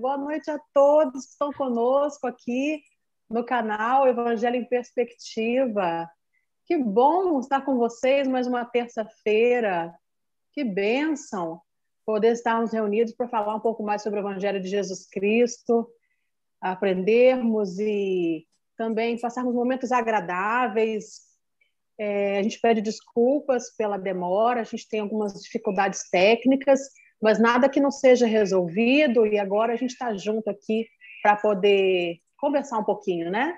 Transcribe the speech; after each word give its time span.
Boa 0.00 0.18
noite 0.18 0.50
a 0.50 0.58
todos 0.74 1.24
que 1.24 1.30
estão 1.30 1.52
conosco 1.52 2.26
aqui 2.26 2.82
no 3.30 3.44
canal 3.44 4.08
Evangelho 4.08 4.56
em 4.56 4.64
Perspectiva. 4.64 6.10
Que 6.66 6.76
bom 6.76 7.38
estar 7.38 7.60
com 7.60 7.78
vocês 7.78 8.26
mais 8.26 8.48
uma 8.48 8.64
terça-feira. 8.64 9.94
Que 10.52 10.64
bênção 10.64 11.60
poder 12.04 12.32
estarmos 12.32 12.72
reunidos 12.72 13.14
para 13.14 13.28
falar 13.28 13.54
um 13.54 13.60
pouco 13.60 13.84
mais 13.84 14.02
sobre 14.02 14.18
o 14.18 14.22
Evangelho 14.22 14.60
de 14.60 14.66
Jesus 14.66 15.08
Cristo, 15.08 15.88
aprendermos 16.60 17.78
e 17.78 18.44
também 18.76 19.16
passarmos 19.16 19.54
momentos 19.54 19.92
agradáveis. 19.92 21.20
É, 21.96 22.40
a 22.40 22.42
gente 22.42 22.58
pede 22.60 22.80
desculpas 22.80 23.72
pela 23.76 23.96
demora, 23.96 24.62
a 24.62 24.64
gente 24.64 24.88
tem 24.88 24.98
algumas 24.98 25.40
dificuldades 25.40 26.10
técnicas, 26.10 26.80
mas 27.22 27.38
nada 27.38 27.68
que 27.68 27.80
não 27.80 27.92
seja 27.92 28.26
resolvido, 28.26 29.24
e 29.24 29.38
agora 29.38 29.72
a 29.72 29.76
gente 29.76 29.92
está 29.92 30.12
junto 30.14 30.50
aqui 30.50 30.88
para 31.22 31.36
poder 31.36 32.18
conversar 32.36 32.78
um 32.78 32.84
pouquinho, 32.84 33.30
né? 33.30 33.56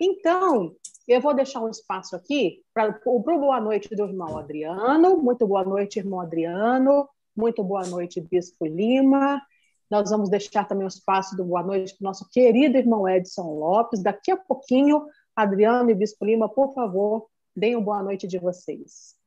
Então, 0.00 0.74
eu 1.08 1.20
vou 1.20 1.34
deixar 1.34 1.60
um 1.60 1.68
espaço 1.68 2.14
aqui 2.14 2.62
para 2.72 3.00
o 3.04 3.18
boa 3.18 3.60
noite 3.60 3.94
do 3.94 4.04
irmão 4.04 4.38
Adriano. 4.38 5.16
Muito 5.18 5.46
boa 5.46 5.64
noite, 5.64 5.98
irmão 5.98 6.20
Adriano. 6.20 7.08
Muito 7.36 7.64
boa 7.64 7.84
noite, 7.86 8.20
Bispo 8.20 8.66
Lima. 8.66 9.42
Nós 9.90 10.10
vamos 10.10 10.30
deixar 10.30 10.66
também 10.66 10.84
o 10.84 10.88
espaço 10.88 11.36
do 11.36 11.44
boa 11.44 11.62
noite 11.62 11.96
para 11.96 12.04
o 12.04 12.08
nosso 12.08 12.28
querido 12.30 12.78
irmão 12.78 13.08
Edson 13.08 13.50
Lopes. 13.58 14.02
Daqui 14.02 14.30
a 14.30 14.36
pouquinho, 14.36 15.04
Adriano 15.34 15.90
e 15.90 15.94
Bispo 15.94 16.24
Lima, 16.24 16.48
por 16.48 16.72
favor, 16.72 17.26
deem 17.54 17.74
uma 17.74 17.84
boa 17.84 18.02
noite 18.02 18.26
de 18.28 18.38
vocês. 18.38 19.21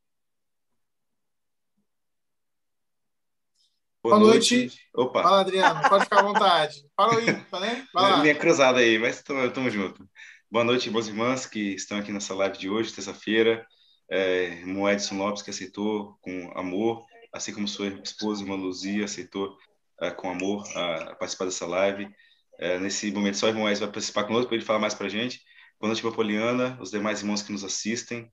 Boa, 4.06 4.20
boa 4.20 4.34
noite. 4.34 4.56
noite. 4.56 4.80
Opa. 4.94 5.24
Fala, 5.24 5.42
Adriano, 5.42 5.90
pode 5.90 6.04
ficar 6.04 6.20
à 6.20 6.22
vontade. 6.22 6.76
Fala 6.96 7.18
aí, 7.18 7.26
tá, 7.50 7.60
né? 7.60 7.88
Vai 7.92 8.12
lá. 8.12 8.22
Linha 8.22 8.36
cruzada 8.36 8.80
aí, 8.80 9.00
mas 9.00 9.16
estamos 9.16 9.74
juntos. 9.74 10.06
Boa 10.52 10.64
noite, 10.64 10.92
boas 10.92 11.08
irmãs 11.08 11.48
que 11.48 11.74
estão 11.74 11.98
aqui 11.98 12.12
nessa 12.12 12.36
live 12.36 12.56
de 12.56 12.70
hoje, 12.70 12.94
terça-feira. 12.94 13.66
É, 14.08 14.60
irmão 14.60 14.88
Edson 14.88 15.18
Lopes, 15.18 15.42
que 15.42 15.50
aceitou 15.50 16.20
com 16.22 16.52
amor, 16.56 17.04
assim 17.34 17.52
como 17.52 17.68
sua 17.68 17.88
esposa, 18.04 18.44
irmã 18.44 18.54
Luzia, 18.54 19.06
aceitou 19.06 19.58
é, 20.00 20.12
com 20.12 20.30
amor 20.30 20.64
a, 20.76 21.16
participar 21.16 21.46
dessa 21.46 21.66
live. 21.66 22.08
É, 22.60 22.78
nesse 22.78 23.10
momento, 23.12 23.38
só 23.38 23.48
o 23.48 23.50
irmão 23.50 23.68
Edson 23.68 23.86
vai 23.86 23.94
participar 23.94 24.26
conosco 24.26 24.50
para 24.50 24.58
ele 24.58 24.66
falar 24.66 24.78
mais 24.78 24.94
para 24.94 25.08
a 25.08 25.10
gente. 25.10 25.42
Boa 25.82 25.92
noite, 25.92 26.04
Poliana, 26.16 26.78
os 26.80 26.92
demais 26.92 27.22
irmãos 27.22 27.42
que 27.42 27.52
nos 27.52 27.64
assistem. 27.64 28.32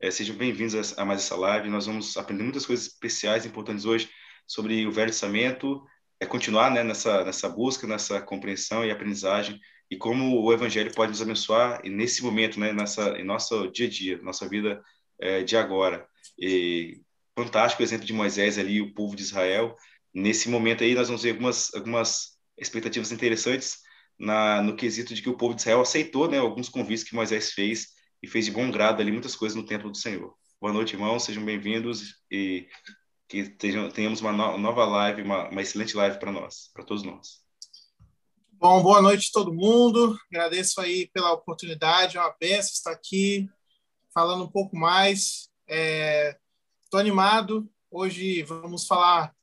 É, 0.00 0.10
sejam 0.10 0.34
bem-vindos 0.34 0.98
a, 0.98 1.02
a 1.02 1.04
mais 1.04 1.20
essa 1.20 1.36
live. 1.36 1.70
Nós 1.70 1.86
vamos 1.86 2.16
aprender 2.16 2.42
muitas 2.42 2.66
coisas 2.66 2.86
especiais, 2.86 3.46
importantes 3.46 3.84
hoje 3.84 4.10
sobre 4.46 4.86
o 4.86 4.92
Velho 4.92 5.10
Testamento, 5.10 5.82
é 6.20 6.26
continuar 6.26 6.70
né, 6.70 6.84
nessa, 6.84 7.24
nessa 7.24 7.48
busca, 7.48 7.86
nessa 7.86 8.20
compreensão 8.20 8.84
e 8.84 8.90
aprendizagem, 8.90 9.58
e 9.90 9.96
como 9.96 10.40
o 10.40 10.52
Evangelho 10.52 10.94
pode 10.94 11.10
nos 11.10 11.20
abençoar 11.20 11.82
nesse 11.84 12.22
momento, 12.22 12.58
né, 12.58 12.72
nessa, 12.72 13.10
em 13.18 13.24
nosso 13.24 13.70
dia 13.70 13.86
a 13.86 13.90
dia, 13.90 14.22
nossa 14.22 14.48
vida 14.48 14.82
é, 15.20 15.42
de 15.42 15.56
agora. 15.56 16.06
E, 16.38 17.00
fantástico 17.36 17.82
o 17.82 17.84
exemplo 17.84 18.06
de 18.06 18.12
Moisés 18.12 18.58
ali, 18.58 18.80
o 18.80 18.94
povo 18.94 19.16
de 19.16 19.22
Israel. 19.22 19.76
Nesse 20.14 20.48
momento 20.48 20.84
aí, 20.84 20.94
nós 20.94 21.08
vamos 21.08 21.22
ver 21.22 21.30
algumas, 21.30 21.74
algumas 21.74 22.38
expectativas 22.56 23.12
interessantes 23.12 23.78
na, 24.18 24.62
no 24.62 24.76
quesito 24.76 25.14
de 25.14 25.22
que 25.22 25.28
o 25.28 25.36
povo 25.36 25.54
de 25.54 25.62
Israel 25.62 25.80
aceitou 25.80 26.28
né, 26.28 26.38
alguns 26.38 26.68
convites 26.68 27.04
que 27.04 27.14
Moisés 27.14 27.52
fez 27.52 27.88
e 28.22 28.28
fez 28.28 28.44
de 28.44 28.50
bom 28.50 28.70
grado 28.70 29.00
ali 29.00 29.10
muitas 29.10 29.34
coisas 29.34 29.56
no 29.56 29.66
templo 29.66 29.90
do 29.90 29.96
Senhor. 29.96 30.34
Boa 30.60 30.72
noite, 30.72 30.94
irmãos, 30.94 31.24
sejam 31.24 31.44
bem-vindos 31.44 32.22
e 32.30 32.68
que 33.32 33.48
tenhamos 33.94 34.20
uma 34.20 34.30
nova 34.58 34.84
live, 34.84 35.22
uma, 35.22 35.48
uma 35.48 35.62
excelente 35.62 35.96
live 35.96 36.18
para 36.18 36.30
nós, 36.30 36.70
para 36.74 36.84
todos 36.84 37.02
nós. 37.02 37.40
Bom, 38.50 38.82
boa 38.82 39.00
noite 39.00 39.30
a 39.30 39.32
todo 39.32 39.54
mundo. 39.54 40.18
Agradeço 40.30 40.78
aí 40.82 41.08
pela 41.14 41.32
oportunidade, 41.32 42.18
é 42.18 42.20
uma 42.20 42.36
benção 42.38 42.72
estar 42.74 42.90
aqui 42.90 43.48
falando 44.12 44.44
um 44.44 44.50
pouco 44.50 44.76
mais. 44.76 45.48
Estou 45.66 47.00
é, 47.00 47.00
animado. 47.00 47.66
Hoje 47.90 48.42
vamos 48.42 48.86
falar 48.86 49.34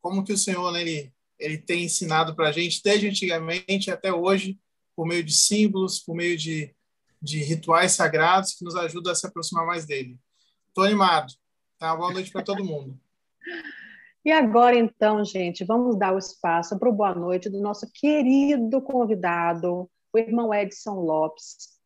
como 0.00 0.24
que 0.24 0.32
o 0.32 0.38
Senhor 0.38 0.72
né, 0.72 0.80
ele, 0.80 1.12
ele 1.38 1.58
tem 1.58 1.84
ensinado 1.84 2.34
para 2.34 2.48
a 2.48 2.52
gente 2.52 2.80
desde 2.82 3.06
antigamente 3.06 3.90
até 3.90 4.10
hoje, 4.10 4.58
por 4.96 5.06
meio 5.06 5.22
de 5.22 5.34
símbolos, 5.34 5.98
por 5.98 6.16
meio 6.16 6.38
de, 6.38 6.74
de 7.20 7.44
rituais 7.44 7.92
sagrados 7.92 8.54
que 8.54 8.64
nos 8.64 8.76
ajudam 8.76 9.12
a 9.12 9.14
se 9.14 9.26
aproximar 9.26 9.66
mais 9.66 9.84
dele. 9.84 10.18
Estou 10.68 10.84
animado. 10.84 11.34
Tá? 11.78 11.94
Boa 11.94 12.14
noite 12.14 12.30
para 12.32 12.42
todo 12.42 12.64
mundo. 12.64 12.98
E 14.24 14.32
agora, 14.32 14.76
então, 14.76 15.24
gente, 15.24 15.64
vamos 15.64 15.96
dar 15.96 16.12
o 16.12 16.18
espaço 16.18 16.78
para 16.78 16.88
o 16.88 16.92
boa 16.92 17.14
noite 17.14 17.48
do 17.48 17.60
nosso 17.60 17.88
querido 17.92 18.82
convidado, 18.82 19.88
o 20.12 20.18
irmão 20.18 20.52
Edson 20.52 20.94
Lopes. 20.94 21.76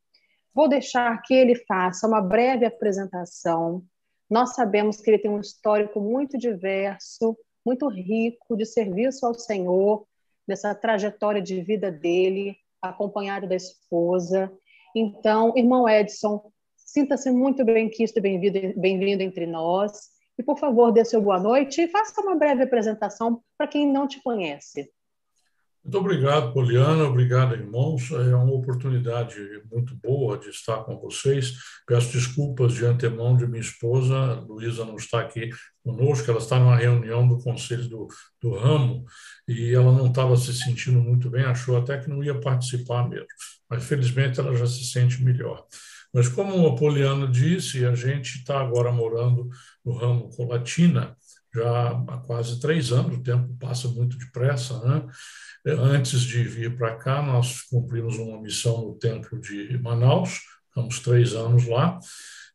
Vou 0.55 0.69
deixar 0.69 1.21
que 1.23 1.35
ele 1.35 1.55
faça 1.67 2.09
uma 2.09 2.21
breve 2.23 2.65
apresentação. 2.65 3.85
Nós 4.29 4.55
sabemos 4.55 5.01
que 5.01 5.11
ele 5.11 5.19
tem 5.19 5.31
um 5.31 5.41
histórico 5.41 6.01
muito 6.01 6.39
diverso, 6.39 7.37
muito 7.65 7.89
rico 7.89 8.57
de 8.57 8.65
serviço 8.65 9.27
ao 9.27 9.35
Senhor, 9.35 10.07
nessa 10.49 10.75
trajetória 10.75 11.43
de 11.43 11.61
vida 11.61 11.93
dele, 11.93 12.57
acompanhado 12.81 13.47
da 13.47 13.55
esposa. 13.55 14.51
Então, 14.97 15.53
irmão 15.57 15.89
Edson, 15.89 16.51
sinta-se 16.75 17.31
muito 17.31 17.65
bem-quisto 17.65 18.19
e 18.19 18.23
bem-vindo 18.23 18.81
bem 18.81 19.13
entre 19.13 19.47
nós. 19.47 20.09
E, 20.39 20.43
por 20.43 20.59
favor, 20.59 20.91
dê 20.91 21.05
seu 21.05 21.21
boa 21.21 21.39
noite 21.39 21.83
e 21.83 21.89
faça 21.89 22.21
uma 22.21 22.35
breve 22.35 22.63
apresentação 22.63 23.43
para 23.59 23.67
quem 23.67 23.91
não 23.91 24.09
te 24.09 24.23
conhece. 24.23 24.91
Muito 25.83 25.97
obrigado, 25.97 26.53
Poliana. 26.53 27.05
Obrigado, 27.05 27.55
irmãos. 27.55 28.11
É 28.11 28.37
uma 28.37 28.53
oportunidade 28.53 29.37
muito 29.73 29.95
boa 29.97 30.37
de 30.37 30.51
estar 30.51 30.85
com 30.85 30.99
vocês. 30.99 31.55
Peço 31.87 32.13
desculpas 32.13 32.75
de 32.75 32.85
antemão 32.85 33.35
de 33.35 33.47
minha 33.47 33.63
esposa. 33.63 34.35
Luísa 34.47 34.85
não 34.85 34.97
está 34.97 35.21
aqui 35.21 35.49
conosco. 35.83 36.31
Ela 36.31 36.39
está 36.39 36.59
numa 36.59 36.77
reunião 36.77 37.27
do 37.27 37.39
conselho 37.39 37.89
do, 37.89 38.09
do 38.43 38.55
ramo 38.55 39.07
e 39.49 39.75
ela 39.75 39.91
não 39.91 40.09
estava 40.09 40.37
se 40.37 40.53
sentindo 40.53 41.01
muito 41.01 41.31
bem. 41.31 41.45
Achou 41.45 41.79
até 41.79 41.97
que 41.97 42.11
não 42.11 42.23
ia 42.23 42.39
participar 42.39 43.09
mesmo. 43.09 43.27
Mas, 43.69 43.83
felizmente, 43.85 44.39
ela 44.39 44.55
já 44.55 44.67
se 44.67 44.85
sente 44.85 45.25
melhor. 45.25 45.67
Mas, 46.13 46.29
como 46.29 46.57
o 46.57 46.67
Apoliano 46.67 47.29
disse, 47.29 47.85
a 47.85 47.95
gente 47.95 48.39
está 48.39 48.61
agora 48.61 48.91
morando 48.91 49.49
no 49.85 49.93
ramo 49.93 50.29
Colatina 50.31 51.17
já 51.55 51.89
há 51.91 52.19
quase 52.19 52.61
três 52.61 52.93
anos, 52.93 53.17
o 53.17 53.23
tempo 53.23 53.57
passa 53.59 53.89
muito 53.89 54.17
depressa. 54.17 54.79
Né? 54.85 55.07
Antes 55.67 56.21
de 56.21 56.43
vir 56.45 56.77
para 56.77 56.97
cá, 56.97 57.23
nós 57.23 57.63
cumprimos 57.63 58.17
uma 58.19 58.41
missão 58.41 58.83
no 58.87 58.95
Templo 58.95 59.41
de 59.41 59.77
Manaus, 59.79 60.41
ficamos 60.69 61.01
três 61.01 61.35
anos 61.35 61.67
lá. 61.67 61.99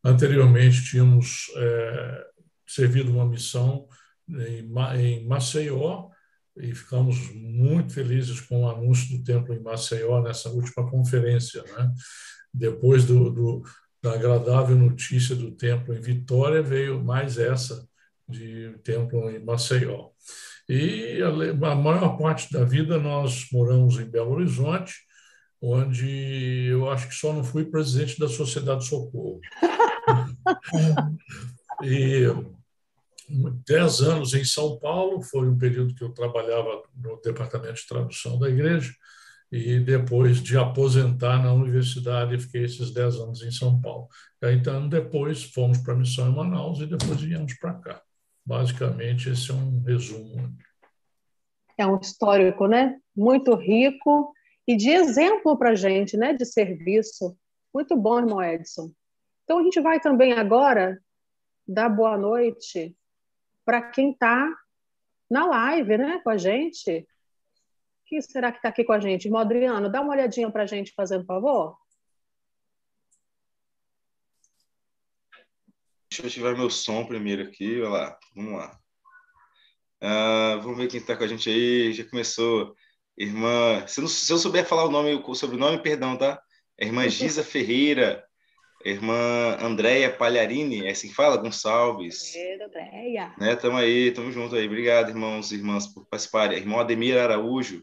Anteriormente, 0.02 0.84
tínhamos 0.84 1.46
é, 1.56 2.24
servido 2.66 3.12
uma 3.12 3.26
missão 3.26 3.86
em, 4.28 4.66
em 4.98 5.26
Maceió, 5.26 6.08
e 6.58 6.74
ficamos 6.74 7.30
muito 7.34 7.92
felizes 7.92 8.40
com 8.40 8.62
o 8.62 8.70
anúncio 8.70 9.16
do 9.16 9.22
templo 9.22 9.54
em 9.54 9.60
Maceió 9.60 10.22
nessa 10.22 10.48
última 10.48 10.88
conferência. 10.90 11.62
Né? 11.62 11.92
Depois 12.56 13.04
do, 13.04 13.30
do, 13.30 13.62
da 14.02 14.14
agradável 14.14 14.76
notícia 14.76 15.36
do 15.36 15.50
templo 15.52 15.94
em 15.94 16.00
Vitória, 16.00 16.62
veio 16.62 17.02
mais 17.02 17.38
essa 17.38 17.86
de 18.28 18.74
templo 18.82 19.30
em 19.30 19.44
Maceió. 19.44 20.10
E 20.68 21.20
a, 21.22 21.28
a 21.70 21.74
maior 21.74 22.16
parte 22.16 22.52
da 22.52 22.64
vida 22.64 22.98
nós 22.98 23.46
moramos 23.52 23.98
em 23.98 24.04
Belo 24.04 24.32
Horizonte, 24.32 24.94
onde 25.60 26.66
eu 26.68 26.90
acho 26.90 27.08
que 27.08 27.14
só 27.14 27.32
não 27.32 27.44
fui 27.44 27.64
presidente 27.64 28.18
da 28.18 28.28
Sociedade 28.28 28.84
Socorro. 28.84 29.40
e 31.82 32.26
dez 33.66 34.00
anos 34.00 34.34
em 34.34 34.44
São 34.44 34.78
Paulo, 34.78 35.22
foi 35.22 35.48
um 35.48 35.58
período 35.58 35.94
que 35.94 36.04
eu 36.04 36.10
trabalhava 36.10 36.82
no 36.94 37.20
departamento 37.22 37.74
de 37.74 37.86
tradução 37.86 38.38
da 38.38 38.48
igreja, 38.48 38.92
e 39.50 39.78
depois 39.78 40.42
de 40.42 40.56
aposentar 40.56 41.42
na 41.42 41.52
universidade, 41.52 42.38
fiquei 42.38 42.64
esses 42.64 42.92
10 42.92 43.16
anos 43.16 43.42
em 43.42 43.50
São 43.50 43.80
Paulo. 43.80 44.08
Então, 44.42 44.88
depois 44.88 45.44
fomos 45.44 45.78
para 45.78 45.94
a 45.94 45.96
missão 45.96 46.28
em 46.28 46.34
Manaus 46.34 46.80
e 46.80 46.86
depois 46.86 47.20
viemos 47.20 47.54
para 47.54 47.74
cá. 47.74 48.02
Basicamente, 48.44 49.30
esse 49.30 49.50
é 49.50 49.54
um 49.54 49.82
resumo. 49.82 50.56
É 51.78 51.86
um 51.86 51.98
histórico, 51.98 52.66
né? 52.66 52.98
Muito 53.14 53.54
rico 53.54 54.32
e 54.66 54.76
de 54.76 54.90
exemplo 54.90 55.56
para 55.56 55.70
a 55.70 55.74
gente, 55.74 56.16
né? 56.16 56.32
De 56.32 56.44
serviço. 56.44 57.36
Muito 57.72 57.96
bom, 57.96 58.18
irmão 58.18 58.42
Edson. 58.42 58.90
Então, 59.44 59.58
a 59.60 59.62
gente 59.62 59.80
vai 59.80 60.00
também 60.00 60.32
agora 60.32 61.00
dar 61.66 61.88
boa 61.88 62.16
noite 62.16 62.96
para 63.64 63.82
quem 63.82 64.10
está 64.10 64.48
na 65.30 65.46
live, 65.46 65.98
né? 65.98 66.20
Com 66.22 66.30
a 66.30 66.36
gente. 66.36 67.06
Quem 68.06 68.20
será 68.20 68.50
que 68.50 68.58
está 68.58 68.68
aqui 68.68 68.84
com 68.84 68.92
a 68.92 69.00
gente? 69.00 69.26
Irmão 69.26 69.40
Adriano, 69.40 69.90
dá 69.90 70.00
uma 70.00 70.12
olhadinha 70.12 70.50
para 70.50 70.62
a 70.62 70.66
gente, 70.66 70.92
fazendo 70.94 71.24
favor. 71.24 71.76
Deixa 76.10 76.22
eu 76.22 76.26
ativar 76.28 76.56
meu 76.56 76.70
som 76.70 77.04
primeiro 77.04 77.42
aqui. 77.42 77.80
Olha 77.80 77.90
lá, 77.90 78.18
vamos 78.34 78.52
lá. 78.52 78.78
Uh, 80.02 80.60
vamos 80.62 80.78
ver 80.78 80.88
quem 80.88 81.00
está 81.00 81.16
com 81.16 81.24
a 81.24 81.26
gente 81.26 81.50
aí. 81.50 81.92
Já 81.92 82.08
começou 82.08 82.74
Irmã, 83.16 83.86
se, 83.86 84.00
não, 84.00 84.08
se 84.08 84.30
eu 84.30 84.36
souber 84.36 84.66
falar 84.66 84.84
o 84.84 84.90
nome, 84.90 85.14
o 85.14 85.34
sobrenome, 85.34 85.82
perdão, 85.82 86.18
tá? 86.18 86.40
Irmã 86.78 87.08
Giza 87.08 87.42
Ferreira, 87.42 88.22
irmã 88.84 89.56
Andréia 89.58 90.12
Palharini, 90.12 90.86
é 90.86 90.90
assim 90.90 91.08
que 91.08 91.14
fala? 91.14 91.38
Gonçalves. 91.38 92.34
Andréia. 92.62 93.34
Né, 93.38 93.56
tamo 93.56 93.78
aí, 93.78 94.10
tamo 94.12 94.30
junto 94.30 94.54
aí. 94.54 94.66
Obrigado, 94.66 95.08
irmãos 95.08 95.50
e 95.50 95.54
irmãs, 95.54 95.86
por 95.86 96.06
participarem. 96.06 96.58
Irmão 96.58 96.78
Ademir 96.78 97.16
Araújo, 97.16 97.82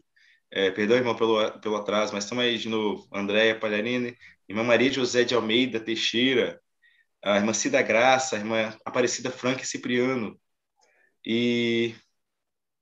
é, 0.54 0.70
perdão, 0.70 0.96
irmão, 0.96 1.16
pelo, 1.16 1.50
pelo 1.58 1.74
atraso, 1.74 2.14
mas 2.14 2.22
estamos 2.22 2.44
aí 2.44 2.56
de 2.56 2.68
novo. 2.68 3.08
Andréia 3.12 3.58
Palharini, 3.58 4.16
irmã 4.48 4.62
Maria 4.62 4.92
José 4.92 5.24
de 5.24 5.34
Almeida 5.34 5.80
Teixeira, 5.80 6.60
a 7.24 7.38
irmã 7.38 7.52
Cida 7.52 7.82
Graça, 7.82 8.36
a 8.36 8.38
irmã 8.38 8.72
Aparecida 8.84 9.32
Franca 9.32 9.64
Cipriano. 9.64 10.40
E 11.26 11.92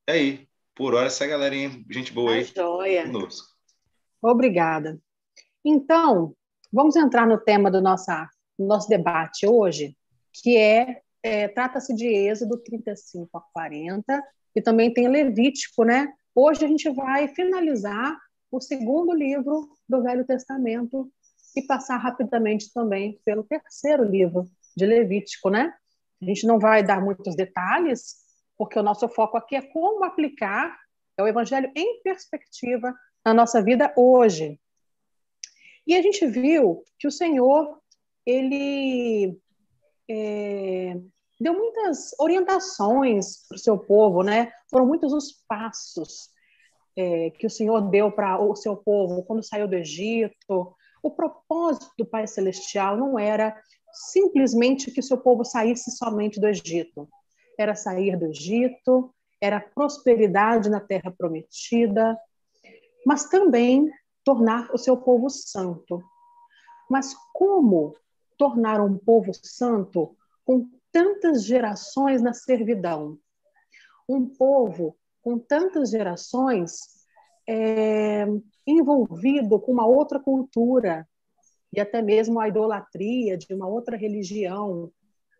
é 0.06 0.12
aí, 0.12 0.48
por 0.74 0.94
hora, 0.94 1.06
essa 1.06 1.26
galerinha, 1.26 1.82
gente 1.90 2.12
boa 2.12 2.32
aí. 2.32 2.44
Joia. 2.44 3.06
Conosco. 3.06 3.48
Obrigada. 4.20 5.00
Então, 5.64 6.36
vamos 6.70 6.94
entrar 6.94 7.26
no 7.26 7.38
tema 7.38 7.70
do 7.70 7.80
nossa, 7.80 8.28
nosso 8.58 8.86
debate 8.86 9.46
hoje, 9.46 9.96
que 10.30 10.58
é, 10.58 11.00
é 11.22 11.48
trata-se 11.48 11.94
de 11.94 12.06
Êxodo 12.06 12.58
35 12.58 13.28
a 13.36 13.40
40, 13.52 14.22
e 14.54 14.60
também 14.60 14.92
tem 14.92 15.08
Levítico, 15.08 15.84
né? 15.84 16.12
Hoje 16.34 16.64
a 16.64 16.68
gente 16.68 16.88
vai 16.90 17.28
finalizar 17.28 18.18
o 18.50 18.60
segundo 18.60 19.14
livro 19.14 19.68
do 19.88 20.02
Velho 20.02 20.26
Testamento 20.26 21.10
e 21.56 21.62
passar 21.62 21.96
rapidamente 21.96 22.72
também 22.72 23.20
pelo 23.24 23.44
terceiro 23.44 24.04
livro 24.04 24.46
de 24.76 24.84
Levítico, 24.84 25.48
né? 25.48 25.72
A 26.20 26.24
gente 26.24 26.46
não 26.46 26.58
vai 26.58 26.82
dar 26.82 27.02
muitos 27.02 27.34
detalhes, 27.34 28.16
porque 28.56 28.78
o 28.78 28.82
nosso 28.82 29.08
foco 29.08 29.36
aqui 29.36 29.56
é 29.56 29.62
como 29.62 30.04
aplicar 30.04 30.76
o 31.18 31.26
Evangelho 31.26 31.70
em 31.74 32.02
perspectiva 32.02 32.94
na 33.24 33.32
nossa 33.32 33.62
vida 33.62 33.92
hoje. 33.96 34.58
E 35.86 35.94
a 35.94 36.02
gente 36.02 36.26
viu 36.26 36.82
que 36.98 37.06
o 37.06 37.10
Senhor, 37.10 37.78
ele 38.24 39.38
é, 40.10 40.96
deu 41.40 41.54
muitas 41.54 42.14
orientações 42.18 43.46
para 43.48 43.56
o 43.56 43.58
seu 43.58 43.78
povo, 43.78 44.22
né? 44.22 44.52
Foram 44.70 44.86
muitos 44.86 45.12
os 45.12 45.32
passos 45.48 46.30
é, 46.96 47.30
que 47.30 47.46
o 47.46 47.50
Senhor 47.50 47.80
deu 47.90 48.10
para 48.10 48.40
o 48.40 48.54
seu 48.54 48.76
povo 48.76 49.22
quando 49.24 49.42
saiu 49.42 49.66
do 49.66 49.74
Egito. 49.74 50.74
O 51.02 51.10
propósito 51.10 51.90
do 51.98 52.06
Pai 52.06 52.26
Celestial 52.26 52.96
não 52.96 53.18
era 53.18 53.56
simplesmente 53.92 54.90
que 54.90 55.00
o 55.00 55.02
seu 55.02 55.18
povo 55.18 55.44
saísse 55.44 55.90
somente 55.90 56.40
do 56.40 56.48
Egito. 56.48 57.08
Era 57.58 57.74
sair 57.74 58.16
do 58.16 58.26
Egito, 58.26 59.12
era 59.40 59.60
prosperidade 59.60 60.70
na 60.70 60.80
terra 60.80 61.10
prometida, 61.10 62.16
mas 63.04 63.28
também 63.28 63.90
tornar 64.24 64.70
o 64.72 64.78
seu 64.78 64.96
povo 64.96 65.28
santo. 65.28 66.02
Mas 66.88 67.14
como 67.32 67.94
tornar 68.42 68.80
um 68.80 68.98
povo 68.98 69.30
santo 69.32 70.16
com 70.44 70.68
tantas 70.90 71.44
gerações 71.44 72.20
na 72.20 72.34
servidão? 72.34 73.16
Um 74.08 74.28
povo 74.28 74.98
com 75.22 75.38
tantas 75.38 75.90
gerações 75.90 77.06
é, 77.48 78.26
envolvido 78.66 79.60
com 79.60 79.70
uma 79.70 79.86
outra 79.86 80.18
cultura 80.18 81.08
e 81.72 81.80
até 81.80 82.02
mesmo 82.02 82.40
a 82.40 82.48
idolatria 82.48 83.38
de 83.38 83.54
uma 83.54 83.68
outra 83.68 83.96
religião, 83.96 84.90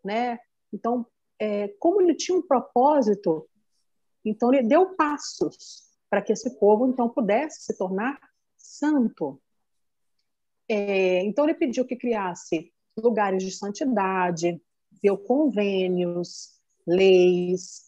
né? 0.04 0.38
Então, 0.72 1.04
é, 1.40 1.66
como 1.80 2.00
ele 2.00 2.14
tinha 2.14 2.38
um 2.38 2.46
propósito, 2.46 3.48
então 4.24 4.54
ele 4.54 4.68
deu 4.68 4.94
passos 4.94 5.90
para 6.08 6.22
que 6.22 6.32
esse 6.32 6.56
povo 6.56 6.86
então 6.86 7.08
pudesse 7.08 7.64
se 7.64 7.76
tornar 7.76 8.16
santo. 8.56 9.42
É, 10.68 11.24
então 11.24 11.44
ele 11.44 11.54
pediu 11.54 11.84
que 11.84 11.96
criasse 11.96 12.72
lugares 12.96 13.42
de 13.42 13.50
santidade, 13.50 14.60
deu 15.02 15.16
convênios, 15.16 16.50
leis. 16.86 17.82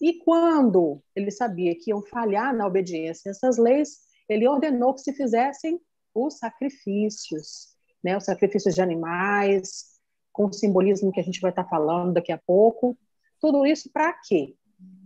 E 0.00 0.18
quando 0.20 1.02
ele 1.14 1.30
sabia 1.30 1.74
que 1.74 1.90
iam 1.90 2.02
falhar 2.02 2.54
na 2.54 2.66
obediência 2.66 3.30
a 3.30 3.32
essas 3.32 3.56
leis, 3.56 3.98
ele 4.28 4.48
ordenou 4.48 4.94
que 4.94 5.00
se 5.00 5.12
fizessem 5.12 5.80
os 6.14 6.38
sacrifícios, 6.38 7.74
né, 8.02 8.16
os 8.16 8.24
sacrifícios 8.24 8.74
de 8.74 8.82
animais, 8.82 9.96
com 10.32 10.46
o 10.46 10.52
simbolismo 10.52 11.12
que 11.12 11.20
a 11.20 11.22
gente 11.22 11.40
vai 11.40 11.50
estar 11.50 11.64
falando 11.64 12.14
daqui 12.14 12.32
a 12.32 12.38
pouco. 12.38 12.96
Tudo 13.40 13.64
isso 13.66 13.90
para 13.92 14.12
quê? 14.12 14.54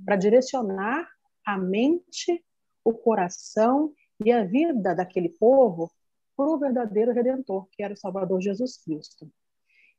Para 0.05 0.17
direcionar 0.17 1.09
a 1.45 1.59
mente, 1.59 2.45
o 2.85 2.93
coração 2.93 3.93
e 4.25 4.33
a 4.33 4.45
vida 4.45 4.95
daquele 4.95 5.29
povo 5.29 5.91
para 6.37 6.49
o 6.49 6.59
verdadeiro 6.59 7.13
Redentor, 7.13 7.69
que 7.71 7.83
era 7.83 7.95
o 7.95 7.97
Salvador 7.97 8.41
Jesus 8.41 8.79
Cristo. 8.83 9.31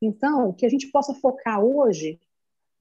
Então, 0.01 0.51
que 0.51 0.65
a 0.65 0.69
gente 0.69 0.87
possa 0.87 1.13
focar 1.13 1.63
hoje 1.63 2.19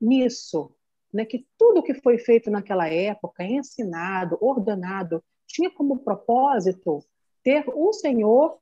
nisso, 0.01 0.75
né, 1.13 1.25
que 1.25 1.47
tudo 1.59 1.83
que 1.83 1.95
foi 1.95 2.19
feito 2.19 2.51
naquela 2.51 2.89
época, 2.89 3.45
ensinado, 3.45 4.39
ordenado, 4.41 5.23
tinha 5.47 5.71
como 5.71 5.99
propósito 5.99 7.05
ter 7.43 7.65
o 7.69 7.93
Senhor 7.93 8.59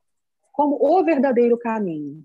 como 0.52 0.76
o 0.80 1.04
verdadeiro 1.04 1.58
caminho. 1.58 2.24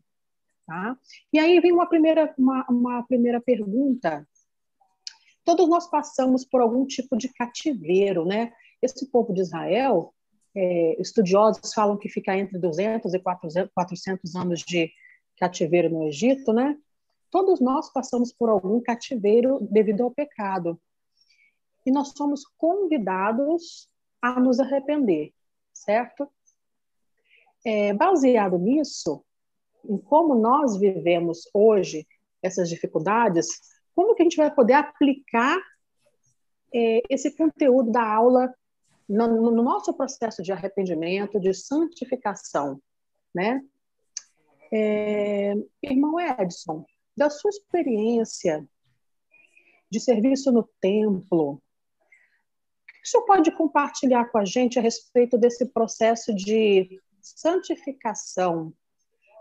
Tá? 0.66 0.98
E 1.32 1.38
aí 1.38 1.60
vem 1.60 1.74
uma 1.74 1.88
primeira, 1.88 2.34
uma, 2.38 2.66
uma 2.70 3.04
primeira 3.04 3.40
pergunta. 3.42 4.26
Todos 5.44 5.68
nós 5.68 5.90
passamos 5.90 6.46
por 6.46 6.62
algum 6.62 6.86
tipo 6.86 7.18
de 7.18 7.28
cativeiro, 7.34 8.26
né? 8.26 8.54
Esse 8.82 9.12
povo 9.12 9.34
de 9.34 9.42
Israel, 9.42 10.14
é, 10.56 11.02
estudiosos 11.02 11.74
falam 11.74 11.98
que 11.98 12.08
fica 12.08 12.36
entre 12.38 12.58
200 12.58 13.14
e 13.14 13.20
400 13.20 14.36
anos 14.36 14.62
de 14.62 14.90
cativeiro 15.38 15.90
no 15.90 16.04
Egito, 16.04 16.54
né? 16.54 16.78
Todos 17.32 17.60
nós 17.60 17.92
passamos 17.92 18.32
por 18.32 18.50
algum 18.50 18.80
cativeiro 18.80 19.60
devido 19.70 20.04
ao 20.04 20.12
pecado. 20.12 20.80
E 21.86 21.92
nós 21.92 22.14
somos 22.16 22.46
convidados 22.58 23.90
a 24.22 24.40
nos 24.40 24.60
arrepender, 24.60 25.34
certo? 25.74 26.30
É, 27.66 27.94
baseado 27.94 28.58
nisso, 28.58 29.24
em 29.84 29.98
como 29.98 30.36
nós 30.36 30.78
vivemos 30.78 31.50
hoje 31.54 32.08
essas 32.42 32.70
dificuldades, 32.70 33.48
como 33.96 34.16
que 34.16 34.22
a 34.22 34.26
gente 34.26 34.38
vai 34.38 34.54
poder 34.54 34.74
aplicar 34.74 35.58
é, 36.74 37.02
esse 37.10 37.36
conteúdo 37.36 37.92
da 37.92 38.04
aula 38.06 38.54
no, 39.08 39.52
no, 39.52 39.64
nosso 39.64 39.94
processo 39.94 40.42
de 40.42 40.52
arrependimento, 40.52 41.40
de 41.40 41.54
santificação, 41.54 42.82
né? 43.34 43.62
É, 44.76 45.54
irmão 45.84 46.20
Edson, 46.20 46.84
da 47.16 47.30
sua 47.30 47.50
experiência 47.50 48.68
de 49.88 50.00
serviço 50.00 50.52
no 50.52 50.68
templo, 50.82 51.62
o 53.04 53.08
senhor 53.08 53.24
pode 53.26 53.52
compartilhar 53.52 54.26
com 54.32 54.40
a 54.40 54.46
gente 54.46 54.80
a 54.80 54.82
respeito 54.82 55.38
desse 55.38 55.68
processo 55.68 56.34
de 56.34 57.00
santificação, 57.22 58.74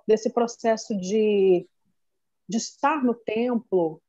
desse 0.07 0.29
processo 0.29 0.95
de, 0.95 1.67
de 2.47 2.57
estar 2.59 3.03
no 3.03 3.15
templo 3.15 4.03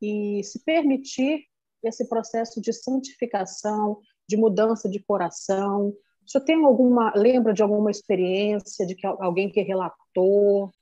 e 0.00 0.42
se 0.44 0.64
permitir 0.64 1.44
esse 1.82 2.08
processo 2.08 2.58
de 2.60 2.72
santificação, 2.72 4.00
de 4.26 4.38
mudança 4.38 4.88
de 4.88 4.98
coração? 5.00 5.94
O 6.26 6.30
senhor 6.30 6.44
tem 6.44 6.64
alguma, 6.64 7.12
lembra 7.14 7.52
de 7.52 7.62
alguma 7.62 7.90
experiência 7.90 8.86
de 8.86 8.94
que 8.94 9.06
alguém 9.06 9.50
que 9.50 9.60
relatou? 9.60 10.72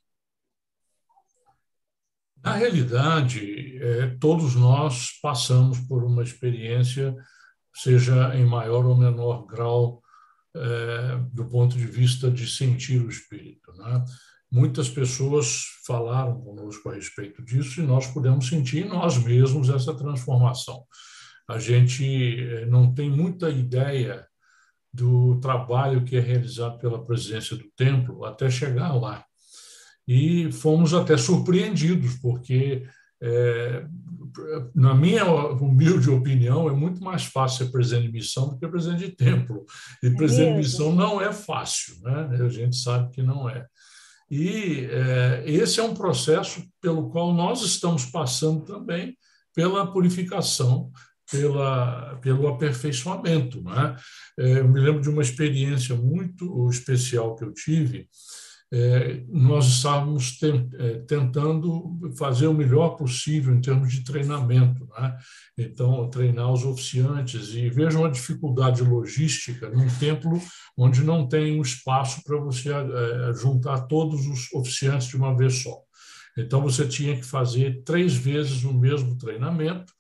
Na 2.43 2.55
realidade, 2.55 3.79
é, 3.81 4.17
todos 4.21 4.55
nós 4.55 5.19
passamos 5.21 5.79
por 5.81 6.05
uma 6.05 6.23
experiência, 6.23 7.15
seja 7.75 8.35
em 8.37 8.45
maior 8.45 8.85
ou 8.85 8.97
menor 8.97 9.47
grau, 9.47 10.03
é, 10.55 11.19
do 11.33 11.45
ponto 11.47 11.77
de 11.77 11.87
vista 11.87 12.31
de 12.31 12.49
sentir 12.49 13.01
o 13.01 13.09
Espírito. 13.09 13.73
Né? 13.73 14.05
Muitas 14.51 14.89
pessoas 14.89 15.65
falaram 15.87 16.41
conosco 16.41 16.89
a 16.89 16.95
respeito 16.95 17.43
disso 17.43 17.81
e 17.81 17.87
nós 17.87 18.07
pudemos 18.07 18.49
sentir 18.49 18.85
nós 18.87 19.17
mesmos 19.17 19.69
essa 19.69 19.95
transformação. 19.95 20.85
A 21.49 21.59
gente 21.59 22.05
é, 22.39 22.67
não 22.67 22.93
tem 22.93 23.11
muita 23.11 23.51
ideia 23.51 24.27
do 24.93 25.41
trabalho 25.41 26.05
que 26.05 26.17
é 26.17 26.21
realizado 26.21 26.79
pela 26.79 27.05
presidência 27.05 27.57
do 27.57 27.65
templo 27.77 28.25
até 28.25 28.51
chegar 28.51 28.93
lá 28.95 29.25
e 30.07 30.51
fomos 30.53 30.93
até 30.95 31.17
surpreendidos, 31.17 32.15
porque, 32.17 32.85
é, 33.21 33.87
na 34.75 34.95
minha 34.95 35.25
humilde 35.25 36.11
opinião, 36.11 36.69
é 36.69 36.73
muito 36.73 37.03
mais 37.03 37.25
fácil 37.25 37.67
ser 37.67 37.73
presidente 37.73 38.07
de 38.07 38.13
missão 38.13 38.49
do 38.49 38.59
que 38.59 38.67
presidente 38.67 39.07
de 39.07 39.17
templo. 39.17 39.65
E 40.03 40.09
é 40.09 40.11
presidente 40.11 40.53
de 40.53 40.59
missão 40.59 40.95
não 40.95 41.21
é 41.21 41.33
fácil, 41.33 42.01
né? 42.03 42.29
a 42.45 42.49
gente 42.49 42.77
sabe 42.77 43.11
que 43.13 43.23
não 43.23 43.49
é. 43.49 43.67
E 44.31 44.89
é, 44.91 45.45
esse 45.47 45.79
é 45.79 45.83
um 45.83 45.95
processo 45.95 46.65
pelo 46.81 47.11
qual 47.11 47.33
nós 47.33 47.63
estamos 47.63 48.07
passando 48.07 48.65
também 48.65 49.17
pela 49.55 49.93
purificação 49.93 50.91
pela, 51.33 52.19
pelo 52.21 52.47
aperfeiçoamento. 52.47 53.63
Né? 53.63 53.97
Eu 54.37 54.69
me 54.69 54.79
lembro 54.79 55.01
de 55.01 55.09
uma 55.09 55.23
experiência 55.23 55.97
muito 55.97 56.69
especial 56.69 57.35
que 57.35 57.45
eu 57.45 57.53
tive. 57.53 58.07
É, 58.75 59.23
nós 59.29 59.67
estávamos 59.67 60.39
é, 60.43 60.99
tentando 61.01 61.99
fazer 62.17 62.47
o 62.47 62.55
melhor 62.55 62.97
possível 62.97 63.55
em 63.55 63.61
termos 63.61 63.93
de 63.93 64.03
treinamento. 64.03 64.87
Né? 64.99 65.17
Então, 65.59 66.09
treinar 66.09 66.51
os 66.53 66.65
oficiantes. 66.65 67.55
E 67.55 67.71
vejam 67.71 68.05
a 68.05 68.11
dificuldade 68.11 68.83
logística 68.83 69.71
num 69.71 69.89
templo 69.99 70.41
onde 70.77 71.03
não 71.03 71.27
tem 71.27 71.59
um 71.59 71.63
espaço 71.63 72.23
para 72.25 72.39
você 72.39 72.71
juntar 73.35 73.83
todos 73.83 74.27
os 74.27 74.53
oficiantes 74.53 75.09
de 75.09 75.17
uma 75.17 75.37
vez 75.37 75.63
só. 75.63 75.79
Então, 76.37 76.63
você 76.63 76.87
tinha 76.87 77.15
que 77.15 77.25
fazer 77.25 77.83
três 77.85 78.15
vezes 78.15 78.65
o 78.65 78.73
mesmo 78.73 79.19
treinamento 79.19 79.93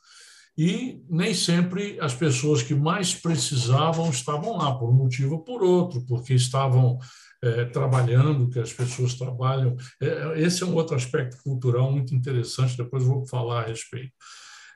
e 0.57 1.03
nem 1.09 1.33
sempre 1.33 1.99
as 2.01 2.15
pessoas 2.15 2.63
que 2.63 2.75
mais 2.75 3.15
precisavam 3.15 4.11
estavam 4.11 4.57
lá, 4.57 4.75
por 4.75 4.91
um 4.91 4.95
motivo 4.95 5.37
ou 5.37 5.45
por 5.45 5.63
outro, 5.63 6.05
porque 6.07 6.35
estavam 6.35 6.99
é, 7.43 7.65
trabalhando, 7.65 8.49
que 8.51 8.59
as 8.59 8.73
pessoas 8.73 9.15
trabalham. 9.15 9.77
É, 10.01 10.41
esse 10.41 10.63
é 10.63 10.67
um 10.67 10.75
outro 10.75 10.95
aspecto 10.95 11.43
cultural 11.43 11.91
muito 11.91 12.15
interessante, 12.15 12.77
depois 12.77 13.03
vou 13.05 13.27
falar 13.27 13.63
a 13.63 13.67
respeito. 13.67 14.13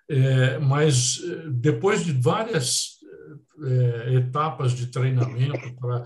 É, 0.09 0.59
mas 0.59 1.19
é, 1.23 1.51
depois 1.51 2.05
de 2.05 2.13
várias 2.13 2.97
é, 3.63 4.15
etapas 4.15 4.73
de 4.73 4.87
treinamento 4.87 5.75
para 5.77 6.05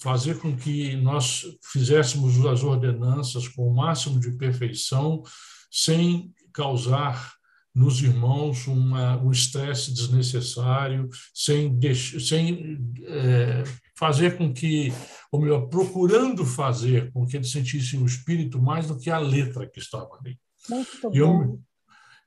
fazer 0.00 0.38
com 0.38 0.56
que 0.56 0.96
nós 0.96 1.44
fizéssemos 1.72 2.44
as 2.44 2.62
ordenanças 2.62 3.46
com 3.48 3.68
o 3.68 3.74
máximo 3.74 4.18
de 4.18 4.32
perfeição, 4.36 5.22
sem 5.70 6.32
causar 6.52 7.32
nos 7.74 8.02
irmãos 8.02 8.66
uma, 8.66 9.16
um 9.22 9.30
estresse 9.30 9.92
desnecessário, 9.92 11.08
sem, 11.34 11.78
sem 12.20 12.78
é, 13.04 13.64
fazer 13.96 14.36
com 14.36 14.52
que, 14.52 14.92
ou 15.30 15.40
melhor, 15.40 15.68
procurando 15.68 16.44
fazer 16.44 17.10
com 17.12 17.26
que 17.26 17.36
eles 17.36 17.50
sentissem 17.50 18.00
o 18.00 18.06
espírito 18.06 18.60
mais 18.60 18.86
do 18.86 18.98
que 18.98 19.10
a 19.10 19.18
letra 19.18 19.68
que 19.68 19.80
estava 19.80 20.10
ali. 20.20 20.38
Muito 20.68 21.10
eu, 21.12 21.60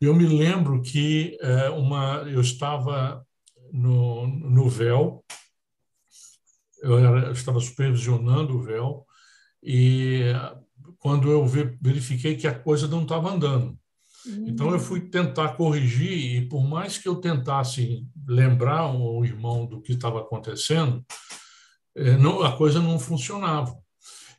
eu 0.02 0.16
me 0.16 0.26
lembro 0.26 0.82
que 0.82 1.38
é, 1.42 1.70
uma, 1.70 2.24
eu 2.28 2.42
estava 2.42 3.26
no, 3.72 4.28
no 4.28 4.68
véu, 4.68 5.24
eu, 6.82 6.98
era, 6.98 7.28
eu 7.28 7.32
estava 7.32 7.60
supervisionando 7.60 8.58
o 8.58 8.62
véu, 8.62 9.06
e 9.62 10.22
quando 10.98 11.30
eu 11.30 11.46
verifiquei 11.82 12.36
que 12.36 12.48
a 12.48 12.58
coisa 12.58 12.88
não 12.88 13.04
estava 13.04 13.32
andando. 13.32 13.78
Então 14.48 14.72
eu 14.72 14.80
fui 14.80 15.02
tentar 15.02 15.50
corrigir 15.50 16.12
e 16.12 16.48
por 16.48 16.64
mais 16.64 16.98
que 16.98 17.08
eu 17.08 17.16
tentasse 17.16 18.06
lembrar 18.28 18.92
o 18.94 19.24
irmão 19.24 19.66
do 19.66 19.82
que 19.82 19.94
estava 19.94 20.20
acontecendo, 20.20 21.06
eh, 21.96 22.18
não, 22.18 22.44
a 22.44 22.56
coisa 22.56 22.80
não 22.82 22.98
funcionava. 23.00 23.76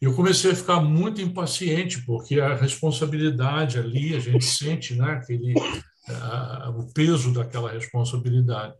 Eu 0.01 0.15
comecei 0.15 0.51
a 0.51 0.57
ficar 0.57 0.81
muito 0.81 1.23
impaciente 1.23 2.05
porque 2.05 2.39
a 2.41 2.55
responsabilidade 2.55 3.79
ali 3.79 4.15
a 4.15 4.21
gente 4.21 4.45
sente, 4.45 4.95
né, 4.95 5.13
aquele 5.13 5.55
o 6.77 6.93
peso 6.93 7.33
daquela 7.33 7.71
responsabilidade. 7.71 8.75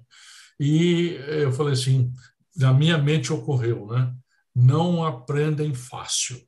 E 0.61 1.19
eu 1.29 1.53
falei 1.53 1.73
assim, 1.73 2.13
na 2.57 2.73
minha 2.73 2.97
mente 2.97 3.33
ocorreu, 3.33 3.87
né? 3.87 4.13
Não 4.55 5.05
aprendem 5.05 5.75
fácil. 5.75 6.41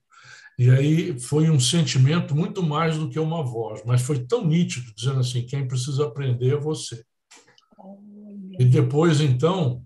E 0.59 0.69
aí 0.71 1.19
foi 1.21 1.49
um 1.49 1.61
sentimento 1.61 2.35
muito 2.35 2.65
mais 2.65 2.99
do 2.99 3.09
que 3.09 3.19
uma 3.19 3.45
voz, 3.45 3.81
mas 3.87 4.03
foi 4.03 4.19
tão 4.27 4.45
nítido, 4.45 4.93
dizendo 4.93 5.21
assim: 5.21 5.47
quem 5.47 5.69
precisa 5.69 6.05
aprender 6.05 6.55
é 6.55 6.61
você. 6.61 7.05
E 8.59 8.65
depois, 8.65 9.21
então, 9.21 9.85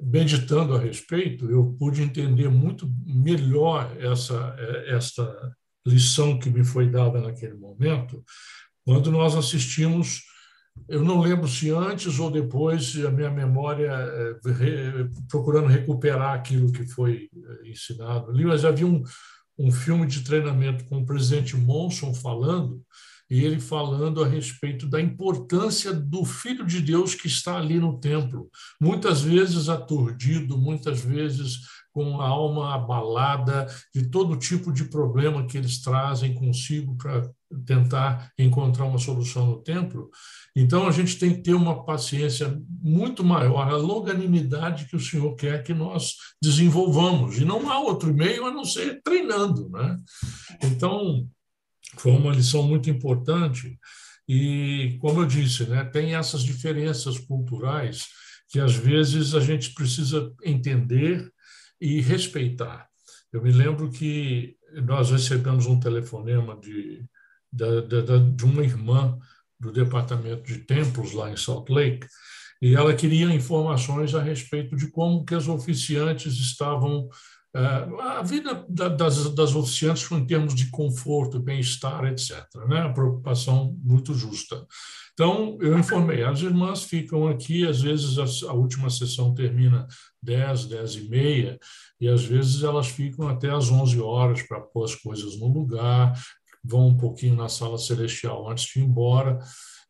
meditando 0.00 0.76
a 0.76 0.78
respeito, 0.78 1.50
eu 1.50 1.74
pude 1.76 2.00
entender 2.00 2.48
muito 2.48 2.88
melhor 3.04 3.96
essa, 3.98 4.56
esta 4.86 5.56
lição 5.84 6.38
que 6.38 6.48
me 6.48 6.64
foi 6.64 6.88
dada 6.88 7.20
naquele 7.20 7.54
momento, 7.54 8.22
quando 8.84 9.10
nós 9.10 9.34
assistimos. 9.34 10.22
Eu 10.88 11.04
não 11.04 11.20
lembro 11.20 11.46
se 11.46 11.70
antes 11.70 12.18
ou 12.18 12.28
depois, 12.30 12.96
a 13.04 13.08
minha 13.08 13.30
memória, 13.30 13.92
eh, 13.92 15.08
procurando 15.28 15.68
recuperar 15.68 16.34
aquilo 16.34 16.72
que 16.72 16.84
foi 16.84 17.28
eh, 17.32 17.68
ensinado 17.68 18.32
ali, 18.32 18.44
mas 18.44 18.64
havia 18.64 18.84
um, 18.84 19.00
um 19.58 19.70
filme 19.70 20.06
de 20.06 20.22
treinamento 20.22 20.84
com 20.84 20.98
o 20.98 21.06
presidente 21.06 21.56
Monson 21.56 22.12
falando, 22.12 22.82
e 23.30 23.42
ele 23.42 23.58
falando 23.58 24.22
a 24.22 24.28
respeito 24.28 24.86
da 24.86 25.00
importância 25.00 25.92
do 25.92 26.24
Filho 26.24 26.66
de 26.66 26.80
Deus 26.80 27.14
que 27.14 27.26
está 27.26 27.56
ali 27.56 27.78
no 27.78 27.98
templo, 27.98 28.50
muitas 28.80 29.22
vezes 29.22 29.68
aturdido, 29.68 30.58
muitas 30.58 31.00
vezes 31.00 31.60
com 31.94 32.20
a 32.20 32.26
alma 32.26 32.74
abalada 32.74 33.68
de 33.94 34.10
todo 34.10 34.36
tipo 34.36 34.72
de 34.72 34.84
problema 34.86 35.46
que 35.46 35.56
eles 35.56 35.80
trazem 35.80 36.34
consigo 36.34 36.96
para 36.96 37.30
tentar 37.64 38.32
encontrar 38.36 38.84
uma 38.84 38.98
solução 38.98 39.46
no 39.46 39.62
templo. 39.62 40.10
Então, 40.56 40.88
a 40.88 40.90
gente 40.90 41.16
tem 41.16 41.32
que 41.32 41.42
ter 41.42 41.54
uma 41.54 41.84
paciência 41.84 42.60
muito 42.82 43.22
maior, 43.22 43.68
a 43.68 43.76
longanimidade 43.76 44.86
que 44.86 44.96
o 44.96 45.00
Senhor 45.00 45.36
quer 45.36 45.62
que 45.62 45.72
nós 45.72 46.14
desenvolvamos. 46.42 47.38
E 47.38 47.44
não 47.44 47.70
há 47.70 47.78
outro 47.78 48.12
meio 48.12 48.44
a 48.44 48.50
não 48.50 48.64
ser 48.64 49.00
treinando. 49.00 49.70
Né? 49.70 49.96
Então, 50.64 51.28
foi 51.96 52.10
uma 52.10 52.34
lição 52.34 52.64
muito 52.64 52.90
importante. 52.90 53.78
E, 54.28 54.98
como 55.00 55.20
eu 55.20 55.26
disse, 55.26 55.64
né, 55.64 55.84
tem 55.84 56.16
essas 56.16 56.42
diferenças 56.42 57.18
culturais 57.18 58.08
que 58.48 58.58
às 58.58 58.74
vezes 58.74 59.32
a 59.34 59.40
gente 59.40 59.74
precisa 59.74 60.32
entender 60.44 61.32
e 61.80 62.00
respeitar. 62.00 62.88
Eu 63.32 63.42
me 63.42 63.50
lembro 63.50 63.90
que 63.90 64.56
nós 64.82 65.10
recebemos 65.10 65.66
um 65.66 65.78
telefonema 65.78 66.58
de, 66.60 67.04
de, 67.52 67.82
de, 67.82 68.30
de 68.34 68.44
uma 68.44 68.62
irmã 68.62 69.18
do 69.58 69.72
departamento 69.72 70.44
de 70.44 70.58
templos 70.58 71.12
lá 71.12 71.30
em 71.30 71.36
Salt 71.36 71.68
Lake, 71.70 72.06
e 72.60 72.74
ela 72.74 72.94
queria 72.94 73.26
informações 73.26 74.14
a 74.14 74.22
respeito 74.22 74.76
de 74.76 74.90
como 74.90 75.24
que 75.24 75.34
as 75.34 75.48
oficiantes 75.48 76.34
estavam 76.34 77.08
a 77.54 78.22
vida 78.22 78.66
das, 78.68 79.32
das 79.32 79.54
oficiantes 79.54 80.10
em 80.10 80.26
termos 80.26 80.54
de 80.54 80.70
conforto, 80.70 81.38
bem-estar, 81.38 82.04
etc. 82.06 82.44
Né? 82.68 82.88
Preocupação 82.92 83.76
muito 83.82 84.12
justa. 84.12 84.66
Então, 85.12 85.56
eu 85.60 85.78
informei, 85.78 86.24
as 86.24 86.40
irmãs 86.40 86.82
ficam 86.82 87.28
aqui, 87.28 87.64
às 87.64 87.80
vezes 87.80 88.18
a, 88.18 88.50
a 88.50 88.52
última 88.52 88.90
sessão 88.90 89.32
termina 89.32 89.86
10, 90.20 90.66
10 90.66 90.94
e 90.96 91.08
meia, 91.08 91.58
e 92.00 92.08
às 92.08 92.24
vezes 92.24 92.64
elas 92.64 92.88
ficam 92.88 93.28
até 93.28 93.48
às 93.50 93.70
11 93.70 94.00
horas 94.00 94.42
para 94.42 94.60
pôr 94.60 94.82
as 94.82 94.96
coisas 94.96 95.38
no 95.38 95.46
lugar, 95.46 96.20
vão 96.64 96.88
um 96.88 96.96
pouquinho 96.96 97.36
na 97.36 97.48
sala 97.48 97.78
celestial 97.78 98.50
antes 98.50 98.64
de 98.64 98.80
ir 98.80 98.82
embora. 98.82 99.38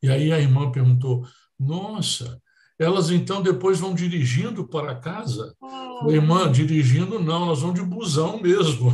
E 0.03 0.11
aí 0.11 0.31
a 0.31 0.39
irmã 0.39 0.71
perguntou: 0.71 1.27
Nossa, 1.59 2.39
elas 2.79 3.11
então 3.11 3.41
depois 3.41 3.79
vão 3.79 3.95
dirigindo 3.95 4.67
para 4.67 4.97
casa. 4.97 5.55
Oh. 5.61 6.11
Irmã, 6.11 6.51
dirigindo 6.51 7.21
não, 7.21 7.47
elas 7.47 7.61
vão 7.61 7.73
de 7.73 7.83
busão 7.83 8.41
mesmo. 8.41 8.91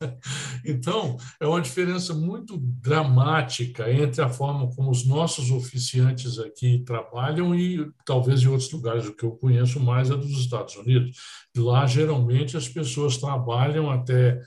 então, 0.64 1.16
é 1.40 1.46
uma 1.46 1.60
diferença 1.60 2.12
muito 2.12 2.58
dramática 2.58 3.90
entre 3.90 4.20
a 4.22 4.28
forma 4.28 4.68
como 4.74 4.90
os 4.90 5.06
nossos 5.06 5.50
oficiantes 5.50 6.38
aqui 6.38 6.84
trabalham 6.84 7.54
e 7.54 7.90
talvez 8.04 8.42
em 8.42 8.48
outros 8.48 8.70
lugares, 8.70 9.06
o 9.06 9.16
que 9.16 9.24
eu 9.24 9.32
conheço 9.32 9.80
mais 9.80 10.10
é 10.10 10.16
dos 10.16 10.38
Estados 10.38 10.76
Unidos. 10.76 11.16
Lá, 11.56 11.86
geralmente, 11.86 12.56
as 12.56 12.68
pessoas 12.68 13.16
trabalham 13.16 13.90
até 13.90 14.38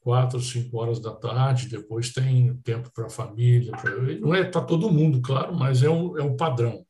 quatro, 0.00 0.38
cinco 0.40 0.76
horas 0.78 1.00
da 1.00 1.12
tarde, 1.12 1.68
depois 1.68 2.12
tem 2.12 2.54
tempo 2.58 2.90
para 2.92 3.06
a 3.06 3.10
família. 3.10 3.72
Pra... 3.72 3.90
Não 4.20 4.34
é 4.34 4.44
para 4.44 4.60
todo 4.60 4.90
mundo, 4.90 5.22
claro, 5.22 5.54
mas 5.54 5.82
é 5.82 5.88
o, 5.88 6.18
é 6.18 6.22
o 6.22 6.36
padrão. 6.36 6.84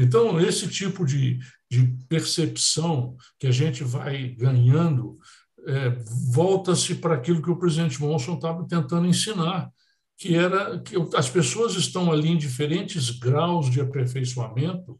Então, 0.00 0.40
esse 0.40 0.66
tipo 0.66 1.04
de, 1.04 1.38
de 1.70 1.86
percepção 2.08 3.16
que 3.38 3.46
a 3.46 3.50
gente 3.50 3.84
vai 3.84 4.28
ganhando 4.28 5.18
é, 5.66 5.90
volta-se 6.32 6.94
para 6.94 7.14
aquilo 7.14 7.42
que 7.42 7.50
o 7.50 7.58
presidente 7.58 8.00
Monson 8.00 8.34
estava 8.34 8.66
tentando 8.66 9.06
ensinar, 9.06 9.70
que 10.16 10.34
era 10.34 10.80
que 10.80 10.96
as 11.14 11.28
pessoas 11.28 11.74
estão 11.74 12.10
ali 12.10 12.28
em 12.28 12.38
diferentes 12.38 13.10
graus 13.10 13.70
de 13.70 13.80
aperfeiçoamento 13.80 14.98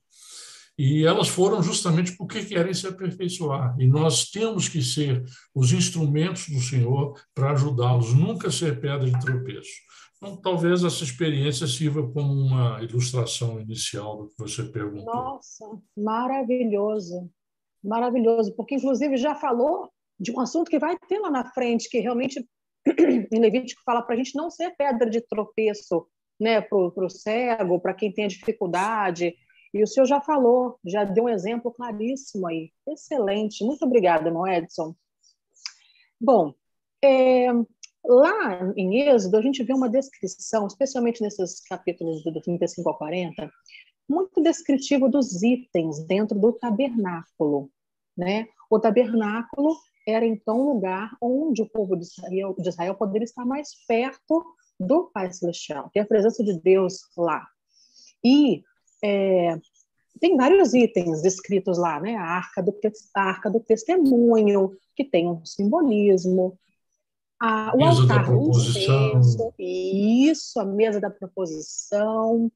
e 0.79 1.05
elas 1.05 1.29
foram 1.29 1.63
justamente 1.63 2.17
porque 2.17 2.45
querem 2.45 2.73
se 2.73 2.87
aperfeiçoar. 2.87 3.77
E 3.79 3.87
nós 3.87 4.31
temos 4.31 4.69
que 4.69 4.83
ser 4.83 5.23
os 5.55 5.73
instrumentos 5.73 6.49
do 6.49 6.61
Senhor 6.61 7.19
para 7.35 7.53
ajudá-los, 7.53 8.15
nunca 8.15 8.51
ser 8.51 8.81
pedra 8.81 9.11
de 9.11 9.21
tropeço. 9.21 9.73
Então, 10.23 10.37
talvez 10.37 10.85
essa 10.85 11.03
experiência 11.03 11.67
sirva 11.67 12.07
como 12.13 12.31
uma 12.31 12.83
ilustração 12.83 13.59
inicial 13.59 14.19
do 14.19 14.29
que 14.29 14.35
você 14.39 14.65
perguntou. 14.65 15.15
Nossa, 15.15 15.65
maravilhoso, 15.97 17.31
maravilhoso, 17.83 18.55
porque 18.55 18.75
inclusive 18.75 19.17
já 19.17 19.35
falou 19.35 19.91
de 20.19 20.31
um 20.31 20.39
assunto 20.41 20.71
que 20.71 20.79
vai 20.79 20.99
ter 21.09 21.19
lá 21.19 21.31
na 21.31 21.51
frente, 21.51 21.89
que 21.89 22.01
realmente 22.01 22.47
em 23.33 23.41
Levítico 23.41 23.83
fala 23.83 24.03
para 24.03 24.15
a 24.15 24.19
gente 24.19 24.37
não 24.37 24.51
ser 24.51 24.77
pedra 24.77 25.09
de 25.09 25.23
tropeço 25.23 26.07
né, 26.39 26.61
para 26.61 26.77
o 26.79 27.11
cego, 27.11 27.81
para 27.81 27.95
quem 27.95 28.13
tem 28.13 28.29
dificuldade. 28.29 29.35
E 29.73 29.83
o 29.83 29.87
senhor 29.87 30.05
já 30.05 30.21
falou, 30.21 30.79
já 30.85 31.05
deu 31.05 31.25
um 31.25 31.29
exemplo 31.29 31.73
claríssimo 31.73 32.47
aí. 32.47 32.71
Excelente. 32.87 33.65
Muito 33.65 33.85
obrigada, 33.87 34.29
irmão 34.29 34.47
Edson. 34.47 34.95
Bom, 36.21 36.53
é, 37.03 37.49
lá 38.05 38.73
em 38.77 39.09
Êxodo, 39.09 39.37
a 39.37 39.43
gente 39.43 39.63
vê 39.63 39.73
uma 39.73 39.89
descrição, 39.89 40.67
especialmente 40.67 41.23
nesses 41.23 41.61
capítulos 41.61 42.23
do 42.23 42.41
35 42.41 42.89
ao 42.89 42.99
40, 42.99 43.51
muito 44.09 44.43
descritivo 44.43 45.09
dos 45.09 45.43
itens 45.43 46.05
dentro 46.05 46.39
do 46.39 46.53
tabernáculo. 46.53 47.71
Né? 48.17 48.49
O 48.69 48.79
tabernáculo 48.79 49.77
era 50.07 50.27
então 50.27 50.61
um 50.61 50.73
lugar 50.75 51.17
onde 51.21 51.63
o 51.63 51.69
povo 51.69 51.97
de 51.97 52.05
Israel, 52.05 52.55
de 52.59 52.69
Israel 52.69 52.95
poderia 52.95 53.25
estar 53.25 53.45
mais 53.45 53.71
perto 53.87 54.45
do 54.79 55.11
Pai 55.13 55.33
Celestial, 55.33 55.91
ter 55.93 56.01
a 56.01 56.07
presença 56.07 56.43
de 56.43 56.59
Deus 56.59 57.03
lá. 57.17 57.47
E 58.25 58.65
é, 59.05 59.59
tem 60.21 60.37
vários 60.37 60.75
itens 60.75 61.23
descritos 61.23 61.79
lá, 61.79 62.01
né? 62.01 62.17
A 62.17 62.23
arca, 62.23 62.63
do, 62.63 62.75
a 63.15 63.23
arca 63.23 63.51
do 63.51 63.61
testemunho, 63.61 64.77
que 64.97 65.05
tem 65.05 65.29
um 65.29 65.45
simbolismo, 65.45 66.59
a, 67.41 67.73
o 67.75 67.79
mesa 67.79 68.03
altar 68.03 68.27
proposição. 68.27 69.19
Incenso, 69.19 69.55
isso, 69.59 70.61
a 70.61 70.65
mesa 70.65 71.01
da 71.01 71.11
proposição, 71.11 72.53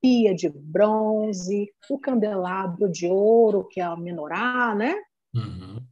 pia 0.00 0.34
de 0.34 0.48
bronze, 0.48 1.70
o 1.90 1.98
candelabro 1.98 2.88
de 2.88 3.06
ouro, 3.06 3.68
que 3.68 3.80
é 3.80 3.84
a 3.84 3.96
menorá, 3.96 4.74
né? 4.74 4.94
Uhum. 5.34 5.84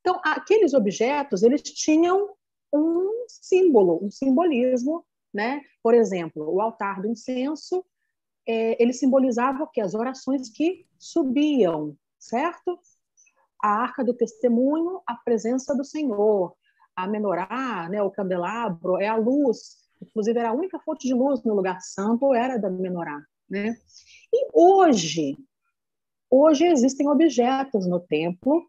Então, 0.00 0.20
aqueles 0.24 0.72
objetos, 0.72 1.42
eles 1.42 1.62
tinham 1.62 2.30
um 2.72 3.26
símbolo, 3.28 4.02
um 4.02 4.10
simbolismo, 4.10 5.04
né? 5.34 5.60
Por 5.82 5.94
exemplo, 5.94 6.48
o 6.48 6.60
altar 6.60 7.02
do 7.02 7.08
incenso, 7.08 7.84
é, 8.48 8.80
ele 8.82 8.92
simbolizava 8.92 9.64
o 9.64 9.66
que? 9.66 9.80
As 9.80 9.94
orações 9.94 10.48
que 10.48 10.86
subiam, 10.98 11.96
certo? 12.18 12.78
A 13.62 13.68
arca 13.68 14.04
do 14.04 14.14
testemunho, 14.14 15.02
a 15.06 15.14
presença 15.14 15.74
do 15.74 15.84
Senhor. 15.84 16.54
A 16.96 17.06
menorá, 17.06 17.88
né, 17.90 18.02
o 18.02 18.10
candelabro, 18.10 18.96
é 18.98 19.06
a 19.06 19.16
luz. 19.16 19.76
Inclusive, 20.02 20.38
era 20.38 20.50
a 20.50 20.54
única 20.54 20.78
fonte 20.80 21.06
de 21.06 21.14
luz 21.14 21.42
no 21.44 21.54
lugar 21.54 21.80
santo, 21.80 22.34
era 22.34 22.58
da 22.58 22.70
menorá. 22.70 23.22
Né? 23.48 23.76
E 24.32 24.48
hoje, 24.52 25.36
hoje 26.30 26.64
existem 26.66 27.08
objetos 27.08 27.86
no 27.86 28.00
templo, 28.00 28.66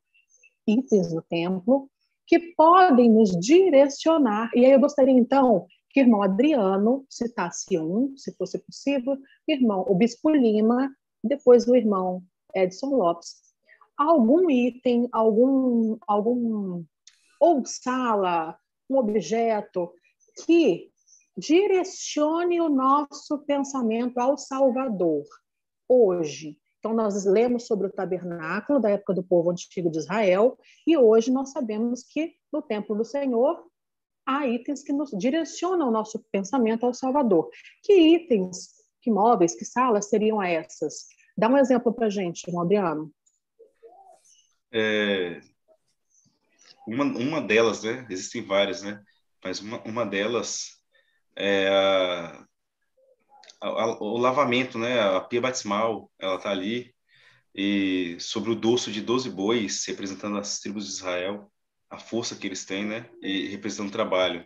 itens 0.68 1.14
no 1.14 1.22
templo, 1.22 1.90
que 2.26 2.54
podem 2.56 3.10
nos 3.10 3.32
direcionar. 3.40 4.52
E 4.54 4.66
aí 4.66 4.72
eu 4.74 4.80
gostaria, 4.80 5.14
então, 5.14 5.66
que 5.90 6.02
o 6.02 6.04
irmão 6.04 6.22
Adriano 6.22 7.06
citasse 7.10 7.80
um, 7.80 8.16
se 8.18 8.36
fosse 8.36 8.60
possível, 8.60 9.18
irmão, 9.48 9.86
o 9.88 9.96
Bispo 9.96 10.30
Lima, 10.30 10.92
depois 11.24 11.68
o 11.68 11.76
irmão 11.76 12.22
Edson 12.54 12.96
Lopes. 12.96 13.42
Algum 13.98 14.50
item, 14.50 15.08
algum, 15.12 15.98
algum 16.06 16.84
ou 17.40 17.66
sala, 17.66 18.58
um 18.90 18.98
objeto 18.98 19.92
que 20.46 20.90
direcione 21.38 22.60
o 22.60 22.70
nosso 22.70 23.40
pensamento 23.46 24.18
ao 24.18 24.38
Salvador 24.38 25.24
hoje. 25.88 26.58
Então, 26.80 26.94
nós 26.94 27.26
lemos 27.26 27.66
sobre 27.66 27.88
o 27.88 27.92
tabernáculo 27.92 28.80
da 28.80 28.90
época 28.90 29.14
do 29.14 29.24
povo 29.24 29.52
antigo 29.52 29.90
de 29.90 29.98
Israel, 29.98 30.58
e 30.86 30.98
hoje 30.98 31.32
nós 31.32 31.52
sabemos 31.52 32.04
que 32.04 32.36
no 32.52 32.62
templo 32.62 32.96
do 32.96 33.04
Senhor 33.04 33.68
há 34.26 34.48
itens 34.48 34.84
que 34.84 34.94
nos 34.94 35.12
direcionam 35.12 35.88
o 35.88 35.92
nosso 35.92 36.24
pensamento 36.32 36.86
ao 36.86 36.94
Salvador. 36.94 37.50
Que 37.84 37.94
itens, 37.94 38.70
que 39.02 39.12
móveis, 39.12 39.56
que 39.56 39.66
salas 39.66 40.10
seriam 40.10 40.42
essas? 40.42 41.08
Dá 41.38 41.48
um 41.48 41.58
exemplo 41.58 41.94
para 41.94 42.08
a 42.08 42.10
gente, 42.10 42.44
Adriano. 42.58 43.12
É, 44.72 45.40
uma, 46.88 47.04
uma 47.04 47.42
delas, 47.42 47.84
né? 47.84 48.06
Existem 48.10 48.42
várias, 48.42 48.82
né? 48.82 49.02
Mas 49.44 49.60
uma, 49.60 49.82
uma 49.84 50.06
delas 50.06 50.82
é 51.36 51.68
a, 51.70 52.46
a, 53.62 54.04
o 54.04 54.18
lavamento, 54.18 54.80
né? 54.80 55.00
A 55.00 55.22
pia 55.22 55.42
batismal, 55.42 56.10
ela 56.20 56.36
está 56.36 56.50
ali. 56.50 56.94
E 57.54 58.18
sobre 58.20 58.52
o 58.52 58.56
dorso 58.56 58.92
de 58.92 59.02
12 59.02 59.30
bois, 59.30 59.86
representando 59.86 60.38
as 60.38 60.60
tribos 60.60 60.86
de 60.86 60.92
Israel 60.92 61.52
a 61.90 61.98
força 61.98 62.36
que 62.36 62.46
eles 62.46 62.66
têm, 62.66 62.86
né? 62.86 63.10
E 63.22 63.48
representando 63.48 63.90
o 63.90 63.94
trabalho. 63.94 64.46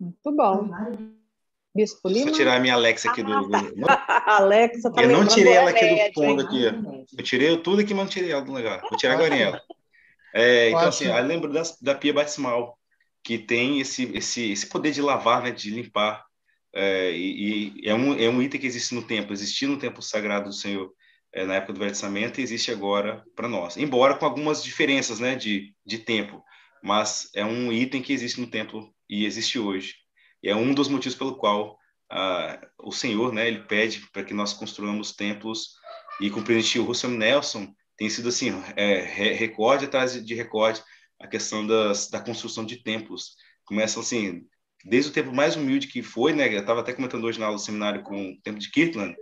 Muito 0.00 0.32
bom. 0.32 0.68
Bispo 1.74 2.08
Lima? 2.08 2.26
Deixa 2.26 2.30
eu 2.30 2.34
tirar 2.34 2.56
a 2.56 2.60
minha 2.60 2.74
Alexa 2.74 3.10
aqui 3.10 3.22
do. 3.22 3.32
Ah, 3.32 3.96
tá. 3.96 4.24
Alexa 4.36 4.90
tá 4.90 5.02
Eu 5.02 5.10
não 5.10 5.26
tirei 5.26 5.54
ela 5.54 5.70
aqui 5.70 6.08
do 6.08 6.14
fundo 6.14 6.42
aqui. 6.42 6.64
Eu 7.16 7.24
tirei 7.24 7.56
tudo 7.58 7.82
aqui, 7.82 7.92
mas 7.92 8.04
não 8.04 8.10
tirei 8.10 8.32
ela 8.32 8.42
do 8.42 8.52
lugar. 8.52 8.80
Vou 8.82 8.96
tirar 8.96 9.14
agora 9.14 9.36
ela. 9.36 9.62
É, 10.34 10.68
então, 10.68 10.88
assim, 10.88 11.06
eu 11.06 11.22
lembro 11.24 11.52
da, 11.52 11.62
da 11.80 11.94
pia 11.94 12.12
batismal, 12.12 12.76
que 13.22 13.38
tem 13.38 13.80
esse, 13.80 14.10
esse, 14.16 14.50
esse 14.50 14.66
poder 14.66 14.90
de 14.90 15.00
lavar, 15.00 15.42
né, 15.42 15.50
de 15.50 15.70
limpar. 15.70 16.24
É, 16.74 17.12
e, 17.12 17.72
e 17.76 17.88
é, 17.88 17.94
um, 17.94 18.18
é 18.18 18.28
um 18.28 18.42
item 18.42 18.60
que 18.60 18.66
existe 18.66 18.94
no 18.94 19.02
templo, 19.02 19.32
existia 19.32 19.68
no 19.68 19.78
templo 19.78 20.02
sagrado 20.02 20.46
do 20.46 20.52
Senhor 20.52 20.92
é, 21.34 21.44
na 21.44 21.56
época 21.56 21.72
do 21.72 21.80
versamento 21.80 22.40
existe 22.40 22.70
agora 22.70 23.24
para 23.34 23.48
nós. 23.48 23.76
Embora 23.76 24.14
com 24.14 24.24
algumas 24.24 24.62
diferenças 24.62 25.18
né, 25.18 25.34
de, 25.34 25.74
de 25.84 25.98
tempo, 25.98 26.42
mas 26.82 27.28
é 27.34 27.44
um 27.44 27.72
item 27.72 28.00
que 28.00 28.12
existe 28.12 28.40
no 28.40 28.46
templo 28.46 28.94
e 29.10 29.26
existe 29.26 29.58
hoje. 29.58 29.96
E 30.42 30.48
é 30.48 30.54
um 30.54 30.72
dos 30.72 30.88
motivos 30.88 31.18
pelo 31.18 31.36
qual 31.36 31.76
ah, 32.10 32.60
o 32.78 32.92
Senhor 32.92 33.32
né, 33.32 33.48
ele 33.48 33.64
pede 33.64 34.08
para 34.12 34.22
que 34.22 34.32
nós 34.32 34.52
construamos 34.52 35.12
templos 35.12 35.70
e 36.20 36.30
compreender 36.30 36.78
o 36.78 36.84
Russell 36.84 37.10
Nelson 37.10 37.74
tem 37.96 38.08
sido 38.10 38.28
assim, 38.28 38.50
é, 38.76 39.00
recorde 39.32 39.84
atrás 39.84 40.24
de 40.24 40.34
recorde 40.34 40.82
a 41.20 41.26
questão 41.26 41.66
das, 41.66 42.08
da 42.08 42.20
construção 42.20 42.64
de 42.64 42.82
templos. 42.82 43.36
Começam 43.64 44.02
assim, 44.02 44.42
desde 44.84 45.10
o 45.10 45.12
tempo 45.12 45.34
mais 45.34 45.56
humilde 45.56 45.86
que 45.86 46.02
foi, 46.02 46.32
né? 46.32 46.52
Eu 46.54 46.60
estava 46.60 46.80
até 46.80 46.92
comentando 46.92 47.24
hoje 47.24 47.38
na 47.38 47.46
aula 47.46 47.56
do 47.56 47.62
seminário 47.62 48.02
com 48.02 48.30
o 48.30 48.40
tempo 48.42 48.58
de 48.58 48.70
Kirtland, 48.70 49.14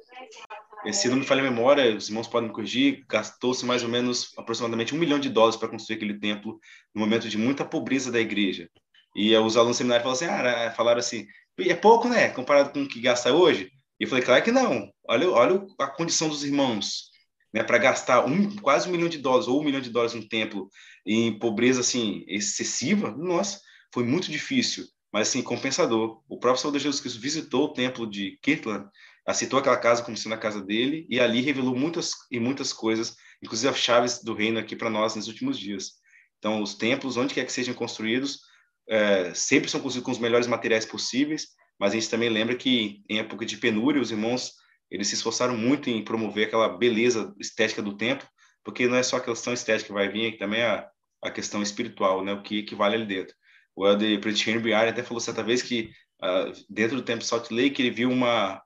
se 0.90 1.08
não 1.08 1.18
me 1.18 1.24
falha 1.24 1.42
a 1.42 1.44
memória, 1.44 1.94
os 1.94 2.08
irmãos 2.08 2.26
podem 2.26 2.48
me 2.48 2.54
corrigir, 2.54 3.04
gastou-se 3.08 3.64
mais 3.64 3.84
ou 3.84 3.88
menos 3.88 4.32
aproximadamente 4.36 4.94
um 4.94 4.98
milhão 4.98 5.20
de 5.20 5.28
dólares 5.28 5.56
para 5.56 5.68
construir 5.68 5.96
aquele 5.96 6.18
templo 6.18 6.58
no 6.92 7.00
momento 7.00 7.28
de 7.28 7.38
muita 7.38 7.64
pobreza 7.64 8.10
da 8.10 8.18
igreja. 8.18 8.68
E 9.14 9.36
os 9.36 9.56
alunos 9.56 9.76
do 9.76 9.78
seminário 9.78 10.02
falaram 10.02 10.16
assim, 10.16 10.26
ah, 10.26 10.72
falaram 10.72 10.98
assim, 10.98 11.26
é 11.60 11.74
pouco, 11.74 12.08
né, 12.08 12.30
comparado 12.30 12.70
com 12.70 12.82
o 12.82 12.88
que 12.88 13.00
gasta 13.00 13.32
hoje? 13.32 13.70
E 14.00 14.04
eu 14.04 14.08
falei, 14.08 14.24
claro 14.24 14.42
que 14.42 14.50
não. 14.50 14.90
Olha, 15.06 15.30
olha 15.30 15.66
a 15.78 15.86
condição 15.86 16.28
dos 16.28 16.42
irmãos, 16.42 17.11
né, 17.52 17.62
para 17.62 17.78
gastar 17.78 18.24
um, 18.24 18.56
quase 18.56 18.88
um 18.88 18.92
milhão 18.92 19.08
de 19.08 19.18
dólares 19.18 19.48
ou 19.48 19.60
um 19.60 19.64
milhão 19.64 19.80
de 19.80 19.90
dólares 19.90 20.14
no 20.14 20.26
templo 20.28 20.68
em 21.06 21.38
pobreza 21.38 21.80
assim 21.80 22.24
excessiva. 22.26 23.10
Nossa, 23.10 23.60
foi 23.92 24.04
muito 24.04 24.30
difícil, 24.30 24.86
mas 25.12 25.28
assim 25.28 25.42
compensador. 25.42 26.22
O 26.28 26.38
próprio 26.38 26.60
Salvador 26.60 26.80
Jesus 26.80 27.00
Cristo 27.00 27.20
visitou 27.20 27.64
o 27.64 27.72
templo 27.72 28.08
de 28.08 28.38
Kirtland 28.42 28.88
aceitou 29.26 29.58
aquela 29.58 29.76
casa 29.76 30.02
como 30.02 30.16
sendo 30.16 30.34
a 30.34 30.38
casa 30.38 30.60
dele 30.60 31.06
e 31.08 31.20
ali 31.20 31.40
revelou 31.40 31.74
muitas 31.74 32.12
e 32.30 32.40
muitas 32.40 32.72
coisas, 32.72 33.16
inclusive 33.42 33.68
as 33.68 33.78
chaves 33.78 34.22
do 34.22 34.34
reino 34.34 34.58
aqui 34.58 34.74
para 34.74 34.90
nós 34.90 35.14
nos 35.14 35.28
últimos 35.28 35.58
dias. 35.58 35.92
Então, 36.38 36.60
os 36.60 36.74
templos, 36.74 37.16
onde 37.16 37.34
quer 37.34 37.44
que 37.46 37.52
sejam 37.52 37.74
construídos, 37.74 38.40
é, 38.88 39.32
sempre 39.32 39.70
são 39.70 39.80
construídos 39.80 40.06
com 40.06 40.12
os 40.12 40.18
melhores 40.18 40.46
materiais 40.46 40.84
possíveis, 40.84 41.48
mas 41.78 41.92
a 41.92 41.94
gente 41.94 42.10
também 42.10 42.28
lembra 42.28 42.56
que 42.56 43.02
em 43.08 43.18
época 43.18 43.46
de 43.46 43.56
penúria, 43.56 44.02
os 44.02 44.10
irmãos 44.10 44.52
eles 44.92 45.08
se 45.08 45.14
esforçaram 45.14 45.56
muito 45.56 45.88
em 45.88 46.04
promover 46.04 46.46
aquela 46.46 46.68
beleza 46.68 47.34
estética 47.40 47.80
do 47.80 47.96
templo, 47.96 48.28
porque 48.62 48.86
não 48.86 48.96
é 48.96 49.02
só 49.02 49.16
a 49.16 49.20
questão 49.20 49.54
estética 49.54 49.86
que 49.86 49.92
vai 49.92 50.06
vir, 50.06 50.36
também 50.36 50.60
é 50.60 50.66
a, 50.66 50.88
a 51.22 51.30
questão 51.30 51.62
espiritual, 51.62 52.22
né, 52.22 52.34
o 52.34 52.42
que 52.42 52.58
equivale 52.58 52.96
ali 52.96 53.06
dentro. 53.06 53.34
O 53.74 53.86
Elder 53.88 54.20
Henry 54.46 54.74
até 54.74 55.02
falou 55.02 55.18
certa 55.18 55.42
vez 55.42 55.62
que 55.62 55.90
uh, 56.22 56.52
dentro 56.68 56.96
do 56.96 57.02
templo 57.02 57.24
Salt 57.24 57.50
Lake 57.50 57.80
ele 57.80 57.90
viu 57.90 58.10
uma 58.10 58.62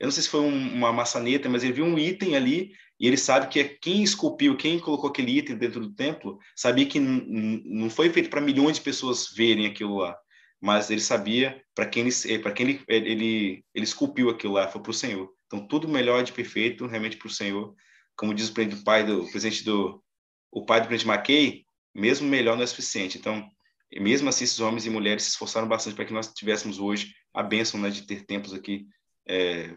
eu 0.00 0.06
não 0.06 0.12
sei 0.12 0.22
se 0.22 0.28
foi 0.28 0.40
um, 0.40 0.74
uma 0.74 0.92
maçaneta, 0.92 1.48
mas 1.48 1.64
ele 1.64 1.72
viu 1.72 1.84
um 1.84 1.98
item 1.98 2.36
ali 2.36 2.72
e 3.00 3.06
ele 3.06 3.16
sabe 3.16 3.48
que 3.48 3.60
é 3.60 3.64
quem 3.64 4.02
esculpiu, 4.02 4.56
quem 4.56 4.78
colocou 4.78 5.10
aquele 5.10 5.38
item 5.38 5.56
dentro 5.56 5.80
do 5.80 5.92
templo, 5.92 6.38
sabia 6.56 6.86
que 6.86 7.00
não 7.00 7.90
foi 7.90 8.10
feito 8.10 8.30
para 8.30 8.40
milhões 8.40 8.76
de 8.76 8.82
pessoas 8.82 9.28
verem 9.34 9.66
aquilo 9.66 9.98
lá, 9.98 10.16
mas 10.60 10.90
ele 10.90 11.00
sabia 11.00 11.60
para 11.74 11.86
quem 11.86 12.02
ele 12.02 12.52
quem 12.52 12.68
ele, 12.68 12.84
ele 12.88 13.64
ele 13.74 13.84
esculpiu 13.84 14.30
aquilo 14.30 14.54
lá, 14.54 14.68
foi 14.68 14.80
para 14.80 14.90
o 14.90 14.94
Senhor. 14.94 15.37
Então 15.48 15.66
tudo 15.66 15.88
melhor 15.88 16.22
de 16.22 16.32
perfeito 16.32 16.86
realmente 16.86 17.16
para 17.16 17.26
o 17.26 17.30
Senhor, 17.30 17.74
como 18.14 18.34
diz 18.34 18.48
o 18.50 18.84
pai 18.84 19.04
do 19.04 19.22
presidente 19.30 19.64
do 19.64 20.02
o 20.50 20.64
pai 20.64 20.80
do 20.80 20.86
presidente 20.86 21.08
Mackay, 21.08 21.64
mesmo 21.94 22.28
melhor 22.28 22.56
não 22.56 22.62
é 22.62 22.66
suficiente. 22.66 23.18
Então 23.18 23.50
mesmo 23.92 24.28
assim 24.28 24.44
esses 24.44 24.60
homens 24.60 24.84
e 24.84 24.90
mulheres 24.90 25.22
se 25.22 25.30
esforçaram 25.30 25.66
bastante 25.66 25.96
para 25.96 26.04
que 26.04 26.12
nós 26.12 26.32
tivéssemos 26.32 26.78
hoje 26.78 27.14
a 27.32 27.42
bênção 27.42 27.80
né, 27.80 27.88
de 27.88 28.02
ter 28.02 28.26
templos 28.26 28.52
aqui 28.52 28.86
é, 29.26 29.74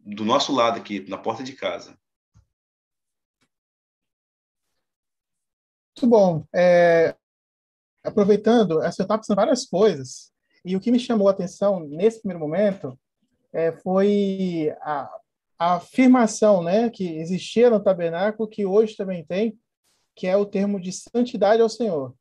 do 0.00 0.24
nosso 0.24 0.52
lado 0.52 0.78
aqui, 0.78 1.08
na 1.08 1.18
porta 1.18 1.42
de 1.42 1.52
casa. 1.52 1.96
Muito 5.96 6.10
bom. 6.10 6.46
É, 6.54 7.14
aproveitando, 8.02 8.82
essa 8.82 9.02
etapa 9.02 9.22
são 9.22 9.36
várias 9.36 9.66
coisas. 9.66 10.32
E 10.64 10.74
o 10.74 10.80
que 10.80 10.90
me 10.90 10.98
chamou 10.98 11.28
a 11.28 11.32
atenção 11.32 11.80
nesse 11.80 12.20
primeiro 12.20 12.40
momento 12.40 12.98
é, 13.52 13.72
foi 13.72 14.74
a, 14.80 15.10
a 15.58 15.74
afirmação 15.74 16.62
né, 16.62 16.90
que 16.90 17.18
existia 17.18 17.70
no 17.70 17.82
tabernáculo, 17.82 18.48
que 18.48 18.64
hoje 18.64 18.96
também 18.96 19.24
tem, 19.24 19.58
que 20.14 20.26
é 20.26 20.36
o 20.36 20.46
termo 20.46 20.80
de 20.80 20.92
santidade 20.92 21.62
ao 21.62 21.68
Senhor. 21.68 22.14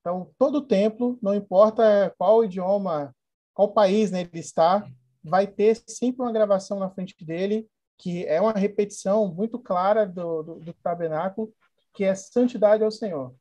Então, 0.00 0.30
todo 0.38 0.56
o 0.56 0.66
templo, 0.66 1.18
não 1.22 1.34
importa 1.34 2.12
qual 2.18 2.44
idioma, 2.44 3.14
qual 3.54 3.72
país 3.72 4.10
né, 4.10 4.22
ele 4.22 4.40
está, 4.40 4.86
vai 5.22 5.46
ter 5.46 5.80
sempre 5.86 6.22
uma 6.22 6.32
gravação 6.32 6.78
na 6.78 6.90
frente 6.90 7.14
dele, 7.24 7.68
que 7.96 8.26
é 8.26 8.40
uma 8.40 8.52
repetição 8.52 9.32
muito 9.32 9.58
clara 9.60 10.04
do, 10.04 10.42
do, 10.42 10.54
do 10.56 10.72
tabernáculo, 10.74 11.52
que 11.94 12.04
é 12.04 12.14
santidade 12.14 12.82
ao 12.82 12.90
Senhor. 12.90 13.34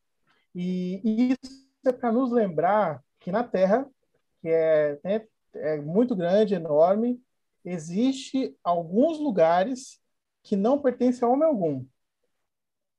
E, 0.54 1.01
e 1.04 1.32
isso 1.32 1.67
é 1.86 1.91
para 1.91 2.12
nos 2.12 2.32
lembrar 2.32 3.04
que 3.19 3.32
na 3.32 3.43
Terra, 3.43 3.88
que 4.39 4.49
é, 4.49 4.99
né, 5.04 5.25
é 5.56 5.77
muito 5.82 6.15
grande, 6.15 6.54
enorme, 6.54 7.19
existe 7.63 8.56
alguns 8.63 9.19
lugares 9.19 10.00
que 10.43 10.56
não 10.56 10.82
pertencem 10.82 11.28
a 11.28 11.32
homem 11.32 11.47
algum. 11.47 11.86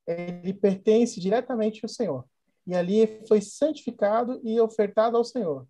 Ele 0.07 0.53
pertence 0.53 1.19
diretamente 1.19 1.81
ao 1.83 1.89
Senhor. 1.89 2.25
E 2.65 2.75
ali 2.75 3.21
foi 3.27 3.41
santificado 3.41 4.39
e 4.43 4.59
ofertado 4.59 5.17
ao 5.17 5.23
Senhor. 5.23 5.67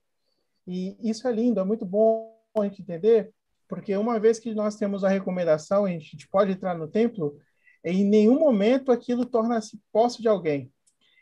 E 0.67 0.97
isso 1.01 1.27
é 1.27 1.31
lindo, 1.31 1.59
é 1.59 1.63
muito 1.63 1.85
bom 1.85 2.31
a 2.55 2.63
gente 2.63 2.81
entender, 2.81 3.33
porque 3.67 3.95
uma 3.95 4.19
vez 4.19 4.39
que 4.39 4.53
nós 4.53 4.75
temos 4.75 5.03
a 5.03 5.09
recomendação, 5.09 5.85
a 5.85 5.89
gente 5.89 6.27
pode 6.29 6.51
entrar 6.51 6.77
no 6.77 6.87
templo, 6.87 7.37
em 7.83 8.05
nenhum 8.05 8.39
momento 8.39 8.91
aquilo 8.91 9.25
torna-se 9.25 9.81
posse 9.91 10.21
de 10.21 10.27
alguém. 10.27 10.71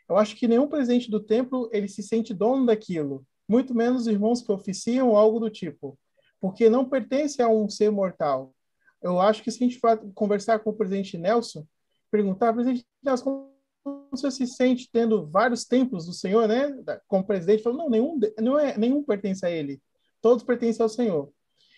Eu 0.08 0.16
acho 0.16 0.36
que 0.36 0.46
nenhum 0.46 0.68
presidente 0.68 1.10
do 1.10 1.18
templo 1.18 1.68
ele 1.72 1.88
se 1.88 2.02
sente 2.02 2.34
dono 2.34 2.66
daquilo, 2.66 3.26
muito 3.48 3.74
menos 3.74 4.06
irmãos 4.06 4.42
que 4.42 4.52
oficiam 4.52 5.16
algo 5.16 5.40
do 5.40 5.50
tipo, 5.50 5.98
porque 6.42 6.68
não 6.68 6.84
pertence 6.84 7.40
a 7.40 7.48
um 7.48 7.70
ser 7.70 7.88
mortal. 7.92 8.52
Eu 9.00 9.20
acho 9.20 9.44
que 9.44 9.50
se 9.52 9.62
a 9.62 9.68
gente 9.68 9.80
conversar 10.12 10.58
com 10.58 10.70
o 10.70 10.74
presidente 10.74 11.16
Nelson, 11.16 11.64
perguntar, 12.10 12.52
presidente 12.52 12.84
Nelson, 13.00 13.48
como 13.84 14.08
você 14.10 14.28
se 14.28 14.48
sente 14.48 14.90
tendo 14.92 15.24
vários 15.24 15.64
templos 15.64 16.04
do 16.04 16.12
Senhor, 16.12 16.48
né? 16.48 16.74
Como 17.06 17.24
presidente, 17.24 17.62
falou, 17.62 17.78
não, 17.78 17.88
nenhum, 17.88 18.18
não 18.40 18.58
é, 18.58 18.76
nenhum 18.76 19.04
pertence 19.04 19.46
a 19.46 19.50
ele, 19.50 19.80
todos 20.20 20.42
pertencem 20.42 20.82
ao 20.82 20.88
Senhor. 20.88 21.32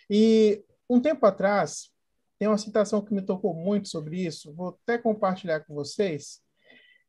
E 0.09 0.64
um 0.88 0.98
tempo 0.98 1.27
atrás, 1.27 1.90
tem 2.38 2.48
uma 2.48 2.57
citação 2.57 3.03
que 3.05 3.12
me 3.12 3.20
tocou 3.20 3.53
muito 3.53 3.88
sobre 3.88 4.24
isso, 4.24 4.55
vou 4.55 4.79
até 4.83 4.96
compartilhar 4.96 5.61
com 5.61 5.74
vocês, 5.74 6.40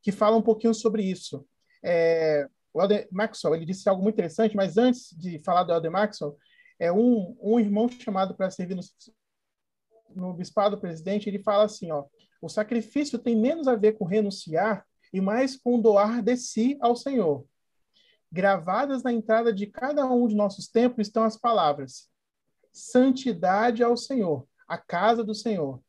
que 0.01 0.11
fala 0.11 0.35
um 0.35 0.41
pouquinho 0.41 0.73
sobre 0.73 1.03
isso. 1.03 1.47
É, 1.81 2.49
o 2.73 2.81
Elder 2.81 3.07
Maxwell, 3.09 3.55
ele 3.55 3.65
disse 3.65 3.87
algo 3.87 4.03
muito 4.03 4.15
interessante, 4.15 4.57
mas 4.57 4.77
antes 4.77 5.15
de 5.17 5.39
falar 5.39 5.63
do 5.63 5.71
Elder 5.71 5.91
Maxwell, 5.91 6.37
é 6.79 6.91
um, 6.91 7.35
um 7.41 7.59
irmão 7.59 7.87
chamado 7.89 8.35
para 8.35 8.51
servir 8.51 8.75
no, 8.75 8.81
no 10.15 10.33
bispado 10.33 10.79
presidente, 10.79 11.29
ele 11.29 11.43
fala 11.43 11.65
assim, 11.65 11.91
ó, 11.91 12.05
o 12.41 12.49
sacrifício 12.49 13.17
tem 13.17 13.35
menos 13.35 13.67
a 13.67 13.75
ver 13.75 13.93
com 13.93 14.05
renunciar 14.05 14.85
e 15.11 15.21
mais 15.21 15.55
com 15.55 15.79
doar 15.79 16.21
de 16.21 16.35
si 16.37 16.77
ao 16.81 16.95
Senhor. 16.95 17.45
Gravadas 18.31 19.01
na 19.01 19.13
entrada 19.13 19.53
de 19.53 19.67
cada 19.67 20.05
um 20.05 20.27
de 20.27 20.35
nossos 20.35 20.67
templos 20.67 21.07
estão 21.07 21.23
as 21.23 21.37
palavras: 21.37 22.09
santidade 22.71 23.81
ao 23.81 23.95
Senhor, 23.95 24.47
a 24.67 24.77
casa 24.77 25.23
do 25.23 25.33
Senhor. 25.33 25.81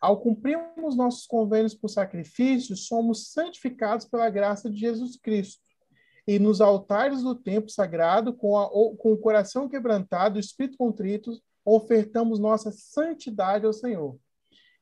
Ao 0.00 0.20
cumprirmos 0.20 0.94
nossos 0.94 1.26
convênios 1.26 1.74
por 1.74 1.88
sacrifício, 1.88 2.76
somos 2.76 3.32
santificados 3.32 4.06
pela 4.06 4.28
graça 4.28 4.70
de 4.70 4.78
Jesus 4.78 5.16
Cristo. 5.16 5.65
E 6.26 6.38
nos 6.38 6.60
altares 6.60 7.22
do 7.22 7.34
templo 7.34 7.70
sagrado, 7.70 8.34
com, 8.34 8.58
a, 8.58 8.68
com 8.68 9.12
o 9.12 9.18
coração 9.18 9.68
quebrantado, 9.68 10.36
o 10.36 10.40
espírito 10.40 10.76
contrito, 10.76 11.40
ofertamos 11.64 12.38
nossa 12.38 12.70
santidade 12.72 13.64
ao 13.64 13.72
Senhor. 13.72 14.18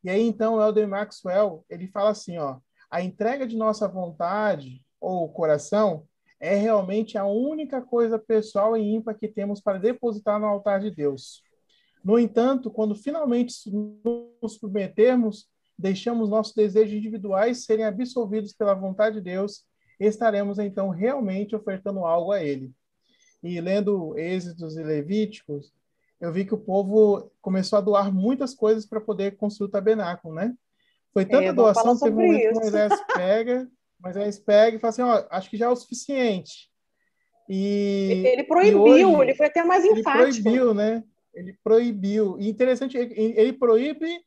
E 0.03 0.11
aí, 0.11 0.23
então, 0.23 0.55
o 0.55 0.63
Elder 0.63 0.89
Maxwell, 0.89 1.65
ele 1.69 1.89
fala 1.89 2.11
assim, 2.11 2.37
ó, 2.39 2.59
a 2.91 3.03
entrega 3.03 3.47
de 3.47 3.57
nossa 3.57 3.89
vontade 3.89 4.83
ou 5.01 5.29
coração 5.29 6.07
é 6.39 6.55
realmente 6.55 7.17
a 7.17 7.25
única 7.25 7.81
coisa 7.81 8.19
pessoal 8.19 8.77
e 8.77 8.83
ímpar 8.83 9.19
que 9.19 9.29
temos 9.29 9.61
para 9.61 9.79
depositar 9.79 10.39
no 10.39 10.47
altar 10.47 10.81
de 10.81 10.91
Deus. 10.91 11.43
No 12.05 12.19
entanto, 12.19 12.71
quando 12.71 12.95
finalmente 12.95 13.55
nos 13.73 14.55
submetermos, 14.61 15.49
deixamos 15.79 16.29
nossos 16.29 16.55
desejos 16.55 16.95
individuais 16.95 17.65
serem 17.65 17.87
absolvidos 17.87 18.53
pela 18.53 18.75
vontade 18.75 19.17
de 19.17 19.23
Deus, 19.23 19.65
estaremos 19.99 20.59
então 20.59 20.89
realmente 20.89 21.55
ofertando 21.55 22.01
algo 22.01 22.33
a 22.33 22.43
Ele. 22.43 22.73
E 23.43 23.61
lendo 23.61 24.17
Êxitos 24.19 24.77
e 24.77 24.83
Levíticos, 24.83 25.73
eu 26.21 26.33
vi 26.33 26.45
que 26.45 26.55
o 26.55 26.59
povo 26.59 27.31
começou 27.41 27.79
a 27.79 27.83
doar 27.83 28.13
muitas 28.13 28.55
coisas 28.55 28.87
para 28.87 29.01
poder 29.01 29.37
construir 29.37 29.69
o 29.69 29.71
tabernáculo, 29.71 30.35
né? 30.35 30.55
Foi 31.13 31.25
tanta 31.25 31.45
é, 31.45 31.53
doação 31.53 31.99
que 31.99 32.11
Moisés 32.11 32.93
pega, 33.15 33.69
Moisés 34.01 34.39
pega 34.39 34.77
e 34.77 34.81
fala 34.81 34.91
assim, 34.91 35.03
ó, 35.03 35.27
acho 35.31 35.51
que 35.51 35.57
já 35.57 35.67
é 35.67 35.69
o 35.69 35.77
suficiente. 35.77 36.71
E 37.49 38.23
ele 38.25 38.45
proibiu, 38.45 38.97
e 38.97 39.05
hoje, 39.05 39.23
ele 39.23 39.35
foi 39.35 39.47
até 39.47 39.63
mais 39.63 39.85
enfático. 39.85 40.25
Ele 40.25 40.43
proibiu, 40.43 40.75
né? 40.75 41.05
Ele 41.35 41.59
proibiu. 41.63 42.37
E 42.39 42.49
interessante, 42.49 42.97
ele 42.97 43.53
proíbe 43.53 44.25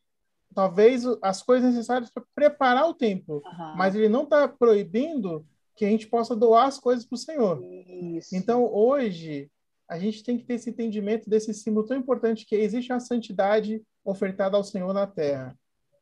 talvez 0.53 1.03
as 1.21 1.41
coisas 1.41 1.73
necessárias 1.73 2.09
para 2.09 2.23
preparar 2.33 2.87
o 2.87 2.93
templo, 2.93 3.43
uhum. 3.45 3.75
mas 3.75 3.95
ele 3.95 4.09
não 4.09 4.23
está 4.23 4.47
proibindo 4.47 5.45
que 5.77 5.85
a 5.85 5.89
gente 5.89 6.07
possa 6.07 6.35
doar 6.35 6.65
as 6.65 6.79
coisas 6.79 7.05
para 7.05 7.15
o 7.15 7.19
Senhor. 7.19 7.63
Isso. 7.63 8.35
Então, 8.35 8.65
hoje, 8.65 9.49
a 9.87 9.99
gente 9.99 10.23
tem 10.23 10.37
que 10.37 10.43
ter 10.43 10.55
esse 10.55 10.71
entendimento 10.71 11.29
desse 11.29 11.53
símbolo 11.53 11.85
tão 11.85 11.95
importante 11.95 12.45
que 12.45 12.55
existe 12.55 12.91
a 12.91 12.99
santidade 12.99 13.81
ofertada 14.03 14.57
ao 14.57 14.63
Senhor 14.63 14.91
na 14.91 15.05
terra. 15.05 15.55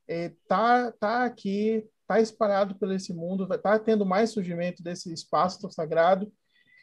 Está 0.07 0.87
é, 0.87 0.91
tá 0.91 1.25
aqui, 1.25 1.85
está 2.01 2.21
espalhado 2.21 2.75
pelo 2.75 2.93
esse 2.93 3.13
mundo, 3.13 3.51
está 3.53 3.77
tendo 3.77 4.05
mais 4.05 4.29
surgimento 4.29 4.81
desse 4.81 5.11
espaço 5.11 5.69
sagrado. 5.69 6.31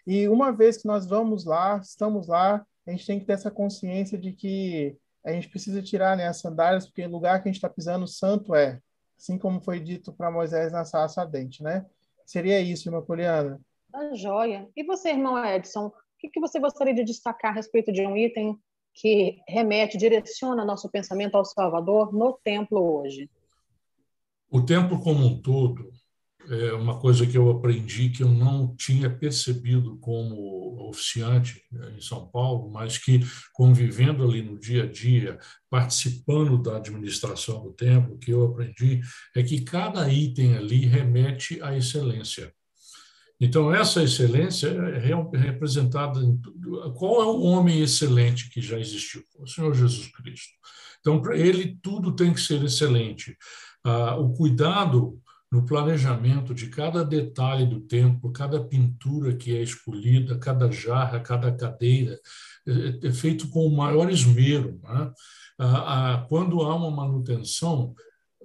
E 0.07 0.29
uma 0.29 0.53
vez 0.53 0.77
que 0.77 0.87
nós 0.87 1.07
vamos 1.07 1.45
lá, 1.45 1.79
estamos 1.83 2.29
lá, 2.29 2.65
a 2.87 2.91
gente 2.91 3.07
tem 3.07 3.19
que 3.19 3.25
ter 3.25 3.33
essa 3.33 3.51
consciência 3.51 4.19
de 4.19 4.33
que 4.33 4.97
a 5.25 5.33
gente 5.33 5.49
precisa 5.49 5.81
tirar 5.81 6.17
né, 6.17 6.27
as 6.27 6.41
sandálias, 6.41 6.87
porque 6.87 7.07
o 7.07 7.11
lugar 7.11 7.41
que 7.41 7.49
a 7.49 7.53
gente 7.53 7.59
está 7.59 7.69
pisando 7.69 8.07
santo 8.07 8.55
é, 8.55 8.81
assim 9.17 9.39
como 9.39 9.61
foi 9.61 9.81
dito 9.81 10.13
para 10.13 10.31
Moisés 10.31 10.73
na 10.73 10.85
sarça 10.85 11.21
ardente, 11.23 11.63
né? 11.63 11.87
Seria 12.33 12.59
isso, 12.63 12.89
irmã 12.89 13.03
Poliana. 13.03 13.61
Tá 13.91 14.15
joia. 14.15 14.67
E 14.75 14.83
você, 14.83 15.11
irmão 15.11 15.37
Edson, 15.45 15.89
o 15.89 15.93
que, 16.19 16.31
que 16.31 16.41
você 16.41 16.59
gostaria 16.59 16.95
de 16.95 17.05
destacar 17.05 17.51
a 17.51 17.55
respeito 17.55 17.93
de 17.93 18.07
um 18.07 18.17
item 18.17 18.59
que 18.95 19.39
remete, 19.47 19.99
direciona 19.99 20.65
nosso 20.65 20.91
pensamento 20.91 21.35
ao 21.35 21.45
Salvador 21.45 22.11
no 22.11 22.41
templo 22.43 23.01
hoje? 23.01 23.29
O 24.51 24.65
templo 24.65 24.99
como 24.99 25.27
um 25.27 25.43
todo 25.43 25.91
é 26.49 26.73
uma 26.73 26.99
coisa 26.99 27.27
que 27.27 27.37
eu 27.37 27.51
aprendi 27.51 28.11
que 28.11 28.23
eu 28.23 28.29
não 28.29 28.75
tinha 28.77 29.09
percebido 29.09 29.97
como 29.99 30.89
oficiante 30.89 31.63
né, 31.71 31.95
em 31.97 32.01
São 32.01 32.27
Paulo, 32.27 32.71
mas 32.71 32.99
que 32.99 33.21
convivendo 33.53 34.23
ali 34.25 34.43
no 34.43 34.59
dia 34.59 34.85
a 34.85 34.87
dia, 34.87 35.39
participando 35.71 36.61
da 36.61 36.77
administração 36.77 37.63
do 37.63 37.73
templo, 37.73 38.19
que 38.19 38.33
eu 38.33 38.45
aprendi 38.45 39.01
é 39.35 39.43
que 39.43 39.63
cada 39.63 40.09
item 40.13 40.57
ali 40.57 40.85
remete 40.85 41.63
à 41.63 41.77
excelência. 41.77 42.53
Então, 43.41 43.75
essa 43.75 44.03
excelência 44.03 44.69
é 44.69 44.99
representada 45.37 46.21
em 46.21 46.41
qual 46.95 47.23
é 47.23 47.27
o 47.27 47.41
homem 47.43 47.83
excelente 47.83 48.49
que 48.51 48.61
já 48.61 48.79
existiu? 48.79 49.25
O 49.37 49.49
Senhor 49.49 49.75
Jesus 49.75 50.07
Cristo. 50.13 50.53
Então, 51.01 51.21
para 51.21 51.37
ele, 51.37 51.77
tudo 51.83 52.15
tem 52.15 52.33
que 52.33 52.41
ser 52.41 52.63
excelente. 52.63 53.37
Ah, 53.85 54.15
o 54.15 54.33
cuidado 54.33 55.21
no 55.53 55.67
planejamento 55.67 56.55
de 56.55 56.69
cada 56.69 57.05
detalhe 57.05 57.67
do 57.67 57.81
templo, 57.81 58.33
cada 58.33 58.65
pintura 58.65 59.37
que 59.37 59.55
é 59.55 59.61
escolhida, 59.61 60.39
cada 60.39 60.73
jarra, 60.73 61.21
cada 61.21 61.53
cadeira, 61.53 62.19
é, 62.67 63.09
é 63.09 63.13
feito 63.13 63.47
com 63.51 63.67
o 63.67 63.77
maior 63.77 64.11
esmero. 64.11 64.81
Né? 64.83 65.13
Quando 66.27 66.63
há 66.63 66.75
uma 66.75 66.91
manutenção, 66.91 67.95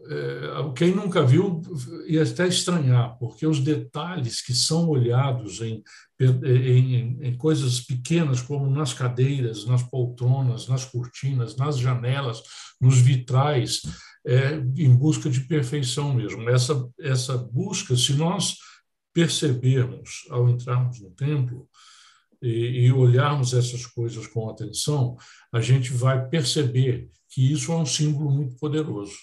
é, 0.09 0.73
quem 0.75 0.93
nunca 0.93 1.23
viu 1.23 1.61
ia 2.07 2.23
até 2.23 2.45
estranhar, 2.45 3.17
porque 3.17 3.47
os 3.47 3.61
detalhes 3.61 4.41
que 4.41 4.53
são 4.53 4.89
olhados 4.89 5.61
em, 5.61 5.81
em, 6.19 7.17
em, 7.21 7.37
coisas 7.37 7.79
pequenas, 7.79 8.41
como 8.41 8.69
nas 8.69 8.93
cadeiras, 8.93 9.65
nas 9.65 9.81
poltronas, 9.81 10.67
nas 10.67 10.83
cortinas, 10.83 11.55
nas 11.55 11.79
janelas, 11.79 12.41
nos 12.81 12.99
vitrais, 12.99 13.81
é, 14.27 14.55
em 14.75 14.93
busca 14.93 15.29
de 15.29 15.39
perfeição 15.39 16.13
mesmo. 16.13 16.49
Essa, 16.49 16.85
essa 16.99 17.37
busca, 17.37 17.95
se 17.95 18.13
nós 18.13 18.57
percebermos 19.13 20.27
ao 20.29 20.49
entrarmos 20.49 20.99
no 20.99 21.09
templo 21.11 21.67
e, 22.41 22.85
e 22.85 22.91
olharmos 22.91 23.53
essas 23.53 23.85
coisas 23.85 24.27
com 24.27 24.49
atenção, 24.49 25.15
a 25.51 25.61
gente 25.61 25.93
vai 25.93 26.27
perceber 26.27 27.09
que 27.29 27.53
isso 27.53 27.71
é 27.71 27.75
um 27.77 27.85
símbolo 27.85 28.29
muito 28.29 28.57
poderoso. 28.57 29.15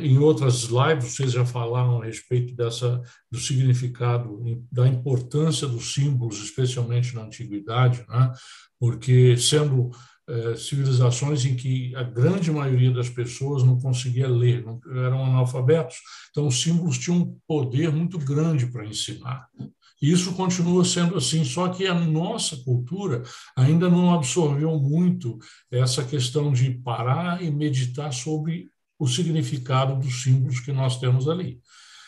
Em 0.00 0.16
outras 0.18 0.64
lives, 0.64 1.12
vocês 1.12 1.32
já 1.32 1.44
falaram 1.44 2.00
a 2.00 2.04
respeito 2.04 2.54
dessa, 2.54 3.02
do 3.28 3.38
significado, 3.38 4.40
da 4.70 4.86
importância 4.86 5.66
dos 5.66 5.92
símbolos, 5.92 6.38
especialmente 6.38 7.12
na 7.16 7.22
antiguidade, 7.22 8.04
né? 8.08 8.32
porque 8.78 9.36
sendo 9.36 9.90
eh, 10.26 10.56
civilizações 10.56 11.44
em 11.44 11.54
que 11.54 11.94
a 11.94 12.02
grande 12.02 12.50
maioria 12.50 12.90
das 12.90 13.10
pessoas 13.10 13.62
não 13.62 13.78
conseguia 13.78 14.26
ler, 14.26 14.64
não, 14.64 14.80
eram 15.04 15.22
analfabetos. 15.22 15.96
Então, 16.30 16.46
os 16.46 16.62
símbolos 16.62 16.98
tinham 16.98 17.18
um 17.18 17.38
poder 17.46 17.92
muito 17.92 18.18
grande 18.18 18.66
para 18.66 18.86
ensinar. 18.86 19.46
E 20.00 20.10
isso 20.10 20.34
continua 20.34 20.84
sendo 20.84 21.16
assim, 21.16 21.44
só 21.44 21.68
que 21.68 21.86
a 21.86 21.94
nossa 21.94 22.56
cultura 22.56 23.22
ainda 23.56 23.90
não 23.90 24.14
absorveu 24.14 24.78
muito 24.78 25.38
essa 25.70 26.02
questão 26.02 26.52
de 26.52 26.70
parar 26.70 27.42
e 27.42 27.50
meditar 27.50 28.12
sobre 28.12 28.70
o 28.98 29.06
significado 29.06 29.98
dos 29.98 30.22
símbolos 30.22 30.60
que 30.60 30.72
nós 30.72 30.98
temos 30.98 31.28
ali. 31.28 31.60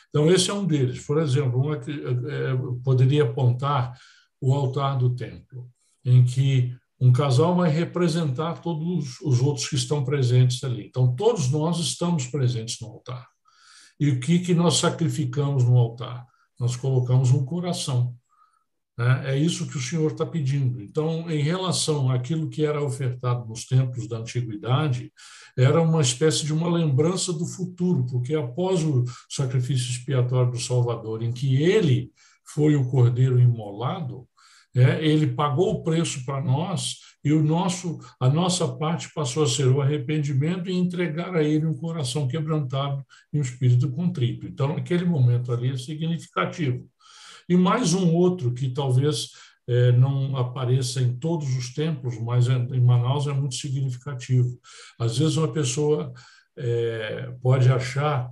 Então, 0.09 0.31
esse 0.31 0.51
é 0.51 0.55
um 0.55 0.67
deles. 0.67 1.05
Por 1.05 1.19
exemplo, 1.19 1.61
uma 1.61 1.79
que, 1.79 1.91
é, 1.91 2.57
poderia 2.83 3.25
apontar 3.25 3.93
o 4.41 4.55
altar 4.55 4.97
do 4.97 5.15
templo, 5.15 5.71
em 6.03 6.25
que 6.25 6.75
um 7.01 7.13
casal 7.13 7.55
vai 7.55 7.71
representar 7.71 8.61
todos 8.61 9.21
os 9.21 9.41
outros 9.41 9.69
que 9.69 9.77
estão 9.77 10.05
presentes 10.05 10.65
ali. 10.65 10.87
Então, 10.87 11.15
todos 11.15 11.51
nós 11.51 11.79
estamos 11.79 12.27
presentes 12.27 12.79
no 12.81 12.89
altar. 12.89 13.29
E 14.01 14.11
o 14.11 14.21
que, 14.21 14.39
que 14.39 14.55
nós 14.55 14.77
sacrificamos 14.79 15.65
no 15.65 15.77
altar? 15.77 16.27
Nós 16.59 16.77
colocamos 16.77 17.31
um 17.31 17.45
coração. 17.45 18.15
Né? 18.97 19.35
É 19.35 19.39
isso 19.39 19.67
que 19.67 19.77
o 19.77 19.81
Senhor 19.81 20.13
está 20.13 20.25
pedindo. 20.25 20.81
Então, 20.81 21.31
em 21.31 21.43
relação 21.43 22.11
àquilo 22.11 22.49
que 22.49 22.65
era 22.65 22.83
ofertado 22.83 23.47
nos 23.47 23.67
templos 23.67 24.09
da 24.09 24.19
antiguidade, 24.19 25.13
era 25.57 25.81
uma 25.81 26.01
espécie 26.01 26.45
de 26.45 26.53
uma 26.53 26.69
lembrança 26.69 27.33
do 27.33 27.47
futuro, 27.47 28.07
porque 28.07 28.35
após 28.35 28.83
o 28.83 29.05
sacrifício 29.29 29.91
expiatório 29.91 30.53
do 30.53 30.61
Salvador, 30.61 31.23
em 31.23 31.33
que 31.33 31.63
ele 31.63 32.11
foi 32.45 32.77
o 32.77 32.89
cordeiro 32.89 33.39
imolado, 33.39 34.27
é, 34.77 35.03
ele 35.03 35.29
pagou 35.29 35.73
o 35.73 35.83
preço 35.83 36.25
para 36.25 36.43
nós 36.43 36.97
e 37.25 37.33
o 37.33 37.43
nosso, 37.43 37.99
a 38.21 38.29
nossa 38.29 38.69
parte 38.77 39.11
passou 39.15 39.43
a 39.43 39.47
ser 39.47 39.67
o 39.67 39.81
arrependimento 39.81 40.69
e 40.69 40.75
entregar 40.75 41.35
a 41.35 41.43
ele 41.43 41.67
um 41.67 41.75
coração 41.75 42.29
quebrantado 42.29 43.03
e 43.33 43.39
um 43.39 43.43
espírito 43.43 43.91
contrito. 43.91 44.47
Então, 44.47 44.77
aquele 44.77 45.05
momento 45.05 45.51
ali 45.51 45.71
é 45.73 45.77
significativo. 45.79 46.87
E 47.49 47.57
mais 47.57 47.95
um 47.95 48.13
outro 48.13 48.53
que 48.53 48.69
talvez 48.69 49.31
é, 49.67 49.93
não 49.93 50.37
apareça 50.37 51.01
em 51.01 51.17
todos 51.17 51.57
os 51.57 51.73
templos, 51.73 52.21
mas 52.21 52.47
em 52.49 52.81
Manaus 52.81 53.27
é 53.27 53.33
muito 53.33 53.55
significativo. 53.55 54.61
Às 54.99 55.17
vezes 55.19 55.37
uma 55.37 55.53
pessoa 55.53 56.13
é, 56.57 57.33
pode 57.43 57.69
achar 57.71 58.31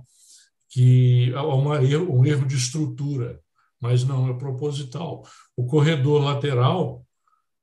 que 0.69 1.33
há 1.33 1.43
uma, 1.43 1.79
um 1.79 2.25
erro 2.25 2.45
de 2.45 2.55
estrutura 2.55 3.39
mas 3.85 4.03
não 4.03 4.27
é 4.27 4.33
proposital. 4.33 5.23
O 5.55 5.65
corredor 5.67 6.23
lateral 6.23 7.05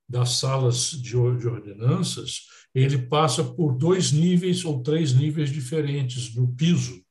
das 0.08 0.36
salas 0.36 0.90
de 0.90 1.16
ordenanças, 1.16 2.42
ele 2.72 2.96
passa 2.96 3.42
por 3.42 3.76
dois 3.76 4.12
níveis 4.12 4.64
ou 4.64 4.82
três 4.82 5.12
níveis 5.12 5.50
diferentes 5.50 6.32
no 6.34 6.46
piso. 6.54 7.02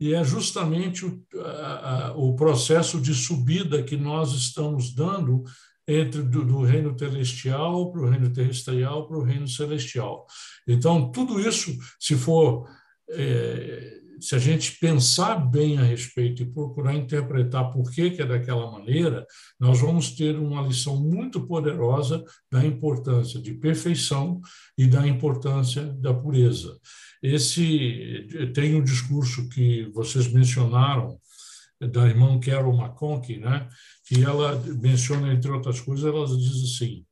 E 0.00 0.14
é 0.14 0.24
justamente 0.24 1.04
o, 1.04 1.22
a, 1.44 2.14
o 2.16 2.34
processo 2.34 3.00
de 3.00 3.14
subida 3.14 3.82
que 3.82 3.96
nós 3.96 4.32
estamos 4.32 4.94
dando 4.94 5.44
entre 5.86 6.22
do, 6.22 6.42
do 6.44 6.62
reino 6.62 6.98
celestial 6.98 7.92
para 7.92 8.00
o 8.00 8.08
reino 8.08 8.32
terrestrial 8.32 9.06
para 9.06 9.18
o 9.18 9.22
reino 9.22 9.46
celestial. 9.46 10.26
Então, 10.66 11.12
tudo 11.12 11.38
isso, 11.38 11.76
se 12.00 12.16
for 12.16 12.66
é, 13.10 14.00
se 14.20 14.34
a 14.34 14.38
gente 14.38 14.78
pensar 14.78 15.36
bem 15.36 15.78
a 15.78 15.82
respeito 15.82 16.42
e 16.42 16.50
procurar 16.50 16.94
interpretar 16.94 17.72
por 17.72 17.90
que, 17.90 18.10
que 18.10 18.22
é 18.22 18.26
daquela 18.26 18.70
maneira, 18.70 19.26
nós 19.58 19.80
vamos 19.80 20.12
ter 20.12 20.36
uma 20.36 20.62
lição 20.62 21.00
muito 21.00 21.46
poderosa 21.46 22.24
da 22.50 22.64
importância 22.64 23.40
de 23.40 23.54
perfeição 23.54 24.40
e 24.76 24.86
da 24.86 25.06
importância 25.06 25.84
da 25.84 26.14
pureza. 26.14 26.78
Esse 27.22 28.26
tem 28.54 28.74
um 28.74 28.82
discurso 28.82 29.48
que 29.48 29.88
vocês 29.92 30.32
mencionaram 30.32 31.18
da 31.80 32.06
irmã 32.06 32.38
Carol 32.38 32.74
McConkie, 32.74 33.38
né? 33.38 33.68
que 34.06 34.22
ela 34.22 34.60
menciona, 34.80 35.32
entre 35.32 35.50
outras 35.50 35.80
coisas, 35.80 36.04
ela 36.04 36.26
diz 36.26 36.62
assim: 36.64 37.04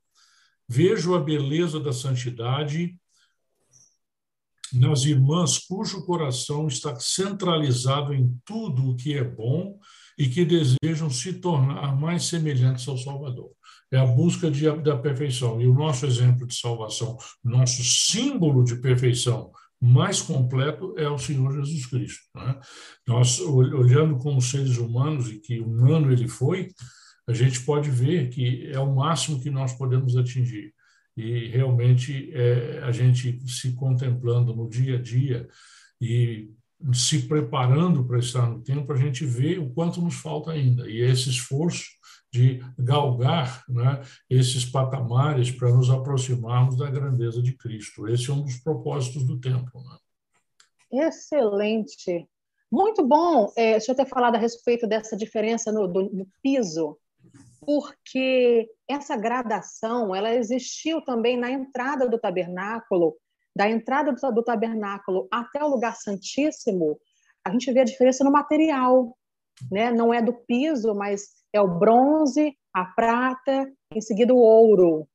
Vejo 0.68 1.14
a 1.14 1.20
beleza 1.20 1.80
da 1.80 1.92
santidade 1.92 2.96
nas 4.74 5.04
irmãs 5.04 5.58
cujo 5.58 6.04
coração 6.04 6.66
está 6.66 6.94
centralizado 6.98 8.14
em 8.14 8.38
tudo 8.44 8.90
o 8.90 8.96
que 8.96 9.14
é 9.14 9.24
bom 9.24 9.78
e 10.18 10.28
que 10.28 10.44
desejam 10.44 11.08
se 11.08 11.34
tornar 11.34 11.98
mais 11.98 12.24
semelhantes 12.24 12.86
ao 12.86 12.98
Salvador. 12.98 13.50
É 13.92 13.98
a 13.98 14.06
busca 14.06 14.50
de, 14.50 14.70
da 14.82 14.96
perfeição. 14.96 15.60
E 15.60 15.66
o 15.66 15.74
nosso 15.74 16.06
exemplo 16.06 16.46
de 16.46 16.54
salvação, 16.54 17.16
nosso 17.42 17.82
símbolo 17.82 18.62
de 18.62 18.76
perfeição 18.76 19.50
mais 19.80 20.20
completo 20.20 20.94
é 20.98 21.08
o 21.08 21.18
Senhor 21.18 21.52
Jesus 21.54 21.86
Cristo. 21.86 22.22
Né? 22.34 22.60
Nós, 23.08 23.40
olhando 23.40 24.18
como 24.18 24.40
seres 24.40 24.76
humanos, 24.76 25.30
e 25.30 25.38
que 25.38 25.58
humano 25.58 26.12
ele 26.12 26.28
foi, 26.28 26.68
a 27.26 27.32
gente 27.32 27.60
pode 27.62 27.90
ver 27.90 28.28
que 28.28 28.66
é 28.66 28.78
o 28.78 28.94
máximo 28.94 29.40
que 29.40 29.50
nós 29.50 29.72
podemos 29.72 30.16
atingir 30.16 30.72
e 31.20 31.48
realmente 31.48 32.32
é, 32.34 32.80
a 32.82 32.90
gente 32.90 33.40
se 33.48 33.72
contemplando 33.74 34.54
no 34.54 34.68
dia 34.68 34.96
a 34.96 35.02
dia 35.02 35.48
e 36.00 36.50
se 36.94 37.28
preparando 37.28 38.04
para 38.04 38.18
estar 38.18 38.48
no 38.48 38.62
tempo, 38.62 38.90
a 38.92 38.96
gente 38.96 39.24
vê 39.26 39.58
o 39.58 39.68
quanto 39.70 40.00
nos 40.00 40.14
falta 40.14 40.52
ainda. 40.52 40.88
E 40.88 41.00
esse 41.00 41.28
esforço 41.28 41.90
de 42.32 42.62
galgar 42.78 43.64
né, 43.68 44.00
esses 44.30 44.64
patamares 44.64 45.50
para 45.50 45.70
nos 45.70 45.90
aproximarmos 45.90 46.76
da 46.76 46.88
grandeza 46.88 47.42
de 47.42 47.52
Cristo. 47.56 48.08
Esse 48.08 48.30
é 48.30 48.32
um 48.32 48.42
dos 48.42 48.56
propósitos 48.56 49.24
do 49.24 49.38
templo. 49.38 49.82
Né? 49.82 51.06
Excelente. 51.06 52.26
Muito 52.72 53.06
bom. 53.06 53.52
É, 53.56 53.72
deixa 53.72 53.92
eu 53.92 53.96
ter 53.96 54.06
falado 54.06 54.36
a 54.36 54.38
respeito 54.38 54.86
dessa 54.86 55.16
diferença 55.16 55.70
no, 55.72 55.86
do, 55.86 56.04
no 56.04 56.26
piso 56.42 56.96
porque 57.70 58.68
essa 58.88 59.16
gradação 59.16 60.12
ela 60.12 60.34
existiu 60.34 61.00
também 61.02 61.36
na 61.36 61.52
entrada 61.52 62.08
do 62.08 62.18
tabernáculo, 62.18 63.16
da 63.54 63.70
entrada 63.70 64.12
do 64.12 64.42
tabernáculo 64.42 65.28
até 65.30 65.62
o 65.62 65.68
lugar 65.68 65.94
santíssimo, 65.94 66.98
a 67.46 67.50
gente 67.52 67.70
vê 67.72 67.80
a 67.80 67.84
diferença 67.84 68.24
no 68.24 68.32
material, 68.32 69.16
né? 69.70 69.92
Não 69.92 70.12
é 70.12 70.20
do 70.20 70.32
piso, 70.32 70.96
mas 70.96 71.28
é 71.52 71.60
o 71.60 71.78
bronze, 71.78 72.58
a 72.74 72.84
prata, 72.84 73.72
em 73.94 74.00
seguida 74.00 74.34
o 74.34 74.38
ouro, 74.38 75.08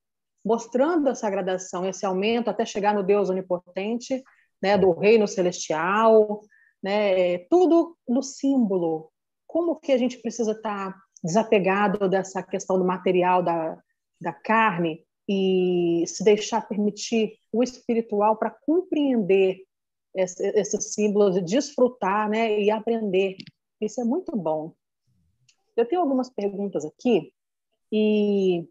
mostrando 0.44 1.10
essa 1.10 1.30
gradação, 1.30 1.86
esse 1.86 2.06
aumento 2.06 2.50
até 2.50 2.66
chegar 2.66 2.94
no 2.94 3.04
Deus 3.04 3.30
onipotente, 3.30 4.24
né? 4.62 4.78
Do 4.78 4.92
reino 4.92 5.28
celestial, 5.28 6.40
né? 6.82 7.40
Tudo 7.50 7.98
no 8.08 8.24
símbolo. 8.24 9.12
Como 9.46 9.76
que 9.76 9.92
a 9.92 9.98
gente 9.98 10.22
precisa 10.22 10.54
estar 10.54 10.94
tá 10.94 11.05
desapegado 11.26 12.08
dessa 12.08 12.44
questão 12.44 12.78
do 12.78 12.86
material 12.86 13.42
da, 13.42 13.78
da 14.22 14.32
carne 14.32 15.04
e 15.28 16.04
se 16.06 16.24
deixar 16.24 16.68
permitir 16.68 17.34
o 17.52 17.64
espiritual 17.64 18.38
para 18.38 18.52
compreender 18.52 19.64
esses 20.14 20.40
esse 20.40 20.82
símbolos, 20.82 21.44
desfrutar 21.44 22.30
né, 22.30 22.62
e 22.62 22.70
aprender. 22.70 23.36
Isso 23.82 24.00
é 24.00 24.04
muito 24.04 24.36
bom. 24.38 24.74
Eu 25.76 25.86
tenho 25.86 26.02
algumas 26.02 26.30
perguntas 26.30 26.86
aqui 26.86 27.34
e 27.92 28.66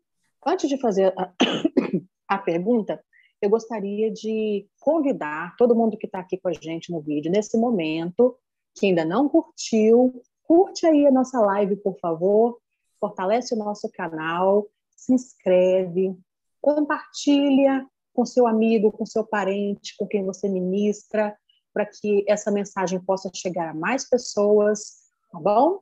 antes 0.46 0.68
de 0.68 0.78
fazer 0.78 1.12
a, 1.18 1.32
a 2.28 2.38
pergunta, 2.38 3.02
eu 3.42 3.50
gostaria 3.50 4.10
de 4.10 4.66
convidar 4.80 5.54
todo 5.56 5.74
mundo 5.74 5.98
que 5.98 6.06
está 6.06 6.20
aqui 6.20 6.38
com 6.38 6.48
a 6.48 6.52
gente 6.52 6.90
no 6.90 7.00
vídeo, 7.00 7.30
nesse 7.30 7.58
momento, 7.58 8.38
que 8.74 8.86
ainda 8.86 9.04
não 9.04 9.28
curtiu, 9.28 10.22
Curte 10.44 10.86
aí 10.86 11.06
a 11.06 11.10
nossa 11.10 11.40
live, 11.40 11.76
por 11.76 11.98
favor, 11.98 12.60
fortalece 13.00 13.54
o 13.54 13.58
nosso 13.58 13.90
canal, 13.90 14.66
se 14.94 15.12
inscreve, 15.12 16.16
compartilha 16.60 17.86
com 18.12 18.24
seu 18.24 18.46
amigo, 18.46 18.92
com 18.92 19.04
seu 19.04 19.26
parente, 19.26 19.96
com 19.96 20.06
quem 20.06 20.24
você 20.24 20.48
ministra, 20.48 21.36
para 21.72 21.84
que 21.84 22.24
essa 22.28 22.50
mensagem 22.50 23.00
possa 23.00 23.30
chegar 23.34 23.70
a 23.70 23.74
mais 23.74 24.08
pessoas, 24.08 25.02
tá 25.30 25.40
bom? 25.40 25.80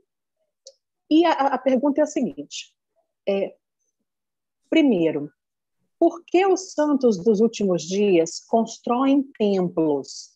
E 1.10 1.26
a, 1.26 1.32
a 1.32 1.58
pergunta 1.58 2.00
é 2.00 2.04
a 2.04 2.06
seguinte: 2.06 2.74
é, 3.28 3.54
primeiro, 4.70 5.30
por 5.98 6.24
que 6.24 6.44
os 6.46 6.72
santos 6.72 7.22
dos 7.22 7.40
últimos 7.40 7.82
dias 7.82 8.40
constroem 8.40 9.22
templos? 9.38 10.31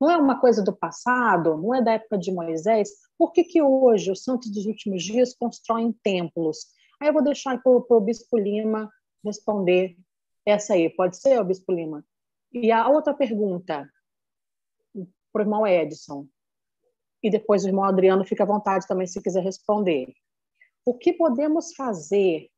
Não 0.00 0.10
é 0.10 0.16
uma 0.16 0.40
coisa 0.40 0.62
do 0.62 0.74
passado, 0.74 1.56
não 1.56 1.74
é 1.74 1.82
da 1.82 1.92
época 1.92 2.18
de 2.18 2.32
Moisés, 2.32 2.90
por 3.16 3.32
que, 3.32 3.44
que 3.44 3.62
hoje 3.62 4.10
os 4.10 4.22
santos 4.22 4.50
dos 4.50 4.66
últimos 4.66 5.02
dias 5.02 5.34
constroem 5.34 5.92
templos? 6.02 6.66
Aí 7.00 7.08
eu 7.08 7.12
vou 7.12 7.22
deixar 7.22 7.62
para 7.62 7.72
o 7.72 8.00
Bispo 8.00 8.36
Lima 8.36 8.90
responder 9.24 9.96
essa 10.44 10.74
aí. 10.74 10.90
Pode 10.90 11.16
ser, 11.16 11.42
Bispo 11.44 11.72
Lima? 11.72 12.04
E 12.52 12.70
a 12.70 12.88
outra 12.88 13.14
pergunta 13.14 13.88
para 15.32 15.40
o 15.40 15.44
irmão 15.44 15.66
Edson. 15.66 16.28
E 17.22 17.30
depois 17.30 17.64
o 17.64 17.68
irmão 17.68 17.84
Adriano 17.84 18.24
fica 18.24 18.44
à 18.44 18.46
vontade 18.46 18.86
também 18.86 19.06
se 19.06 19.22
quiser 19.22 19.42
responder. 19.42 20.12
O 20.84 20.96
que 20.96 21.12
podemos 21.12 21.74
fazer 21.74 22.48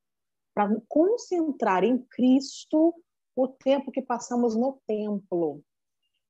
para 0.54 0.74
concentrar 0.88 1.84
em 1.84 1.98
Cristo 1.98 2.94
o 3.36 3.46
tempo 3.46 3.92
que 3.92 4.02
passamos 4.02 4.56
no 4.56 4.80
templo. 4.86 5.62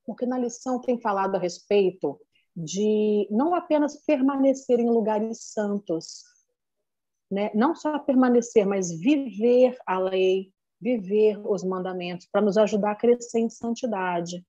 Porque 0.06 0.24
na 0.24 0.38
lição 0.38 0.80
tem 0.80 1.00
falado 1.00 1.34
a 1.34 1.38
respeito 1.38 2.18
de 2.56 3.28
não 3.30 3.54
apenas 3.54 4.02
permanecer 4.04 4.80
em 4.80 4.88
lugares 4.88 5.52
santos, 5.52 6.22
né? 7.30 7.50
não 7.54 7.74
só 7.74 7.98
permanecer, 7.98 8.66
mas 8.66 8.90
viver 8.98 9.76
a 9.86 9.98
lei, 9.98 10.52
viver 10.80 11.38
os 11.46 11.62
mandamentos, 11.62 12.26
para 12.30 12.40
nos 12.40 12.56
ajudar 12.56 12.92
a 12.92 12.96
crescer 12.96 13.40
em 13.40 13.50
santidade. 13.50 14.42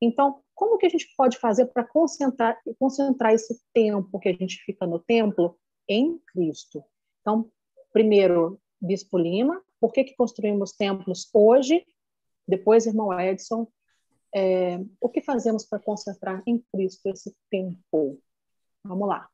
Então, 0.00 0.40
como 0.54 0.78
que 0.78 0.86
a 0.86 0.88
gente 0.88 1.12
pode 1.16 1.38
fazer 1.38 1.66
para 1.66 1.84
concentrar, 1.84 2.56
concentrar 2.78 3.32
esse 3.32 3.60
tempo 3.72 4.18
que 4.20 4.28
a 4.28 4.32
gente 4.32 4.62
fica 4.64 4.86
no 4.86 5.00
templo 5.00 5.58
em 5.88 6.18
Cristo? 6.32 6.84
Então, 7.20 7.50
primeiro, 7.92 8.60
Bispo 8.80 9.18
Lima, 9.18 9.60
por 9.80 9.92
que, 9.92 10.04
que 10.04 10.14
construímos 10.14 10.72
templos 10.72 11.28
hoje? 11.32 11.84
Depois, 12.46 12.86
irmão 12.86 13.18
Edson, 13.18 13.66
é, 14.34 14.80
o 15.00 15.08
que 15.08 15.20
fazemos 15.20 15.64
para 15.64 15.78
concentrar 15.78 16.42
em 16.46 16.62
Cristo 16.72 17.06
esse 17.06 17.34
tempo? 17.50 18.20
Vamos 18.84 19.08
lá. 19.08 19.28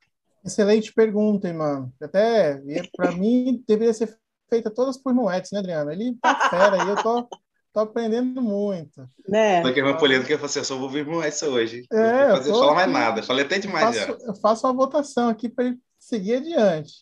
Excelente 0.45 0.93
pergunta, 0.93 1.49
irmão. 1.49 1.93
Até, 2.01 2.61
para 2.97 3.13
mim, 3.13 3.65
deveria 3.67 3.95
ser 3.95 4.17
feita 4.49 4.71
todas 4.71 4.99
por 4.99 5.13
Edson, 5.33 5.57
né, 5.57 5.61
Adriana? 5.61 5.93
Ele 5.93 6.17
tá 6.21 6.51
fera 6.51 6.85
e 6.85 6.89
eu 6.89 7.03
tô, 7.03 7.29
tô 7.73 7.81
aprendendo 7.81 8.43
muito. 8.43 9.09
Né? 9.27 9.63
Só 9.63 9.73
que 9.73 9.81
a 9.81 9.85
irmã 9.85 9.99
Poliana 9.99 10.25
quer 10.25 10.39
fazer, 10.39 10.61
eu 10.61 10.65
só 10.65 10.75
vou 10.75 10.85
ouvir 10.85 11.07
Edson 11.25 11.47
hoje. 11.47 11.87
É, 11.91 12.29
não 12.29 12.43
vou 12.43 12.59
falar 12.61 12.75
mais 12.75 12.93
nada. 12.93 13.23
Falei 13.23 13.45
até 13.45 13.59
demais 13.59 13.97
eu 13.97 14.07
faço, 14.07 14.21
já. 14.21 14.27
Eu 14.27 14.35
faço 14.35 14.67
uma 14.67 14.75
votação 14.75 15.29
aqui 15.29 15.49
para 15.49 15.65
ele 15.67 15.79
seguir 15.99 16.35
adiante. 16.35 16.93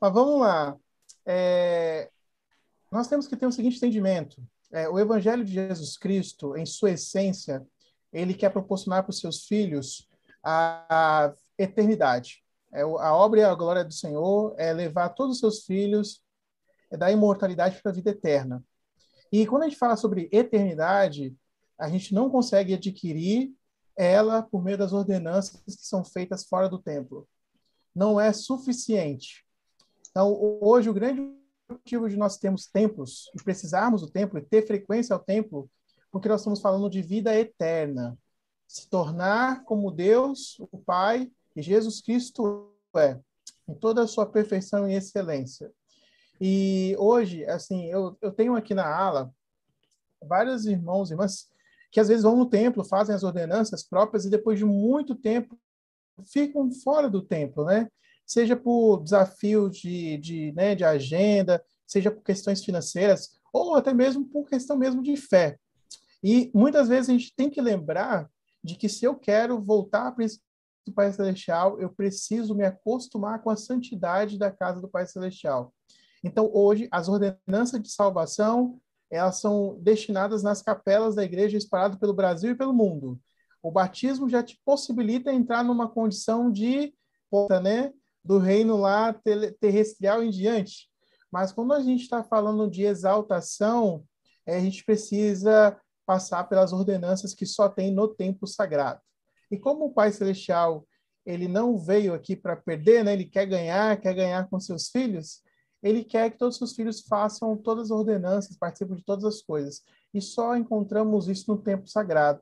Mas 0.00 0.12
vamos 0.12 0.40
lá. 0.40 0.74
É, 1.26 2.08
nós 2.90 3.06
temos 3.06 3.26
que 3.26 3.36
ter 3.36 3.46
o 3.46 3.48
um 3.50 3.52
seguinte 3.52 3.76
entendimento. 3.76 4.36
É, 4.72 4.88
o 4.88 4.98
Evangelho 4.98 5.44
de 5.44 5.52
Jesus 5.52 5.98
Cristo, 5.98 6.56
em 6.56 6.64
sua 6.64 6.92
essência, 6.92 7.66
ele 8.12 8.34
quer 8.34 8.50
proporcionar 8.50 9.02
para 9.02 9.10
os 9.10 9.20
seus 9.20 9.44
filhos 9.44 10.08
a, 10.42 10.86
a 10.88 11.34
eternidade. 11.58 12.42
É, 12.72 12.82
a 12.82 13.14
obra 13.14 13.40
e 13.40 13.44
a 13.44 13.54
glória 13.54 13.84
do 13.84 13.92
Senhor 13.92 14.54
é 14.58 14.72
levar 14.72 15.10
todos 15.10 15.34
os 15.34 15.40
seus 15.40 15.64
filhos 15.64 16.22
é 16.90 16.96
da 16.96 17.10
imortalidade 17.10 17.80
para 17.80 17.90
a 17.90 17.94
vida 17.94 18.10
eterna. 18.10 18.62
E 19.32 19.46
quando 19.46 19.62
a 19.62 19.68
gente 19.68 19.78
fala 19.78 19.96
sobre 19.96 20.28
eternidade, 20.30 21.34
a 21.78 21.88
gente 21.88 22.14
não 22.14 22.28
consegue 22.28 22.74
adquirir 22.74 23.50
ela 23.96 24.42
por 24.42 24.62
meio 24.62 24.76
das 24.76 24.92
ordenanças 24.92 25.62
que 25.62 25.72
são 25.72 26.04
feitas 26.04 26.44
fora 26.44 26.68
do 26.68 26.78
templo. 26.78 27.26
Não 27.94 28.20
é 28.20 28.32
suficiente. 28.32 29.44
Então, 30.10 30.38
hoje, 30.60 30.90
o 30.90 30.94
grande 30.94 31.22
motivo 31.72 32.08
de 32.08 32.16
nós 32.16 32.36
termos 32.36 32.66
templos 32.66 33.30
e 33.34 33.42
precisarmos 33.42 34.00
do 34.00 34.10
templo 34.10 34.38
e 34.38 34.42
ter 34.42 34.66
frequência 34.66 35.14
ao 35.14 35.20
templo, 35.20 35.70
porque 36.10 36.28
nós 36.28 36.40
estamos 36.40 36.60
falando 36.60 36.88
de 36.88 37.02
vida 37.02 37.36
eterna. 37.36 38.18
Se 38.66 38.88
tornar 38.88 39.64
como 39.64 39.90
Deus, 39.90 40.58
o 40.70 40.78
Pai, 40.78 41.30
e 41.54 41.62
Jesus 41.62 42.00
Cristo 42.00 42.72
é, 42.96 43.18
em 43.68 43.74
toda 43.74 44.02
a 44.02 44.06
sua 44.06 44.26
perfeição 44.26 44.88
e 44.88 44.94
excelência. 44.94 45.70
E 46.40 46.96
hoje, 46.98 47.44
assim, 47.46 47.86
eu, 47.86 48.16
eu 48.20 48.32
tenho 48.32 48.56
aqui 48.56 48.74
na 48.74 48.86
ala 48.86 49.32
vários 50.22 50.66
irmãos 50.66 51.10
e 51.10 51.14
irmãs 51.14 51.50
que 51.90 52.00
às 52.00 52.08
vezes 52.08 52.22
vão 52.22 52.36
no 52.36 52.48
templo, 52.48 52.84
fazem 52.84 53.14
as 53.14 53.22
ordenanças 53.22 53.82
próprias 53.82 54.24
e 54.24 54.30
depois 54.30 54.58
de 54.58 54.64
muito 54.64 55.14
tempo 55.14 55.58
ficam 56.24 56.70
fora 56.72 57.08
do 57.08 57.22
templo, 57.22 57.64
né? 57.64 57.88
Seja 58.26 58.56
por 58.56 59.02
desafio 59.02 59.68
de, 59.68 60.16
de, 60.18 60.52
né, 60.52 60.74
de 60.74 60.84
agenda, 60.84 61.62
seja 61.86 62.10
por 62.10 62.22
questões 62.22 62.64
financeiras, 62.64 63.38
ou 63.52 63.74
até 63.74 63.92
mesmo 63.92 64.24
por 64.24 64.48
questão 64.48 64.76
mesmo 64.76 65.02
de 65.02 65.16
fé. 65.16 65.58
E 66.22 66.50
muitas 66.54 66.88
vezes 66.88 67.10
a 67.10 67.12
gente 67.12 67.34
tem 67.34 67.50
que 67.50 67.60
lembrar 67.60 68.30
de 68.62 68.76
que 68.76 68.88
se 68.88 69.04
eu 69.04 69.14
quero 69.14 69.60
voltar 69.60 70.12
para 70.12 70.24
o 70.86 70.92
Pai 70.92 71.12
Celestial, 71.12 71.80
eu 71.80 71.90
preciso 71.90 72.54
me 72.54 72.64
acostumar 72.64 73.42
com 73.42 73.50
a 73.50 73.56
santidade 73.56 74.38
da 74.38 74.50
casa 74.50 74.80
do 74.80 74.88
Pai 74.88 75.06
Celestial. 75.06 75.74
Então, 76.24 76.48
hoje, 76.52 76.88
as 76.90 77.08
ordenanças 77.08 77.82
de 77.82 77.90
salvação, 77.90 78.80
elas 79.10 79.40
são 79.40 79.78
destinadas 79.80 80.42
nas 80.42 80.62
capelas 80.62 81.16
da 81.16 81.24
igreja 81.24 81.58
espalhadas 81.58 81.98
pelo 81.98 82.14
Brasil 82.14 82.52
e 82.52 82.56
pelo 82.56 82.72
mundo. 82.72 83.20
O 83.62 83.70
batismo 83.70 84.28
já 84.28 84.42
te 84.42 84.60
possibilita 84.64 85.32
entrar 85.32 85.64
numa 85.64 85.88
condição 85.88 86.50
de, 86.50 86.94
né, 87.62 87.92
do 88.24 88.38
reino 88.38 88.76
lá 88.76 89.14
terrestrial 89.60 90.22
em 90.22 90.30
diante. 90.30 90.88
Mas 91.30 91.52
quando 91.52 91.72
a 91.72 91.80
gente 91.80 92.02
está 92.02 92.22
falando 92.22 92.70
de 92.70 92.82
exaltação, 92.84 94.04
é, 94.46 94.56
a 94.56 94.60
gente 94.60 94.84
precisa 94.84 95.76
passar 96.04 96.44
pelas 96.44 96.72
ordenanças 96.72 97.34
que 97.34 97.46
só 97.46 97.68
tem 97.68 97.90
no 97.92 98.08
templo 98.08 98.46
sagrado. 98.46 99.00
E 99.50 99.58
como 99.58 99.86
o 99.86 99.92
Pai 99.92 100.12
Celestial 100.12 100.86
ele 101.24 101.46
não 101.46 101.78
veio 101.78 102.14
aqui 102.14 102.34
para 102.34 102.56
perder, 102.56 103.04
né? 103.04 103.12
ele 103.12 103.24
quer 103.24 103.46
ganhar, 103.46 104.00
quer 104.00 104.14
ganhar 104.14 104.48
com 104.48 104.58
seus 104.58 104.88
filhos, 104.88 105.40
ele 105.82 106.04
quer 106.04 106.30
que 106.30 106.38
todos 106.38 106.60
os 106.60 106.74
filhos 106.74 107.00
façam 107.00 107.56
todas 107.56 107.86
as 107.86 107.90
ordenanças, 107.90 108.56
participem 108.56 108.96
de 108.96 109.04
todas 109.04 109.24
as 109.24 109.42
coisas. 109.42 109.82
E 110.14 110.20
só 110.20 110.56
encontramos 110.56 111.28
isso 111.28 111.50
no 111.50 111.60
templo 111.60 111.88
sagrado. 111.88 112.40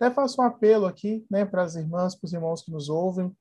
Até 0.00 0.14
faço 0.14 0.40
um 0.40 0.44
apelo 0.44 0.86
aqui 0.86 1.26
né, 1.30 1.44
para 1.44 1.62
as 1.62 1.74
irmãs, 1.74 2.14
para 2.14 2.26
os 2.26 2.32
irmãos 2.32 2.62
que 2.62 2.70
nos 2.70 2.88
ouvem, 2.88 3.34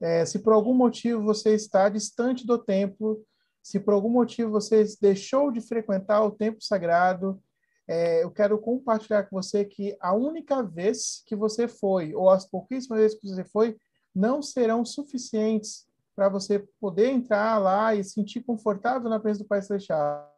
é, 0.00 0.24
se 0.24 0.38
por 0.38 0.52
algum 0.52 0.72
motivo 0.72 1.22
você 1.22 1.54
está 1.54 1.88
distante 1.88 2.46
do 2.46 2.56
templo, 2.56 3.22
se 3.62 3.78
por 3.78 3.92
algum 3.92 4.08
motivo 4.08 4.50
você 4.50 4.84
deixou 5.00 5.50
de 5.50 5.60
frequentar 5.60 6.24
o 6.24 6.30
templo 6.30 6.62
sagrado, 6.62 7.40
é, 7.86 8.22
eu 8.22 8.30
quero 8.30 8.58
compartilhar 8.58 9.24
com 9.24 9.36
você 9.36 9.64
que 9.64 9.96
a 10.00 10.14
única 10.14 10.62
vez 10.62 11.22
que 11.26 11.36
você 11.36 11.68
foi, 11.68 12.14
ou 12.14 12.30
as 12.30 12.48
pouquíssimas 12.48 13.00
vezes 13.00 13.18
que 13.18 13.28
você 13.28 13.44
foi, 13.44 13.76
não 14.14 14.40
serão 14.40 14.84
suficientes 14.84 15.86
para 16.16 16.28
você 16.28 16.66
poder 16.80 17.10
entrar 17.10 17.58
lá 17.58 17.94
e 17.94 18.02
se 18.02 18.10
sentir 18.10 18.40
confortável 18.40 19.10
na 19.10 19.20
presença 19.20 19.44
do 19.44 19.48
Pai 19.48 19.60
Celestial. 19.60 20.30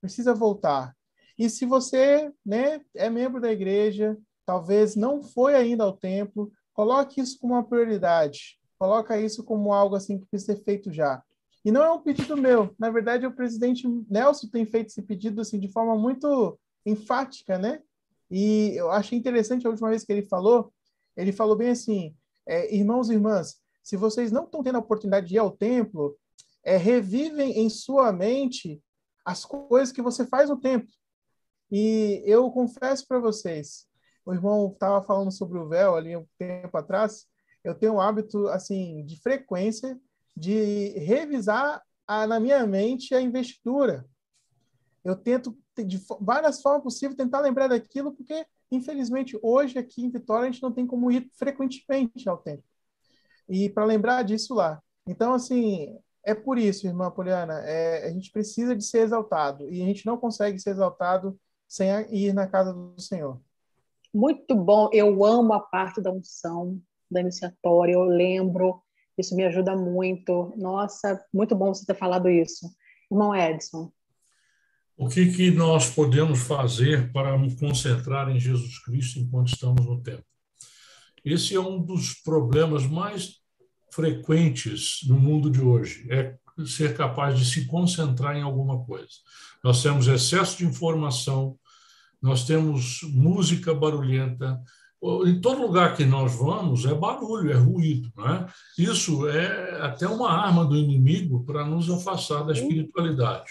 Precisa 0.00 0.34
voltar. 0.34 0.94
E 1.38 1.48
se 1.48 1.64
você 1.64 2.32
né, 2.44 2.80
é 2.94 3.08
membro 3.08 3.40
da 3.40 3.50
igreja, 3.50 4.18
talvez 4.44 4.96
não 4.96 5.22
foi 5.22 5.54
ainda 5.54 5.84
ao 5.84 5.96
templo, 5.96 6.50
coloque 6.72 7.20
isso 7.20 7.38
como 7.38 7.54
uma 7.54 7.64
prioridade 7.64 8.58
coloca 8.78 9.20
isso 9.20 9.42
como 9.44 9.72
algo 9.72 9.96
assim 9.96 10.18
que 10.18 10.26
precisa 10.26 10.54
ser 10.54 10.62
feito 10.62 10.92
já. 10.92 11.22
E 11.64 11.70
não 11.70 11.82
é 11.82 11.90
um 11.90 12.00
pedido 12.00 12.36
meu. 12.36 12.74
Na 12.78 12.90
verdade, 12.90 13.26
o 13.26 13.34
presidente 13.34 13.86
Nelson 14.08 14.48
tem 14.48 14.64
feito 14.64 14.88
esse 14.88 15.02
pedido 15.02 15.40
assim 15.40 15.58
de 15.58 15.68
forma 15.68 15.96
muito 15.96 16.58
enfática, 16.86 17.58
né? 17.58 17.82
E 18.30 18.72
eu 18.76 18.90
achei 18.90 19.18
interessante 19.18 19.66
a 19.66 19.70
última 19.70 19.90
vez 19.90 20.04
que 20.04 20.12
ele 20.12 20.22
falou, 20.22 20.72
ele 21.16 21.32
falou 21.32 21.56
bem 21.56 21.70
assim, 21.70 22.14
é, 22.46 22.74
irmãos 22.74 23.10
e 23.10 23.14
irmãs, 23.14 23.60
se 23.82 23.96
vocês 23.96 24.30
não 24.30 24.44
estão 24.44 24.62
tendo 24.62 24.76
a 24.76 24.80
oportunidade 24.80 25.26
de 25.26 25.34
ir 25.34 25.38
ao 25.38 25.50
templo, 25.50 26.16
é, 26.62 26.76
revivem 26.76 27.58
em 27.58 27.68
sua 27.68 28.12
mente 28.12 28.82
as 29.24 29.44
coisas 29.44 29.92
que 29.92 30.02
você 30.02 30.26
faz 30.26 30.50
no 30.50 30.60
templo. 30.60 30.92
E 31.70 32.22
eu 32.24 32.50
confesso 32.50 33.06
para 33.06 33.18
vocês, 33.18 33.86
o 34.24 34.32
irmão 34.32 34.70
estava 34.72 35.02
falando 35.02 35.30
sobre 35.30 35.58
o 35.58 35.68
véu 35.68 35.96
ali 35.96 36.16
um 36.16 36.26
tempo 36.38 36.76
atrás, 36.76 37.26
eu 37.68 37.74
tenho 37.74 37.94
um 37.94 38.00
hábito 38.00 38.48
assim 38.48 39.04
de 39.04 39.20
frequência 39.20 39.98
de 40.34 40.90
revisar 40.98 41.82
a, 42.06 42.26
na 42.26 42.40
minha 42.40 42.66
mente 42.66 43.14
a 43.14 43.20
investidura. 43.20 44.06
Eu 45.04 45.14
tento 45.14 45.56
de 45.76 46.00
várias 46.20 46.62
formas 46.62 46.82
possíveis 46.82 47.16
tentar 47.16 47.40
lembrar 47.40 47.68
daquilo 47.68 48.12
porque 48.12 48.46
infelizmente 48.70 49.38
hoje 49.42 49.78
aqui 49.78 50.02
em 50.02 50.10
Vitória 50.10 50.48
a 50.48 50.50
gente 50.50 50.62
não 50.62 50.72
tem 50.72 50.86
como 50.86 51.10
ir 51.10 51.30
frequentemente 51.34 52.28
ao 52.28 52.38
templo. 52.38 52.64
E 53.48 53.68
para 53.68 53.84
lembrar 53.84 54.22
disso 54.22 54.54
lá. 54.54 54.82
Então 55.06 55.34
assim, 55.34 55.98
é 56.24 56.34
por 56.34 56.58
isso, 56.58 56.86
irmã 56.86 57.10
Poliana, 57.10 57.60
é, 57.60 58.06
a 58.06 58.10
gente 58.10 58.32
precisa 58.32 58.74
de 58.74 58.84
ser 58.84 59.00
exaltado 59.00 59.68
e 59.70 59.82
a 59.82 59.84
gente 59.84 60.06
não 60.06 60.16
consegue 60.16 60.58
ser 60.58 60.70
exaltado 60.70 61.38
sem 61.66 61.90
ir 62.14 62.32
na 62.32 62.46
casa 62.46 62.72
do 62.72 62.98
Senhor. 62.98 63.38
Muito 64.12 64.54
bom, 64.54 64.88
eu 64.90 65.22
amo 65.22 65.52
a 65.52 65.60
parte 65.60 66.00
da 66.00 66.10
unção, 66.10 66.80
da 67.10 67.20
iniciatória, 67.20 67.92
eu 67.92 68.04
lembro, 68.04 68.82
isso 69.16 69.34
me 69.34 69.44
ajuda 69.44 69.76
muito. 69.76 70.54
Nossa, 70.56 71.22
muito 71.32 71.54
bom 71.54 71.74
você 71.74 71.84
ter 71.84 71.94
falado 71.94 72.28
isso. 72.28 72.66
Irmão 73.10 73.34
Edson. 73.34 73.90
O 74.96 75.08
que, 75.08 75.32
que 75.32 75.50
nós 75.50 75.88
podemos 75.90 76.40
fazer 76.40 77.12
para 77.12 77.38
nos 77.38 77.54
concentrar 77.54 78.28
em 78.28 78.40
Jesus 78.40 78.78
Cristo 78.80 79.20
enquanto 79.20 79.54
estamos 79.54 79.86
no 79.86 80.02
tempo? 80.02 80.24
Esse 81.24 81.54
é 81.54 81.60
um 81.60 81.80
dos 81.80 82.14
problemas 82.14 82.84
mais 82.86 83.36
frequentes 83.92 85.00
no 85.06 85.18
mundo 85.18 85.50
de 85.50 85.60
hoje, 85.60 86.06
é 86.10 86.36
ser 86.66 86.96
capaz 86.96 87.38
de 87.38 87.44
se 87.44 87.66
concentrar 87.66 88.36
em 88.36 88.42
alguma 88.42 88.84
coisa. 88.84 89.08
Nós 89.62 89.82
temos 89.82 90.06
excesso 90.08 90.58
de 90.58 90.66
informação, 90.66 91.58
nós 92.20 92.44
temos 92.44 93.00
música 93.02 93.72
barulhenta, 93.72 94.60
em 95.26 95.40
todo 95.40 95.62
lugar 95.62 95.96
que 95.96 96.04
nós 96.04 96.34
vamos 96.34 96.84
é 96.84 96.94
barulho, 96.94 97.52
é 97.52 97.54
ruído. 97.54 98.12
Né? 98.16 98.46
Isso 98.76 99.28
é 99.28 99.80
até 99.80 100.08
uma 100.08 100.30
arma 100.30 100.64
do 100.64 100.76
inimigo 100.76 101.44
para 101.44 101.64
nos 101.64 101.88
afastar 101.88 102.42
da 102.44 102.52
espiritualidade. 102.52 103.50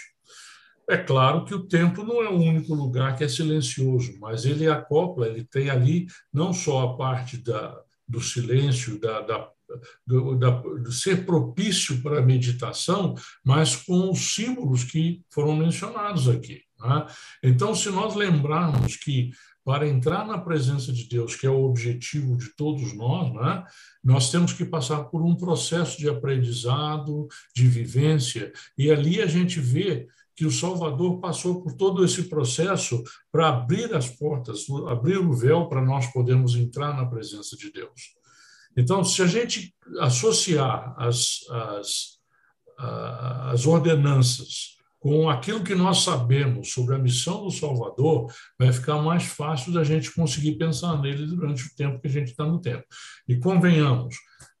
É 0.88 0.96
claro 0.96 1.44
que 1.44 1.54
o 1.54 1.66
templo 1.66 2.02
não 2.02 2.22
é 2.22 2.28
o 2.28 2.40
único 2.40 2.74
lugar 2.74 3.14
que 3.14 3.22
é 3.22 3.28
silencioso, 3.28 4.18
mas 4.20 4.46
ele 4.46 4.66
acopla, 4.68 5.26
ele 5.26 5.44
tem 5.44 5.68
ali 5.68 6.06
não 6.32 6.52
só 6.52 6.82
a 6.82 6.96
parte 6.96 7.36
da, 7.36 7.78
do 8.06 8.22
silêncio, 8.22 8.98
da, 8.98 9.20
da, 9.20 9.50
do, 10.06 10.34
da, 10.36 10.50
do 10.50 10.90
ser 10.90 11.26
propício 11.26 12.02
para 12.02 12.20
a 12.20 12.24
meditação, 12.24 13.14
mas 13.44 13.76
com 13.76 14.10
os 14.10 14.34
símbolos 14.34 14.84
que 14.84 15.22
foram 15.30 15.54
mencionados 15.54 16.26
aqui. 16.26 16.62
Né? 16.80 17.06
Então, 17.42 17.74
se 17.74 17.90
nós 17.90 18.14
lembrarmos 18.14 18.96
que 18.96 19.30
para 19.68 19.86
entrar 19.86 20.26
na 20.26 20.38
presença 20.38 20.90
de 20.90 21.06
Deus, 21.06 21.36
que 21.36 21.46
é 21.46 21.50
o 21.50 21.62
objetivo 21.64 22.38
de 22.38 22.48
todos 22.56 22.96
nós, 22.96 23.30
né, 23.34 23.66
nós 24.02 24.30
temos 24.30 24.54
que 24.54 24.64
passar 24.64 25.04
por 25.10 25.20
um 25.20 25.36
processo 25.36 25.98
de 25.98 26.08
aprendizado, 26.08 27.28
de 27.54 27.68
vivência, 27.68 28.50
e 28.78 28.90
ali 28.90 29.20
a 29.20 29.26
gente 29.26 29.60
vê 29.60 30.08
que 30.34 30.46
o 30.46 30.50
Salvador 30.50 31.20
passou 31.20 31.62
por 31.62 31.74
todo 31.74 32.02
esse 32.02 32.30
processo 32.30 33.04
para 33.30 33.50
abrir 33.50 33.94
as 33.94 34.08
portas, 34.08 34.64
abrir 34.88 35.18
o 35.18 35.34
véu 35.34 35.68
para 35.68 35.84
nós 35.84 36.06
podermos 36.14 36.56
entrar 36.56 36.96
na 36.96 37.04
presença 37.04 37.54
de 37.54 37.70
Deus. 37.70 38.16
Então, 38.74 39.04
se 39.04 39.20
a 39.20 39.26
gente 39.26 39.74
associar 39.98 40.94
as, 40.96 41.40
as, 41.50 42.18
as 43.50 43.66
ordenanças 43.66 44.77
com 44.98 45.28
aquilo 45.30 45.62
que 45.62 45.74
nós 45.74 46.02
sabemos 46.02 46.72
sobre 46.72 46.94
a 46.94 46.98
missão 46.98 47.44
do 47.44 47.50
Salvador, 47.50 48.32
vai 48.58 48.72
ficar 48.72 49.00
mais 49.00 49.24
fácil 49.24 49.72
da 49.72 49.84
gente 49.84 50.12
conseguir 50.12 50.52
pensar 50.56 51.00
nele 51.00 51.26
durante 51.26 51.64
o 51.64 51.74
tempo 51.76 52.00
que 52.00 52.08
a 52.08 52.10
gente 52.10 52.30
está 52.30 52.44
no 52.44 52.60
tempo. 52.60 52.84
E 53.28 53.36
convenhamos, 53.36 54.16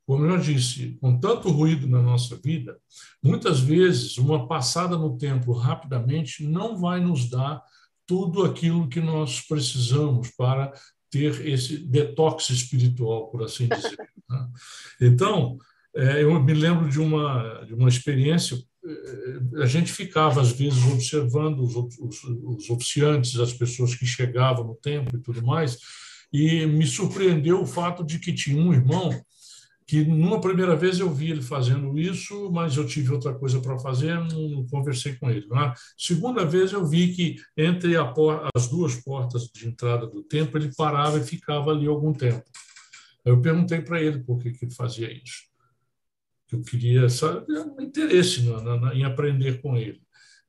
como 0.06 0.24
eu 0.26 0.38
disse, 0.38 0.96
com 1.00 1.18
tanto 1.18 1.50
ruído 1.50 1.88
na 1.88 2.00
nossa 2.00 2.38
vida, 2.42 2.78
muitas 3.22 3.60
vezes 3.60 4.16
uma 4.16 4.46
passada 4.46 4.96
no 4.96 5.18
templo 5.18 5.52
rapidamente 5.52 6.46
não 6.46 6.78
vai 6.78 7.00
nos 7.00 7.28
dar 7.28 7.62
tudo 8.06 8.44
aquilo 8.44 8.88
que 8.88 9.00
nós 9.00 9.40
precisamos 9.40 10.30
para 10.30 10.72
ter 11.10 11.46
esse 11.46 11.78
detox 11.78 12.50
espiritual, 12.50 13.30
por 13.30 13.42
assim 13.42 13.68
dizer. 13.68 13.96
Né? 14.28 14.48
Então, 15.00 15.58
é, 15.94 16.22
eu 16.22 16.42
me 16.42 16.54
lembro 16.54 16.88
de 16.88 17.00
uma, 17.00 17.64
de 17.64 17.74
uma 17.74 17.88
experiência. 17.88 18.58
A 19.60 19.66
gente 19.66 19.92
ficava, 19.92 20.40
às 20.40 20.52
vezes, 20.52 20.84
observando 20.84 21.60
os, 21.60 21.74
os, 21.76 22.24
os 22.24 22.70
oficiantes, 22.70 23.38
as 23.38 23.52
pessoas 23.52 23.94
que 23.94 24.06
chegavam 24.06 24.64
no 24.66 24.74
templo 24.74 25.18
e 25.18 25.22
tudo 25.22 25.44
mais, 25.44 25.78
e 26.32 26.66
me 26.66 26.86
surpreendeu 26.86 27.60
o 27.60 27.66
fato 27.66 28.04
de 28.04 28.18
que 28.18 28.32
tinha 28.32 28.60
um 28.60 28.72
irmão 28.72 29.10
que 29.88 30.04
numa 30.04 30.38
primeira 30.38 30.76
vez 30.76 31.00
eu 31.00 31.10
vi 31.10 31.30
ele 31.30 31.40
fazendo 31.40 31.98
isso, 31.98 32.52
mas 32.52 32.76
eu 32.76 32.86
tive 32.86 33.10
outra 33.10 33.32
coisa 33.32 33.58
para 33.58 33.78
fazer, 33.78 34.20
não, 34.20 34.66
conversei 34.66 35.14
com 35.14 35.30
ele. 35.30 35.46
Na 35.48 35.72
segunda 35.96 36.44
vez 36.44 36.72
eu 36.72 36.86
vi 36.86 37.14
que 37.14 37.36
entre 37.56 37.94
as 38.54 38.68
duas 38.68 38.96
portas 38.96 39.44
de 39.44 39.66
entrada 39.66 40.06
do 40.06 40.22
templo 40.22 40.58
ele 40.58 40.74
parava 40.76 41.18
e 41.18 41.24
ficava 41.24 41.70
ali 41.70 41.86
algum 41.86 42.12
tempo. 42.12 42.44
Eu 43.24 43.40
perguntei 43.40 43.80
para 43.80 43.98
ele 44.00 44.22
por 44.22 44.38
que, 44.38 44.50
que 44.50 44.66
ele 44.66 44.74
fazia 44.74 45.10
isso. 45.10 45.47
Eu 46.50 46.62
queria 46.62 47.08
saber 47.08 47.58
um 47.60 47.80
interesse 47.80 48.40
em 48.94 49.04
aprender 49.04 49.60
com 49.60 49.76
ele. 49.76 50.00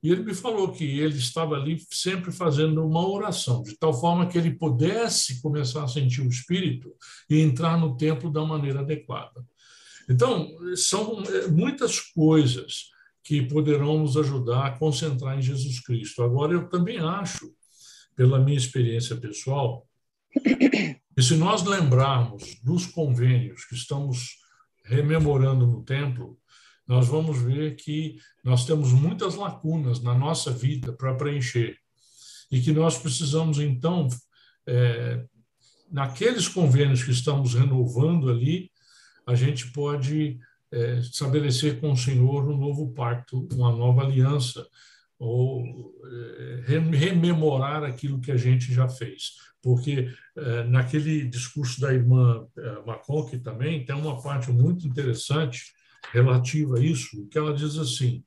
E 0.01 0.11
ele 0.11 0.23
me 0.23 0.33
falou 0.33 0.71
que 0.71 0.85
ele 0.85 1.17
estava 1.17 1.55
ali 1.55 1.77
sempre 1.91 2.31
fazendo 2.31 2.85
uma 2.85 3.05
oração, 3.05 3.61
de 3.61 3.77
tal 3.77 3.93
forma 3.93 4.27
que 4.27 4.37
ele 4.37 4.51
pudesse 4.51 5.41
começar 5.41 5.83
a 5.83 5.89
sentir 5.89 6.21
o 6.21 6.29
Espírito 6.29 6.93
e 7.29 7.41
entrar 7.41 7.77
no 7.77 7.97
templo 7.97 8.31
da 8.31 8.45
maneira 8.45 8.79
adequada. 8.79 9.45
Então, 10.09 10.49
são 10.75 11.21
é, 11.23 11.47
muitas 11.47 11.99
coisas 11.99 12.89
que 13.21 13.41
poderão 13.41 13.99
nos 13.99 14.15
ajudar 14.15 14.65
a 14.65 14.77
concentrar 14.77 15.37
em 15.37 15.41
Jesus 15.41 15.81
Cristo. 15.81 16.23
Agora, 16.23 16.53
eu 16.53 16.69
também 16.69 16.97
acho, 16.99 17.53
pela 18.15 18.39
minha 18.39 18.57
experiência 18.57 19.17
pessoal, 19.17 19.85
que 20.33 21.21
se 21.21 21.35
nós 21.35 21.63
lembrarmos 21.63 22.55
dos 22.63 22.85
convênios 22.85 23.65
que 23.65 23.75
estamos 23.75 24.37
rememorando 24.89 25.67
no 25.67 25.83
templo, 25.83 26.37
nós 26.87 27.07
vamos 27.07 27.39
ver 27.39 27.75
que 27.75 28.17
nós 28.43 28.65
temos 28.65 28.91
muitas 28.91 29.35
lacunas 29.35 30.01
na 30.01 30.15
nossa 30.15 30.51
vida 30.51 30.91
para 30.91 31.13
preencher 31.13 31.77
e 32.51 32.59
que 32.59 32.71
nós 32.71 32.97
precisamos, 32.97 33.59
então, 33.59 34.07
é, 34.65 35.23
naqueles 35.91 36.47
convênios 36.47 37.03
que 37.03 37.11
estamos 37.11 37.53
renovando 37.53 38.31
ali, 38.31 38.71
a 39.27 39.35
gente 39.35 39.71
pode 39.71 40.39
é, 40.71 40.97
estabelecer 40.97 41.79
com 41.79 41.91
o 41.91 41.97
Senhor 41.97 42.49
um 42.49 42.57
novo 42.57 42.91
pacto, 42.91 43.47
uma 43.53 43.71
nova 43.71 44.01
aliança, 44.01 44.67
ou 45.19 45.93
é, 46.03 46.63
rememorar 46.65 47.83
aquilo 47.83 48.19
que 48.19 48.31
a 48.31 48.37
gente 48.37 48.73
já 48.73 48.89
fez. 48.89 49.33
Porque 49.61 50.09
é, 50.37 50.63
naquele 50.63 51.27
discurso 51.27 51.81
da 51.81 51.93
irmã 51.93 52.47
é, 52.57 52.69
McConkie 52.85 53.39
também 53.39 53.85
tem 53.85 53.95
uma 53.95 54.21
parte 54.21 54.51
muito 54.51 54.87
interessante 54.87 55.73
relativa 56.13 56.77
a 56.77 56.81
isso, 56.81 57.27
que 57.27 57.37
ela 57.37 57.53
diz 57.53 57.77
assim: 57.77 58.23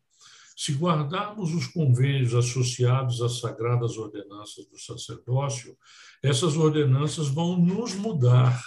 se 0.57 0.73
guardarmos 0.73 1.53
os 1.55 1.67
convênios 1.67 2.35
associados 2.35 3.23
às 3.23 3.41
sagradas 3.41 3.97
ordenanças 3.97 4.67
do 4.67 4.79
sacerdócio, 4.79 5.77
essas 6.23 6.57
ordenanças 6.57 7.29
vão 7.29 7.57
nos 7.57 7.95
mudar, 7.95 8.63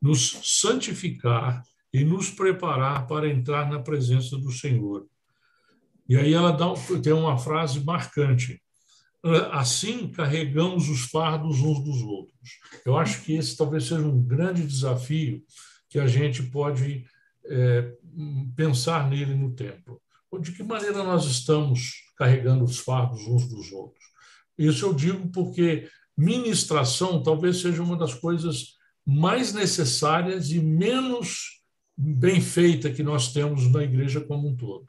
nos 0.00 0.38
santificar 0.42 1.62
e 1.92 2.04
nos 2.04 2.30
preparar 2.30 3.06
para 3.06 3.28
entrar 3.28 3.68
na 3.68 3.80
presença 3.80 4.36
do 4.36 4.52
Senhor. 4.52 5.06
E 6.08 6.16
aí 6.16 6.34
ela 6.34 6.52
dá, 6.52 6.66
tem 7.02 7.12
uma 7.12 7.38
frase 7.38 7.82
marcante. 7.82 8.60
Assim 9.52 10.08
carregamos 10.08 10.88
os 10.88 11.02
fardos 11.06 11.60
uns 11.60 11.82
dos 11.82 12.02
outros. 12.02 12.58
Eu 12.84 12.96
acho 12.98 13.22
que 13.22 13.34
esse 13.34 13.56
talvez 13.56 13.84
seja 13.84 14.06
um 14.06 14.22
grande 14.22 14.66
desafio 14.66 15.42
que 15.88 15.98
a 15.98 16.06
gente 16.06 16.42
pode 16.42 17.06
é, 17.46 17.92
pensar 18.54 19.08
nele 19.08 19.34
no 19.34 19.54
templo. 19.54 20.00
De 20.40 20.52
que 20.52 20.62
maneira 20.62 21.02
nós 21.02 21.24
estamos 21.26 22.02
carregando 22.16 22.64
os 22.64 22.78
fardos 22.78 23.26
uns 23.26 23.48
dos 23.48 23.72
outros? 23.72 24.04
Isso 24.58 24.84
eu 24.84 24.92
digo 24.92 25.28
porque 25.28 25.88
ministração 26.16 27.22
talvez 27.22 27.58
seja 27.58 27.82
uma 27.82 27.96
das 27.96 28.14
coisas 28.14 28.74
mais 29.06 29.52
necessárias 29.52 30.50
e 30.50 30.60
menos 30.60 31.62
bem 31.96 32.40
feita 32.40 32.90
que 32.90 33.02
nós 33.02 33.32
temos 33.32 33.70
na 33.70 33.82
igreja 33.82 34.20
como 34.20 34.48
um 34.48 34.56
todo. 34.56 34.86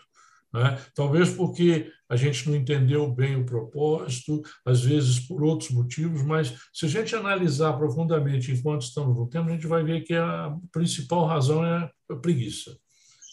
Né? 0.54 0.80
Talvez 0.94 1.30
porque 1.30 1.92
a 2.10 2.16
gente 2.16 2.48
não 2.48 2.56
entendeu 2.56 3.12
bem 3.12 3.36
o 3.36 3.46
propósito, 3.46 4.42
às 4.66 4.84
vezes 4.84 5.20
por 5.20 5.44
outros 5.44 5.72
motivos, 5.72 6.22
mas 6.24 6.54
se 6.74 6.86
a 6.86 6.90
gente 6.90 7.16
analisar 7.16 7.74
profundamente 7.74 8.52
enquanto 8.52 8.84
estamos 8.84 9.18
no 9.18 9.28
tempo, 9.28 9.50
a 9.50 9.54
gente 9.54 9.68
vai 9.68 9.84
ver 9.84 10.02
que 10.02 10.14
a 10.14 10.56
principal 10.72 11.26
razão 11.26 11.66
é 11.66 11.90
a 12.10 12.16
preguiça, 12.16 12.78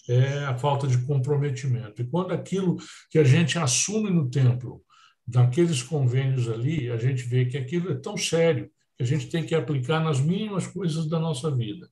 é 0.09 0.45
a 0.45 0.57
falta 0.57 0.87
de 0.87 0.99
comprometimento. 1.07 2.01
E 2.01 2.07
quando 2.07 2.33
aquilo 2.33 2.77
que 3.11 3.19
a 3.19 3.25
gente 3.25 3.59
assume 3.59 4.11
no 4.11 4.31
templo, 4.31 4.83
naqueles 5.27 5.83
convênios 5.83 6.49
ali, 6.49 6.91
a 6.91 6.97
gente 6.97 7.25
vê 7.25 7.45
que 7.45 7.57
aquilo 7.57 7.93
é 7.93 7.95
tão 7.95 8.17
sério 8.17 8.71
que 8.97 9.03
a 9.03 9.07
gente 9.07 9.29
tem 9.29 9.45
que 9.45 9.55
aplicar 9.55 10.01
nas 10.01 10.21
mínimas 10.21 10.67
coisas 10.67 11.09
da 11.09 11.19
nossa 11.19 11.55
vida. 11.55 11.89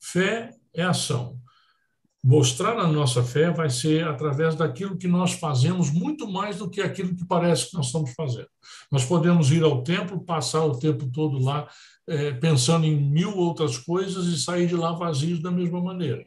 Fé 0.00 0.50
é 0.74 0.82
ação 0.82 1.38
mostrar 2.24 2.78
a 2.78 2.86
nossa 2.86 3.22
fé 3.22 3.50
vai 3.50 3.68
ser 3.68 4.08
através 4.08 4.54
daquilo 4.54 4.96
que 4.96 5.06
nós 5.06 5.34
fazemos, 5.34 5.90
muito 5.90 6.26
mais 6.26 6.56
do 6.56 6.70
que 6.70 6.80
aquilo 6.80 7.14
que 7.14 7.26
parece 7.26 7.68
que 7.68 7.76
nós 7.76 7.86
estamos 7.86 8.14
fazendo. 8.14 8.48
Nós 8.90 9.04
podemos 9.04 9.52
ir 9.52 9.62
ao 9.62 9.82
templo, 9.82 10.24
passar 10.24 10.64
o 10.64 10.78
tempo 10.78 11.06
todo 11.12 11.38
lá 11.38 11.68
é, 12.08 12.32
pensando 12.32 12.86
em 12.86 12.96
mil 12.96 13.36
outras 13.36 13.76
coisas 13.76 14.24
e 14.24 14.40
sair 14.40 14.66
de 14.66 14.74
lá 14.74 14.92
vazios 14.92 15.42
da 15.42 15.50
mesma 15.50 15.82
maneira. 15.82 16.24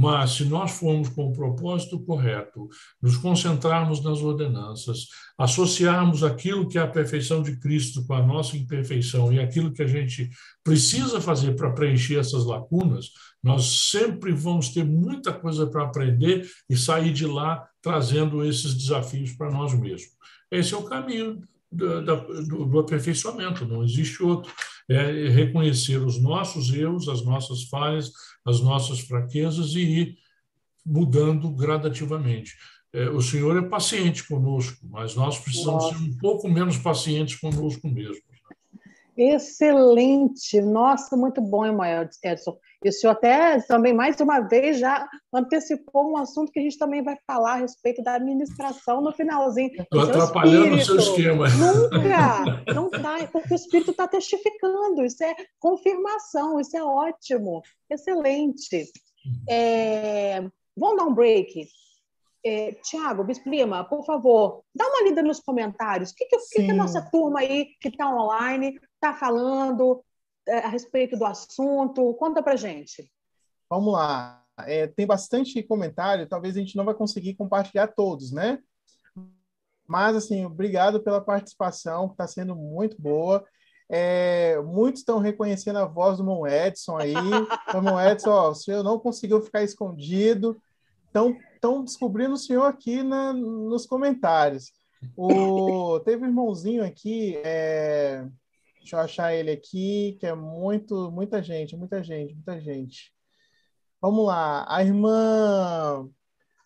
Mas, 0.00 0.34
se 0.34 0.44
nós 0.44 0.70
formos 0.78 1.08
com 1.08 1.26
o 1.26 1.32
propósito 1.32 1.98
correto, 1.98 2.68
nos 3.02 3.16
concentrarmos 3.16 4.00
nas 4.00 4.20
ordenanças, 4.20 5.08
associarmos 5.36 6.22
aquilo 6.22 6.68
que 6.68 6.78
é 6.78 6.82
a 6.82 6.86
perfeição 6.86 7.42
de 7.42 7.58
Cristo 7.58 8.06
com 8.06 8.14
a 8.14 8.24
nossa 8.24 8.56
imperfeição 8.56 9.32
e 9.32 9.40
aquilo 9.40 9.72
que 9.72 9.82
a 9.82 9.88
gente 9.88 10.30
precisa 10.62 11.20
fazer 11.20 11.56
para 11.56 11.72
preencher 11.72 12.16
essas 12.16 12.44
lacunas, 12.44 13.10
nós 13.42 13.88
sempre 13.90 14.30
vamos 14.30 14.68
ter 14.68 14.84
muita 14.84 15.32
coisa 15.32 15.66
para 15.66 15.82
aprender 15.82 16.48
e 16.70 16.76
sair 16.76 17.12
de 17.12 17.26
lá 17.26 17.68
trazendo 17.82 18.44
esses 18.44 18.74
desafios 18.74 19.32
para 19.32 19.50
nós 19.50 19.74
mesmos. 19.74 20.12
Esse 20.48 20.74
é 20.74 20.76
o 20.76 20.84
caminho 20.84 21.42
do, 21.72 22.04
do, 22.04 22.66
do 22.66 22.78
aperfeiçoamento, 22.78 23.66
não 23.66 23.82
existe 23.82 24.22
outro. 24.22 24.52
É 24.88 25.28
reconhecer 25.28 25.98
os 25.98 26.20
nossos 26.20 26.72
erros, 26.72 27.08
as 27.08 27.22
nossas 27.22 27.64
falhas, 27.64 28.10
as 28.44 28.60
nossas 28.60 29.00
fraquezas 29.00 29.74
e 29.74 29.80
ir 29.80 30.18
mudando 30.84 31.50
gradativamente. 31.50 32.54
É, 32.92 33.10
o 33.10 33.20
Senhor 33.20 33.56
é 33.62 33.68
paciente 33.68 34.26
conosco, 34.26 34.78
mas 34.88 35.14
nós 35.14 35.38
precisamos 35.38 35.84
Nossa. 35.84 35.98
ser 35.98 36.04
um 36.04 36.16
pouco 36.16 36.48
menos 36.48 36.78
pacientes 36.78 37.38
conosco 37.38 37.86
mesmos. 37.86 38.22
Excelente! 39.16 40.60
Nossa, 40.60 41.16
muito 41.16 41.40
bom, 41.40 41.64
Edson. 42.24 42.56
E 42.84 42.88
o 42.88 42.92
senhor 42.92 43.12
até 43.12 43.60
também, 43.62 43.92
mais 43.92 44.20
uma 44.20 44.40
vez, 44.40 44.78
já 44.78 45.08
antecipou 45.34 46.12
um 46.12 46.16
assunto 46.16 46.52
que 46.52 46.60
a 46.60 46.62
gente 46.62 46.78
também 46.78 47.02
vai 47.02 47.16
falar 47.26 47.54
a 47.54 47.56
respeito 47.56 48.02
da 48.02 48.14
administração 48.14 49.00
no 49.00 49.12
finalzinho. 49.12 49.70
Estou 49.80 50.02
atrapalhando 50.02 50.76
o 50.76 50.84
seu 50.84 50.96
esquema. 50.96 51.48
Nunca! 51.48 52.72
Não 52.72 52.86
está, 52.86 53.26
porque 53.32 53.52
o 53.52 53.56
Espírito 53.56 53.90
está 53.90 54.06
testificando. 54.06 55.04
Isso 55.04 55.24
é 55.24 55.34
confirmação, 55.58 56.60
isso 56.60 56.76
é 56.76 56.82
ótimo. 56.82 57.62
Excelente. 57.90 58.86
É, 59.48 60.40
vamos 60.76 60.96
dar 60.98 61.04
um 61.04 61.14
break. 61.14 61.66
É, 62.46 62.72
Tiago, 62.84 63.24
Bispo 63.24 63.50
Lima, 63.50 63.82
por 63.82 64.04
favor, 64.04 64.62
dá 64.72 64.86
uma 64.86 65.02
lida 65.02 65.20
nos 65.20 65.40
comentários. 65.40 66.12
O 66.12 66.14
que, 66.14 66.26
que, 66.26 66.38
que 66.38 66.70
a 66.70 66.74
nossa 66.74 67.02
turma 67.10 67.40
aí 67.40 67.70
que 67.80 67.88
está 67.88 68.08
online 68.08 68.78
está 68.94 69.12
falando 69.12 70.00
a 70.48 70.68
respeito 70.68 71.16
do 71.16 71.24
assunto? 71.24 72.14
Conta 72.14 72.42
para 72.42 72.56
gente. 72.56 73.10
Vamos 73.70 73.92
lá. 73.92 74.44
É, 74.66 74.86
tem 74.86 75.06
bastante 75.06 75.62
comentário, 75.62 76.26
talvez 76.26 76.56
a 76.56 76.60
gente 76.60 76.76
não 76.76 76.84
vai 76.84 76.94
conseguir 76.94 77.34
compartilhar 77.34 77.88
todos, 77.88 78.32
né? 78.32 78.58
Mas, 79.86 80.16
assim, 80.16 80.44
obrigado 80.44 81.00
pela 81.00 81.20
participação, 81.20 82.08
que 82.08 82.14
está 82.14 82.26
sendo 82.26 82.54
muito 82.54 83.00
boa. 83.00 83.44
É, 83.90 84.60
muitos 84.60 85.00
estão 85.00 85.18
reconhecendo 85.18 85.78
a 85.78 85.86
voz 85.86 86.18
do 86.18 86.24
Mon 86.24 86.46
Edson 86.46 86.98
aí. 86.98 87.14
Então, 87.68 87.82
Mon 87.82 88.00
Edson, 88.00 88.30
ó, 88.30 88.50
o 88.50 88.54
senhor 88.54 88.82
não 88.82 88.98
conseguiu 88.98 89.40
ficar 89.40 89.62
escondido. 89.62 90.60
Estão 91.06 91.82
descobrindo 91.82 92.34
o 92.34 92.38
senhor 92.38 92.64
aqui 92.64 93.02
na, 93.02 93.32
nos 93.32 93.86
comentários. 93.86 94.72
O, 95.16 96.00
teve 96.00 96.24
um 96.24 96.28
irmãozinho 96.28 96.84
aqui, 96.84 97.36
é, 97.44 98.26
deixa 98.88 98.96
eu 98.96 99.00
achar 99.00 99.34
ele 99.34 99.50
aqui, 99.50 100.16
que 100.18 100.26
é 100.26 100.34
muito, 100.34 101.10
muita 101.10 101.42
gente, 101.42 101.76
muita 101.76 102.02
gente, 102.02 102.34
muita 102.34 102.58
gente. 102.58 103.12
Vamos 104.00 104.26
lá, 104.26 104.64
a 104.66 104.82
irmã, 104.82 106.08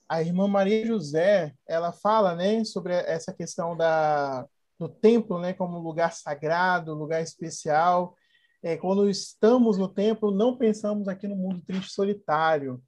a 0.09 0.23
irmã 0.23 0.47
Maria 0.47 0.87
José, 0.87 1.53
ela 1.67 1.91
fala, 1.93 2.37
né, 2.37 2.65
sobre 2.65 2.95
essa 2.95 3.33
questão 3.33 3.77
da 3.77 4.47
do 4.79 4.89
templo, 4.89 5.41
né, 5.41 5.53
como 5.53 5.79
lugar 5.79 6.13
sagrado, 6.13 6.95
lugar 6.95 7.23
especial. 7.23 8.17
É, 8.63 8.77
quando 8.77 9.09
estamos 9.09 9.79
no 9.79 9.89
templo, 9.89 10.31
não 10.31 10.57
pensamos 10.57 11.09
aqui 11.09 11.27
no 11.27 11.37
mundo 11.37 11.63
triste 11.65 11.93
solitário. 11.93 12.83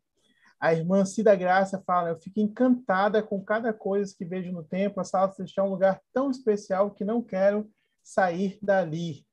A 0.60 0.72
irmã 0.72 1.04
Cida 1.04 1.34
Graça 1.36 1.82
fala: 1.86 2.10
Eu 2.10 2.20
fico 2.20 2.40
encantada 2.40 3.22
com 3.22 3.44
cada 3.44 3.72
coisa 3.72 4.14
que 4.16 4.24
vejo 4.24 4.50
no 4.50 4.64
templo. 4.64 5.00
A 5.00 5.04
sala 5.04 5.30
celestial 5.32 5.66
é 5.66 5.68
um 5.68 5.72
lugar 5.72 6.00
tão 6.12 6.30
especial 6.30 6.90
que 6.90 7.04
não 7.04 7.22
quero 7.22 7.70
sair 8.04 8.58
dali. 8.60 9.23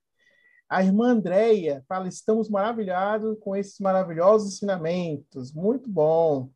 A 0.71 0.81
irmã 0.81 1.09
Andréia 1.09 1.83
fala: 1.85 2.07
Estamos 2.07 2.47
maravilhados 2.47 3.37
com 3.41 3.57
esses 3.57 3.77
maravilhosos 3.81 4.53
ensinamentos. 4.53 5.51
Muito 5.51 5.89
bom. 5.89 6.49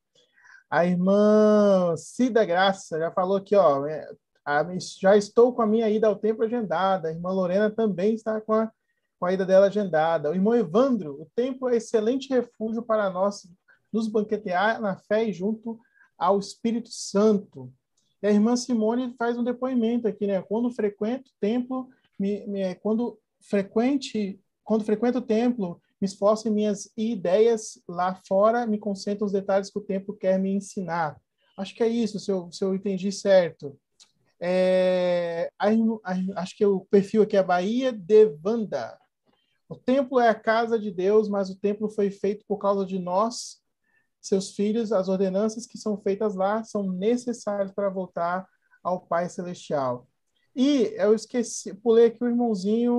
A 0.70 0.86
irmã 0.86 1.94
Cida 1.98 2.46
Graça 2.46 2.98
já 2.98 3.12
falou 3.12 3.36
aqui, 3.36 3.58
ó, 3.58 3.86
é, 3.86 4.10
já 5.02 5.18
estou 5.18 5.54
com 5.54 5.62
a 5.62 5.68
minha 5.68 5.90
ida 5.90 6.08
ao 6.08 6.16
templo 6.16 6.46
agendada. 6.46 7.10
A 7.10 7.12
irmã 7.12 7.30
Lorena 7.30 7.70
também 7.70 8.16
está 8.16 8.40
com 8.40 8.54
a, 8.54 8.72
com 9.20 9.26
a 9.26 9.34
ida 9.34 9.46
dela 9.46 9.68
agendada. 9.68 10.32
O 10.32 10.34
irmão 10.34 10.56
Evandro, 10.56 11.22
o 11.22 11.28
templo 11.36 11.68
é 11.68 11.76
excelente 11.76 12.30
refúgio 12.30 12.82
para 12.82 13.10
nós 13.10 13.46
nos 13.92 14.08
banquetear 14.08 14.80
na 14.80 14.96
fé 14.96 15.26
e 15.26 15.34
junto 15.34 15.78
ao 16.18 16.40
Espírito 16.40 16.90
Santo. 16.90 17.70
E 18.24 18.28
a 18.28 18.32
irmã 18.32 18.56
Simone 18.56 19.14
faz 19.18 19.38
um 19.38 19.44
depoimento 19.44 20.08
aqui, 20.08 20.26
né? 20.26 20.42
Quando 20.42 20.72
frequento 20.72 21.32
o 21.32 21.40
templo, 21.42 21.90
me, 22.18 22.48
me, 22.48 22.76
quando 22.76 23.20
frequente, 23.50 24.40
quando 24.64 24.84
frequento 24.84 25.20
o 25.20 25.22
templo, 25.22 25.82
me 26.02 26.06
esforço 26.06 26.48
em 26.48 26.52
minhas 26.52 26.92
ideias 26.98 27.82
lá 27.88 28.20
fora, 28.28 28.68
me 28.68 28.78
concentro 28.78 29.26
nos 29.26 29.32
detalhes 29.32 29.70
que 29.70 29.80
o 29.80 29.84
templo 29.84 30.16
quer 30.16 30.38
me 30.40 30.52
ensinar. 30.52 31.20
Acho 31.58 31.74
que 31.74 31.84
é 31.84 31.88
isso, 31.88 32.20
se 32.20 32.32
eu, 32.32 32.52
se 32.52 32.64
eu 32.64 32.76
entendi 32.76 33.12
certo. 33.12 33.80
É, 34.40 35.50
acho 36.36 36.58
que 36.58 36.66
o 36.66 36.82
perfil 36.82 37.24
aqui 37.24 37.38
é 37.38 37.44
Bahia 37.44 37.92
de 37.92 38.26
Vanda. 38.42 38.98
O 39.70 39.76
templo 39.76 40.20
é 40.20 40.28
a 40.28 40.36
casa 40.36 40.78
de 40.78 40.92
Deus, 40.92 41.30
mas 41.30 41.50
o 41.50 41.58
templo 41.58 41.90
foi 41.90 42.12
feito 42.12 42.46
por 42.48 42.58
causa 42.58 42.86
de 42.86 43.00
nós 43.00 43.64
seus 44.22 44.56
filhos, 44.56 44.92
as 44.92 45.08
ordenanças 45.08 45.68
que 45.68 45.78
são 45.78 46.02
feitas 46.02 46.36
lá 46.36 46.64
são 46.64 46.84
necessárias 46.92 47.72
para 47.72 47.90
voltar 47.90 48.48
ao 48.84 49.00
Pai 49.00 49.30
Celestial. 49.30 50.08
E 50.56 50.94
eu 50.98 51.14
esqueci, 51.14 51.74
pulei 51.74 52.06
aqui 52.06 52.24
o 52.24 52.28
irmãozinho 52.28 52.94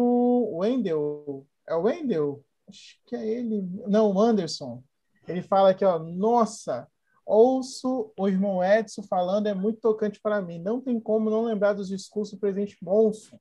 Wendel. 0.57 1.47
É 1.67 1.75
o 1.75 1.83
Wendel? 1.83 2.45
Acho 2.69 2.99
que 3.07 3.17
é 3.17 3.27
ele. 3.27 3.63
Não, 3.87 4.13
o 4.13 4.21
Anderson. 4.21 4.83
Ele 5.27 5.43
fala 5.43 5.71
aqui, 5.71 5.85
ó, 5.85 5.99
nossa, 5.99 6.87
ouço 7.25 8.13
o 8.17 8.29
irmão 8.29 8.63
Edson 8.63 9.03
falando, 9.03 9.49
é 9.49 9.55
muito 9.55 9.81
tocante 9.81 10.21
para 10.21 10.41
mim. 10.41 10.61
Não 10.61 10.81
tem 10.81 11.01
como 11.01 11.31
não 11.31 11.45
lembrar 11.45 11.73
dos 11.73 11.89
discursos 11.89 12.35
do 12.35 12.41
presidente 12.41 12.77
Monson, 12.81 13.39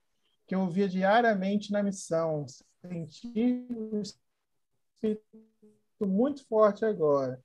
que 0.47 0.55
eu 0.55 0.61
ouvia 0.61 0.89
diariamente 0.89 1.71
na 1.71 1.83
missão. 1.83 2.45
Senti 2.47 3.67
muito 5.99 6.45
forte 6.47 6.83
agora. 6.85 7.39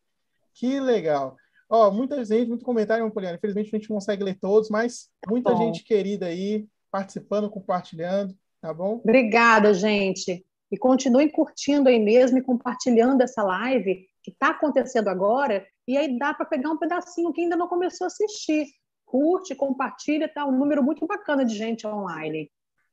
Que 0.54 0.80
legal. 0.80 1.36
Ó, 1.70 1.88
muita 1.92 2.24
gente, 2.24 2.48
muito 2.48 2.64
comentário, 2.64 3.08
Poliana. 3.12 3.36
Infelizmente 3.36 3.68
a 3.68 3.78
gente 3.78 3.88
não 3.88 3.96
consegue 3.96 4.24
ler 4.24 4.36
todos, 4.40 4.68
mas 4.68 5.08
muita 5.28 5.52
bom. 5.52 5.58
gente 5.58 5.84
querida 5.84 6.26
aí 6.26 6.66
participando, 6.90 7.48
compartilhando, 7.48 8.34
tá 8.60 8.74
bom? 8.74 8.94
Obrigada, 8.96 9.72
gente. 9.72 10.44
E 10.72 10.76
continuem 10.76 11.30
curtindo 11.30 11.88
aí 11.88 12.00
mesmo 12.00 12.38
e 12.38 12.42
compartilhando 12.42 13.20
essa 13.22 13.44
live 13.44 14.04
que 14.20 14.32
está 14.32 14.50
acontecendo 14.50 15.06
agora. 15.06 15.64
E 15.86 15.96
aí 15.96 16.18
dá 16.18 16.34
para 16.34 16.44
pegar 16.44 16.70
um 16.70 16.78
pedacinho 16.78 17.32
que 17.32 17.42
ainda 17.42 17.56
não 17.56 17.68
começou 17.68 18.04
a 18.04 18.08
assistir. 18.08 18.66
Curte, 19.04 19.54
compartilha, 19.54 20.28
tá 20.32 20.44
um 20.44 20.58
número 20.58 20.82
muito 20.82 21.06
bacana 21.06 21.44
de 21.44 21.54
gente 21.54 21.86
online. 21.86 22.50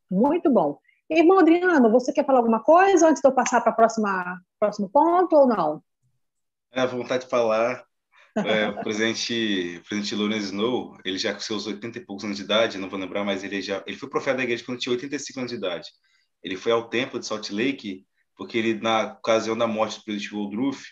Muito 0.09 0.51
bom. 0.51 0.77
Irmão 1.09 1.39
Adriano, 1.39 1.91
você 1.91 2.13
quer 2.13 2.25
falar 2.25 2.39
alguma 2.39 2.61
coisa 2.61 3.07
antes 3.07 3.21
de 3.21 3.27
eu 3.27 3.33
passar 3.33 3.61
para 3.61 3.71
o 3.71 3.75
próximo 4.59 4.89
ponto 4.89 5.35
ou 5.35 5.47
não? 5.47 5.81
É, 6.71 6.81
a 6.81 6.85
vontade 6.85 7.23
de 7.23 7.29
falar. 7.29 7.86
É, 8.45 8.69
o 8.69 8.81
presidente, 8.81 9.77
o 9.77 9.87
presidente 9.87 10.15
Lawrence 10.15 10.45
Snow, 10.45 10.97
ele 11.03 11.17
já 11.17 11.33
com 11.33 11.39
seus 11.39 11.65
80 11.65 11.97
e 11.97 12.05
poucos 12.05 12.23
anos 12.23 12.37
de 12.37 12.43
idade, 12.43 12.77
não 12.77 12.89
vou 12.89 12.99
lembrar, 12.99 13.23
mas 13.23 13.43
ele 13.43 13.61
já 13.61 13.83
ele 13.87 13.97
foi 13.97 14.09
profeta 14.09 14.37
da 14.37 14.43
igreja 14.43 14.63
quando 14.63 14.79
tinha 14.79 14.93
85 14.93 15.39
anos 15.39 15.51
de 15.51 15.57
idade. 15.57 15.89
Ele 16.43 16.55
foi 16.55 16.71
ao 16.71 16.89
templo 16.89 17.19
de 17.19 17.25
Salt 17.25 17.49
Lake 17.49 18.05
porque 18.35 18.57
ele 18.57 18.75
na 18.75 19.13
ocasião 19.13 19.57
da 19.57 19.67
morte 19.67 19.97
do 19.97 20.03
presidente 20.03 20.33
Woodruff, 20.33 20.85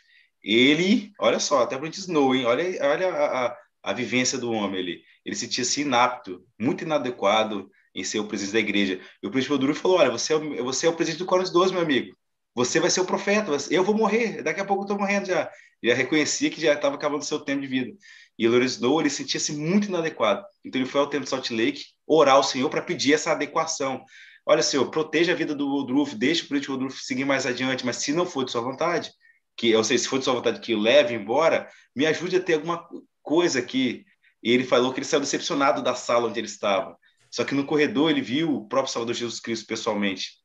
ele, 0.44 1.12
olha 1.20 1.40
só, 1.40 1.64
até 1.64 1.76
o 1.76 1.80
presidente 1.80 2.08
Snow, 2.08 2.36
hein? 2.36 2.46
Olha, 2.46 2.64
olha 2.82 3.14
a, 3.14 3.46
a, 3.46 3.58
a 3.84 3.94
vivência 3.94 4.38
do 4.38 4.52
homem 4.52 4.80
ali. 4.80 5.02
Ele 5.24 5.36
se 5.36 5.46
sentia-se 5.46 5.82
inapto, 5.82 6.46
muito 6.60 6.84
inadequado 6.84 7.70
em 7.94 8.04
ser 8.04 8.20
o 8.20 8.28
presidente 8.28 8.54
da 8.54 8.60
igreja. 8.60 9.02
E 9.22 9.28
o 9.28 9.32
presidente 9.32 9.54
Woodruff 9.54 9.82
falou: 9.82 9.98
"Olha, 9.98 10.12
você 10.12 10.34
é 10.34 10.36
o, 10.36 10.64
você 10.66 10.88
é 10.88 10.90
o 10.90 10.96
presidente 10.96 11.20
do 11.20 11.26
Coros 11.26 11.52
12, 11.52 11.74
meu 11.74 11.82
amigo. 11.82 12.16
Você 12.56 12.80
vai 12.80 12.90
ser 12.90 13.02
o 13.02 13.06
profeta, 13.06 13.52
eu 13.70 13.84
vou 13.84 13.96
morrer, 13.96 14.42
daqui 14.42 14.62
a 14.62 14.66
pouco 14.66 14.84
eu 14.84 14.86
estou 14.86 14.98
morrendo 14.98 15.28
já 15.28 15.52
já 15.84 15.94
reconhecia 15.94 16.50
que 16.50 16.62
já 16.62 16.74
estava 16.74 16.96
acabando 16.96 17.24
seu 17.24 17.40
tempo 17.40 17.62
de 17.62 17.68
vida. 17.68 17.98
E 18.38 18.48
Lourenço 18.48 18.82
Doe, 18.82 19.04
ele 19.04 19.10
sentia-se 19.10 19.54
muito 19.54 19.88
inadequado. 19.88 20.46
Então 20.64 20.82
ele 20.82 20.90
foi 20.90 21.02
ao 21.02 21.08
templo 21.08 21.24
de 21.24 21.30
Salt 21.30 21.50
Lake 21.52 21.86
orar 22.06 22.36
ao 22.36 22.44
Senhor 22.44 22.70
para 22.70 22.82
pedir 22.82 23.14
essa 23.14 23.32
adequação. 23.32 24.04
Olha, 24.46 24.62
Senhor, 24.62 24.90
proteja 24.92 25.32
a 25.32 25.36
vida 25.36 25.56
do 25.56 25.68
Woodruff, 25.68 26.16
deixe 26.16 26.44
o 26.44 26.48
político 26.48 26.74
Woodruff 26.74 27.04
seguir 27.04 27.26
mais 27.26 27.46
adiante, 27.46 27.86
mas 27.86 27.98
se 27.98 28.12
não 28.14 28.26
for 28.26 28.46
de 28.46 28.52
sua 28.52 28.62
vontade, 28.62 29.12
que, 29.58 29.76
ou 29.76 29.84
seja, 29.84 30.04
se 30.04 30.10
for 30.10 30.20
de 30.20 30.26
sua 30.26 30.36
vontade 30.36 30.60
que 30.60 30.76
o 30.76 30.80
leve 30.80 31.16
embora, 31.16 31.70
me 31.96 32.06
ajude 32.06 32.36
a 32.36 32.42
ter 32.42 32.56
alguma 32.56 32.88
coisa 33.24 33.60
aqui. 33.60 34.06
E 34.44 34.52
ele 34.52 34.64
falou 34.64 34.94
que 34.94 35.00
ele 35.00 35.06
saiu 35.06 35.22
decepcionado 35.22 35.82
da 35.82 35.96
sala 35.96 36.28
onde 36.28 36.40
ele 36.40 36.48
estava. 36.48 36.96
Só 37.32 37.44
que 37.44 37.56
no 37.56 37.66
corredor 37.66 38.12
ele 38.12 38.22
viu 38.22 38.56
o 38.56 38.68
próprio 38.68 38.94
Salvador 38.94 39.16
Jesus 39.16 39.40
Cristo 39.40 39.66
pessoalmente. 39.66 40.45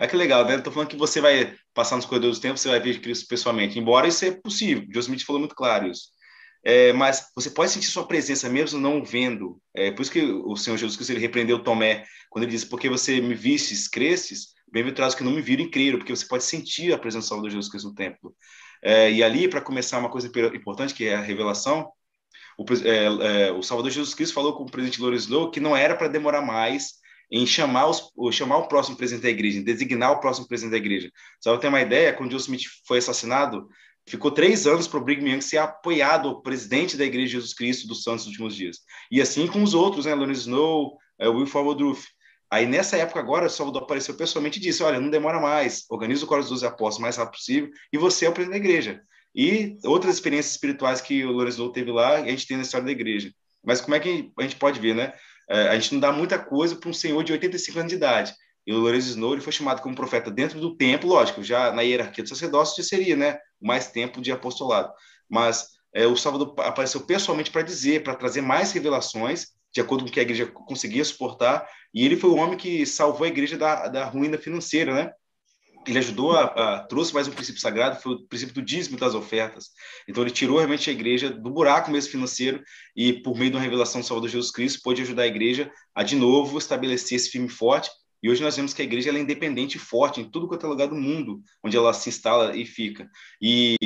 Olha 0.00 0.08
que 0.08 0.16
legal, 0.16 0.46
né? 0.46 0.56
Estou 0.56 0.72
falando 0.72 0.88
que 0.88 0.96
você 0.96 1.20
vai 1.20 1.54
passar 1.74 1.96
nos 1.96 2.06
corredores 2.06 2.38
do 2.38 2.40
tempo, 2.40 2.56
você 2.56 2.70
vai 2.70 2.80
ver 2.80 3.02
Cristo 3.02 3.28
pessoalmente. 3.28 3.78
Embora 3.78 4.08
isso 4.08 4.24
é 4.24 4.30
possível, 4.30 4.86
Joe 4.90 5.02
Smith 5.02 5.22
falou 5.26 5.40
muito 5.40 5.54
claro 5.54 5.90
isso. 5.90 6.04
É, 6.64 6.90
mas 6.94 7.26
você 7.34 7.50
pode 7.50 7.70
sentir 7.70 7.88
sua 7.88 8.08
presença 8.08 8.48
mesmo 8.48 8.80
não 8.80 9.04
vendo. 9.04 9.60
É 9.74 9.90
por 9.90 10.00
isso 10.00 10.10
que 10.10 10.22
o 10.22 10.56
Senhor 10.56 10.78
Jesus 10.78 10.96
Cristo 10.96 11.10
ele 11.12 11.20
repreendeu 11.20 11.62
Tomé 11.62 12.06
quando 12.30 12.44
ele 12.44 12.52
disse: 12.52 12.66
Porque 12.66 12.88
você 12.88 13.20
me 13.20 13.34
vistes, 13.34 13.88
crestes, 13.88 14.54
bem-aventurados 14.72 15.14
que 15.14 15.22
não 15.22 15.32
me 15.32 15.42
viram 15.42 15.64
e 15.64 15.70
creram, 15.70 15.98
porque 15.98 16.16
você 16.16 16.26
pode 16.26 16.44
sentir 16.44 16.94
a 16.94 16.98
presença 16.98 17.26
do 17.26 17.28
Salvador 17.28 17.50
Jesus 17.50 17.68
Cristo 17.68 17.88
no 17.88 17.94
templo. 17.94 18.34
É, 18.82 19.12
e 19.12 19.22
ali, 19.22 19.48
para 19.48 19.60
começar, 19.60 19.98
uma 19.98 20.10
coisa 20.10 20.30
importante 20.54 20.94
que 20.94 21.08
é 21.08 21.14
a 21.14 21.20
revelação. 21.20 21.92
O, 22.56 22.64
é, 22.86 23.48
é, 23.48 23.52
o 23.52 23.62
Salvador 23.62 23.90
Jesus 23.90 24.14
Cristo 24.14 24.32
falou 24.32 24.54
com 24.54 24.62
o 24.62 24.70
presidente 24.70 25.00
Louris 25.00 25.26
Lowe 25.26 25.50
que 25.50 25.60
não 25.60 25.76
era 25.76 25.94
para 25.94 26.08
demorar 26.08 26.40
mais 26.40 26.99
em 27.30 27.46
chamar, 27.46 27.86
os, 27.86 28.10
chamar 28.32 28.58
o 28.58 28.68
próximo 28.68 28.96
presidente 28.96 29.22
da 29.22 29.30
igreja, 29.30 29.58
em 29.58 29.62
designar 29.62 30.12
o 30.12 30.20
próximo 30.20 30.48
presidente 30.48 30.72
da 30.72 30.78
igreja. 30.78 31.10
Só 31.40 31.52
para 31.52 31.60
ter 31.60 31.68
uma 31.68 31.80
ideia, 31.80 32.12
quando 32.12 32.32
Joe 32.32 32.40
Smith 32.40 32.62
foi 32.86 32.98
assassinado, 32.98 33.68
ficou 34.08 34.30
três 34.30 34.66
anos 34.66 34.88
para 34.88 34.98
o 34.98 35.04
Brigham 35.04 35.28
Young 35.28 35.40
ser 35.40 35.58
apoiado 35.58 36.30
o 36.30 36.42
presidente 36.42 36.96
da 36.96 37.04
Igreja 37.04 37.26
de 37.26 37.32
Jesus 37.34 37.54
Cristo 37.54 37.86
dos 37.86 38.02
Santos 38.02 38.24
dos 38.24 38.32
Últimos 38.32 38.56
Dias. 38.56 38.78
E 39.10 39.20
assim 39.20 39.46
com 39.46 39.62
os 39.62 39.74
outros, 39.74 40.06
né? 40.06 40.14
Lawrence 40.14 40.40
Snow, 40.40 40.98
é, 41.18 41.28
Will 41.28 41.48
Woodruff. 41.52 42.06
Aí, 42.50 42.66
nessa 42.66 42.96
época 42.96 43.20
agora, 43.20 43.46
o 43.46 43.50
Salvador 43.50 43.84
apareceu 43.84 44.16
pessoalmente 44.16 44.58
e 44.58 44.62
disse, 44.62 44.82
olha, 44.82 44.98
não 44.98 45.08
demora 45.08 45.38
mais, 45.40 45.84
organiza 45.88 46.24
o 46.24 46.28
Coro 46.28 46.42
dos 46.42 46.64
Apóstolos 46.64 46.98
o 46.98 47.02
mais 47.02 47.16
rápido 47.16 47.36
possível 47.36 47.70
e 47.92 47.96
você 47.96 48.26
é 48.26 48.28
o 48.28 48.32
presidente 48.32 48.60
da 48.60 48.66
igreja. 48.66 49.02
E 49.32 49.78
outras 49.84 50.16
experiências 50.16 50.54
espirituais 50.54 51.00
que 51.00 51.24
o 51.24 51.30
Lourenço 51.30 51.70
teve 51.70 51.92
lá, 51.92 52.16
a 52.16 52.26
gente 52.26 52.48
tem 52.48 52.56
na 52.56 52.64
história 52.64 52.84
da 52.84 52.90
igreja. 52.90 53.32
Mas 53.64 53.80
como 53.80 53.94
é 53.94 54.00
que 54.00 54.32
a 54.36 54.42
gente 54.42 54.56
pode 54.56 54.80
ver, 54.80 54.96
né? 54.96 55.12
É, 55.50 55.68
a 55.68 55.74
gente 55.78 55.92
não 55.94 56.00
dá 56.00 56.12
muita 56.12 56.38
coisa 56.38 56.76
para 56.76 56.88
um 56.88 56.92
senhor 56.92 57.24
de 57.24 57.32
85 57.32 57.78
anos 57.78 57.90
de 57.90 57.96
idade. 57.96 58.34
E 58.66 58.72
o 58.72 58.78
Lourenço 58.78 59.08
Snow 59.08 59.32
ele 59.32 59.40
foi 59.40 59.52
chamado 59.52 59.82
como 59.82 59.96
profeta 59.96 60.30
dentro 60.30 60.60
do 60.60 60.76
templo, 60.76 61.08
lógico, 61.08 61.42
já 61.42 61.72
na 61.72 61.82
hierarquia 61.82 62.22
do 62.22 62.28
sacerdócio 62.28 62.80
já 62.80 62.88
seria, 62.88 63.16
né, 63.16 63.38
mais 63.60 63.88
tempo 63.88 64.20
de 64.20 64.30
apostolado. 64.30 64.92
Mas 65.28 65.66
é, 65.92 66.06
o 66.06 66.16
Salvador 66.16 66.54
apareceu 66.60 67.00
pessoalmente 67.00 67.50
para 67.50 67.62
dizer, 67.62 68.04
para 68.04 68.14
trazer 68.14 68.42
mais 68.42 68.70
revelações, 68.72 69.48
de 69.72 69.80
acordo 69.80 70.04
com 70.04 70.10
o 70.10 70.12
que 70.12 70.20
a 70.20 70.22
igreja 70.22 70.46
conseguia 70.46 71.04
suportar, 71.04 71.68
e 71.92 72.04
ele 72.04 72.16
foi 72.16 72.30
o 72.30 72.36
homem 72.36 72.56
que 72.56 72.86
salvou 72.86 73.24
a 73.24 73.28
igreja 73.28 73.56
da, 73.56 73.88
da 73.88 74.04
ruína 74.04 74.38
financeira, 74.38 74.94
né? 74.94 75.12
Ele 75.86 75.98
ajudou 75.98 76.32
a, 76.32 76.44
a, 76.44 76.78
trouxe 76.80 77.12
mais 77.14 77.26
um 77.26 77.32
princípio 77.32 77.60
sagrado, 77.60 78.00
foi 78.00 78.12
o 78.12 78.26
princípio 78.26 78.54
do 78.54 78.62
dízimo 78.62 78.98
das 78.98 79.14
ofertas. 79.14 79.70
Então 80.06 80.22
ele 80.22 80.30
tirou 80.30 80.58
realmente 80.58 80.90
a 80.90 80.92
igreja 80.92 81.30
do 81.30 81.50
buraco 81.50 81.90
mesmo 81.90 82.10
financeiro 82.10 82.62
e 82.94 83.12
por 83.12 83.36
meio 83.36 83.50
de 83.50 83.56
uma 83.56 83.62
revelação 83.62 84.00
do 84.00 84.06
Salvador 84.06 84.28
Jesus 84.28 84.50
Cristo 84.50 84.80
pôde 84.82 85.02
ajudar 85.02 85.22
a 85.22 85.26
igreja 85.26 85.70
a 85.94 86.02
de 86.02 86.16
novo 86.16 86.58
estabelecer 86.58 87.16
esse 87.16 87.30
firme 87.30 87.48
forte 87.48 87.90
e 88.22 88.28
hoje 88.28 88.42
nós 88.42 88.54
vemos 88.56 88.74
que 88.74 88.82
a 88.82 88.84
igreja 88.84 89.10
é 89.10 89.18
independente 89.18 89.76
e 89.76 89.80
forte 89.80 90.20
em 90.20 90.24
tudo 90.24 90.46
quanto 90.46 90.66
é 90.66 90.68
lugar 90.68 90.88
do 90.88 90.94
mundo 90.94 91.42
onde 91.64 91.76
ela 91.76 91.92
se 91.92 92.08
instala 92.08 92.54
e 92.54 92.66
fica. 92.66 93.08
E 93.40 93.76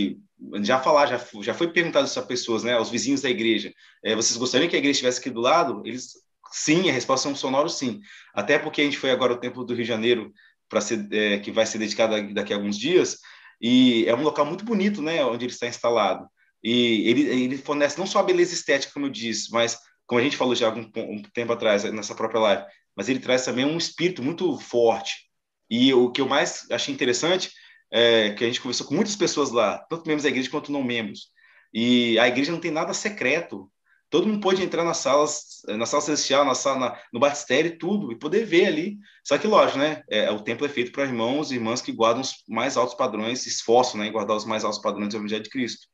já 0.63 0.81
falar, 0.81 1.07
já, 1.07 1.21
já 1.41 1.55
foi 1.55 1.69
perguntado 1.73 2.07
isso 2.07 2.19
a 2.19 2.23
pessoas, 2.23 2.65
né, 2.65 2.75
aos 2.75 2.91
vizinhos 2.91 3.21
da 3.21 3.31
igreja, 3.31 3.73
é, 4.03 4.15
vocês 4.17 4.37
gostariam 4.37 4.69
que 4.69 4.75
a 4.75 4.79
igreja 4.79 4.97
estivesse 4.97 5.21
aqui 5.21 5.31
do 5.31 5.41
lado? 5.41 5.83
Eles, 5.85 6.15
sim, 6.51 6.91
a 6.91 6.93
resposta 6.93 7.29
é 7.29 7.33
um 7.33 7.37
sonoro 7.37 7.69
sim. 7.69 8.01
Até 8.35 8.59
porque 8.59 8.81
a 8.81 8.85
gente 8.85 8.99
foi 8.99 9.11
agora 9.13 9.33
ao 9.33 9.39
Templo 9.39 9.65
do 9.65 9.73
Rio 9.73 9.85
de 9.85 9.89
Janeiro, 9.89 10.33
para 10.69 10.81
ser, 10.81 11.07
é, 11.13 11.39
que 11.39 11.51
vai 11.53 11.67
ser 11.67 11.79
dedicado 11.79 12.33
daqui 12.35 12.53
a 12.53 12.57
alguns 12.57 12.79
dias, 12.79 13.19
e 13.61 14.05
é 14.07 14.15
um 14.15 14.23
local 14.23 14.45
muito 14.45 14.65
bonito, 14.65 15.01
né, 15.01 15.25
onde 15.25 15.45
ele 15.45 15.53
está 15.53 15.67
instalado. 15.67 16.27
E 16.63 17.09
ele, 17.09 17.23
ele 17.23 17.59
fornece 17.59 17.99
não 17.99 18.07
só 18.07 18.21
a 18.21 18.25
beleza 18.25 18.55
estética, 18.55 18.93
como 18.93 19.07
eu 19.07 19.11
disse, 19.11 19.51
mas 19.53 19.79
como 20.07 20.21
a 20.21 20.25
gente 20.25 20.37
falou 20.37 20.55
já 20.55 20.73
um, 20.73 20.91
um 20.97 21.23
tempo 21.35 21.53
atrás, 21.53 21.85
nessa 21.85 22.15
própria 22.15 22.41
live, 22.41 22.65
mas 22.97 23.09
ele 23.09 23.21
traz 23.21 23.45
também 23.45 23.65
um 23.65 23.79
espírito 23.79 24.23
muito 24.23 24.59
forte. 24.59 25.15
E 25.71 25.93
o 25.93 26.11
que 26.11 26.21
eu 26.21 26.29
mais 26.29 26.67
achei 26.71 26.93
interessante 26.93 27.51
é 27.91 28.31
que 28.31 28.45
a 28.45 28.47
gente 28.47 28.61
conversou 28.61 28.87
com 28.87 28.95
muitas 28.95 29.17
pessoas 29.17 29.51
lá, 29.51 29.79
tanto 29.89 30.07
membros 30.07 30.25
da 30.25 30.29
igreja 30.29 30.51
quanto 30.51 30.73
não 30.73 30.83
membros. 30.83 31.29
E 31.73 32.19
a 32.19 32.29
igreja 32.29 32.53
não 32.53 32.61
tem 32.61 32.71
nada 32.71 32.95
secreto. 32.95 33.71
Todo 34.15 34.29
mundo 34.29 34.41
pode 34.41 34.63
entrar 34.63 34.85
nas 34.85 34.99
salas, 34.99 35.63
na 35.67 35.87
sala 35.87 36.03
celestial, 36.03 36.45
na 36.45 36.55
sala, 36.55 36.79
na, 36.79 36.99
no 37.13 37.19
batistério, 37.19 37.77
tudo, 37.79 38.13
e 38.13 38.17
poder 38.17 38.45
ver 38.45 38.67
ali. 38.67 38.97
Só 39.25 39.37
que, 39.37 39.47
lógico, 39.47 39.79
né? 39.79 40.03
É, 40.09 40.31
o 40.31 40.41
templo 40.41 40.65
é 40.65 40.69
feito 40.69 40.93
para 40.93 41.05
irmãos 41.05 41.51
e 41.51 41.55
irmãs 41.55 41.81
que 41.81 41.91
guardam 41.91 42.21
os 42.21 42.35
mais 42.49 42.77
altos 42.77 42.95
padrões, 42.95 43.47
esforçam 43.47 43.99
né, 43.99 44.07
em 44.07 44.13
guardar 44.13 44.37
os 44.37 44.45
mais 44.45 44.63
altos 44.65 44.81
padrões 44.81 45.09
do 45.09 45.17
Evangelho 45.17 45.43
de 45.43 45.51
Cristo 45.51 45.87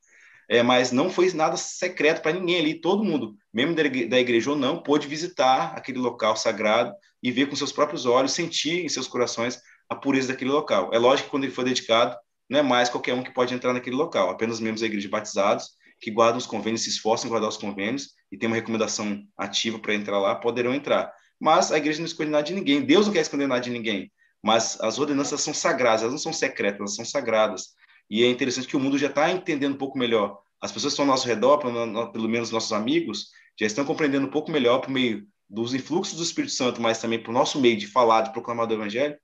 é, 0.50 0.64
mas 0.64 0.90
não 0.90 1.08
foi 1.08 1.32
nada 1.32 1.56
secreto 1.56 2.20
para 2.20 2.32
ninguém 2.32 2.58
ali, 2.58 2.80
todo 2.80 3.04
mundo, 3.04 3.36
mesmo 3.54 3.72
da 3.72 4.18
igreja 4.18 4.50
ou 4.50 4.56
não, 4.56 4.82
pôde 4.82 5.06
visitar 5.06 5.72
aquele 5.76 5.98
local 5.98 6.36
sagrado 6.36 6.92
e 7.22 7.30
ver 7.30 7.46
com 7.46 7.54
seus 7.54 7.70
próprios 7.70 8.04
olhos, 8.04 8.32
sentir 8.32 8.84
em 8.84 8.88
seus 8.88 9.06
corações 9.06 9.60
a 9.88 9.94
pureza 9.94 10.26
daquele 10.26 10.50
local. 10.50 10.90
É 10.92 10.98
lógico 10.98 11.26
que 11.26 11.30
quando 11.30 11.44
ele 11.44 11.52
foi 11.52 11.64
dedicado, 11.64 12.16
não 12.48 12.58
é 12.58 12.62
mais 12.62 12.88
qualquer 12.88 13.14
um 13.14 13.22
que 13.22 13.32
pode 13.32 13.54
entrar 13.54 13.72
naquele 13.72 13.94
local, 13.94 14.28
apenas 14.28 14.58
membros 14.58 14.80
da 14.80 14.88
igreja 14.88 15.08
batizados, 15.08 15.68
que 16.00 16.10
guardam 16.10 16.38
os 16.38 16.46
convênios, 16.46 16.82
se 16.82 16.88
esforçam 16.88 17.26
em 17.26 17.30
guardar 17.30 17.48
os 17.48 17.56
convênios 17.56 18.14
e 18.32 18.38
tem 18.38 18.46
uma 18.46 18.56
recomendação 18.56 19.22
ativa 19.36 19.78
para 19.78 19.94
entrar 19.94 20.18
lá, 20.18 20.34
poderão 20.34 20.74
entrar. 20.74 21.12
Mas 21.38 21.70
a 21.70 21.78
igreja 21.78 21.98
não 21.98 22.06
esconde 22.06 22.30
nada 22.30 22.44
de 22.44 22.54
ninguém, 22.54 22.82
Deus 22.82 23.06
não 23.06 23.12
quer 23.12 23.20
esconder 23.20 23.46
nada 23.46 23.60
de 23.60 23.70
ninguém. 23.70 24.10
Mas 24.42 24.80
as 24.80 24.98
ordenanças 24.98 25.40
são 25.40 25.52
sagradas, 25.52 26.02
elas 26.02 26.12
não 26.12 26.18
são 26.18 26.32
secretas, 26.32 26.80
elas 26.80 26.94
são 26.96 27.04
sagradas. 27.04 27.74
E 28.08 28.24
é 28.24 28.30
interessante 28.30 28.66
que 28.66 28.76
o 28.76 28.80
mundo 28.80 28.98
já 28.98 29.08
está 29.08 29.30
entendendo 29.30 29.74
um 29.74 29.78
pouco 29.78 29.98
melhor. 29.98 30.38
As 30.60 30.72
pessoas 30.72 30.92
que 30.92 31.00
estão 31.00 31.04
ao 31.04 31.10
nosso 31.10 31.26
redor, 31.26 31.58
pelo 31.58 32.28
menos 32.28 32.50
nossos 32.50 32.72
amigos, 32.72 33.28
já 33.58 33.66
estão 33.66 33.84
compreendendo 33.84 34.26
um 34.26 34.30
pouco 34.30 34.50
melhor 34.50 34.80
por 34.80 34.90
meio 34.90 35.26
dos 35.48 35.74
influxos 35.74 36.16
do 36.16 36.22
Espírito 36.22 36.52
Santo, 36.52 36.80
mas 36.80 37.00
também 37.00 37.22
por 37.22 37.32
nosso 37.32 37.60
meio 37.60 37.76
de 37.76 37.86
falar, 37.86 38.22
de 38.22 38.32
proclamar 38.32 38.68
o 38.68 38.72
Evangelho, 38.72 39.16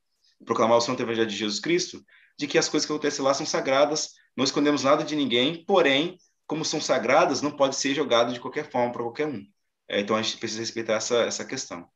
proclamar 0.44 0.76
o 0.76 0.80
Santo 0.80 1.02
Evangelho 1.02 1.28
de 1.28 1.36
Jesus 1.36 1.60
Cristo, 1.60 2.04
de 2.38 2.46
que 2.46 2.58
as 2.58 2.68
coisas 2.68 2.86
que 2.86 2.92
acontecem 2.92 3.24
lá 3.24 3.32
são 3.32 3.46
sagradas, 3.46 4.10
não 4.36 4.44
escondemos 4.44 4.82
nada 4.82 5.02
de 5.02 5.16
ninguém, 5.16 5.64
porém, 5.64 6.18
como 6.46 6.64
são 6.64 6.80
sagradas, 6.80 7.42
não 7.42 7.50
pode 7.50 7.76
ser 7.76 7.94
jogado 7.94 8.32
de 8.32 8.40
qualquer 8.40 8.70
forma 8.70 8.92
para 8.92 9.02
qualquer 9.02 9.26
um. 9.26 9.44
É, 9.88 10.00
então 10.00 10.16
a 10.16 10.22
gente 10.22 10.38
precisa 10.38 10.60
respeitar 10.60 10.94
essa, 10.94 11.16
essa 11.22 11.44
questão. 11.44 11.86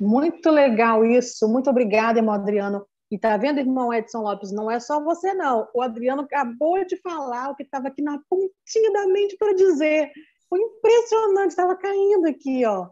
Muito 0.00 0.50
legal 0.50 1.04
isso. 1.04 1.48
Muito 1.48 1.68
obrigada, 1.68 2.18
irmão 2.18 2.34
Adriano. 2.34 2.86
E 3.10 3.18
tá 3.18 3.36
vendo, 3.36 3.60
irmão 3.60 3.92
Edson 3.92 4.22
Lopes, 4.22 4.50
não 4.50 4.70
é 4.70 4.80
só 4.80 5.02
você, 5.04 5.34
não. 5.34 5.68
O 5.74 5.82
Adriano 5.82 6.22
acabou 6.22 6.82
de 6.86 6.96
falar 6.96 7.50
o 7.50 7.54
que 7.54 7.62
estava 7.62 7.88
aqui 7.88 8.00
na 8.00 8.18
pontinha 8.28 8.90
da 8.92 9.06
mente 9.06 9.36
para 9.36 9.54
dizer. 9.54 10.10
Foi 10.48 10.58
impressionante, 10.58 11.50
estava 11.50 11.76
caindo 11.76 12.26
aqui, 12.26 12.64
ó. 12.64 12.88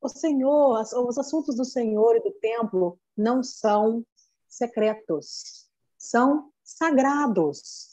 O 0.00 0.08
Senhor, 0.08 0.80
os 0.80 1.18
assuntos 1.18 1.56
do 1.56 1.64
Senhor 1.64 2.16
e 2.16 2.20
do 2.20 2.30
templo 2.32 2.98
não 3.16 3.42
são 3.42 4.04
secretos, 4.48 5.68
são 5.98 6.50
sagrados. 6.62 7.91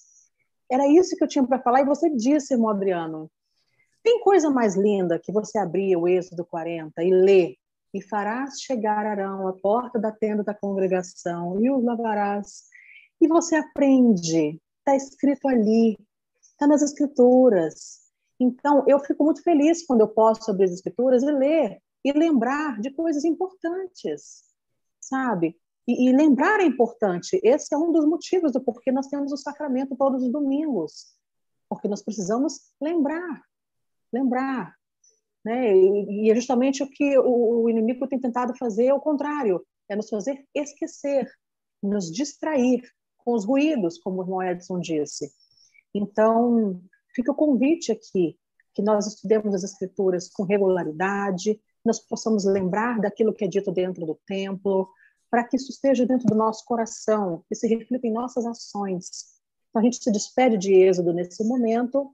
Era 0.70 0.88
isso 0.88 1.16
que 1.16 1.24
eu 1.24 1.28
tinha 1.28 1.46
para 1.46 1.62
falar 1.62 1.82
e 1.82 1.86
você 1.86 2.10
disse, 2.10 2.54
irmão 2.54 2.70
Adriano. 2.70 3.30
Tem 4.04 4.20
coisa 4.22 4.50
mais 4.50 4.76
linda 4.76 5.20
que 5.20 5.32
você 5.32 5.58
abrir 5.58 5.96
o 5.98 6.08
Êxodo 6.08 6.46
40 6.46 7.04
e 7.04 7.12
ler 7.12 7.56
e 7.94 8.02
farás 8.02 8.62
chegar 8.62 9.06
Arão 9.06 9.48
à 9.48 9.54
porta 9.54 10.00
da 10.00 10.12
tenda 10.12 10.44
da 10.44 10.54
congregação 10.54 11.60
e 11.60 11.70
os 11.72 11.84
lavarás. 11.84 12.66
E 13.20 13.28
você 13.28 13.56
aprende, 13.56 14.62
está 14.80 14.96
escrito 14.96 15.48
ali, 15.48 15.98
está 16.42 16.68
nas 16.68 16.82
escrituras. 16.82 18.00
Então, 18.40 18.86
eu 18.88 19.00
fico 19.00 19.24
muito 19.24 19.44
feliz 19.44 19.86
quando 19.86 20.02
eu 20.02 20.08
posso 20.08 20.50
abrir 20.50 20.66
as 20.66 20.72
escrituras 20.72 21.24
e 21.24 21.32
ler 21.32 21.82
e 22.06 22.14
lembrar 22.14 22.80
de 22.80 22.92
coisas 22.92 23.26
importantes, 23.26 24.44
sabe? 25.02 25.58
E, 25.90 26.08
e 26.08 26.16
lembrar 26.16 26.60
é 26.60 26.66
importante. 26.66 27.40
Esse 27.44 27.74
é 27.74 27.78
um 27.78 27.92
dos 27.92 28.06
motivos 28.06 28.52
do 28.52 28.62
porquê 28.62 28.92
nós 28.92 29.08
temos 29.08 29.32
o 29.32 29.38
sacramento 29.38 29.96
todos 29.96 30.22
os 30.22 30.32
domingos, 30.32 31.08
porque 31.68 31.88
nós 31.88 32.04
precisamos 32.04 32.60
lembrar, 32.80 33.42
lembrar. 34.14 34.76
Né? 35.44 35.76
E, 35.76 36.30
é 36.30 36.36
justamente 36.36 36.84
o 36.84 36.88
que 36.88 37.18
o, 37.18 37.68
inimigo 37.68 38.08
tem 38.08 38.20
tentado 38.20 38.56
fazer 38.56 38.86
é 38.86 38.94
o 38.94 39.00
contrário, 39.00 39.66
é 39.90 39.96
nos 39.96 40.08
fazer 40.08 40.46
esquecer, 40.54 41.28
nos 41.82 42.12
distrair 42.12 42.84
com 43.18 43.34
os 43.34 43.44
ruídos, 43.44 43.98
como 43.98 44.20
o 44.20 44.24
irmão 44.24 44.44
Edson 44.44 44.80
disse. 44.80 45.32
Então, 45.92 46.80
fica 47.16 47.32
o 47.32 47.36
convite 47.36 47.92
aqui, 47.92 48.38
que 48.76 48.84
nós 48.84 49.08
estudemos 49.08 49.56
as 49.56 49.64
escrituras 49.64 50.30
com 50.30 50.44
regularidade, 50.44 51.60
nós 51.84 52.00
possamos 52.00 52.46
lembrar 52.46 53.00
daquilo 53.00 53.34
que 53.34 53.46
é 53.46 53.48
dito 53.48 53.72
dentro 53.72 54.06
do 54.06 54.20
templo, 54.28 54.88
para 55.30 55.44
que 55.44 55.56
isso 55.56 55.72
esteja 55.72 56.06
dentro 56.06 56.28
do 56.28 56.36
nosso 56.36 56.66
coração 56.66 57.44
e 57.50 57.56
se 57.56 57.68
reflita 57.68 58.08
em 58.08 58.14
nossas 58.14 58.46
ações. 58.46 59.10
Então, 59.70 59.82
a 59.82 59.84
gente 59.84 60.02
se 60.02 60.12
despede 60.12 60.58
de 60.58 60.74
Êxodo 60.74 61.14
nesse 61.14 61.44
momento, 61.44 62.14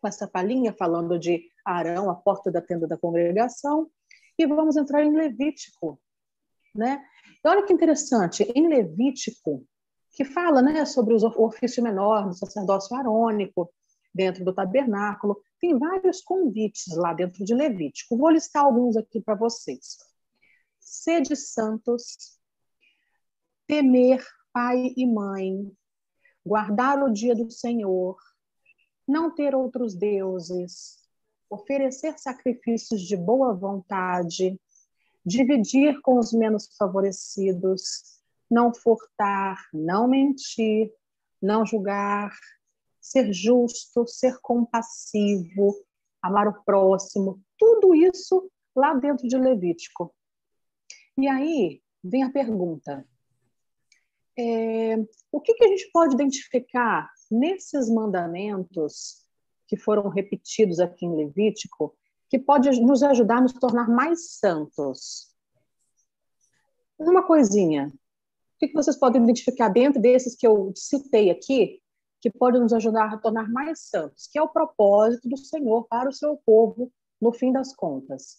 com 0.00 0.08
essa 0.08 0.26
palhinha 0.26 0.72
falando 0.72 1.18
de 1.18 1.42
Arão, 1.64 2.08
a 2.10 2.14
porta 2.14 2.50
da 2.50 2.62
tenda 2.62 2.86
da 2.86 2.96
congregação, 2.96 3.90
e 4.38 4.46
vamos 4.46 4.76
entrar 4.76 5.04
em 5.04 5.14
Levítico, 5.14 6.00
né? 6.74 7.04
E 7.44 7.48
olha 7.48 7.64
que 7.64 7.72
interessante, 7.72 8.50
em 8.54 8.68
Levítico, 8.68 9.66
que 10.12 10.24
fala, 10.24 10.62
né, 10.62 10.84
sobre 10.84 11.14
o 11.14 11.44
ofício 11.44 11.82
menor 11.82 12.28
do 12.28 12.34
sacerdócio 12.34 12.96
arônico 12.96 13.70
dentro 14.14 14.44
do 14.44 14.54
tabernáculo, 14.54 15.40
tem 15.60 15.78
vários 15.78 16.22
convites 16.22 16.96
lá 16.96 17.12
dentro 17.12 17.44
de 17.44 17.54
Levítico. 17.54 18.16
Vou 18.16 18.30
listar 18.30 18.64
alguns 18.64 18.96
aqui 18.96 19.20
para 19.20 19.34
vocês. 19.34 19.98
Sede 20.92 21.36
santos, 21.36 22.36
temer 23.64 24.26
pai 24.52 24.92
e 24.96 25.06
mãe, 25.06 25.70
guardar 26.44 27.00
o 27.04 27.12
dia 27.12 27.32
do 27.32 27.48
Senhor, 27.48 28.16
não 29.06 29.32
ter 29.32 29.54
outros 29.54 29.94
deuses, 29.94 30.98
oferecer 31.48 32.18
sacrifícios 32.18 33.02
de 33.02 33.16
boa 33.16 33.54
vontade, 33.54 34.60
dividir 35.24 36.00
com 36.02 36.18
os 36.18 36.32
menos 36.32 36.68
favorecidos, 36.76 38.20
não 38.50 38.74
furtar, 38.74 39.64
não 39.72 40.08
mentir, 40.08 40.92
não 41.40 41.64
julgar, 41.64 42.36
ser 43.00 43.32
justo, 43.32 44.08
ser 44.08 44.40
compassivo, 44.40 45.72
amar 46.20 46.48
o 46.48 46.64
próximo, 46.64 47.40
tudo 47.56 47.94
isso 47.94 48.50
lá 48.74 48.92
dentro 48.92 49.28
de 49.28 49.38
Levítico. 49.38 50.12
E 51.20 51.28
aí 51.28 51.82
vem 52.02 52.22
a 52.22 52.30
pergunta: 52.30 53.06
é, 54.38 54.96
o 55.30 55.38
que, 55.38 55.52
que 55.52 55.64
a 55.64 55.68
gente 55.68 55.90
pode 55.92 56.14
identificar 56.14 57.10
nesses 57.30 57.90
mandamentos 57.90 59.22
que 59.68 59.76
foram 59.76 60.08
repetidos 60.08 60.80
aqui 60.80 61.04
em 61.04 61.14
Levítico, 61.14 61.94
que 62.30 62.38
pode 62.38 62.70
nos 62.80 63.02
ajudar 63.02 63.36
a 63.36 63.40
nos 63.42 63.52
tornar 63.52 63.86
mais 63.86 64.38
santos. 64.38 65.28
uma 66.98 67.26
coisinha. 67.26 67.92
O 68.54 68.66
que 68.66 68.72
vocês 68.72 68.96
podem 68.96 69.22
identificar 69.22 69.68
dentro 69.68 70.00
desses 70.00 70.34
que 70.34 70.46
eu 70.46 70.72
citei 70.74 71.30
aqui, 71.30 71.82
que 72.18 72.30
pode 72.30 72.58
nos 72.58 72.72
ajudar 72.72 73.12
a 73.12 73.18
tornar 73.18 73.46
mais 73.50 73.80
santos, 73.90 74.26
que 74.26 74.38
é 74.38 74.42
o 74.42 74.48
propósito 74.48 75.28
do 75.28 75.36
Senhor 75.36 75.86
para 75.86 76.08
o 76.08 76.12
seu 76.12 76.38
povo, 76.46 76.90
no 77.20 77.30
fim 77.30 77.52
das 77.52 77.74
contas? 77.74 78.38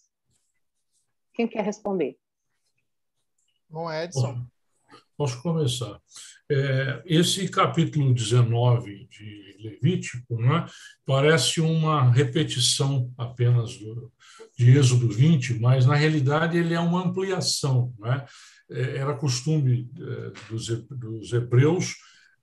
Quem 1.36 1.47
quer 1.47 1.63
responder? 1.63 2.17
Bom, 3.72 3.89
Edson. 3.89 4.45
Posso 5.17 5.41
começar. 5.41 5.97
É, 6.51 7.01
esse 7.05 7.47
capítulo 7.47 8.13
19 8.13 9.07
de 9.09 9.57
Levítico 9.63 10.41
né, 10.41 10.65
parece 11.05 11.61
uma 11.61 12.11
repetição 12.11 13.09
apenas 13.17 13.78
do, 13.78 14.11
de 14.57 14.78
Êxodo 14.78 15.07
20, 15.07 15.59
mas 15.59 15.86
na 15.86 15.95
realidade 15.95 16.57
ele 16.57 16.74
é 16.74 16.80
uma 16.82 17.05
ampliação. 17.05 17.93
Né? 17.97 18.26
É, 18.69 18.97
era 18.97 19.15
costume 19.15 19.89
é, 19.97 20.32
dos, 20.49 20.67
dos 20.89 21.32
hebreus 21.32 21.95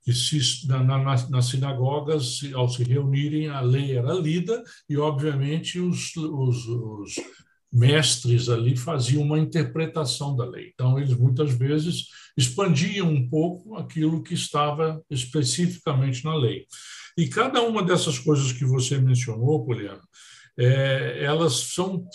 que 0.03 0.13
se, 0.13 0.67
na, 0.67 0.81
na, 0.81 1.27
nas 1.29 1.45
sinagogas, 1.45 2.39
ao 2.55 2.67
se 2.67 2.83
reunirem, 2.83 3.49
a 3.49 3.61
lei 3.61 3.95
era 3.95 4.13
lida 4.13 4.63
e, 4.89 4.97
obviamente, 4.97 5.79
os, 5.79 6.15
os, 6.15 6.65
os 6.65 7.15
mestres 7.71 8.49
ali 8.49 8.75
faziam 8.75 9.23
uma 9.23 9.39
interpretação 9.39 10.35
da 10.35 10.45
lei. 10.45 10.71
Então, 10.73 10.97
eles 10.97 11.15
muitas 11.15 11.51
vezes 11.51 12.07
expandiam 12.35 13.07
um 13.07 13.29
pouco 13.29 13.75
aquilo 13.75 14.23
que 14.23 14.33
estava 14.33 15.01
especificamente 15.09 16.23
na 16.23 16.35
lei. 16.35 16.65
E 17.17 17.27
cada 17.27 17.61
uma 17.61 17.83
dessas 17.83 18.17
coisas 18.17 18.51
que 18.51 18.65
você 18.65 18.97
mencionou, 18.97 19.65
Poliana, 19.65 20.01
é, 20.57 21.23
elas 21.23 21.53
são 21.73 22.05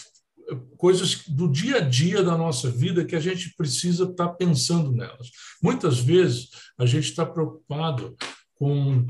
coisas 0.77 1.27
do 1.29 1.51
dia 1.51 1.79
a 1.79 1.81
dia 1.81 2.23
da 2.23 2.37
nossa 2.37 2.71
vida 2.71 3.05
que 3.05 3.17
a 3.17 3.21
gente 3.21 3.55
precisa 3.57 4.05
estar 4.05 4.31
pensando 4.31 4.93
nelas. 4.93 5.31
Muitas 5.63 5.99
vezes 5.99 6.49
a 6.79 6.85
gente 6.85 7.05
está 7.05 7.25
preocupado 7.25 8.15
com 8.55 9.07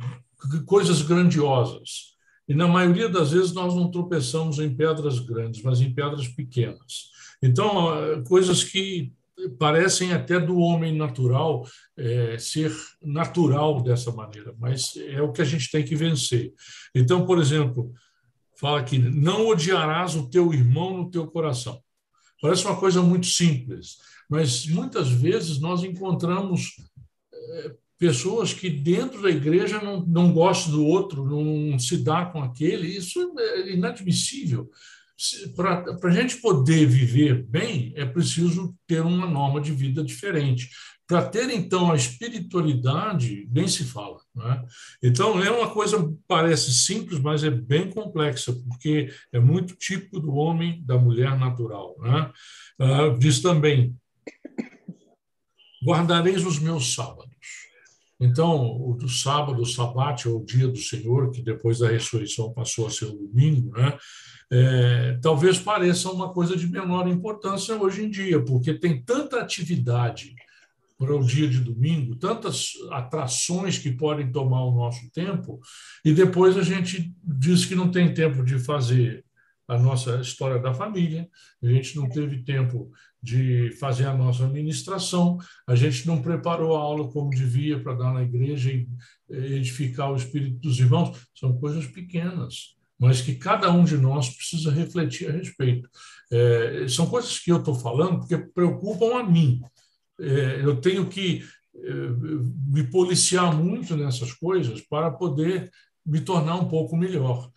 coisas 0.67 1.03
grandiosas, 1.03 2.14
e 2.49 2.55
na 2.55 2.69
maioria 2.69 3.09
das 3.09 3.33
vezes 3.33 3.53
nós 3.53 3.75
não 3.75 3.91
tropeçamos 3.91 4.59
em 4.59 4.75
pedras 4.75 5.19
grandes, 5.19 5.63
mas 5.63 5.81
em 5.81 5.93
pedras 5.93 6.29
pequenas. 6.29 7.11
Então, 7.43 8.23
coisas 8.25 8.63
que 8.63 9.13
parecem 9.59 10.13
até 10.13 10.39
do 10.39 10.59
homem 10.59 10.97
natural 10.97 11.67
é, 11.97 12.39
ser 12.39 12.73
natural 13.03 13.83
dessa 13.83 14.13
maneira, 14.13 14.55
mas 14.59 14.97
é 14.97 15.21
o 15.21 15.33
que 15.33 15.43
a 15.43 15.45
gente 15.45 15.71
tem 15.71 15.85
que 15.85 15.97
vencer. 15.97 16.53
Então, 16.95 17.27
por 17.27 17.39
exemplo, 17.39 17.93
fala 18.57 18.83
que 18.85 18.99
não 18.99 19.47
odiarás 19.49 20.15
o 20.15 20.29
teu 20.29 20.53
irmão 20.53 20.97
no 20.97 21.11
teu 21.11 21.27
coração. 21.27 21.83
Parece 22.41 22.65
uma 22.65 22.77
coisa 22.77 23.03
muito 23.03 23.27
simples, 23.27 23.99
mas 24.29 24.67
muitas 24.67 25.09
vezes 25.09 25.59
nós 25.59 25.83
encontramos 25.83 26.77
é, 27.33 27.75
pessoas 28.05 28.53
que 28.53 28.69
dentro 28.69 29.23
da 29.23 29.31
igreja 29.31 29.81
não, 29.81 30.05
não 30.05 30.31
gostam 30.31 30.73
do 30.73 30.85
outro, 30.85 31.25
não 31.25 31.79
se 31.79 31.97
dá 31.97 32.27
com 32.27 32.43
aquele, 32.43 32.87
isso 32.87 33.35
é 33.39 33.73
inadmissível. 33.73 34.71
Para 35.57 35.97
a 36.03 36.11
gente 36.11 36.37
poder 36.37 36.85
viver 36.85 37.43
bem, 37.45 37.95
é 37.97 38.05
preciso 38.05 38.77
ter 38.87 39.01
uma 39.01 39.27
norma 39.27 39.59
de 39.59 39.73
vida 39.73 40.05
diferente. 40.05 40.69
Para 41.07 41.25
ter, 41.25 41.49
então, 41.49 41.91
a 41.91 41.97
espiritualidade, 41.97 43.49
nem 43.51 43.67
se 43.67 43.85
fala. 43.85 44.21
Né? 44.35 44.63
Então, 45.03 45.43
é 45.43 45.51
uma 45.51 45.71
coisa 45.71 46.15
parece 46.29 46.75
simples, 46.75 47.19
mas 47.19 47.43
é 47.43 47.51
bem 47.51 47.89
complexa, 47.89 48.53
porque 48.69 49.09
é 49.33 49.41
muito 49.41 49.75
típico 49.77 50.21
do 50.21 50.35
homem, 50.35 50.83
da 50.85 50.99
mulher 50.99 51.39
natural. 51.39 51.97
Né? 52.01 52.31
Ah, 52.79 53.17
diz 53.19 53.41
também: 53.41 53.97
guardareis 55.83 56.45
os 56.45 56.59
meus 56.59 56.95
sábados. 56.95 57.34
Então, 58.25 58.81
o 58.81 58.95
do 58.95 59.09
sábado, 59.09 59.61
o 59.61 59.67
sabate, 59.67 60.29
ou 60.29 60.41
o 60.41 60.45
dia 60.45 60.67
do 60.67 60.79
Senhor, 60.79 61.31
que 61.31 61.43
depois 61.43 61.79
da 61.79 61.89
ressurreição 61.89 62.53
passou 62.53 62.87
a 62.87 62.91
ser 62.91 63.05
o 63.05 63.19
domingo, 63.19 63.71
né? 63.77 63.99
É, 64.51 65.19
talvez 65.21 65.59
pareça 65.59 66.11
uma 66.11 66.33
coisa 66.33 66.57
de 66.57 66.67
menor 66.67 67.07
importância 67.09 67.77
hoje 67.77 68.05
em 68.05 68.11
dia, 68.11 68.43
porque 68.43 68.73
tem 68.73 69.03
tanta 69.03 69.41
atividade 69.41 70.35
para 70.97 71.15
o 71.15 71.25
dia 71.25 71.49
de 71.49 71.61
domingo, 71.61 72.17
tantas 72.17 72.73
atrações 72.91 73.79
que 73.79 73.93
podem 73.93 74.31
tomar 74.31 74.65
o 74.65 74.75
nosso 74.75 75.11
tempo, 75.11 75.61
e 76.05 76.13
depois 76.13 76.57
a 76.57 76.63
gente 76.63 77.13
diz 77.23 77.67
que 77.67 77.75
não 77.75 77.91
tem 77.91 78.15
tempo 78.15 78.45
de 78.45 78.59
fazer 78.59 79.25
a 79.67 79.79
nossa 79.79 80.21
história 80.21 80.59
da 80.59 80.73
família, 80.73 81.29
a 81.63 81.67
gente 81.67 81.97
não 81.97 82.09
teve 82.09 82.43
tempo 82.43 82.91
de 83.25 83.71
fazer 83.81 84.05
a 84.05 84.15
nossa 84.15 84.45
administração, 84.45 85.39
a 85.67 85.75
gente 85.75 86.07
não 86.07 86.21
preparou 86.21 86.77
a 86.77 86.81
aula 86.81 87.11
como 87.11 87.31
devia 87.31 87.83
para 87.83 87.95
dar 87.95 88.13
na 88.13 88.23
igreja 88.23 88.71
e 88.71 88.87
edificar 89.31 90.13
o 90.13 90.17
espírito 90.17 90.59
dos 90.61 90.79
irmãos. 90.79 91.27
São 91.35 91.59
coisas 91.59 91.87
pequenas, 91.87 92.77
mas 92.99 93.23
que 93.23 93.35
cada 93.35 93.73
um 93.73 93.83
de 93.83 93.97
nós 93.97 94.29
precisa 94.29 94.71
refletir 94.71 95.31
a 95.31 95.33
respeito. 95.33 95.89
É, 96.31 96.87
são 96.87 97.07
coisas 97.07 97.39
que 97.39 97.51
eu 97.51 97.57
estou 97.57 97.75
falando 97.75 98.19
porque 98.19 98.37
preocupam 98.37 99.19
a 99.19 99.23
mim. 99.23 99.63
É, 100.21 100.61
eu 100.63 100.79
tenho 100.79 101.09
que 101.09 101.43
é, 101.75 101.93
me 102.69 102.85
policiar 102.91 103.57
muito 103.57 103.97
nessas 103.97 104.35
coisas 104.35 104.83
para 104.83 105.11
poder 105.11 105.71
me 106.05 106.21
tornar 106.21 106.57
um 106.57 106.69
pouco 106.69 106.95
melhor. 106.95 107.51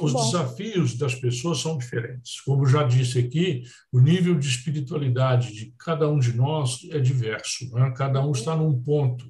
Os 0.00 0.12
Bom. 0.12 0.24
desafios 0.24 0.96
das 0.96 1.14
pessoas 1.14 1.58
são 1.58 1.78
diferentes. 1.78 2.40
Como 2.42 2.66
já 2.66 2.82
disse 2.82 3.18
aqui, 3.18 3.62
o 3.90 3.98
nível 3.98 4.38
de 4.38 4.46
espiritualidade 4.46 5.54
de 5.54 5.74
cada 5.78 6.08
um 6.08 6.18
de 6.18 6.34
nós 6.34 6.80
é 6.90 6.98
diverso, 6.98 7.70
né? 7.74 7.92
cada 7.96 8.24
um 8.24 8.32
está 8.32 8.54
num 8.54 8.82
ponto. 8.82 9.24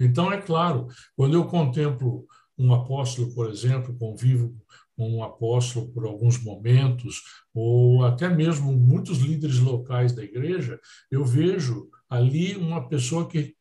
Então, 0.00 0.32
é 0.32 0.40
claro, 0.40 0.86
quando 1.16 1.34
eu 1.34 1.44
contemplo 1.46 2.24
um 2.56 2.72
apóstolo, 2.72 3.34
por 3.34 3.50
exemplo, 3.50 3.96
convivo 3.98 4.54
com 4.96 5.10
um 5.10 5.22
apóstolo 5.22 5.88
por 5.92 6.06
alguns 6.06 6.42
momentos, 6.42 7.22
ou 7.52 8.04
até 8.04 8.28
mesmo 8.28 8.72
muitos 8.72 9.18
líderes 9.18 9.58
locais 9.58 10.12
da 10.12 10.24
igreja, 10.24 10.80
eu 11.10 11.24
vejo 11.24 11.90
ali 12.08 12.56
uma 12.56 12.88
pessoa 12.88 13.28
que 13.28 13.42
que 13.42 13.55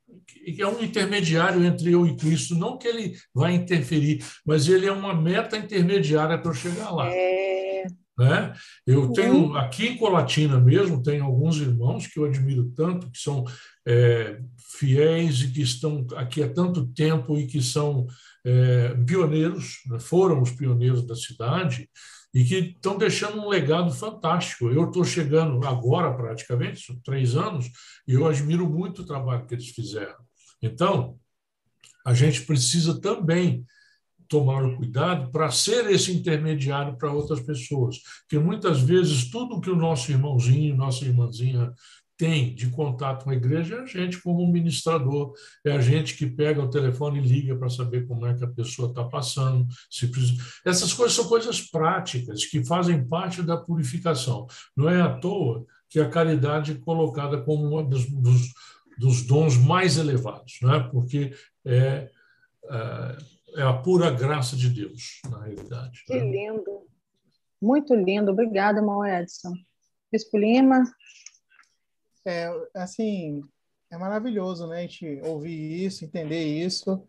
é 0.59 0.67
um 0.67 0.83
intermediário 0.83 1.63
entre 1.63 1.91
eu 1.91 2.05
e 2.05 2.15
Cristo, 2.15 2.55
não 2.55 2.77
que 2.77 2.87
ele 2.87 3.15
vai 3.33 3.53
interferir, 3.53 4.23
mas 4.45 4.67
ele 4.67 4.85
é 4.85 4.91
uma 4.91 5.13
meta 5.13 5.57
intermediária 5.57 6.37
para 6.37 6.51
eu 6.51 6.55
chegar 6.55 6.91
lá. 6.91 7.09
É... 7.09 7.85
Né? 8.17 8.53
Eu 8.87 9.11
tenho, 9.11 9.49
uhum. 9.49 9.57
aqui 9.57 9.87
em 9.87 9.97
Colatina 9.97 10.57
mesmo, 10.57 11.03
tenho 11.03 11.25
alguns 11.25 11.57
irmãos 11.57 12.07
que 12.07 12.17
eu 12.17 12.23
admiro 12.23 12.71
tanto, 12.73 13.11
que 13.11 13.17
são 13.17 13.43
é, 13.85 14.39
fiéis 14.77 15.41
e 15.41 15.51
que 15.51 15.61
estão 15.61 16.07
aqui 16.15 16.41
há 16.41 16.47
tanto 16.47 16.87
tempo 16.87 17.37
e 17.37 17.45
que 17.45 17.61
são 17.61 18.07
é, 18.45 18.95
pioneiros, 19.05 19.79
né? 19.87 19.99
foram 19.99 20.41
os 20.41 20.51
pioneiros 20.51 21.05
da 21.05 21.15
cidade, 21.15 21.89
e 22.35 22.43
que 22.43 22.55
estão 22.55 22.97
deixando 22.97 23.41
um 23.41 23.47
legado 23.47 23.89
fantástico. 23.93 24.69
Eu 24.69 24.87
estou 24.87 25.05
chegando 25.05 25.65
agora, 25.65 26.13
praticamente, 26.13 26.99
três 27.01 27.33
anos, 27.33 27.71
e 28.05 28.13
eu 28.13 28.27
admiro 28.27 28.69
muito 28.69 29.01
o 29.01 29.05
trabalho 29.05 29.45
que 29.47 29.53
eles 29.53 29.69
fizeram. 29.69 30.17
Então, 30.61 31.17
a 32.05 32.13
gente 32.13 32.41
precisa 32.41 32.99
também 32.99 33.65
tomar 34.27 34.65
o 34.65 34.75
cuidado 34.75 35.31
para 35.31 35.49
ser 35.49 35.89
esse 35.89 36.11
intermediário 36.11 36.97
para 36.97 37.13
outras 37.13 37.39
pessoas, 37.39 37.99
porque 38.21 38.37
muitas 38.37 38.81
vezes 38.81 39.29
tudo 39.29 39.61
que 39.61 39.69
o 39.69 39.75
nosso 39.75 40.11
irmãozinho, 40.11 40.75
nossa 40.75 41.05
irmãzinha 41.05 41.71
tem 42.17 42.53
de 42.53 42.69
contato 42.69 43.25
com 43.25 43.29
a 43.29 43.35
igreja 43.35 43.75
é 43.75 43.81
a 43.81 43.85
gente 43.85 44.21
como 44.21 44.47
ministrador, 44.47 45.33
é 45.65 45.71
a 45.71 45.81
gente 45.81 46.15
que 46.15 46.25
pega 46.25 46.61
o 46.61 46.69
telefone 46.69 47.19
e 47.19 47.21
liga 47.21 47.55
para 47.55 47.69
saber 47.69 48.07
como 48.07 48.25
é 48.25 48.33
que 48.33 48.43
a 48.43 48.49
pessoa 48.49 48.89
está 48.89 49.03
passando. 49.03 49.67
Se 49.89 50.07
precisa... 50.07 50.41
Essas 50.63 50.93
coisas 50.93 51.15
são 51.15 51.27
coisas 51.27 51.61
práticas 51.61 52.45
que 52.45 52.63
fazem 52.63 53.05
parte 53.05 53.41
da 53.41 53.57
purificação. 53.57 54.47
Não 54.75 54.89
é 54.89 55.01
à 55.01 55.17
toa 55.17 55.65
que 55.89 55.99
a 55.99 56.09
caridade 56.09 56.71
é 56.71 56.75
colocada 56.75 57.41
como 57.41 57.79
um 57.79 57.87
dos, 57.87 58.09
dos, 58.09 58.53
dos 58.97 59.21
dons 59.23 59.57
mais 59.57 59.97
elevados, 59.97 60.57
não 60.61 60.73
é? 60.73 60.79
porque 60.79 61.33
é, 61.65 62.09
é, 62.69 63.17
é 63.57 63.61
a 63.61 63.73
pura 63.73 64.09
graça 64.11 64.55
de 64.55 64.69
Deus, 64.69 65.19
na 65.29 65.43
realidade. 65.43 66.03
Que 66.05 66.15
né? 66.15 66.31
lindo. 66.31 66.85
Muito 67.61 67.93
lindo. 67.93 68.31
Obrigada, 68.31 68.79
irmão 68.79 69.05
Edson. 69.05 69.53
Bispo 70.11 70.37
Lima, 70.37 70.83
é, 72.25 72.49
assim, 72.73 73.41
é 73.91 73.97
maravilhoso, 73.97 74.67
né? 74.67 74.79
A 74.79 74.81
gente 74.81 75.21
ouvir 75.23 75.85
isso, 75.85 76.03
entender 76.03 76.43
isso. 76.43 77.03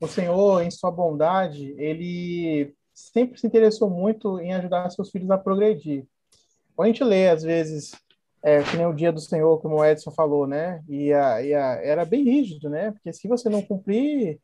O 0.00 0.06
Senhor, 0.06 0.62
em 0.62 0.70
sua 0.70 0.90
bondade, 0.90 1.74
ele 1.78 2.74
sempre 2.92 3.38
se 3.38 3.46
interessou 3.46 3.90
muito 3.90 4.40
em 4.40 4.54
ajudar 4.54 4.90
seus 4.90 5.10
filhos 5.10 5.30
a 5.30 5.38
progredir. 5.38 6.06
A 6.78 6.86
gente 6.86 7.04
lê, 7.04 7.28
às 7.28 7.42
vezes, 7.42 7.92
é, 8.42 8.62
que 8.62 8.76
nem 8.76 8.86
o 8.86 8.92
dia 8.92 9.12
do 9.12 9.20
Senhor, 9.20 9.60
como 9.60 9.76
o 9.76 9.84
Edson 9.84 10.10
falou, 10.10 10.46
né? 10.46 10.82
E, 10.88 11.12
a, 11.12 11.42
e 11.42 11.54
a, 11.54 11.74
era 11.82 12.04
bem 12.04 12.24
rígido, 12.24 12.68
né? 12.68 12.90
Porque 12.90 13.12
se 13.12 13.28
você 13.28 13.48
não 13.48 13.62
cumprir, 13.62 14.40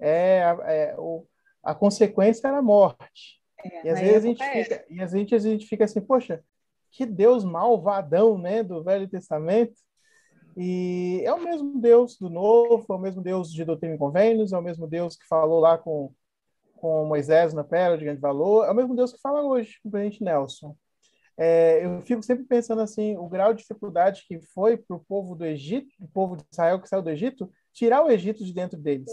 é, 0.00 0.40
é 0.64 0.94
o, 0.98 1.26
a 1.62 1.74
consequência 1.74 2.48
era 2.48 2.58
a 2.58 2.62
morte. 2.62 3.40
É, 3.64 3.86
e, 3.86 3.88
às 3.88 4.00
vezes 4.00 4.24
a 4.24 4.28
gente 4.28 4.42
é 4.42 4.64
fica, 4.64 4.84
e 4.88 5.02
às 5.02 5.12
vezes 5.12 5.46
a 5.46 5.50
gente 5.50 5.66
fica 5.66 5.84
assim, 5.84 6.00
poxa, 6.00 6.42
que 6.96 7.04
Deus 7.04 7.44
malvadão, 7.44 8.38
né, 8.38 8.62
do 8.62 8.82
Velho 8.82 9.06
Testamento. 9.06 9.74
E 10.56 11.20
é 11.26 11.32
o 11.34 11.44
mesmo 11.44 11.78
Deus 11.78 12.16
do 12.16 12.30
Novo, 12.30 12.86
é 12.88 12.94
o 12.94 12.98
mesmo 12.98 13.22
Deus 13.22 13.52
de 13.52 13.62
Doutrina 13.62 13.94
e 13.94 13.98
Convênios, 13.98 14.54
é 14.54 14.58
o 14.58 14.62
mesmo 14.62 14.86
Deus 14.86 15.14
que 15.14 15.26
falou 15.26 15.60
lá 15.60 15.76
com, 15.76 16.10
com 16.76 17.04
Moisés 17.04 17.52
na 17.52 17.62
Pérola 17.62 17.98
de 17.98 18.04
Grande 18.06 18.20
Valor, 18.22 18.64
é 18.64 18.70
o 18.70 18.74
mesmo 18.74 18.96
Deus 18.96 19.12
que 19.12 19.20
fala 19.20 19.42
hoje 19.42 19.78
com 19.82 19.90
o 19.90 19.92
presidente 19.92 20.24
Nelson. 20.24 20.74
É, 21.36 21.84
eu 21.84 22.00
fico 22.00 22.22
sempre 22.22 22.44
pensando 22.44 22.80
assim, 22.80 23.14
o 23.18 23.28
grau 23.28 23.52
de 23.52 23.60
dificuldade 23.60 24.24
que 24.26 24.40
foi 24.54 24.78
para 24.78 24.96
o 24.96 25.04
povo 25.04 25.34
do 25.34 25.44
Egito, 25.44 25.94
o 26.00 26.08
povo 26.08 26.34
de 26.34 26.44
Israel 26.50 26.80
que 26.80 26.88
saiu 26.88 27.02
do 27.02 27.10
Egito, 27.10 27.52
tirar 27.74 28.02
o 28.02 28.10
Egito 28.10 28.42
de 28.42 28.54
dentro 28.54 28.78
deles. 28.78 29.12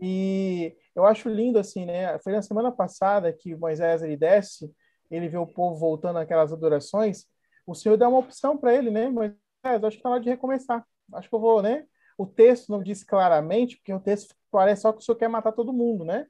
E 0.00 0.74
eu 0.96 1.04
acho 1.04 1.28
lindo 1.28 1.58
assim, 1.58 1.84
né? 1.84 2.18
Foi 2.20 2.32
na 2.32 2.40
semana 2.40 2.72
passada 2.72 3.30
que 3.30 3.54
Moisés 3.54 4.02
ele 4.02 4.16
desce, 4.16 4.72
ele 5.10 5.28
vê 5.28 5.38
o 5.38 5.46
povo 5.46 5.76
voltando 5.76 6.18
àquelas 6.18 6.52
adorações, 6.52 7.26
o 7.66 7.74
Senhor 7.74 7.96
dá 7.96 8.08
uma 8.08 8.18
opção 8.18 8.56
para 8.56 8.74
ele, 8.74 8.90
né? 8.90 9.08
Moisés, 9.08 9.36
acho 9.64 9.90
que 9.90 9.96
está 9.96 10.10
hora 10.10 10.20
de 10.20 10.28
recomeçar. 10.28 10.86
Acho 11.12 11.28
que 11.28 11.34
eu 11.34 11.40
vou, 11.40 11.62
né? 11.62 11.86
O 12.16 12.26
texto 12.26 12.70
não 12.70 12.82
diz 12.82 13.04
claramente, 13.04 13.76
porque 13.76 13.92
o 13.92 14.00
texto 14.00 14.34
parece 14.50 14.82
só 14.82 14.92
que 14.92 14.98
o 14.98 15.02
Senhor 15.02 15.16
quer 15.16 15.28
matar 15.28 15.52
todo 15.52 15.72
mundo, 15.72 16.04
né? 16.04 16.26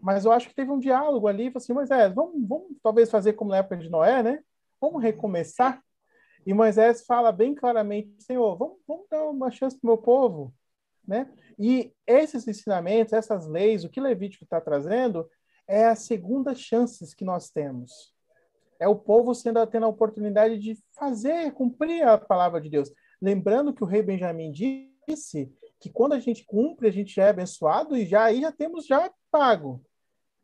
Mas 0.00 0.24
eu 0.24 0.32
acho 0.32 0.48
que 0.48 0.54
teve 0.54 0.70
um 0.70 0.78
diálogo 0.78 1.26
ali, 1.26 1.50
assim, 1.54 1.72
Moisés, 1.72 2.14
vamos, 2.14 2.46
vamos 2.46 2.76
talvez 2.82 3.10
fazer 3.10 3.32
como 3.32 3.50
na 3.50 3.58
época 3.58 3.78
de 3.78 3.88
Noé, 3.88 4.22
né? 4.22 4.40
Vamos 4.80 5.02
recomeçar. 5.02 5.82
E 6.46 6.54
Moisés 6.54 7.04
fala 7.04 7.32
bem 7.32 7.54
claramente, 7.54 8.22
Senhor, 8.22 8.56
vamos, 8.56 8.76
vamos 8.86 9.06
dar 9.10 9.24
uma 9.24 9.50
chance 9.50 9.78
para 9.78 9.88
o 9.88 9.92
meu 9.92 9.98
povo, 9.98 10.54
né? 11.06 11.28
E 11.58 11.92
esses 12.06 12.46
ensinamentos, 12.46 13.12
essas 13.12 13.46
leis, 13.46 13.82
o 13.84 13.88
que 13.88 14.00
Levítico 14.00 14.44
está 14.44 14.60
trazendo, 14.60 15.28
é 15.66 15.86
a 15.86 15.96
segunda 15.96 16.54
chance 16.54 17.14
que 17.14 17.24
nós 17.24 17.50
temos. 17.50 18.14
É 18.78 18.86
o 18.86 18.96
povo 18.96 19.34
sendo 19.34 19.66
tendo 19.66 19.86
a 19.86 19.88
oportunidade 19.88 20.58
de 20.58 20.78
fazer, 20.92 21.52
cumprir 21.52 22.06
a 22.06 22.18
palavra 22.18 22.60
de 22.60 22.68
Deus. 22.68 22.92
Lembrando 23.20 23.72
que 23.72 23.82
o 23.82 23.86
rei 23.86 24.02
Benjamim 24.02 24.52
disse 24.52 25.50
que 25.80 25.90
quando 25.90 26.12
a 26.12 26.20
gente 26.20 26.44
cumpre, 26.44 26.88
a 26.88 26.92
gente 26.92 27.18
é 27.20 27.28
abençoado 27.28 27.96
e 27.96 28.06
já 28.06 28.24
aí 28.24 28.42
já 28.42 28.52
temos 28.52 28.86
já 28.86 29.10
pago. 29.30 29.82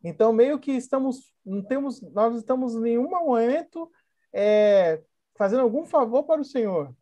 Então, 0.02 0.32
meio 0.32 0.58
que 0.58 0.72
estamos, 0.72 1.32
não 1.44 1.62
temos, 1.62 2.00
nós 2.00 2.36
estamos 2.36 2.74
em 2.74 2.80
nenhum 2.80 3.08
momento 3.08 3.90
é, 4.32 5.00
fazendo 5.36 5.62
algum 5.62 5.84
favor 5.84 6.24
para 6.24 6.40
o 6.40 6.44
Senhor, 6.44 6.92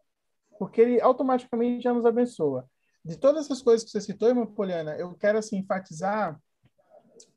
porque 0.59 0.81
Ele 0.81 1.01
automaticamente 1.01 1.83
já 1.83 1.95
nos 1.95 2.05
abençoa. 2.05 2.69
De 3.03 3.17
todas 3.17 3.47
essas 3.47 3.63
coisas 3.63 3.85
que 3.85 3.91
você 3.91 4.01
citou, 4.01 4.29
irmã 4.29 4.45
Poliana, 4.45 4.95
eu 4.97 5.15
quero 5.15 5.39
assim 5.39 5.57
enfatizar 5.57 6.39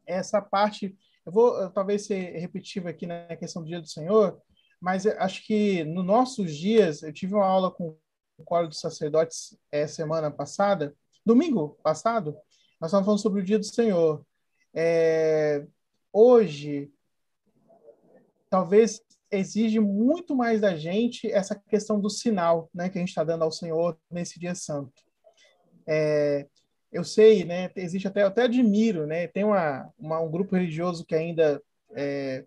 essa 0.06 0.42
parte. 0.42 0.96
Eu 1.26 1.32
vou 1.32 1.70
talvez 1.72 2.06
ser 2.06 2.38
repetitivo 2.40 2.88
aqui 2.88 3.06
na 3.06 3.36
questão 3.36 3.62
do 3.62 3.68
Dia 3.68 3.82
do 3.82 3.88
Senhor, 3.88 4.42
mas 4.80 5.06
acho 5.06 5.46
que 5.46 5.84
nos 5.86 6.06
nossos 6.06 6.56
dias, 6.56 7.04
eu 7.04 7.14
tive 7.14 7.36
uma 7.36 7.46
aula 7.46 7.72
com 7.72 7.98
o 8.38 8.44
Coro 8.44 8.68
dos 8.68 8.80
Sacerdotes 8.80 9.58
é, 9.72 9.88
semana 9.88 10.30
passada, 10.30 10.94
domingo 11.26 11.78
passado, 11.82 12.36
nós 12.80 12.90
estávamos 12.90 13.06
falando 13.06 13.22
sobre 13.22 13.42
o 13.42 13.46
Dia 13.46 13.58
do 13.58 13.66
Senhor. 13.66 14.26
É, 14.76 15.66
hoje, 16.12 16.92
talvez 18.50 19.02
exige 19.32 19.80
muito 19.80 20.36
mais 20.36 20.62
da 20.62 20.76
gente 20.76 21.32
essa 21.32 21.56
questão 21.56 22.00
do 22.00 22.10
sinal 22.10 22.70
né, 22.74 22.90
que 22.90 22.98
a 22.98 23.02
gente 23.02 23.10
está 23.10 23.24
dando 23.24 23.44
ao 23.44 23.52
Senhor 23.52 23.98
nesse 24.12 24.40
dia 24.40 24.54
santo. 24.54 24.92
É, 25.88 26.48
eu 26.94 27.04
sei, 27.04 27.44
né, 27.44 27.72
existe 27.76 28.08
até, 28.08 28.24
até 28.24 28.44
admiro, 28.44 29.08
né, 29.08 29.28
tem 29.28 29.44
uma, 29.44 29.92
uma 29.98 30.20
um 30.22 30.30
grupo 30.30 30.56
religioso 30.56 31.06
que 31.06 31.16
ainda 31.16 31.62
é, 31.96 32.46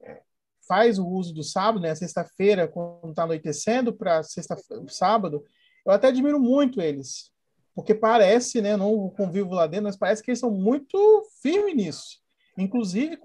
é 0.00 0.20
faz 0.66 0.98
o 0.98 1.06
uso 1.06 1.34
do 1.34 1.42
sábado, 1.42 1.82
né, 1.82 1.94
sexta-feira, 1.94 2.66
quando 2.66 3.10
está 3.10 3.24
anoitecendo, 3.24 3.92
para 3.92 4.22
sexta 4.22 4.56
sábado, 4.88 5.44
eu 5.84 5.92
até 5.92 6.08
admiro 6.08 6.40
muito 6.40 6.80
eles, 6.80 7.30
porque 7.74 7.94
parece, 7.94 8.62
né, 8.62 8.76
não 8.76 9.10
convivo 9.10 9.54
lá 9.54 9.66
dentro, 9.66 9.84
mas 9.84 9.96
parece 9.96 10.22
que 10.22 10.30
eles 10.30 10.40
são 10.40 10.50
muito 10.50 10.98
firmes 11.42 11.76
nisso. 11.76 12.26
Inclusive, 12.58 13.18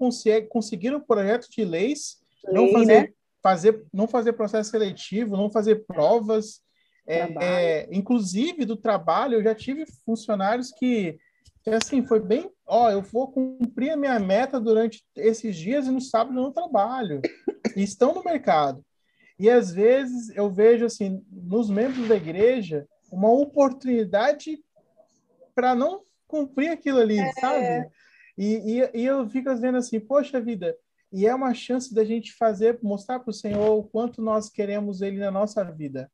conseguiram 0.48 1.00
projetos 1.00 1.48
de 1.48 1.64
leis, 1.64 2.20
Lei, 2.44 2.54
não 2.54 2.70
fazer, 2.70 3.02
né? 3.02 3.08
fazer, 3.42 3.84
não 3.92 4.06
fazer 4.06 4.32
processo 4.34 4.70
seletivo, 4.70 5.36
não 5.36 5.50
fazer 5.50 5.84
provas. 5.86 6.60
É, 7.06 7.28
é, 7.40 7.88
inclusive, 7.90 8.64
do 8.64 8.76
trabalho, 8.76 9.34
eu 9.34 9.42
já 9.42 9.54
tive 9.54 9.84
funcionários 10.04 10.70
que, 10.70 11.18
que, 11.62 11.70
assim, 11.70 12.04
foi 12.04 12.20
bem, 12.20 12.50
ó, 12.66 12.90
eu 12.90 13.02
vou 13.02 13.30
cumprir 13.30 13.90
a 13.90 13.96
minha 13.96 14.18
meta 14.18 14.60
durante 14.60 15.04
esses 15.16 15.56
dias 15.56 15.86
e 15.86 15.90
no 15.90 16.00
sábado 16.00 16.38
eu 16.38 16.42
não 16.42 16.52
trabalho. 16.52 17.20
E 17.76 17.82
estão 17.82 18.14
no 18.14 18.22
mercado. 18.22 18.84
E, 19.38 19.50
às 19.50 19.72
vezes, 19.72 20.30
eu 20.36 20.50
vejo, 20.50 20.84
assim, 20.84 21.24
nos 21.30 21.68
membros 21.68 22.08
da 22.08 22.16
igreja, 22.16 22.86
uma 23.10 23.30
oportunidade 23.30 24.62
para 25.54 25.74
não 25.74 26.02
cumprir 26.26 26.70
aquilo 26.70 26.98
ali, 26.98 27.18
é. 27.18 27.32
sabe? 27.32 27.90
E, 28.38 28.78
e, 28.80 28.90
e, 28.94 29.04
eu 29.04 29.28
fico 29.28 29.54
vendo 29.56 29.76
assim, 29.76 30.00
poxa 30.00 30.40
vida, 30.40 30.74
e 31.12 31.26
é 31.26 31.34
uma 31.34 31.52
chance 31.52 31.94
da 31.94 32.04
gente 32.04 32.32
fazer, 32.32 32.78
mostrar 32.82 33.20
para 33.20 33.30
o 33.30 33.34
Senhor 33.34 33.78
o 33.78 33.84
quanto 33.84 34.22
nós 34.22 34.48
queremos 34.48 35.02
Ele 35.02 35.18
na 35.18 35.30
nossa 35.30 35.62
vida. 35.62 36.10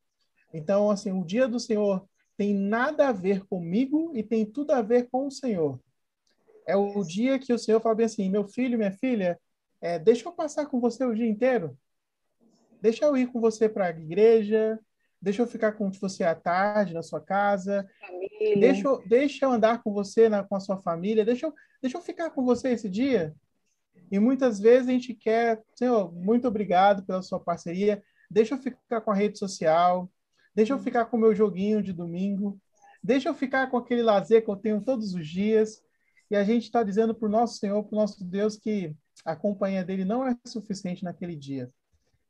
Então, 0.53 0.89
assim, 0.89 1.11
o 1.11 1.23
dia 1.23 1.47
do 1.47 1.59
Senhor 1.59 2.07
tem 2.37 2.53
nada 2.53 3.09
a 3.09 3.11
ver 3.11 3.45
comigo 3.45 4.11
e 4.15 4.23
tem 4.23 4.45
tudo 4.45 4.71
a 4.71 4.81
ver 4.81 5.09
com 5.11 5.27
o 5.27 5.31
Senhor. 5.31 5.79
É 6.65 6.75
o 6.75 7.03
dia 7.03 7.39
que 7.39 7.51
o 7.51 7.59
Senhor 7.59 7.81
fala 7.81 7.95
bem 7.95 8.05
assim, 8.05 8.29
meu 8.29 8.47
filho, 8.47 8.77
minha 8.77 8.91
filha, 8.91 9.39
é, 9.81 9.97
deixa 9.97 10.27
eu 10.27 10.31
passar 10.31 10.65
com 10.67 10.79
você 10.79 11.03
o 11.03 11.15
dia 11.15 11.27
inteiro. 11.27 11.77
Deixa 12.81 13.05
eu 13.05 13.17
ir 13.17 13.27
com 13.27 13.41
você 13.41 13.67
para 13.67 13.87
a 13.87 13.89
igreja, 13.89 14.79
deixa 15.21 15.41
eu 15.41 15.47
ficar 15.47 15.73
com 15.73 15.91
você 15.91 16.23
à 16.23 16.33
tarde 16.33 16.93
na 16.93 17.03
sua 17.03 17.19
casa, 17.19 17.89
deixa 18.57 18.87
eu, 18.87 19.03
deixa 19.05 19.45
eu 19.45 19.51
andar 19.51 19.83
com 19.83 19.91
você 19.91 20.29
na, 20.29 20.43
com 20.43 20.55
a 20.55 20.59
sua 20.59 20.77
família, 20.77 21.25
deixa 21.25 21.47
eu, 21.47 21.53
deixa 21.81 21.97
eu 21.97 22.01
ficar 22.01 22.29
com 22.29 22.45
você 22.45 22.69
esse 22.69 22.89
dia. 22.89 23.35
E 24.11 24.17
muitas 24.17 24.59
vezes 24.59 24.87
a 24.87 24.91
gente 24.91 25.13
quer, 25.13 25.61
Senhor, 25.75 26.11
muito 26.13 26.47
obrigado 26.47 27.03
pela 27.03 27.21
sua 27.21 27.39
parceria, 27.39 28.01
deixa 28.29 28.55
eu 28.55 28.59
ficar 28.59 29.01
com 29.01 29.11
a 29.11 29.15
rede 29.15 29.37
social, 29.37 30.09
deixa 30.53 30.73
eu 30.73 30.79
ficar 30.79 31.05
com 31.05 31.17
o 31.17 31.19
meu 31.19 31.33
joguinho 31.35 31.81
de 31.81 31.93
domingo, 31.93 32.59
deixa 33.03 33.29
eu 33.29 33.33
ficar 33.33 33.69
com 33.69 33.77
aquele 33.77 34.01
lazer 34.01 34.43
que 34.43 34.49
eu 34.49 34.55
tenho 34.55 34.81
todos 34.81 35.13
os 35.13 35.27
dias. 35.27 35.81
E 36.29 36.35
a 36.35 36.43
gente 36.43 36.63
está 36.63 36.83
dizendo 36.83 37.15
para 37.15 37.27
o 37.27 37.31
nosso 37.31 37.57
Senhor, 37.57 37.83
para 37.83 37.95
o 37.95 37.99
nosso 37.99 38.23
Deus, 38.23 38.55
que 38.55 38.95
a 39.25 39.35
companhia 39.35 39.83
dele 39.83 40.05
não 40.05 40.27
é 40.27 40.35
suficiente 40.45 41.03
naquele 41.03 41.35
dia. 41.35 41.71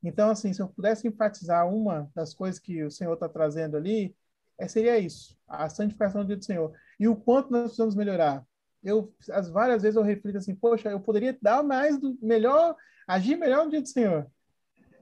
Então, 0.01 0.29
assim, 0.29 0.53
se 0.53 0.61
eu 0.61 0.67
pudesse 0.67 1.07
enfatizar 1.07 1.67
uma 1.67 2.09
das 2.15 2.33
coisas 2.33 2.59
que 2.59 2.81
o 2.83 2.91
Senhor 2.91 3.13
está 3.13 3.27
trazendo 3.27 3.75
ali, 3.75 4.15
é, 4.57 4.67
seria 4.67 4.97
isso, 4.97 5.37
a 5.47 5.69
santificação 5.69 6.21
do 6.21 6.27
dia 6.27 6.37
do 6.37 6.45
Senhor. 6.45 6.73
E 6.99 7.07
o 7.07 7.15
quanto 7.15 7.51
nós 7.51 7.63
precisamos 7.63 7.95
melhorar. 7.95 8.45
Eu, 8.81 9.13
as 9.31 9.49
várias 9.49 9.81
vezes 9.81 9.97
eu 9.97 10.03
reflito 10.03 10.37
assim, 10.37 10.55
poxa, 10.55 10.89
eu 10.89 10.99
poderia 10.99 11.37
dar 11.41 11.61
mais, 11.63 11.99
do, 11.99 12.17
melhor, 12.21 12.75
agir 13.07 13.35
melhor 13.35 13.65
no 13.65 13.71
dia 13.71 13.81
do 13.81 13.87
Senhor. 13.89 14.29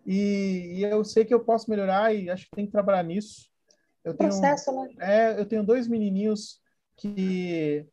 E, 0.08 0.80
e, 0.80 0.84
eu 0.84 1.04
sei 1.04 1.26
que 1.26 1.34
eu 1.34 1.44
posso 1.44 1.70
melhorar 1.70 2.16
e 2.16 2.30
acho 2.30 2.46
que 2.46 2.56
tem 2.56 2.66
que 2.66 2.72
trabalhar 2.72 3.04
nisso. 3.04 3.50
Eu 4.06 4.14
tenho, 4.14 4.30
Processo, 4.30 4.72
né? 4.72 4.90
É, 5.00 5.40
eu 5.40 5.46
tenho 5.46 5.66
dois 5.66 5.86
menininhos 5.86 6.62
que 6.96 7.86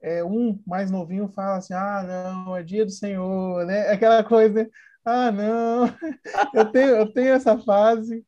é, 0.00 0.24
um 0.24 0.58
mais 0.66 0.90
novinho 0.90 1.28
fala 1.28 1.58
assim, 1.58 1.74
ah, 1.74 2.02
não, 2.02 2.56
é 2.56 2.62
dia 2.62 2.86
do 2.86 2.90
Senhor, 2.90 3.66
né? 3.66 3.90
Aquela 3.90 4.24
coisa, 4.24 4.68
ah, 5.04 5.30
não, 5.30 5.84
eu 6.54 6.72
tenho, 6.72 6.88
eu 6.96 7.12
tenho 7.12 7.34
essa 7.34 7.58
fase 7.58 8.24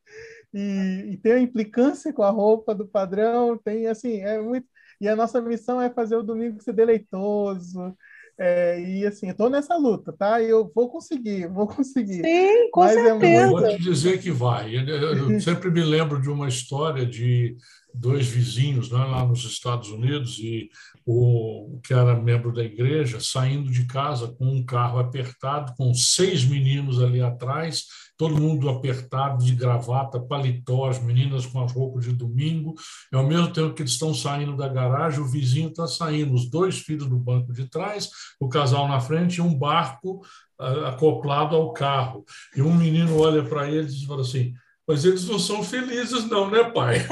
e, 0.52 1.12
e 1.12 1.16
tem 1.16 1.32
a 1.32 1.40
implicância 1.40 2.12
com 2.12 2.22
a 2.22 2.30
roupa 2.30 2.74
do 2.74 2.86
padrão, 2.86 3.56
tem 3.56 3.86
assim, 3.86 4.20
é 4.20 4.38
muito. 4.40 4.66
E 5.00 5.08
a 5.08 5.16
nossa 5.16 5.40
missão 5.40 5.80
é 5.80 5.90
fazer 5.90 6.16
o 6.16 6.22
domingo 6.22 6.62
ser 6.62 6.74
deleitoso. 6.74 7.96
É, 8.38 8.80
e 8.80 9.06
assim, 9.06 9.28
eu 9.28 9.36
tô 9.36 9.48
nessa 9.48 9.76
luta, 9.76 10.12
tá? 10.12 10.42
Eu 10.42 10.70
vou 10.74 10.88
conseguir, 10.88 11.46
vou 11.52 11.66
conseguir. 11.66 12.22
Sim, 12.22 12.70
com 12.70 12.80
Mas 12.80 12.94
certeza. 12.94 13.26
É 13.26 13.46
muito... 13.46 13.60
Vou 13.60 13.76
te 13.76 13.82
dizer 13.82 14.20
que 14.20 14.30
vai. 14.30 14.74
Eu 14.74 15.38
sempre 15.40 15.70
me 15.70 15.82
lembro 15.82 16.20
de 16.20 16.28
uma 16.28 16.48
história 16.48 17.06
de 17.06 17.56
dois 17.94 18.26
vizinhos 18.26 18.90
né, 18.90 18.98
lá 18.98 19.24
nos 19.24 19.44
Estados 19.44 19.90
Unidos 19.90 20.38
e 20.38 20.68
o 21.04 21.80
que 21.84 21.92
era 21.92 22.14
membro 22.14 22.52
da 22.52 22.62
igreja 22.62 23.20
saindo 23.20 23.70
de 23.70 23.86
casa 23.86 24.28
com 24.28 24.46
um 24.46 24.64
carro 24.64 24.98
apertado, 24.98 25.74
com 25.76 25.92
seis 25.94 26.44
meninos 26.44 27.02
ali 27.02 27.20
atrás, 27.20 27.84
todo 28.16 28.40
mundo 28.40 28.68
apertado 28.68 29.44
de 29.44 29.54
gravata, 29.54 30.20
paletó, 30.20 30.88
as 30.88 31.02
meninas 31.02 31.44
com 31.44 31.62
as 31.62 31.72
roupas 31.72 32.04
de 32.04 32.12
domingo, 32.12 32.74
e 33.12 33.16
ao 33.16 33.26
mesmo 33.26 33.52
tempo 33.52 33.74
que 33.74 33.82
eles 33.82 33.92
estão 33.92 34.14
saindo 34.14 34.56
da 34.56 34.68
garagem, 34.68 35.20
o 35.20 35.28
vizinho 35.28 35.68
está 35.68 35.86
saindo, 35.86 36.34
os 36.34 36.48
dois 36.48 36.78
filhos 36.78 37.08
no 37.08 37.18
banco 37.18 37.52
de 37.52 37.68
trás, 37.68 38.10
o 38.38 38.48
casal 38.48 38.86
na 38.86 39.00
frente 39.00 39.36
e 39.36 39.40
um 39.40 39.52
barco 39.52 40.24
uh, 40.60 40.86
acoplado 40.86 41.56
ao 41.56 41.72
carro. 41.72 42.24
E 42.54 42.62
um 42.62 42.74
menino 42.74 43.18
olha 43.18 43.42
para 43.42 43.68
eles 43.68 43.94
e 43.94 44.06
fala 44.06 44.20
assim: 44.20 44.54
mas 44.92 45.06
eles 45.06 45.26
não 45.26 45.38
são 45.38 45.64
felizes, 45.64 46.28
não, 46.28 46.50
né, 46.50 46.64
pai? 46.64 46.98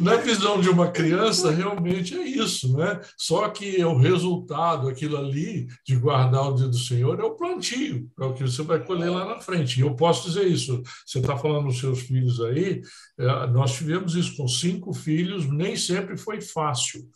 Na 0.00 0.16
visão 0.16 0.58
de 0.58 0.70
uma 0.70 0.90
criança, 0.90 1.50
realmente 1.50 2.16
é 2.16 2.22
isso, 2.22 2.74
né? 2.74 2.98
Só 3.18 3.46
que 3.50 3.84
o 3.84 3.98
resultado, 3.98 4.88
aquilo 4.88 5.18
ali, 5.18 5.66
de 5.86 5.94
guardar 5.96 6.48
o 6.48 6.54
dia 6.54 6.68
do 6.68 6.78
Senhor, 6.78 7.20
é 7.20 7.22
o 7.22 7.34
plantio, 7.34 8.10
é 8.18 8.24
o 8.24 8.32
que 8.32 8.44
você 8.44 8.62
vai 8.62 8.82
colher 8.82 9.10
lá 9.10 9.26
na 9.26 9.38
frente. 9.38 9.78
E 9.78 9.82
eu 9.82 9.94
posso 9.94 10.26
dizer 10.26 10.46
isso. 10.46 10.82
Você 11.04 11.18
está 11.18 11.36
falando 11.36 11.66
dos 11.66 11.80
seus 11.80 12.00
filhos 12.00 12.40
aí, 12.40 12.80
é, 13.18 13.46
nós 13.48 13.72
tivemos 13.72 14.14
isso 14.14 14.38
com 14.38 14.48
cinco 14.48 14.94
filhos, 14.94 15.46
nem 15.46 15.76
sempre 15.76 16.16
foi 16.16 16.40
fácil 16.40 17.06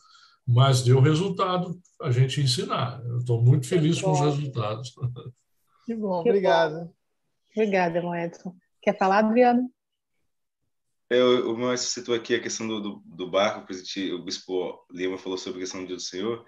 mas 0.53 0.83
deu 0.83 1.01
resultado 1.01 1.79
a 2.03 2.11
gente 2.11 2.41
ensinar. 2.41 3.01
Eu 3.05 3.19
estou 3.19 3.41
muito 3.41 3.69
feliz 3.69 4.03
com 4.03 4.11
os 4.11 4.19
resultados. 4.19 4.93
Que 5.87 5.95
bom, 5.95 6.25
que 6.25 6.29
obrigado. 6.29 6.87
Bom. 6.87 7.00
Obrigada, 7.55 7.99
irmão 7.99 8.15
Edson. 8.15 8.55
Quer 8.81 8.97
falar, 8.97 9.19
Adriano? 9.19 9.71
Eu, 11.11 11.53
o 11.53 11.59
Márcio 11.59 11.91
citou 11.91 12.15
aqui 12.15 12.37
a 12.37 12.41
questão 12.41 12.69
do, 12.69 12.81
do, 12.81 13.03
do 13.05 13.29
barco, 13.29 13.61
o, 13.61 13.67
presidente, 13.67 14.13
o 14.13 14.23
bispo 14.23 14.87
Lima 14.93 15.19
falou 15.19 15.37
sobre 15.37 15.59
a 15.59 15.63
questão 15.63 15.81
do 15.81 15.87
dia 15.89 15.97
do 15.97 16.03
Senhor. 16.03 16.45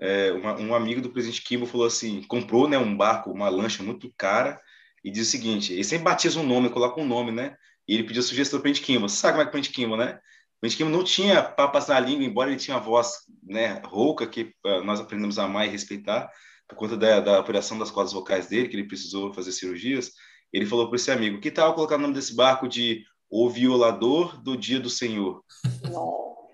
É, 0.00 0.32
uma, 0.32 0.58
um 0.58 0.74
amigo 0.74 1.00
do 1.00 1.10
presidente 1.10 1.42
Kimbo 1.42 1.64
falou 1.64 1.86
assim, 1.86 2.22
comprou 2.24 2.66
né, 2.66 2.76
um 2.76 2.96
barco, 2.96 3.30
uma 3.30 3.48
lancha 3.48 3.84
muito 3.84 4.12
cara, 4.16 4.60
e 5.04 5.10
diz 5.10 5.28
o 5.28 5.30
seguinte, 5.30 5.72
ele 5.72 5.84
sempre 5.84 6.04
batiza 6.04 6.40
um 6.40 6.46
nome, 6.46 6.70
coloca 6.70 7.00
um 7.00 7.06
nome, 7.06 7.30
né? 7.30 7.56
E 7.86 7.94
ele 7.94 8.04
pediu 8.04 8.22
sugestão 8.22 8.58
para 8.58 8.60
o 8.60 8.62
presidente 8.62 8.86
Kimbo. 8.86 9.08
Sabe 9.08 9.34
como 9.34 9.42
é 9.42 9.44
que 9.44 9.50
o 9.50 9.52
presidente 9.52 9.76
Kimbo, 9.76 9.96
né? 9.96 10.18
O 10.56 10.60
presidente 10.60 10.78
Kimbo 10.78 10.96
não 10.96 11.04
tinha 11.04 11.42
papas 11.42 11.86
na 11.86 12.00
língua, 12.00 12.24
embora 12.24 12.50
ele 12.50 12.58
tinha 12.58 12.76
uma 12.76 12.82
voz 12.82 13.12
né, 13.42 13.80
rouca, 13.84 14.26
que 14.26 14.52
uh, 14.66 14.82
nós 14.82 14.98
aprendemos 14.98 15.38
a 15.38 15.44
amar 15.44 15.66
e 15.66 15.70
respeitar, 15.70 16.28
por 16.68 16.76
conta 16.76 16.96
da, 16.96 17.20
da 17.20 17.40
operação 17.40 17.78
das 17.78 17.90
cordas 17.90 18.12
vocais 18.12 18.48
dele, 18.48 18.68
que 18.68 18.76
ele 18.76 18.88
precisou 18.88 19.32
fazer 19.32 19.52
cirurgias. 19.52 20.12
Ele 20.52 20.66
falou 20.66 20.88
para 20.88 20.96
esse 20.96 21.10
amigo: 21.10 21.40
que 21.40 21.50
tal 21.50 21.74
colocar 21.74 21.96
o 21.96 21.98
nome 21.98 22.14
desse 22.14 22.34
barco 22.34 22.68
de 22.68 23.04
O 23.28 23.48
Violador 23.48 24.40
do 24.42 24.56
Dia 24.56 24.80
do 24.80 24.90
Senhor? 24.90 25.42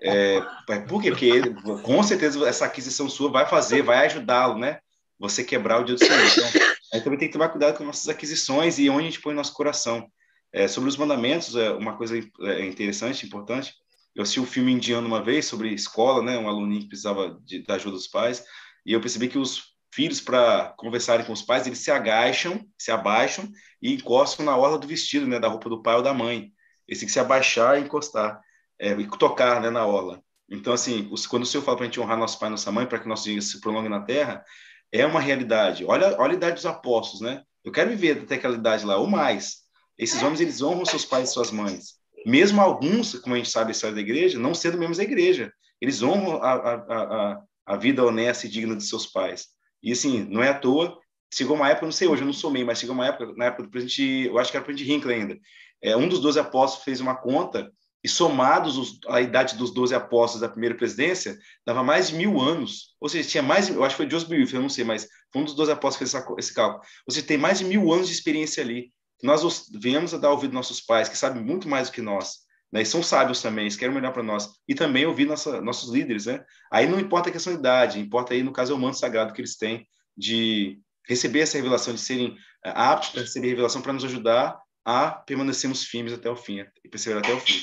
É, 0.03 0.41
por 0.89 1.03
quê? 1.03 1.11
Porque 1.11 1.27
ele, 1.27 1.55
com 1.83 2.03
certeza 2.03 2.47
essa 2.47 2.67
aquisição 2.67 3.09
sua 3.09 3.31
vai 3.31 3.47
fazer, 3.47 3.83
vai 3.83 4.07
ajudá-lo, 4.07 4.59
né? 4.59 4.79
Você 5.19 5.43
quebrar 5.43 5.81
o 5.81 5.85
dia 5.85 5.95
do 5.95 6.05
Senhor. 6.05 6.21
Então, 6.21 6.45
a 6.45 6.97
gente 6.97 7.05
também 7.05 7.19
tem 7.19 7.29
que 7.29 7.33
tomar 7.33 7.49
cuidado 7.49 7.77
com 7.77 7.85
nossas 7.85 8.09
aquisições 8.09 8.79
e 8.79 8.89
onde 8.91 9.03
a 9.03 9.11
gente 9.11 9.21
põe 9.21 9.35
nosso 9.35 9.55
coração. 9.55 10.07
É, 10.53 10.69
sobre 10.69 10.89
os 10.89 10.97
mandamentos, 10.97 11.57
é 11.57 11.71
uma 11.73 11.97
coisa 11.97 12.19
é, 12.19 12.65
interessante, 12.65 13.27
importante. 13.27 13.75
Eu 14.15 14.23
assisti 14.23 14.41
um 14.41 14.47
filme 14.47 14.73
indiano 14.73 15.07
uma 15.07 15.23
vez 15.23 15.47
sobre 15.47 15.75
escola, 15.75 16.23
né? 16.23 16.39
Um 16.39 16.49
aluno 16.49 16.79
que 16.79 16.89
precisava 16.89 17.41
de, 17.45 17.63
da 17.65 17.75
ajuda 17.75 17.97
dos 17.97 18.07
pais 18.07 18.45
e 18.87 18.93
eu 18.93 19.01
percebi 19.01 19.29
que 19.29 19.39
os 19.39 19.76
filhos, 19.97 20.21
para 20.21 20.75
conversarem 20.77 21.25
com 21.25 21.33
os 21.33 21.41
pais, 21.41 21.67
eles 21.67 21.79
se 21.79 21.91
agacham, 21.91 22.61
se 22.79 22.91
abaixam 22.91 23.49
e 23.81 23.95
encostam 23.95 24.45
na 24.45 24.55
orla 24.55 24.79
do 24.79 24.87
vestido, 24.87 25.27
né, 25.27 25.41
da 25.41 25.49
roupa 25.49 25.71
do 25.71 25.83
pai 25.83 25.97
ou 25.97 26.03
da 26.03 26.13
mãe. 26.13 26.53
Eles 26.87 27.01
têm 27.01 27.07
que 27.07 27.13
se 27.13 27.19
abaixar 27.19 27.79
e 27.79 27.85
encostar, 27.85 28.39
é, 28.79 28.93
e 28.93 29.09
tocar 29.09 29.59
né, 29.59 29.71
na 29.71 29.87
orla. 29.87 30.23
Então, 30.51 30.75
assim, 30.75 31.11
quando 31.31 31.45
o 31.45 31.47
Senhor 31.47 31.65
fala 31.65 31.79
para 31.79 31.87
a 31.87 31.89
gente 31.89 31.99
honrar 31.99 32.19
nosso 32.19 32.39
pai 32.39 32.49
e 32.49 32.51
nossa 32.51 32.71
mãe, 32.71 32.87
para 32.87 32.99
que 32.99 33.09
nossos 33.09 33.25
dias 33.25 33.47
se 33.47 33.61
prolonguem 33.61 33.91
na 33.91 34.03
terra, 34.03 34.45
é 34.93 35.05
uma 35.07 35.19
realidade. 35.19 35.85
Olha, 35.87 36.15
olha 36.21 36.33
a 36.33 36.37
idade 36.37 36.57
dos 36.57 36.67
apóstolos, 36.67 37.23
né? 37.23 37.43
Eu 37.65 37.73
quero 37.73 37.89
viver 37.89 38.23
até 38.23 38.35
aquela 38.37 38.55
idade 38.55 38.85
lá, 38.85 38.99
ou 38.99 39.07
mais. 39.07 39.63
Esses 39.99 40.23
homens, 40.23 40.41
eles 40.41 40.61
honram 40.63 40.85
seus 40.85 41.07
pais 41.07 41.31
e 41.31 41.33
suas 41.33 41.51
mães. 41.51 41.95
Mesmo 42.25 42.61
alguns, 42.61 43.19
como 43.19 43.35
a 43.35 43.39
gente 43.39 43.51
sabe 43.51 43.73
história 43.73 43.97
da 43.97 44.03
igreja, 44.03 44.39
não 44.39 44.55
sendo 44.55 44.79
membros 44.79 44.99
da 44.99 45.05
igreja. 45.05 45.51
Eles 45.81 46.03
honram 46.03 46.43
a, 46.43 46.53
a, 46.53 46.75
a, 46.75 47.43
a 47.67 47.77
vida 47.77 48.05
honesta 48.05 48.47
e 48.47 48.51
digna 48.51 48.77
de 48.77 48.85
seus 48.85 49.07
pais. 49.07 49.56
E 49.87 49.93
assim, 49.93 50.25
não 50.25 50.43
é 50.43 50.49
à 50.49 50.55
toa, 50.59 50.99
chegou 51.33 51.55
uma 51.55 51.69
época, 51.69 51.87
não 51.87 51.93
sei 51.93 52.09
hoje, 52.09 52.23
eu 52.23 52.27
não 52.27 52.33
sou 52.33 52.51
meio, 52.51 52.67
mas 52.67 52.81
chegou 52.81 52.93
uma 52.93 53.07
época, 53.07 53.33
na 53.37 53.45
época 53.45 53.63
do 53.63 53.71
presidente, 53.71 54.27
eu 54.27 54.37
acho 54.37 54.51
que 54.51 54.57
era 54.57 54.65
o 54.65 54.67
presidente 54.67 54.93
Hinckley 54.93 55.21
ainda, 55.21 55.39
é, 55.81 55.97
um 55.97 56.09
dos 56.09 56.21
12 56.21 56.41
apóstolos 56.41 56.85
fez 56.85 57.01
uma 57.01 57.15
conta 57.15 57.71
e 58.03 58.09
somados 58.09 58.77
os, 58.77 58.99
a 59.07 59.21
idade 59.21 59.57
dos 59.57 59.73
12 59.73 59.95
apóstolos 59.95 60.41
da 60.41 60.49
primeira 60.49 60.75
presidência, 60.75 61.39
dava 61.65 61.85
mais 61.85 62.09
de 62.09 62.17
mil 62.17 62.41
anos. 62.41 62.97
Ou 63.01 63.09
seja, 63.09 63.29
tinha 63.29 63.43
mais, 63.45 63.69
eu 63.69 63.85
acho 63.85 63.95
que 63.95 64.03
foi 64.03 64.11
Joseph 64.11 64.29
Biff, 64.29 64.53
eu 64.53 64.61
não 64.61 64.69
sei, 64.69 64.85
mas 64.85 65.07
foi 65.33 65.43
um 65.43 65.45
dos 65.45 65.55
12 65.55 65.71
apóstolos 65.71 66.11
que 66.11 66.17
fez 66.17 66.25
essa, 66.25 66.35
esse 66.37 66.53
cálculo. 66.53 66.83
Ou 67.07 67.15
seja, 67.15 67.27
tem 67.27 67.39
mais 67.39 67.59
de 67.59 67.65
mil 67.65 67.93
anos 67.93 68.09
de 68.09 68.13
experiência 68.13 68.63
ali. 68.63 68.93
Nós 69.23 69.69
viemos 69.73 70.13
a 70.13 70.19
dar 70.19 70.31
ouvido 70.31 70.53
nossos 70.53 70.81
pais, 70.81 71.09
que 71.09 71.17
sabem 71.17 71.43
muito 71.43 71.69
mais 71.69 71.89
do 71.89 71.93
que 71.95 72.03
nós. 72.03 72.46
Né? 72.73 72.83
E 72.83 72.87
são 72.87 73.03
sábios 73.03 73.41
também, 73.41 73.65
eles 73.65 73.77
querem 73.77 73.95
melhor 73.95 74.13
para 74.13 74.23
nós. 74.23 74.51
E 74.69 74.75
também 74.75 75.07
ouvir 75.07 75.27
nossa, 75.27 75.61
nossos 75.61 75.93
líderes, 75.93 76.27
né? 76.27 76.45
Aí 76.71 76.87
não 76.87 76.99
importa 76.99 77.29
a 77.29 77.33
questão 77.33 77.53
de 77.53 77.59
idade, 77.59 78.01
importa 78.01 78.35
aí, 78.35 78.43
no 78.43 78.53
caso, 78.53 78.73
é 78.73 78.75
o 78.75 78.79
manto 78.79 78.99
sagrado 78.99 79.33
que 79.33 79.41
eles 79.41 79.57
têm 79.57 79.87
de 80.17 80.79
receber 81.09 81.41
essa 81.41 81.57
revelação, 81.57 81.95
de 81.95 82.01
serem 82.01 82.37
eh, 82.65 82.73
aptos 82.75 83.11
para 83.11 83.23
receber 83.23 83.47
a 83.47 83.51
revelação 83.51 83.81
para 83.81 83.93
nos 83.93 84.05
ajudar 84.05 84.59
a 84.85 85.11
permanecermos 85.11 85.85
firmes 85.85 86.13
até 86.13 86.31
o 86.31 86.37
fim, 86.37 86.65
e 86.85 86.89
perseverar 86.89 87.25
até 87.25 87.35
o 87.35 87.41
fim. 87.41 87.61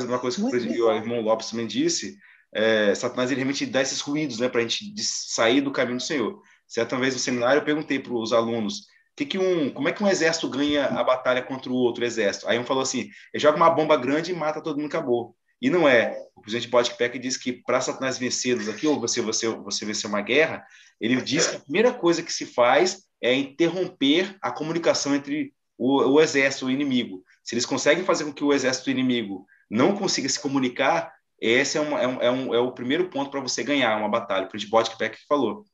Uma 0.00 0.18
coisa 0.18 0.36
que 0.36 0.80
o, 0.80 0.88
o 0.88 0.92
irmão 0.92 1.20
Lopes 1.20 1.50
também 1.50 1.66
disse, 1.66 2.16
é, 2.54 2.94
Satanás 2.94 3.30
ele 3.30 3.40
realmente 3.40 3.64
dá 3.64 3.80
esses 3.80 4.00
ruídos 4.00 4.38
né, 4.38 4.48
para 4.48 4.60
a 4.60 4.62
gente 4.62 4.94
sair 5.02 5.60
do 5.60 5.70
caminho 5.70 5.96
do 5.96 6.02
Senhor. 6.02 6.42
Certa 6.66 6.98
vez 6.98 7.14
no 7.14 7.20
seminário 7.20 7.60
eu 7.60 7.64
perguntei 7.64 7.98
para 7.98 8.12
os 8.12 8.32
alunos 8.32 8.86
que 9.16 9.26
que 9.26 9.38
um, 9.38 9.70
como 9.70 9.88
é 9.88 9.92
que 9.92 10.02
um 10.02 10.08
exército 10.08 10.48
ganha 10.48 10.86
a 10.86 11.04
batalha 11.04 11.42
contra 11.42 11.70
o 11.70 11.74
outro 11.74 12.04
exército? 12.04 12.48
Aí 12.48 12.58
um 12.58 12.64
falou 12.64 12.82
assim: 12.82 13.10
ele 13.32 13.42
joga 13.42 13.56
uma 13.56 13.70
bomba 13.70 13.96
grande 13.96 14.32
e 14.32 14.34
mata 14.34 14.62
todo 14.62 14.76
mundo, 14.76 14.86
acabou. 14.86 15.36
E 15.60 15.70
não 15.70 15.88
é. 15.88 16.18
O 16.34 16.40
presidente 16.40 16.68
Bodkpeck 16.68 17.18
diz 17.18 17.36
que 17.36 17.52
para 17.52 17.80
Satanás 17.80 18.18
vencê-los 18.18 18.68
aqui, 18.68 18.86
ou 18.86 18.98
você, 18.98 19.20
você, 19.20 19.46
você 19.48 19.84
vencer 19.84 20.10
uma 20.10 20.20
guerra, 20.20 20.66
ele 21.00 21.20
diz 21.22 21.46
que 21.46 21.56
a 21.56 21.60
primeira 21.60 21.92
coisa 21.92 22.22
que 22.22 22.32
se 22.32 22.46
faz 22.46 23.04
é 23.22 23.32
interromper 23.32 24.36
a 24.42 24.50
comunicação 24.50 25.14
entre 25.14 25.54
o, 25.78 26.02
o 26.02 26.20
exército 26.20 26.68
e 26.68 26.72
o 26.72 26.74
inimigo. 26.74 27.22
Se 27.44 27.54
eles 27.54 27.66
conseguem 27.66 28.04
fazer 28.04 28.24
com 28.24 28.32
que 28.32 28.42
o 28.42 28.52
exército 28.52 28.90
inimigo 28.90 29.46
não 29.70 29.96
consiga 29.96 30.28
se 30.28 30.40
comunicar, 30.40 31.12
esse 31.40 31.78
é, 31.78 31.80
uma, 31.80 32.00
é, 32.00 32.06
um, 32.06 32.22
é, 32.22 32.30
um, 32.30 32.54
é 32.54 32.58
o 32.58 32.72
primeiro 32.72 33.08
ponto 33.08 33.30
para 33.30 33.40
você 33.40 33.62
ganhar 33.62 33.96
uma 33.96 34.08
batalha. 34.08 34.46
O 34.46 34.48
presidente 34.48 34.70
Bodkpeck 34.70 35.18
falou. 35.28 35.64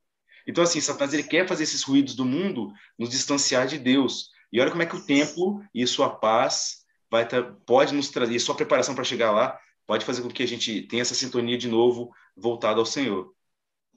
Então, 0.48 0.64
assim, 0.64 0.80
Satanás 0.80 1.12
ele 1.12 1.22
quer 1.22 1.46
fazer 1.46 1.64
esses 1.64 1.82
ruídos 1.82 2.14
do 2.14 2.24
mundo 2.24 2.72
nos 2.98 3.10
distanciar 3.10 3.66
de 3.66 3.78
Deus. 3.78 4.30
E 4.50 4.58
olha 4.58 4.70
como 4.70 4.82
é 4.82 4.86
que 4.86 4.96
o 4.96 5.04
templo 5.04 5.62
e 5.74 5.86
sua 5.86 6.08
paz 6.08 6.78
vai 7.10 7.28
tá, 7.28 7.42
pode 7.66 7.94
nos 7.94 8.08
trazer, 8.08 8.38
sua 8.40 8.54
preparação 8.54 8.94
para 8.94 9.04
chegar 9.04 9.30
lá, 9.30 9.58
pode 9.86 10.06
fazer 10.06 10.22
com 10.22 10.28
que 10.28 10.42
a 10.42 10.48
gente 10.48 10.82
tenha 10.82 11.02
essa 11.02 11.14
sintonia 11.14 11.58
de 11.58 11.68
novo 11.68 12.10
voltada 12.34 12.80
ao 12.80 12.86
Senhor. 12.86 13.30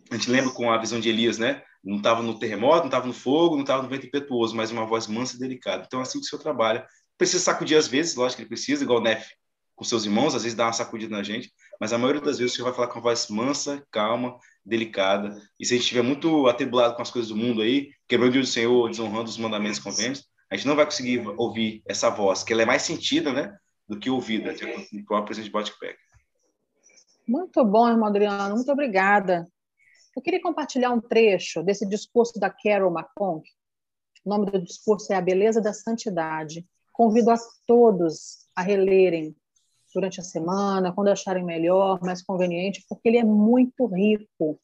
A 0.10 0.16
gente 0.16 0.30
lembra 0.30 0.52
com 0.52 0.70
a 0.70 0.78
visão 0.78 1.00
de 1.00 1.08
Elias, 1.08 1.38
né? 1.38 1.64
Não 1.82 1.98
estava 1.98 2.22
no 2.22 2.38
terremoto, 2.38 2.80
não 2.80 2.86
estava 2.88 3.08
no 3.08 3.14
fogo, 3.14 3.56
não 3.56 3.62
estava 3.62 3.82
no 3.82 3.90
vento 3.90 4.06
impetuoso, 4.06 4.56
mas 4.56 4.72
uma 4.72 4.86
voz 4.86 5.08
mansa 5.08 5.38
e 5.38 5.40
delicada. 5.40 5.86
Então, 5.88 6.00
é 6.00 6.04
assim 6.04 6.20
que 6.20 6.26
o 6.26 6.30
Senhor 6.30 6.42
trabalha. 6.42 6.86
Precisa 7.18 7.42
sacudir 7.42 7.78
às 7.78 7.88
vezes, 7.88 8.16
lógico 8.16 8.38
que 8.38 8.42
ele 8.44 8.50
precisa, 8.50 8.84
igual 8.84 9.00
o 9.00 9.02
Nef 9.02 9.26
com 9.82 9.86
seus 9.86 10.06
irmãos, 10.06 10.36
às 10.36 10.44
vezes 10.44 10.56
dá 10.56 10.68
uma 10.68 10.74
sacudida 10.74 11.16
na 11.16 11.24
gente, 11.24 11.52
mas 11.82 11.92
a 11.92 11.98
maioria 11.98 12.22
das 12.22 12.38
vezes 12.38 12.54
Senhor 12.54 12.66
vai 12.66 12.76
falar 12.76 12.90
com 12.90 13.00
uma 13.00 13.02
voz 13.02 13.28
mansa, 13.28 13.84
calma, 13.90 14.38
delicada. 14.64 15.42
E 15.60 15.66
se 15.66 15.74
a 15.74 15.78
gente 15.78 15.86
estiver 15.86 16.04
muito 16.04 16.46
atribulado 16.46 16.96
com 16.96 17.02
as 17.02 17.10
coisas 17.10 17.30
do 17.30 17.36
mundo 17.36 17.64
aí, 17.64 17.90
quebrando 18.08 18.36
o 18.36 18.46
Senhor, 18.46 18.88
desonrando 18.88 19.28
os 19.28 19.38
mandamentos 19.40 19.80
e 19.80 19.82
convênios, 19.82 20.24
a 20.52 20.56
gente 20.56 20.68
não 20.68 20.76
vai 20.76 20.86
conseguir 20.86 21.28
ouvir 21.40 21.82
essa 21.88 22.12
voz, 22.12 22.44
que 22.44 22.54
ela 22.54 22.62
é 22.62 22.66
mais 22.66 22.84
sentida, 22.84 23.34
né, 23.34 23.58
do 23.90 23.98
que 23.98 24.12
ouvida, 24.12 24.54
de 24.54 24.64
acordo 24.64 25.06
com 25.08 25.16
o 25.16 25.26
presidente 25.26 25.52
Botpack. 25.52 25.98
Muito 27.28 27.66
bom, 27.66 27.90
irmão 27.90 28.10
Adriano, 28.10 28.54
muito 28.54 28.72
obrigada. 28.72 29.48
Eu 30.16 30.22
queria 30.22 30.40
compartilhar 30.40 30.92
um 30.92 31.02
trecho 31.02 31.64
desse 31.64 31.90
discurso 31.90 32.40
da 32.40 32.52
Carol 32.52 32.94
McConk. 32.94 33.50
O 34.24 34.30
nome 34.30 34.52
do 34.52 34.62
discurso 34.62 35.12
é 35.12 35.16
A 35.16 35.22
Beleza 35.22 35.60
da 35.60 35.74
Santidade. 35.74 36.64
Convido 36.92 37.32
a 37.32 37.38
todos 37.66 38.48
a 38.56 38.62
relerem 38.62 39.36
durante 39.94 40.20
a 40.20 40.24
semana, 40.24 40.94
quando 40.94 41.10
acharem 41.10 41.44
melhor, 41.44 42.00
mais 42.02 42.22
conveniente, 42.22 42.86
porque 42.88 43.10
ele 43.10 43.18
é 43.18 43.24
muito 43.24 43.86
rico, 43.86 44.60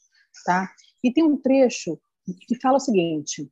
tá? 0.46 0.70
E 1.04 1.12
tem 1.12 1.24
um 1.24 1.38
trecho 1.38 2.00
que 2.48 2.60
fala 2.60 2.78
o 2.78 2.80
seguinte: 2.80 3.50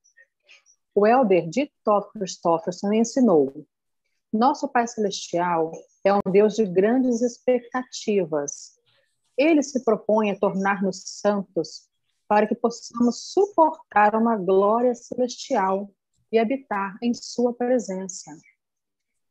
o 0.93 1.05
elder 1.05 1.49
de 1.49 1.71
Christofferson 2.13 2.93
ensinou: 2.93 3.65
nosso 4.31 4.67
Pai 4.67 4.87
Celestial 4.87 5.71
é 6.03 6.13
um 6.13 6.31
Deus 6.31 6.55
de 6.55 6.65
grandes 6.65 7.21
expectativas. 7.21 8.75
Ele 9.37 9.61
se 9.61 9.83
propõe 9.83 10.31
a 10.31 10.39
tornar-nos 10.39 11.03
santos 11.05 11.89
para 12.27 12.47
que 12.47 12.55
possamos 12.55 13.31
suportar 13.31 14.15
uma 14.15 14.35
glória 14.35 14.95
celestial 14.95 15.91
e 16.31 16.39
habitar 16.39 16.97
em 17.01 17.13
Sua 17.13 17.53
presença. 17.53 18.31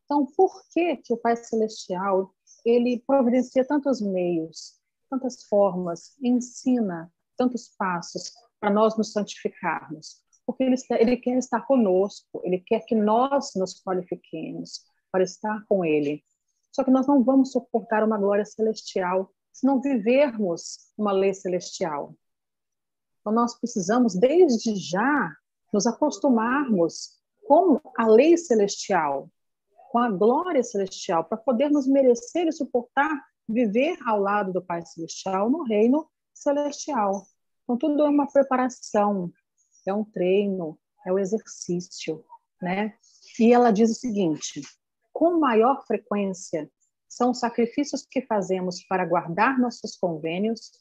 Então, 0.05 0.27
por 0.37 0.63
que, 0.71 0.97
que 0.99 1.13
o 1.13 1.17
Pai 1.17 1.37
Celestial 1.37 2.35
ele 2.65 3.03
providencia 3.07 3.65
tantos 3.65 4.01
meios, 4.01 4.79
tantas 5.11 5.45
formas, 5.45 6.15
ensina 6.23 7.13
tantos 7.37 7.69
passos 7.77 8.33
para 8.61 8.71
nós 8.71 8.97
nos 8.97 9.13
santificarmos? 9.13 10.23
Porque 10.47 10.63
ele, 10.63 10.75
está, 10.75 11.01
ele 11.01 11.17
quer 11.17 11.39
estar 11.39 11.63
conosco, 11.67 12.43
ele 12.45 12.59
quer 12.59 12.81
que 12.81 12.95
nós 12.95 13.53
nos 13.57 13.83
qualifiquemos 13.83 14.85
para 15.11 15.25
estar 15.25 15.65
com 15.67 15.85
ele. 15.85 16.23
Só 16.71 16.85
que 16.85 16.91
nós 16.91 17.07
não 17.07 17.23
vamos 17.23 17.53
suportar 17.53 18.05
uma 18.05 18.19
glória 18.19 18.45
celestial 18.45 19.31
se 19.53 19.65
não 19.65 19.81
vivermos 19.81 20.91
uma 20.99 21.13
lei 21.13 21.33
celestial. 21.33 22.15
Então, 23.21 23.33
nós 23.33 23.59
precisamos, 23.59 24.15
desde 24.15 24.75
já, 24.75 25.33
nos 25.73 25.87
acostumarmos 25.87 27.19
com 27.47 27.81
a 27.97 28.07
lei 28.07 28.37
celestial, 28.37 29.31
com 29.95 30.01
a 30.01 30.11
glória 30.11 30.65
celestial, 30.65 31.23
para 31.23 31.39
podermos 31.39 31.87
merecer 31.87 32.49
e 32.49 32.53
suportar 32.53 33.09
viver 33.49 33.97
ao 34.05 34.19
lado 34.19 34.53
do 34.53 34.61
Pai 34.61 34.85
Celestial 34.85 35.49
no 35.49 35.63
reino 35.63 36.11
celestial. 36.35 37.25
Então, 37.63 37.79
tudo 37.79 38.03
é 38.03 38.09
uma 38.09 38.27
preparação, 38.27 39.33
é 39.87 39.95
um 39.95 40.03
treino, 40.03 40.77
é 41.07 41.13
um 41.13 41.19
exercício, 41.21 42.25
né? 42.61 42.99
E 43.39 43.53
ela 43.53 43.71
diz 43.71 43.93
o 43.93 43.95
seguinte: 43.95 44.63
com 45.13 45.39
maior 45.39 45.87
frequência 45.87 46.69
são 47.09 47.31
os 47.31 47.39
sacrifícios 47.39 48.05
que 48.05 48.21
fazemos 48.23 48.83
para 48.89 49.07
guardar 49.07 49.61
nossos 49.61 49.97
convênios 49.97 50.73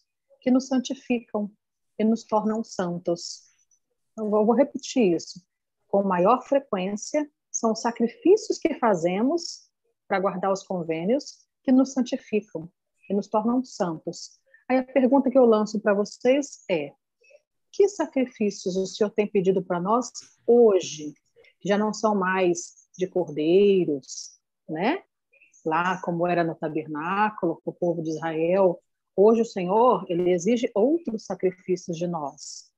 que 0.41 0.49
nos 0.49 0.67
santificam 0.67 1.51
e 1.99 2.03
nos 2.03 2.23
tornam 2.23 2.63
santos. 2.63 3.43
Eu 4.17 4.27
vou 4.31 4.55
repetir 4.55 5.15
isso. 5.15 5.39
Com 5.87 6.01
maior 6.01 6.41
frequência 6.41 7.29
são 7.53 7.71
os 7.71 7.81
sacrifícios 7.81 8.57
que 8.57 8.73
fazemos 8.73 9.69
para 10.07 10.19
guardar 10.19 10.51
os 10.51 10.63
convênios 10.63 11.37
que 11.63 11.71
nos 11.71 11.93
santificam, 11.93 12.69
que 13.05 13.13
nos 13.13 13.27
tornam 13.27 13.63
santos. 13.63 14.39
Aí 14.67 14.77
a 14.79 14.83
pergunta 14.83 15.29
que 15.29 15.37
eu 15.37 15.45
lanço 15.45 15.79
para 15.79 15.93
vocês 15.93 16.63
é: 16.69 16.91
que 17.71 17.87
sacrifícios 17.87 18.75
o 18.75 18.87
Senhor 18.87 19.11
tem 19.11 19.27
pedido 19.27 19.63
para 19.63 19.79
nós 19.79 20.11
hoje? 20.47 21.13
Já 21.63 21.77
não 21.77 21.93
são 21.93 22.15
mais 22.15 22.87
de 22.97 23.07
cordeiros, 23.07 24.39
né? 24.67 25.03
Lá 25.63 26.01
como 26.01 26.27
era 26.27 26.43
no 26.43 26.55
tabernáculo, 26.55 27.61
o 27.63 27.71
povo 27.71 28.01
de 28.01 28.09
Israel. 28.09 28.81
Hoje 29.15 29.41
o 29.41 29.45
Senhor, 29.45 30.05
ele 30.09 30.31
exige 30.31 30.69
outros 30.73 31.25
sacrifícios 31.25 31.95
de 31.97 32.07
nós. 32.07 32.72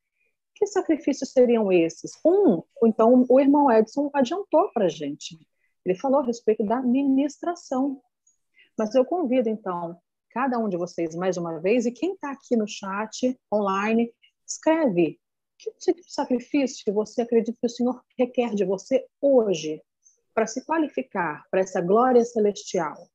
Que 0.56 0.66
sacrifícios 0.66 1.32
seriam 1.32 1.72
esses? 1.72 2.14
Um, 2.26 2.64
então 2.86 3.26
o 3.30 3.40
irmão 3.40 3.70
Edson 3.70 4.10
adiantou 4.14 4.72
para 4.72 4.86
a 4.86 4.90
gente. 4.90 5.38
Ele 5.86 5.96
falou 5.96 6.22
a 6.22 6.26
respeito 6.26 6.64
da 6.64 6.82
ministração. 6.82 8.02
Mas 8.78 8.96
eu 8.96 9.06
convido, 9.06 9.50
então, 9.50 10.00
cada 10.32 10.58
um 10.58 10.68
de 10.68 10.78
vocês 10.78 11.16
mais 11.16 11.38
uma 11.38 11.60
vez, 11.60 11.86
e 11.86 11.92
quem 11.92 12.14
está 12.14 12.32
aqui 12.32 12.56
no 12.56 12.68
chat, 12.68 13.38
online, 13.54 14.12
escreve 14.48 15.20
que 15.58 15.72
tipo 15.80 16.02
de 16.02 16.12
sacrifício 16.12 16.94
você 16.94 17.22
acredita 17.22 17.58
que 17.60 17.66
o 17.66 17.70
Senhor 17.70 18.02
requer 18.18 18.54
de 18.54 18.66
você 18.66 19.06
hoje 19.22 19.82
para 20.34 20.48
se 20.48 20.66
qualificar 20.66 21.46
para 21.50 21.62
essa 21.62 21.80
glória 21.80 22.24
celestial. 22.26 23.08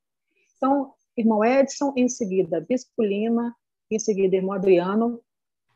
Então, 0.56 0.94
irmão 1.16 1.44
Edson, 1.44 1.92
em 1.96 2.08
seguida, 2.08 2.64
Bispo 2.66 3.02
Lima, 3.02 3.54
em 3.90 3.98
seguida, 3.98 4.36
irmão 4.36 4.52
Adriano, 4.52 5.20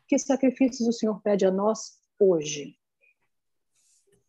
que 0.07 0.17
sacrifícios 0.17 0.87
o 0.87 0.93
Senhor 0.93 1.21
pede 1.21 1.45
a 1.45 1.51
nós 1.51 1.99
hoje? 2.19 2.75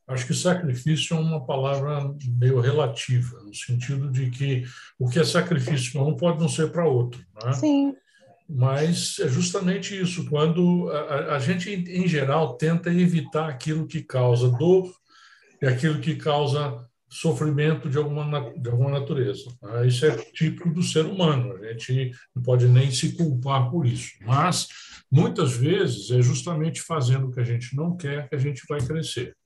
Acho 0.06 0.26
que 0.26 0.34
sacrifício 0.34 1.16
é 1.16 1.20
uma 1.20 1.44
palavra 1.44 2.14
meio 2.38 2.60
relativa, 2.60 3.42
no 3.42 3.52
sentido 3.52 4.08
de 4.10 4.30
que 4.30 4.64
o 4.98 5.08
que 5.08 5.18
é 5.18 5.24
sacrifício 5.24 5.92
para 5.92 6.02
um 6.02 6.16
pode 6.16 6.38
não 6.38 6.48
ser 6.48 6.70
para 6.70 6.88
outro. 6.88 7.24
Né? 7.44 7.52
Sim. 7.54 7.96
Mas 8.48 9.18
é 9.18 9.26
justamente 9.26 10.00
isso, 10.00 10.30
quando 10.30 10.88
a, 10.90 11.34
a, 11.34 11.38
gente, 11.40 11.68
em 11.70 12.06
geral, 12.06 12.56
tenta 12.56 12.90
evitar 12.90 13.48
aquilo 13.48 13.88
que 13.88 14.00
causa 14.00 14.48
dor 14.48 14.94
e 15.60 15.66
aquilo 15.66 16.00
que 16.00 16.14
causa 16.14 16.88
sofrimento 17.08 17.88
de 17.88 17.98
alguma, 17.98 18.52
de 18.56 18.68
alguma 18.68 18.90
natureza. 18.90 19.44
Né? 19.62 19.86
Isso 19.86 20.04
é 20.04 20.16
típico 20.16 20.70
do 20.70 20.82
ser 20.82 21.04
humano, 21.04 21.54
a 21.54 21.72
gente 21.72 22.10
não 22.34 22.42
pode 22.42 22.66
nem 22.66 22.90
se 22.90 23.16
culpar 23.16 23.70
por 23.70 23.86
isso. 23.86 24.12
Mas, 24.22 24.66
muitas 25.10 25.56
vezes, 25.56 26.10
é 26.10 26.20
justamente 26.20 26.80
fazendo 26.82 27.28
o 27.28 27.30
que 27.30 27.40
a 27.40 27.44
gente 27.44 27.74
não 27.76 27.96
quer 27.96 28.28
que 28.28 28.34
a 28.34 28.38
gente 28.38 28.62
vai 28.68 28.80
crescer. 28.80 29.36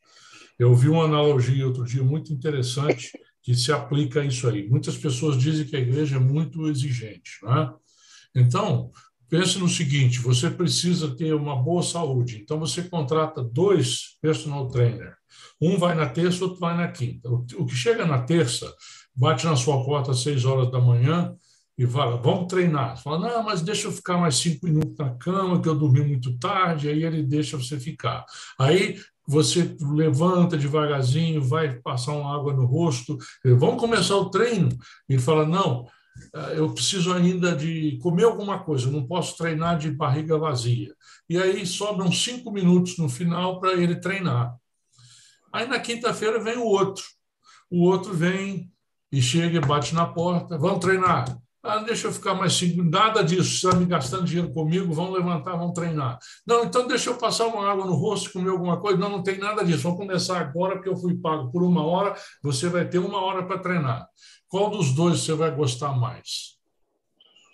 Eu 0.58 0.74
vi 0.74 0.88
uma 0.88 1.04
analogia 1.04 1.66
outro 1.66 1.84
dia 1.84 2.02
muito 2.02 2.32
interessante 2.32 3.10
que 3.42 3.54
se 3.54 3.72
aplica 3.72 4.20
a 4.20 4.24
isso 4.24 4.48
aí. 4.48 4.68
Muitas 4.68 4.96
pessoas 4.96 5.38
dizem 5.38 5.66
que 5.66 5.76
a 5.76 5.80
igreja 5.80 6.16
é 6.16 6.20
muito 6.20 6.68
exigente. 6.68 7.38
Né? 7.42 7.70
Então, 8.34 8.90
pense 9.30 9.58
no 9.58 9.68
seguinte: 9.68 10.18
você 10.18 10.50
precisa 10.50 11.16
ter 11.16 11.32
uma 11.32 11.56
boa 11.56 11.82
saúde. 11.82 12.40
Então, 12.42 12.58
você 12.58 12.82
contrata 12.82 13.42
dois 13.42 14.18
personal 14.20 14.68
trainer. 14.68 15.14
Um 15.60 15.78
vai 15.78 15.94
na 15.94 16.08
terça, 16.08 16.44
outro 16.44 16.58
vai 16.58 16.76
na 16.76 16.88
quinta. 16.88 17.30
O 17.30 17.64
que 17.64 17.74
chega 17.74 18.04
na 18.04 18.22
terça, 18.22 18.74
bate 19.14 19.46
na 19.46 19.56
sua 19.56 19.84
porta 19.84 20.10
às 20.10 20.22
seis 20.22 20.44
horas 20.44 20.70
da 20.70 20.80
manhã 20.80 21.34
e 21.80 21.86
fala, 21.86 22.18
vamos 22.18 22.46
treinar. 22.46 23.02
fala, 23.02 23.18
não, 23.18 23.42
mas 23.42 23.62
deixa 23.62 23.88
eu 23.88 23.92
ficar 23.92 24.18
mais 24.18 24.34
cinco 24.36 24.66
minutos 24.66 24.98
na 24.98 25.14
cama, 25.14 25.62
que 25.62 25.68
eu 25.68 25.74
dormi 25.74 26.02
muito 26.02 26.36
tarde, 26.38 26.90
aí 26.90 27.04
ele 27.04 27.22
deixa 27.22 27.56
você 27.56 27.80
ficar. 27.80 28.24
Aí 28.58 28.98
você 29.26 29.74
levanta 29.80 30.58
devagarzinho, 30.58 31.42
vai 31.42 31.76
passar 31.80 32.12
uma 32.12 32.34
água 32.34 32.52
no 32.52 32.66
rosto, 32.66 33.16
vamos 33.42 33.80
começar 33.80 34.16
o 34.16 34.28
treino. 34.28 34.68
Ele 35.08 35.20
fala, 35.20 35.46
não, 35.46 35.86
eu 36.56 36.72
preciso 36.72 37.12
ainda 37.12 37.54
de 37.54 37.98
comer 38.02 38.24
alguma 38.24 38.58
coisa, 38.62 38.90
não 38.90 39.06
posso 39.06 39.36
treinar 39.36 39.78
de 39.78 39.90
barriga 39.90 40.38
vazia. 40.38 40.94
E 41.28 41.38
aí 41.38 41.66
sobram 41.66 42.10
cinco 42.10 42.50
minutos 42.50 42.98
no 42.98 43.08
final 43.08 43.60
para 43.60 43.72
ele 43.72 43.96
treinar. 43.96 44.56
Aí 45.52 45.66
na 45.66 45.80
quinta-feira 45.80 46.42
vem 46.42 46.56
o 46.56 46.64
outro. 46.64 47.04
O 47.70 47.84
outro 47.84 48.14
vem 48.14 48.72
e 49.12 49.20
chega 49.20 49.60
bate 49.60 49.94
na 49.94 50.06
porta, 50.06 50.56
vamos 50.58 50.80
treinar. 50.80 51.36
Ah, 51.62 51.78
deixa 51.78 52.06
eu 52.06 52.12
ficar 52.12 52.34
mais 52.34 52.54
cinco. 52.54 52.82
Nada 52.82 53.22
disso. 53.22 53.66
Está 53.66 53.78
me 53.78 53.84
gastando 53.84 54.24
dinheiro 54.24 54.50
comigo, 54.52 54.92
vamos 54.92 55.12
levantar, 55.12 55.56
vamos 55.56 55.74
treinar. 55.74 56.18
Não, 56.46 56.64
então 56.64 56.86
deixa 56.86 57.10
eu 57.10 57.16
passar 57.16 57.46
uma 57.46 57.70
água 57.70 57.84
no 57.84 57.94
rosto, 57.94 58.32
comer 58.32 58.50
alguma 58.50 58.80
coisa. 58.80 58.98
Não, 58.98 59.10
não 59.10 59.22
tem 59.22 59.38
nada 59.38 59.62
disso. 59.62 59.82
Vamos 59.82 59.98
começar 59.98 60.40
agora, 60.40 60.76
porque 60.76 60.88
eu 60.88 60.96
fui 60.96 61.14
pago 61.16 61.50
por 61.52 61.62
uma 61.62 61.84
hora, 61.84 62.14
você 62.42 62.68
vai 62.68 62.88
ter 62.88 62.98
uma 62.98 63.20
hora 63.20 63.44
para 63.44 63.58
treinar. 63.58 64.08
Qual 64.48 64.70
dos 64.70 64.92
dois 64.92 65.20
você 65.20 65.34
vai 65.34 65.54
gostar 65.54 65.92
mais? 65.92 66.58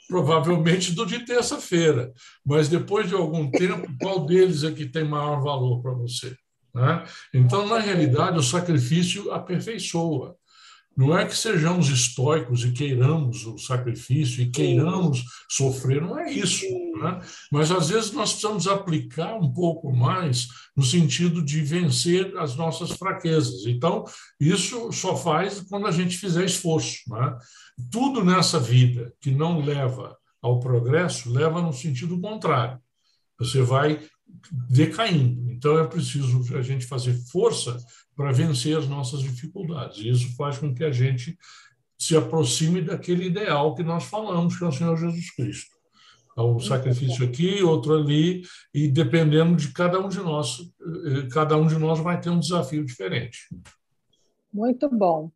Provavelmente 0.09 0.93
do 0.93 1.05
de 1.05 1.25
terça-feira. 1.25 2.13
Mas 2.45 2.69
depois 2.69 3.09
de 3.09 3.15
algum 3.15 3.51
tempo, 3.51 3.93
qual 4.01 4.25
deles 4.25 4.63
é 4.63 4.71
que 4.71 4.87
tem 4.87 5.05
maior 5.05 5.43
valor 5.43 5.83
para 5.83 5.93
você? 5.93 6.37
Né? 6.73 7.05
Então, 7.35 7.67
na 7.67 7.79
realidade, 7.79 8.39
o 8.39 8.43
sacrifício 8.43 9.33
aperfeiçoa. 9.33 10.37
Não 10.97 11.17
é 11.17 11.27
que 11.27 11.37
sejamos 11.37 11.89
estoicos 11.89 12.65
e 12.65 12.73
queiramos 12.73 13.45
o 13.45 13.59
sacrifício 13.59 14.43
e 14.43 14.51
queiramos 14.51 15.23
sofrer, 15.51 16.01
não 16.01 16.19
é 16.19 16.31
isso. 16.33 16.65
Né? 16.97 17.21
Mas 17.53 17.71
às 17.71 17.91
vezes 17.91 18.13
nós 18.13 18.31
precisamos 18.31 18.67
aplicar 18.67 19.35
um 19.35 19.53
pouco 19.53 19.95
mais 19.95 20.49
no 20.75 20.83
sentido 20.83 21.45
de 21.45 21.61
vencer 21.61 22.35
as 22.39 22.57
nossas 22.57 22.93
fraquezas. 22.93 23.67
Então, 23.67 24.05
isso 24.41 24.91
só 24.91 25.15
faz 25.15 25.61
quando 25.69 25.87
a 25.87 25.93
gente 25.93 26.17
fizer 26.17 26.45
esforço. 26.45 26.99
Né? 27.09 27.37
Tudo 27.93 28.25
nessa 28.25 28.59
vida 28.59 29.13
que 29.21 29.31
não 29.31 29.61
leva 29.61 30.17
ao 30.41 30.61
progresso 30.61 31.31
leva 31.31 31.61
no 31.61 31.75
sentido 31.75 32.19
contrário. 32.19 32.81
Você 33.39 33.61
vai 33.61 34.01
decaindo. 34.69 35.53
Então 35.53 35.79
é 35.79 35.87
preciso 35.87 36.57
a 36.57 36.63
gente 36.63 36.87
fazer 36.87 37.15
força 37.31 37.77
para 38.15 38.33
vencer 38.33 38.77
as 38.77 38.89
nossas 38.89 39.21
dificuldades. 39.21 39.99
E 39.99 40.09
isso 40.09 40.35
faz 40.37 40.59
com 40.59 40.75
que 40.75 40.85
a 40.85 40.91
gente 40.91 41.39
se 41.99 42.17
aproxime 42.17 42.83
daquele 42.83 43.27
ideal 43.27 43.75
que 43.75 43.83
nós 43.83 44.05
falamos, 44.05 44.59
que 44.59 44.65
é 44.65 44.69
o 44.69 44.73
Senhor 44.73 44.97
Jesus 44.97 45.31
Cristo. 45.35 45.77
Um 46.37 46.61
sacrifício 46.61 47.25
aqui, 47.25 47.63
outro 47.63 47.95
ali, 47.95 48.43
e 48.75 48.89
dependendo 48.89 49.57
de 49.57 49.73
cada 49.73 49.99
um 49.99 50.09
de 50.09 50.19
nós, 50.19 50.59
eh, 50.61 51.29
cada 51.33 51.57
um 51.57 51.67
de 51.67 51.79
nós 51.79 51.99
vai 51.99 52.21
ter 52.21 52.29
um 52.29 52.39
desafio 52.39 52.85
diferente. 52.85 53.49
Muito 54.53 54.91
bom. 54.91 55.31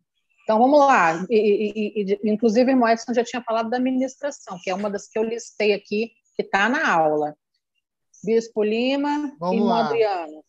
Então 0.44 0.58
vamos 0.58 0.78
lá. 0.80 1.24
E, 1.30 1.36
e, 1.36 2.02
e, 2.02 2.30
inclusive, 2.30 2.74
o 2.74 3.14
já 3.14 3.24
tinha 3.24 3.42
falado 3.42 3.70
da 3.70 3.78
administração, 3.78 4.58
que 4.62 4.68
é 4.68 4.74
uma 4.74 4.90
das 4.90 5.08
que 5.08 5.18
eu 5.18 5.22
listei 5.22 5.72
aqui, 5.72 6.12
que 6.36 6.42
está 6.42 6.68
na 6.68 6.92
aula. 6.92 7.34
Bispo 8.24 8.62
Lima 8.62 9.34
vamos 9.38 9.56
e 9.56 9.68
lá. 9.68 9.86
Adriano. 9.86 10.44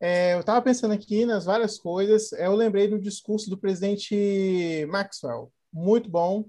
É, 0.00 0.34
eu 0.34 0.40
estava 0.40 0.60
pensando 0.60 0.92
aqui 0.92 1.24
nas 1.24 1.44
várias 1.44 1.78
coisas. 1.78 2.32
É, 2.32 2.46
eu 2.46 2.54
lembrei 2.54 2.88
do 2.88 3.00
discurso 3.00 3.48
do 3.48 3.58
presidente 3.58 4.86
Maxwell. 4.90 5.52
Muito 5.72 6.10
bom. 6.10 6.44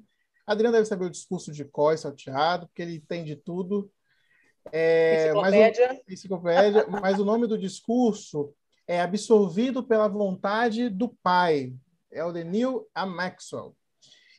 Adriano 0.46 0.76
deve 0.76 0.88
saber 0.88 1.06
o 1.06 1.10
discurso 1.10 1.52
de 1.52 1.66
Coy 1.66 1.98
salteado, 1.98 2.68
porque 2.68 2.82
ele 2.82 3.00
tem 3.00 3.24
de 3.24 3.36
tudo. 3.36 3.90
É, 4.72 5.26
enciclopédia. 5.26 5.88
Mas 5.88 5.98
o, 5.98 6.14
enciclopédia. 6.14 6.88
mas 7.02 7.20
o 7.20 7.26
nome 7.26 7.48
do 7.48 7.58
discurso 7.58 8.54
é 8.88 9.02
Absorvido 9.02 9.84
pela 9.84 10.08
Vontade 10.08 10.90
do 10.90 11.10
Pai. 11.24 11.74
É 12.12 12.24
o 12.24 12.32
de 12.32 12.44
Neil 12.44 12.88
A. 12.94 13.06
Maxwell. 13.06 13.76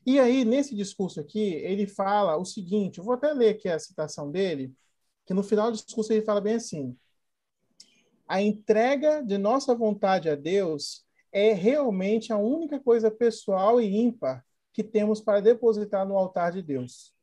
E 0.05 0.21
aí, 0.21 0.45
nesse 0.45 0.75
discurso 0.75 1.21
aqui, 1.21 1.55
ele 1.55 1.87
fala 1.87 2.37
o 2.37 2.45
seguinte: 2.45 2.99
eu 2.99 3.05
vou 3.05 3.15
até 3.15 3.33
ler 3.33 3.51
aqui 3.51 3.69
a 3.69 3.79
citação 3.79 4.31
dele, 4.31 4.73
que 5.27 5.35
no 5.35 5.43
final 5.43 5.71
do 5.71 5.77
discurso 5.77 6.13
ele 6.13 6.23
fala 6.23 6.41
bem 6.41 6.55
assim: 6.55 6.97
a 8.27 8.41
entrega 8.41 9.23
de 9.23 9.37
nossa 9.37 9.75
vontade 9.75 10.31
a 10.31 10.35
Deus 10.35 11.05
é 11.33 11.53
realmente 11.53 12.33
a 12.33 12.39
única 12.39 12.81
coisa 12.81 13.11
pessoal 13.11 13.81
e 13.81 13.95
ímpar 13.95 14.45
que 14.73 14.83
temos 14.83 15.21
para 15.21 15.41
depositar 15.41 16.07
no 16.07 16.17
altar 16.17 16.53
de 16.53 16.63
Deus. 16.63 17.15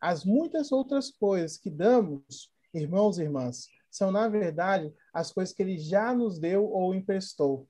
As 0.00 0.24
muitas 0.24 0.70
outras 0.70 1.10
coisas 1.10 1.56
que 1.56 1.70
damos, 1.70 2.50
irmãos 2.72 3.18
e 3.18 3.22
irmãs, 3.22 3.68
são, 3.90 4.10
na 4.12 4.28
verdade, 4.28 4.94
as 5.12 5.32
coisas 5.32 5.54
que 5.54 5.62
ele 5.62 5.78
já 5.78 6.14
nos 6.14 6.38
deu 6.38 6.70
ou 6.70 6.94
emprestou. 6.94 7.68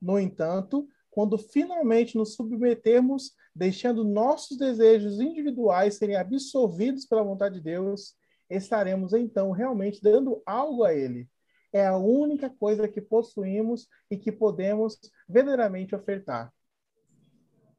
No 0.00 0.18
entanto, 0.18 0.88
quando 1.10 1.36
finalmente 1.36 2.16
nos 2.16 2.34
submetermos, 2.34 3.34
deixando 3.54 4.04
nossos 4.04 4.56
desejos 4.56 5.20
individuais 5.20 5.96
serem 5.96 6.16
absorvidos 6.16 7.04
pela 7.04 7.22
vontade 7.22 7.56
de 7.56 7.60
Deus, 7.60 8.14
estaremos 8.50 9.12
então 9.12 9.52
realmente 9.52 10.02
dando 10.02 10.42
algo 10.44 10.84
a 10.84 10.92
Ele. 10.92 11.28
É 11.72 11.86
a 11.86 11.96
única 11.96 12.50
coisa 12.50 12.88
que 12.88 13.00
possuímos 13.00 13.88
e 14.10 14.16
que 14.16 14.32
podemos 14.32 14.98
verdadeiramente 15.28 15.94
ofertar. 15.94 16.52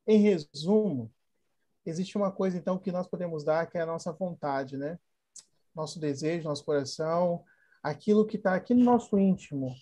Em 0.08 0.18
resumo, 0.18 1.12
existe 1.86 2.18
uma 2.18 2.32
coisa 2.32 2.58
então 2.58 2.80
que 2.80 2.92
nós 2.92 3.08
podemos 3.08 3.44
dar, 3.44 3.70
que 3.70 3.78
é 3.78 3.82
a 3.82 3.86
nossa 3.86 4.14
vontade, 4.14 4.78
né? 4.78 4.98
Nosso 5.76 6.00
desejo, 6.00 6.48
nosso 6.48 6.64
coração, 6.64 7.44
aquilo 7.84 8.26
que 8.26 8.38
está 8.38 8.56
aqui 8.56 8.74
no 8.74 8.84
nosso 8.84 9.18
íntimo, 9.20 9.76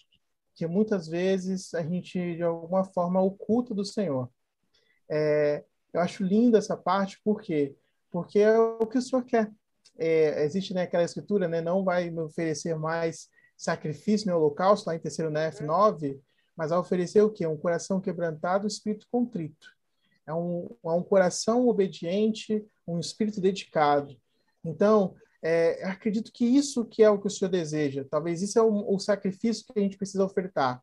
que 0.56 0.66
muitas 0.66 1.08
vezes 1.08 1.74
a 1.74 1.84
gente 1.84 2.36
de 2.36 2.44
alguma 2.44 2.84
forma 2.84 3.22
oculta 3.22 3.74
do 3.74 3.86
Senhor. 3.86 4.30
É, 5.10 5.64
eu 5.94 6.02
acho 6.02 6.24
linda 6.24 6.58
essa 6.58 6.78
parte, 6.78 7.20
por 7.24 7.42
quê? 7.42 7.76
Porque 8.12 8.40
é 8.40 8.58
o 8.58 8.88
que 8.88 8.98
o 8.98 9.02
Senhor 9.02 9.24
quer. 9.24 9.52
É, 9.98 10.44
existe 10.44 10.74
né, 10.74 10.84
aquela 10.84 11.04
escritura, 11.04 11.48
né, 11.48 11.62
não 11.62 11.84
vai 11.84 12.10
me 12.10 12.22
oferecer 12.22 12.76
mais 12.76 13.28
sacrifício 13.58 14.30
no 14.30 14.38
holocausto, 14.38 14.88
lá 14.88 14.96
em 14.96 15.00
terceiro 15.00 15.30
Nef 15.30 15.62
9, 15.62 16.20
mas 16.56 16.70
vai 16.70 16.80
oferecer 16.80 17.22
o 17.22 17.30
quê? 17.30 17.46
Um 17.46 17.58
coração 17.58 18.00
quebrantado, 18.00 18.68
espírito 18.68 19.08
contrito. 19.12 19.68
É 20.26 20.34
um, 20.34 20.70
é 20.84 20.90
um 20.90 21.04
coração 21.04 21.68
obediente, 21.68 22.66
um 22.88 23.00
espírito 23.00 23.42
dedicado. 23.42 24.16
Então, 24.64 25.16
é, 25.42 25.84
acredito 25.86 26.32
que 26.32 26.46
isso 26.46 26.86
que 26.86 27.02
é 27.02 27.10
o 27.10 27.20
que 27.20 27.28
o 27.28 27.30
Senhor 27.30 27.50
deseja. 27.50 28.06
Talvez 28.10 28.42
isso 28.42 28.60
é 28.60 28.62
o, 28.62 28.94
o 28.94 29.00
sacrifício 29.00 29.66
que 29.66 29.80
a 29.80 29.82
gente 29.82 29.98
precisa 29.98 30.24
ofertar, 30.24 30.82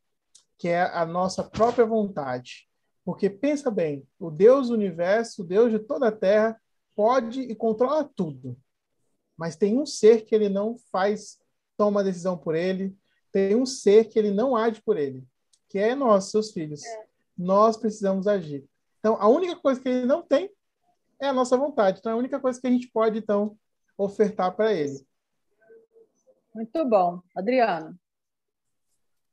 que 0.59 0.69
é 0.69 0.83
a 0.83 1.05
nossa 1.05 1.45
própria 1.45 1.87
vontade. 1.87 2.69
Porque 3.05 3.31
pensa 3.31 3.71
bem, 3.71 4.07
o 4.19 4.31
Deus 4.31 4.69
do 4.69 4.75
universo, 4.75 5.43
o 5.43 5.47
Deus 5.47 5.71
de 5.71 5.79
toda 5.79 6.09
a 6.09 6.13
terra, 6.13 6.61
pode 6.95 7.41
e 7.41 7.55
controla 7.55 8.11
tudo. 8.17 8.57
Mas 9.37 9.57
tem 9.57 9.79
um 9.79 9.87
ser 9.87 10.25
que 10.25 10.35
ele 10.35 10.49
não 10.49 10.77
faz, 10.91 11.39
toma 11.77 12.05
decisão 12.05 12.37
por 12.37 12.55
ele, 12.55 12.97
tem 13.31 13.55
um 13.55 13.67
ser 13.67 14.09
que 14.09 14.19
ele 14.19 14.31
não 14.31 14.57
age 14.57 14.81
por 14.81 14.97
ele, 14.97 15.23
que 15.69 15.79
é 15.79 15.95
nós, 15.95 16.31
seus 16.31 16.53
filhos. 16.53 16.85
É. 16.85 17.07
Nós 17.37 17.77
precisamos 17.77 18.27
agir. 18.27 18.65
Então, 18.99 19.17
a 19.21 19.29
única 19.29 19.57
coisa 19.57 19.81
que 19.81 19.89
ele 19.89 20.07
não 20.07 20.23
tem 20.23 20.51
é 21.21 21.29
a 21.29 21.33
nossa 21.33 21.57
vontade. 21.57 21.99
Então, 21.99 22.13
é 22.13 22.15
a 22.15 22.19
única 22.19 22.41
coisa 22.41 22.61
que 22.61 22.67
a 22.67 22.71
gente 22.71 22.89
pode, 22.89 23.19
então, 23.19 23.59
ofertar 23.97 24.55
para 24.57 24.73
ele. 24.73 25.07
Muito 26.55 26.85
bom. 26.87 27.21
Adriano. 27.35 27.99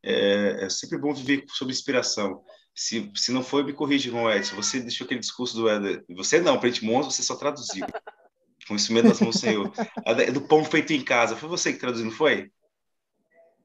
É, 0.03 0.65
é, 0.65 0.69
sempre 0.69 0.97
bom 0.97 1.13
viver 1.13 1.45
sob 1.47 1.71
inspiração. 1.71 2.43
Se, 2.75 3.09
se 3.15 3.31
não 3.31 3.41
foi, 3.41 3.63
me 3.63 3.71
corrija, 3.71 4.09
irmão 4.09 4.29
Edson. 4.29 4.57
Você 4.57 4.81
deixou 4.81 5.05
aquele 5.05 5.21
discurso 5.21 5.55
do 5.55 5.69
Éder. 5.69 6.03
Você 6.09 6.41
não, 6.41 6.59
para 6.59 6.69
monstro, 6.81 7.11
você 7.11 7.23
só 7.23 7.35
traduziu. 7.35 7.85
Mesmo 8.69 9.01
das 9.03 9.19
mãos 9.19 9.35
do 9.35 9.39
Senhor. 9.39 9.71
Do 10.33 10.41
pão 10.41 10.63
feito 10.63 10.93
em 10.93 11.03
casa. 11.03 11.35
Foi 11.35 11.49
você 11.49 11.73
que 11.73 11.79
traduziu, 11.79 12.05
não 12.05 12.13
foi? 12.13 12.51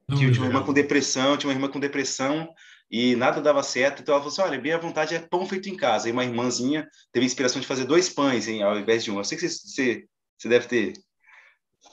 Não, 0.07 0.17
que 0.17 0.31
tinha 0.31 0.41
uma 0.41 0.47
irmã 0.47 0.63
com 0.63 0.73
depressão, 0.73 1.37
tinha 1.37 1.49
uma 1.49 1.55
irmã 1.55 1.67
com 1.69 1.79
depressão 1.79 2.49
e 2.89 3.15
nada 3.15 3.41
dava 3.41 3.61
certo. 3.61 4.01
Então 4.01 4.13
ela 4.13 4.23
falou 4.23 4.33
assim: 4.33 4.41
olha, 4.41 4.61
bem 4.61 4.73
à 4.73 4.77
vontade 4.77 5.15
é 5.15 5.19
pão 5.19 5.45
feito 5.45 5.69
em 5.69 5.77
casa. 5.77 6.09
E 6.09 6.11
uma 6.11 6.23
irmãzinha 6.23 6.87
teve 7.11 7.25
a 7.25 7.27
inspiração 7.27 7.61
de 7.61 7.67
fazer 7.67 7.85
dois 7.85 8.09
pães 8.09 8.47
hein, 8.47 8.63
ao 8.63 8.77
invés 8.79 9.03
de 9.03 9.11
um. 9.11 9.17
Eu 9.17 9.23
sei 9.23 9.37
que 9.37 9.47
você, 9.47 9.55
você 9.55 10.05
você 10.39 10.47
deve 10.47 10.67
ter 10.67 10.93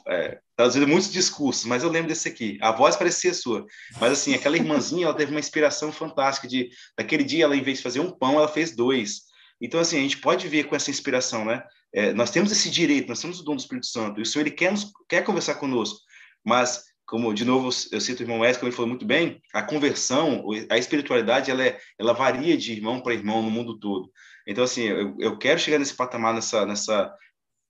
é, 0.09 0.39
traduzido 0.55 0.87
muitos 0.87 1.11
discursos, 1.11 1.65
mas 1.65 1.83
eu 1.83 1.91
lembro 1.91 2.09
desse 2.09 2.29
aqui. 2.29 2.59
A 2.63 2.71
voz 2.71 2.97
parecia 2.97 3.35
sua, 3.35 3.67
mas 4.01 4.13
assim, 4.13 4.35
aquela 4.35 4.57
irmãzinha, 4.57 5.07
ela 5.07 5.15
teve 5.15 5.33
uma 5.33 5.41
inspiração 5.41 5.91
fantástica 5.93 6.47
de, 6.47 6.71
naquele 6.97 7.25
dia, 7.25 7.45
ela 7.45 7.57
em 7.57 7.63
vez 7.63 7.79
de 7.79 7.83
fazer 7.83 7.99
um 7.99 8.11
pão, 8.11 8.35
ela 8.35 8.49
fez 8.49 8.75
dois. 8.75 9.23
Então, 9.61 9.81
assim, 9.81 9.99
a 9.99 10.03
gente 10.03 10.19
pode 10.19 10.47
ver 10.49 10.65
com 10.65 10.77
essa 10.77 10.91
inspiração, 10.91 11.45
né? 11.45 11.63
É, 11.97 12.13
nós 12.13 12.31
temos 12.31 12.53
esse 12.53 12.69
direito, 12.69 13.09
nós 13.09 13.23
temos 13.23 13.41
o 13.41 13.43
dom 13.43 13.57
do 13.57 13.61
Espírito 13.61 13.87
Santo, 13.87 14.21
e 14.21 14.23
o 14.23 14.27
Senhor, 14.27 14.47
ele 14.47 14.55
quer, 14.55 14.71
nos, 14.71 14.93
quer 15.09 15.25
conversar 15.25 15.55
conosco, 15.55 15.99
mas, 16.45 16.85
como, 17.07 17.33
de 17.33 17.43
novo, 17.43 17.71
eu 17.91 18.01
cito 18.03 18.21
o 18.21 18.23
irmão 18.23 18.41
Wesley, 18.41 18.61
como 18.61 18.69
ele 18.69 18.77
falou 18.77 18.91
muito 18.91 19.07
bem, 19.07 19.41
a 19.55 19.63
conversão, 19.63 20.45
a 20.69 20.77
espiritualidade, 20.77 21.51
ela, 21.51 21.65
é, 21.65 21.81
ela 21.99 22.13
varia 22.13 22.55
de 22.55 22.73
irmão 22.73 23.01
para 23.01 23.15
irmão 23.15 23.43
no 23.43 23.51
mundo 23.51 23.79
todo. 23.79 24.11
Então, 24.47 24.63
assim, 24.63 24.83
eu, 24.83 25.17
eu 25.19 25.39
quero 25.39 25.59
chegar 25.59 25.79
nesse 25.79 25.95
patamar, 25.95 26.35
nessa, 26.35 26.67
nessa, 26.67 27.11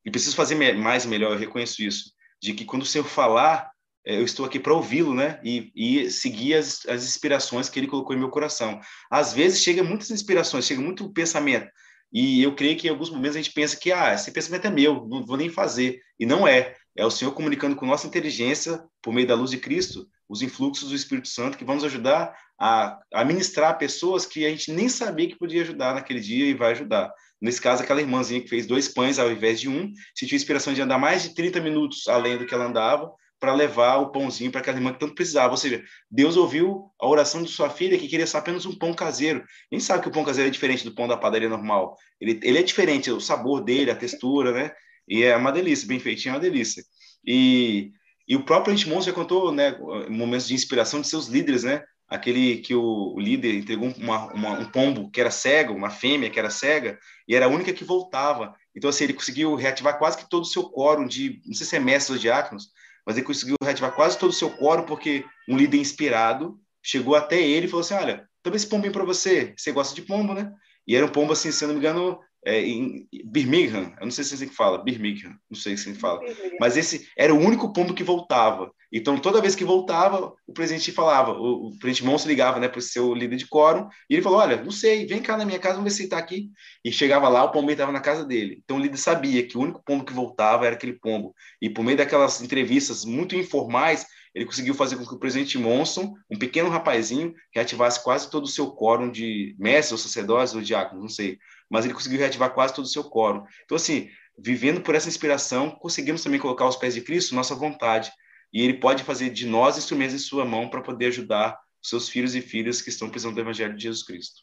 e 0.05 0.11
preciso 0.11 0.35
fazer 0.35 0.57
mais 0.75 1.05
e 1.05 1.09
melhor, 1.09 1.33
eu 1.33 1.39
reconheço 1.39 1.81
isso, 1.81 2.11
de 2.43 2.53
que 2.53 2.65
quando 2.65 2.83
o 2.83 2.87
Senhor 2.87 3.05
falar, 3.05 3.71
é, 4.05 4.17
eu 4.17 4.25
estou 4.25 4.45
aqui 4.45 4.59
para 4.59 4.75
ouvi-lo, 4.75 5.15
né? 5.15 5.41
E, 5.45 5.71
e 5.75 6.11
seguir 6.11 6.55
as, 6.55 6.85
as 6.87 7.05
inspirações 7.05 7.69
que 7.69 7.79
ele 7.79 7.87
colocou 7.87 8.15
em 8.15 8.19
meu 8.19 8.29
coração. 8.29 8.81
Às 9.09 9.33
vezes 9.33 9.63
chega 9.63 9.85
muitas 9.85 10.11
inspirações, 10.11 10.67
chega 10.67 10.81
muito 10.81 11.13
pensamento, 11.13 11.69
e 12.13 12.43
eu 12.43 12.55
creio 12.55 12.77
que 12.77 12.87
em 12.87 12.91
alguns 12.91 13.11
momentos 13.11 13.37
a 13.37 13.41
gente 13.41 13.53
pensa 13.53 13.77
que 13.77 13.93
ah, 13.93 14.15
esse 14.15 14.31
pensamento 14.31 14.67
é 14.67 14.71
meu, 14.71 15.07
não 15.07 15.25
vou 15.25 15.37
nem 15.37 15.51
fazer. 15.51 16.01
E 16.19 16.25
não 16.25 16.47
é. 16.47 16.75
É 16.97 17.05
o 17.05 17.11
Senhor 17.11 17.33
comunicando 17.33 17.77
com 17.77 17.85
nossa 17.85 18.07
inteligência, 18.07 18.83
por 19.03 19.13
meio 19.13 19.27
da 19.27 19.35
luz 19.35 19.51
de 19.51 19.59
Cristo, 19.59 20.09
os 20.29 20.41
influxos 20.43 20.89
do 20.89 20.95
Espírito 20.95 21.29
Santo 21.29 21.59
que 21.59 21.65
vão 21.65 21.75
nos 21.75 21.85
ajudar 21.85 22.35
a, 22.59 22.99
a 23.13 23.25
ministrar 23.25 23.77
pessoas 23.77 24.25
que 24.25 24.47
a 24.47 24.51
gente 24.51 24.73
nem 24.73 24.89
sabia 24.89 25.29
que 25.29 25.37
podia 25.37 25.63
ajudar 25.63 25.95
naquele 25.95 26.21
dia 26.21 26.47
e 26.47 26.55
vai 26.55 26.73
ajudar. 26.73 27.13
Nesse 27.41 27.61
caso, 27.61 27.83
aquela 27.83 28.01
irmãzinha 28.01 28.41
que 28.41 28.49
fez 28.49 28.67
dois 28.67 28.89
pães 28.89 29.19
ao 29.19 29.31
invés 29.31 29.61
de 29.61 29.69
um, 29.69 29.93
sentiu 30.15 30.37
inspiração 30.37 30.73
de 30.73 30.81
andar 30.81 30.99
mais 30.99 31.23
de 31.23 31.35
30 31.35 31.61
minutos 31.61 32.09
além 32.09 32.39
do 32.39 32.47
que 32.47 32.55
ela 32.55 32.65
andava, 32.65 33.13
para 33.39 33.55
levar 33.55 33.99
o 33.99 34.11
pãozinho 34.11 34.51
para 34.51 34.61
aquela 34.61 34.79
irmã 34.79 34.93
que 34.93 35.01
tanto 35.01 35.15
precisava. 35.15 35.53
Ou 35.53 35.57
seja, 35.57 35.83
Deus 36.11 36.37
ouviu 36.37 36.91
a 37.01 37.07
oração 37.07 37.43
de 37.43 37.51
sua 37.51 37.69
filha 37.69 37.99
que 37.99 38.09
queria 38.09 38.27
só 38.27 38.39
apenas 38.39 38.65
um 38.67 38.77
pão 38.77 38.95
caseiro. 38.95 39.45
Nem 39.71 39.81
sabe 39.81 40.03
que 40.03 40.09
o 40.09 40.13
pão 40.13 40.25
caseiro 40.25 40.49
é 40.49 40.51
diferente 40.51 40.85
do 40.85 40.95
pão 40.95 41.07
da 41.07 41.17
padaria 41.17 41.49
normal. 41.49 41.97
Ele, 42.21 42.41
ele 42.43 42.59
é 42.59 42.63
diferente, 42.63 43.11
o 43.11 43.21
sabor 43.21 43.63
dele, 43.63 43.91
a 43.91 43.97
textura, 43.97 44.53
né? 44.53 44.73
E 45.09 45.23
é 45.23 45.37
uma 45.37 45.53
delícia, 45.53 45.87
bem 45.87 46.01
feitinho 46.01 46.33
é 46.33 46.35
uma 46.35 46.41
delícia. 46.41 46.83
E, 47.25 47.93
e 48.27 48.35
o 48.35 48.45
próprio 48.45 48.75
Edmond 48.75 49.05
já 49.05 49.13
contou 49.13 49.53
né, 49.53 49.77
momentos 50.09 50.49
de 50.49 50.55
inspiração 50.55 51.01
de 51.01 51.09
seus 51.09 51.27
líderes, 51.27 51.65
né? 51.65 51.83
aquele 52.09 52.59
que 52.59 52.75
o, 52.75 53.15
o 53.15 53.21
líder 53.21 53.55
entregou 53.55 53.93
uma, 53.99 54.33
uma, 54.33 54.51
um 54.61 54.65
pombo 54.67 55.11
que 55.11 55.21
era 55.21 55.31
cego, 55.31 55.75
uma 55.75 55.91
fêmea 55.91 56.31
que 56.31 56.39
era 56.39 56.51
cega, 56.51 56.99
e 57.27 57.35
era 57.35 57.47
a 57.47 57.49
única 57.49 57.73
que 57.73 57.85
voltava. 57.85 58.55
Então, 58.75 58.89
assim, 58.89 59.05
ele 59.05 59.13
conseguiu 59.13 59.55
reativar 59.55 59.99
quase 59.99 60.19
que 60.19 60.29
todo 60.29 60.43
o 60.43 60.47
seu 60.47 60.71
quórum 60.71 61.07
de, 61.07 61.41
não 61.45 61.55
sei 61.55 61.67
se 61.67 61.77
é 61.77 61.81
mestre 61.81 62.15
ou 62.15 62.19
diáconos, 62.19 62.71
mas 63.07 63.17
ele 63.17 63.27
conseguiu 63.27 63.57
reativar 63.63 63.95
quase 63.95 64.19
todo 64.19 64.31
o 64.31 64.35
seu 64.35 64.51
quórum 64.51 64.85
porque 64.85 65.25
um 65.49 65.57
líder 65.57 65.79
inspirado 65.79 66.59
chegou 66.83 67.15
até 67.15 67.41
ele 67.41 67.67
e 67.67 67.69
falou 67.69 67.83
assim, 67.83 67.95
olha, 67.95 68.29
também 68.43 68.57
esse 68.57 68.69
pombinho 68.69 68.93
para 68.93 69.05
você, 69.05 69.55
você 69.57 69.73
gosta 69.73 69.95
de 69.95 70.03
pombo, 70.03 70.35
né? 70.35 70.53
E 70.87 70.95
era 70.95 71.05
um 71.05 71.09
pombo, 71.09 71.33
assim, 71.33 71.51
se 71.51 71.65
eu 71.65 71.69
não 71.69 71.75
me 71.75 71.81
engano, 71.81 72.21
é, 72.45 72.61
em 72.61 73.09
Birmingham, 73.25 73.93
eu 73.99 74.05
não 74.05 74.11
sei 74.11 74.23
se 74.23 74.33
é 74.33 74.37
assim 74.37 74.49
que 74.49 74.55
fala, 74.55 74.83
Birmingham, 74.83 75.37
não 75.51 75.59
sei 75.59 75.77
se 75.77 75.89
assim 75.89 75.99
fala, 75.99 76.21
mas 76.61 76.77
esse 76.77 77.09
era 77.19 77.35
o 77.35 77.39
único 77.39 77.73
pombo 77.73 77.93
que 77.93 78.05
voltava. 78.05 78.71
Então, 78.93 79.19
toda 79.19 79.41
vez 79.41 79.55
que 79.55 79.65
voltava, 79.65 80.33
o 80.47 80.53
presidente 80.53 80.93
falava, 80.93 81.33
o, 81.33 81.69
o 81.69 81.79
presidente 81.79 82.05
Monstro 82.05 82.31
ligava 82.31 82.61
né, 82.61 82.69
para 82.69 82.79
o 82.79 82.83
seu 82.83 83.13
líder 83.15 83.37
de 83.37 83.47
quórum, 83.47 83.89
e 84.09 84.15
ele 84.15 84.23
falou: 84.23 84.39
Olha, 84.39 84.63
não 84.63 84.71
sei, 84.71 85.07
vem 85.07 85.21
cá 85.21 85.37
na 85.37 85.45
minha 85.45 85.59
casa, 85.59 85.75
vamos 85.75 85.93
ver 85.93 85.97
se 85.97 86.05
está 86.05 86.19
aqui. 86.19 86.51
E 86.85 86.93
chegava 86.93 87.29
lá, 87.29 87.45
o 87.45 87.51
pombo 87.51 87.71
estava 87.71 87.93
na 87.93 88.01
casa 88.01 88.25
dele. 88.25 88.61
Então, 88.65 88.77
o 88.77 88.81
líder 88.81 88.97
sabia 88.97 89.47
que 89.47 89.59
o 89.59 89.61
único 89.61 89.83
pombo 89.85 90.05
que 90.05 90.13
voltava 90.13 90.67
era 90.67 90.77
aquele 90.77 90.95
pombo. 90.95 91.35
E 91.61 91.69
por 91.69 91.85
meio 91.85 91.97
daquelas 91.97 92.41
entrevistas 92.41 93.05
muito 93.05 93.35
informais, 93.35 94.07
ele 94.37 94.45
conseguiu 94.45 94.75
fazer 94.75 94.97
com 94.97 95.07
que 95.07 95.15
o 95.15 95.19
presidente 95.19 95.57
Monson, 95.57 96.15
um 96.31 96.39
pequeno 96.39 96.69
rapazinho, 96.69 97.35
reativasse 97.55 98.05
quase 98.05 98.31
todo 98.31 98.45
o 98.45 98.49
seu 98.49 98.71
quórum 98.71 99.11
de 99.11 99.57
mestres 99.59 99.93
ou 99.93 99.99
sacerdotes 99.99 100.55
ou 100.55 100.61
diáconos, 100.61 101.03
não 101.03 101.09
sei, 101.09 101.39
mas 101.71 101.87
ele 101.87 101.95
conseguiu 101.95 102.19
reativar 102.19 102.53
quase 102.53 102.75
todo 102.75 102.85
o 102.85 102.89
seu 102.89 103.03
quórum. 103.05 103.45
Então, 103.65 103.77
assim, 103.77 104.11
vivendo 104.39 104.83
por 104.83 104.95
essa 104.95 105.09
inspiração, 105.09 105.71
conseguimos 105.71 106.23
também 106.23 106.39
colocar 106.39 106.65
aos 106.65 106.77
pés 106.77 106.93
de 106.93 107.01
Cristo 107.01 107.35
nossa 107.35 107.55
vontade. 107.55 108.13
E 108.53 108.63
ele 108.63 108.79
pode 108.79 109.05
fazer 109.05 109.31
de 109.31 109.47
nós 109.47 109.77
instrumentos 109.77 110.15
em 110.15 110.19
sua 110.19 110.45
mão 110.45 110.69
para 110.69 110.83
poder 110.83 111.07
ajudar 111.07 111.59
seus 111.83 112.09
filhos 112.09 112.35
e 112.35 112.41
filhas 112.41 112.83
que 112.83 112.89
estão 112.89 113.09
precisando 113.09 113.35
do 113.35 113.41
Evangelho 113.41 113.77
de 113.77 113.83
Jesus 113.83 114.03
Cristo. 114.03 114.43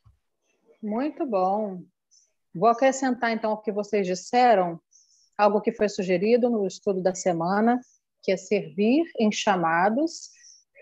Muito 0.82 1.26
bom. 1.26 1.84
Vou 2.54 2.70
acrescentar, 2.70 3.32
então, 3.32 3.54
o 3.54 3.58
que 3.58 3.72
vocês 3.72 4.06
disseram, 4.06 4.80
algo 5.38 5.62
que 5.62 5.72
foi 5.72 5.90
sugerido 5.90 6.50
no 6.50 6.68
estudo 6.68 7.02
da 7.02 7.16
semana, 7.16 7.80
que 8.22 8.32
é 8.32 8.38
servir 8.38 9.04
em 9.20 9.32
chamados, 9.32 10.30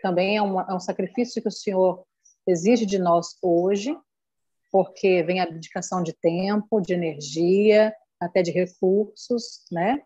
também 0.01 0.37
é, 0.37 0.41
uma, 0.41 0.65
é 0.69 0.73
um 0.73 0.79
sacrifício 0.79 1.41
que 1.41 1.47
o 1.47 1.51
Senhor 1.51 2.05
exige 2.47 2.85
de 2.85 2.99
nós 2.99 3.37
hoje, 3.41 3.95
porque 4.71 5.23
vem 5.23 5.39
a 5.39 5.45
dedicação 5.45 6.01
de 6.01 6.13
tempo, 6.13 6.81
de 6.81 6.93
energia, 6.93 7.93
até 8.19 8.41
de 8.41 8.51
recursos, 8.51 9.65
né? 9.71 10.01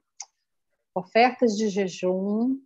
Ofertas 0.93 1.57
de 1.57 1.69
jejum, 1.69 2.57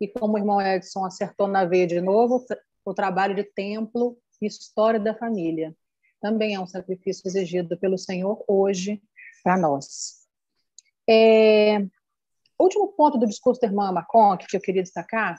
e 0.00 0.08
como 0.08 0.34
o 0.34 0.38
irmão 0.38 0.60
Edson 0.60 1.04
acertou 1.04 1.46
na 1.46 1.64
veia 1.64 1.86
de 1.86 2.00
novo, 2.00 2.44
o 2.84 2.94
trabalho 2.94 3.34
de 3.34 3.44
templo 3.44 4.18
e 4.40 4.46
história 4.46 5.00
da 5.00 5.14
família. 5.14 5.74
Também 6.20 6.54
é 6.54 6.60
um 6.60 6.66
sacrifício 6.66 7.26
exigido 7.26 7.78
pelo 7.78 7.98
Senhor 7.98 8.44
hoje 8.48 9.02
para 9.42 9.56
nós. 9.58 10.24
É, 11.08 11.78
último 12.58 12.88
ponto 12.92 13.18
do 13.18 13.26
discurso 13.26 13.60
da 13.60 13.66
irmã 13.66 13.92
Macon, 13.92 14.36
que 14.38 14.56
eu 14.56 14.60
queria 14.60 14.82
destacar, 14.82 15.38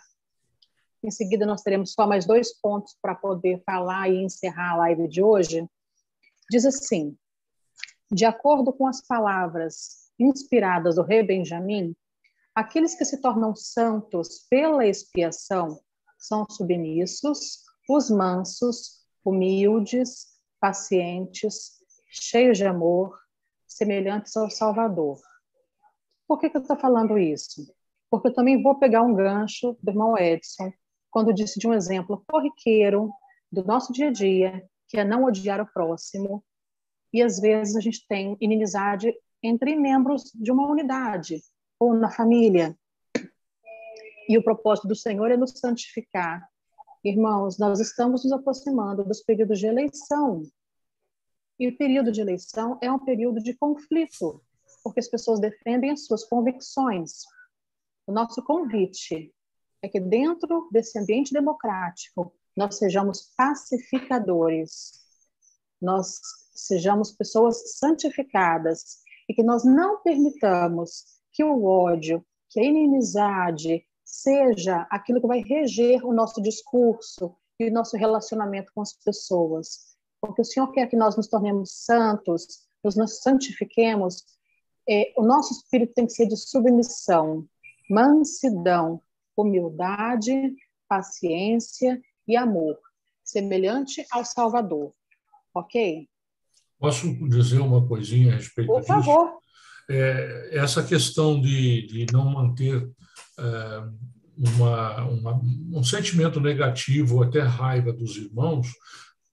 Em 1.04 1.12
seguida, 1.12 1.46
nós 1.46 1.62
teremos 1.62 1.92
só 1.94 2.08
mais 2.08 2.26
dois 2.26 2.52
pontos 2.60 2.98
para 3.00 3.14
poder 3.14 3.62
falar 3.64 4.10
e 4.10 4.24
encerrar 4.24 4.72
a 4.72 4.78
live 4.78 5.08
de 5.08 5.22
hoje. 5.22 5.68
Diz 6.50 6.66
assim: 6.66 7.16
de 8.12 8.26
acordo 8.26 8.72
com 8.72 8.88
as 8.88 9.06
palavras 9.06 10.12
inspiradas 10.20 10.96
do 10.96 11.04
rei 11.04 11.24
Benjamim, 11.24 11.96
aqueles 12.56 12.96
que 12.96 13.04
se 13.04 13.20
tornam 13.20 13.54
santos 13.54 14.48
pela 14.50 14.88
expiação 14.88 15.78
são 16.18 16.46
submissos, 16.50 17.66
os 17.90 18.10
mansos, 18.10 19.06
humildes, 19.24 20.28
pacientes, 20.60 21.72
cheios 22.10 22.58
de 22.58 22.66
amor, 22.66 23.20
semelhantes 23.68 24.36
ao 24.38 24.50
Salvador. 24.50 25.20
Por 26.26 26.40
que, 26.40 26.50
que 26.50 26.56
eu 26.56 26.62
estou 26.62 26.78
falando 26.78 27.18
isso? 27.18 27.62
Porque 28.10 28.30
eu 28.30 28.34
também 28.34 28.64
vou 28.64 28.80
pegar 28.80 29.04
um 29.04 29.14
gancho 29.14 29.78
do 29.84 29.92
irmão 29.92 30.18
Edson, 30.18 30.72
quando 31.12 31.34
disse 31.34 31.60
de 31.60 31.68
um 31.68 31.74
exemplo 31.74 32.24
corriqueiro 32.26 33.12
do 33.52 33.64
nosso 33.66 33.92
dia 33.92 34.08
a 34.08 34.12
dia, 34.12 34.68
que 34.88 34.98
é 34.98 35.04
não 35.04 35.26
odiar 35.26 35.60
o 35.60 35.72
próximo, 35.72 36.44
e 37.12 37.22
às 37.22 37.40
vezes 37.40 37.76
a 37.76 37.82
gente 37.82 38.08
tem 38.08 38.38
inimizade 38.40 39.14
entre 39.44 39.76
membros 39.76 40.32
de 40.34 40.52
uma 40.52 40.68
unidade 40.68 41.42
ou 41.80 41.94
na 41.94 42.10
família. 42.10 42.78
E 44.28 44.38
o 44.38 44.44
propósito 44.44 44.88
do 44.88 44.96
Senhor 44.96 45.30
é 45.32 45.38
nos 45.38 45.52
santificar. 45.52 46.48
Irmãos, 47.04 47.60
nós 47.60 47.80
estamos 47.80 48.24
nos 48.24 48.34
aproximando 48.34 49.04
dos 49.04 49.22
períodos 49.22 49.60
de 49.60 49.68
eleição. 49.68 50.44
E 51.60 51.68
o 51.68 51.78
período 51.78 52.12
de 52.12 52.20
eleição 52.20 52.78
é 52.82 52.92
um 52.92 53.00
período 53.00 53.42
de 53.42 53.54
conflito, 53.54 54.42
porque 54.84 55.00
as 55.00 55.08
pessoas 55.08 55.40
defendem 55.40 55.92
as 55.92 56.06
suas 56.06 56.24
convicções. 56.24 57.24
O 58.08 58.12
nosso 58.12 58.44
convite 58.44 59.34
é 59.82 59.88
que 59.88 60.00
dentro 60.00 60.68
desse 60.72 60.98
ambiente 60.98 61.32
democrático 61.32 62.34
nós 62.58 62.78
sejamos 62.78 63.34
pacificadores, 63.38 64.94
nós 65.82 66.20
sejamos 66.56 67.12
pessoas 67.12 67.78
santificadas 67.78 69.00
e 69.30 69.34
que 69.34 69.44
nós 69.44 69.64
não 69.64 70.02
permitamos 70.02 71.16
que 71.36 71.44
o 71.44 71.66
ódio, 71.66 72.26
que 72.50 72.62
a 72.62 72.64
inimizade 72.64 73.86
seja 74.06 74.88
aquilo 74.90 75.20
que 75.20 75.28
vai 75.28 75.42
reger 75.42 76.06
o 76.06 76.14
nosso 76.14 76.42
discurso 76.42 77.36
e 77.60 77.68
o 77.68 77.74
nosso 77.74 77.98
relacionamento 77.98 78.72
com 78.74 78.82
as 78.82 78.94
pessoas. 78.94 79.98
Porque 80.22 80.42
o 80.42 80.46
Senhor 80.46 80.72
quer 80.72 80.88
que 80.88 80.96
nós 80.96 81.18
nos 81.18 81.28
tornemos 81.28 81.72
santos, 81.84 82.66
nos, 82.82 82.96
nos 82.96 83.22
santifiquemos. 83.22 84.24
É, 84.88 85.12
o 85.18 85.24
nosso 85.24 85.54
espírito 85.54 85.94
tem 85.94 86.06
que 86.06 86.14
ser 86.14 86.28
de 86.28 86.38
submissão, 86.38 87.46
mansidão, 87.90 89.02
humildade, 89.36 90.56
paciência 90.88 92.02
e 92.26 92.38
amor, 92.38 92.80
semelhante 93.24 94.06
ao 94.10 94.24
Salvador. 94.24 94.94
Ok? 95.54 96.08
Posso 96.80 97.14
dizer 97.28 97.60
uma 97.60 97.86
coisinha 97.86 98.34
a 98.34 98.36
respeito 98.38 98.68
Por 98.68 98.80
disso? 98.80 98.94
Por 98.94 99.04
favor. 99.04 99.45
É, 99.90 100.50
essa 100.52 100.84
questão 100.84 101.40
de, 101.40 101.86
de 101.88 102.06
não 102.12 102.26
manter 102.26 102.88
é, 103.40 103.84
uma, 104.38 105.06
uma, 105.06 105.42
um 105.74 105.84
sentimento 105.84 106.40
negativo 106.40 107.16
ou 107.16 107.24
até 107.24 107.42
raiva 107.42 107.94
dos 107.94 108.18
irmãos 108.18 108.68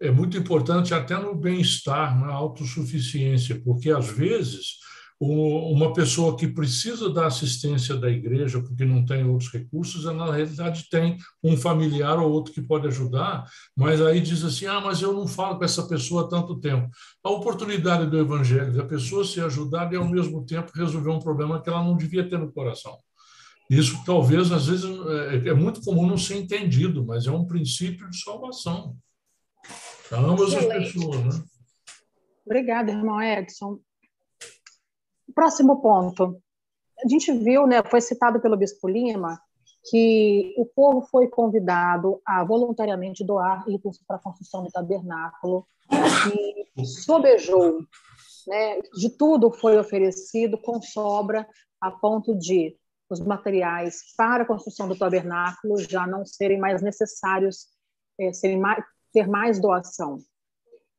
é 0.01 0.11
muito 0.11 0.37
importante 0.37 0.93
até 0.93 1.17
no 1.17 1.35
bem-estar, 1.35 2.19
na 2.19 2.33
autossuficiência, 2.33 3.61
porque 3.65 3.91
às 3.91 4.09
vezes 4.09 4.79
uma 5.25 5.93
pessoa 5.93 6.37
que 6.37 6.49
precisa 6.49 7.09
da 7.09 7.27
assistência 7.27 7.95
da 7.95 8.11
igreja 8.11 8.61
porque 8.61 8.85
não 8.85 9.05
tem 9.05 9.25
outros 9.25 9.53
recursos, 9.53 10.05
ela, 10.05 10.27
na 10.27 10.33
realidade 10.33 10.89
tem 10.91 11.17
um 11.45 11.57
familiar 11.57 12.19
ou 12.19 12.33
outro 12.33 12.53
que 12.53 12.61
pode 12.61 12.89
ajudar, 12.89 13.49
mas 13.77 14.03
aí 14.03 14.21
diz 14.21 14.43
assim: 14.43 14.67
ah, 14.67 14.81
mas 14.81 15.01
eu 15.01 15.13
não 15.13 15.29
falo 15.29 15.59
com 15.59 15.65
essa 15.65 15.87
pessoa 15.87 16.25
há 16.25 16.29
tanto 16.29 16.59
tempo. 16.59 16.91
A 17.23 17.31
oportunidade 17.31 18.11
do 18.11 18.19
evangelho 18.19 18.73
da 18.73 18.85
pessoa 18.85 19.25
ser 19.25 19.45
ajudada 19.45 19.95
e, 19.95 19.97
ao 19.97 20.09
mesmo 20.09 20.45
tempo, 20.45 20.73
resolver 20.75 21.11
um 21.11 21.21
problema 21.21 21.63
que 21.63 21.71
ela 21.71 21.85
não 21.85 21.97
devia 21.97 22.29
ter 22.29 22.39
no 22.39 22.53
coração. 22.53 22.99
Isso 23.71 24.03
talvez, 24.05 24.51
às 24.51 24.67
vezes, 24.67 24.85
é, 24.85 25.51
é 25.51 25.55
muito 25.55 25.81
comum 25.83 26.05
não 26.05 26.19
ser 26.19 26.37
entendido, 26.37 27.07
mas 27.07 27.29
é 27.29 27.31
um 27.31 27.47
princípio 27.47 28.11
de 28.11 28.21
salvação 28.21 28.97
para 30.09 30.19
ambas 30.19 30.53
as 30.53 30.67
pessoas. 30.67 31.25
Né? 31.25 31.45
Obrigada, 32.45 32.91
irmão 32.91 33.23
Edson. 33.23 33.79
Próximo 35.35 35.81
ponto. 35.81 36.41
A 37.05 37.09
gente 37.09 37.33
viu, 37.33 37.67
né, 37.67 37.83
foi 37.83 38.01
citado 38.01 38.41
pelo 38.41 38.57
Bispo 38.57 38.89
Lima, 38.89 39.41
que 39.91 40.55
o 40.57 40.65
povo 40.65 41.03
foi 41.03 41.29
convidado 41.29 42.21
a 42.25 42.45
voluntariamente 42.45 43.25
doar 43.25 43.65
itens 43.69 43.99
para 44.07 44.17
a 44.17 44.21
construção 44.21 44.63
do 44.63 44.71
tabernáculo 44.71 45.67
e 46.77 46.87
sobejou, 46.87 47.81
né, 48.47 48.81
de 48.95 49.11
tudo 49.11 49.51
foi 49.51 49.79
oferecido 49.79 50.57
com 50.59 50.81
sobra 50.81 51.49
a 51.81 51.91
ponto 51.91 52.37
de 52.37 52.77
os 53.11 53.21
materiais 53.21 54.15
para 54.17 54.45
a 54.45 54.47
construção 54.47 54.89
do 54.89 54.97
tabernáculo 54.97 55.79
já 55.79 56.07
não 56.07 56.25
serem 56.25 56.59
mais 56.59 56.81
necessários, 56.81 57.67
é, 58.19 58.33
serem 58.33 58.59
mais, 58.59 58.83
ter 59.13 59.29
mais 59.29 59.61
doação. 59.61 60.19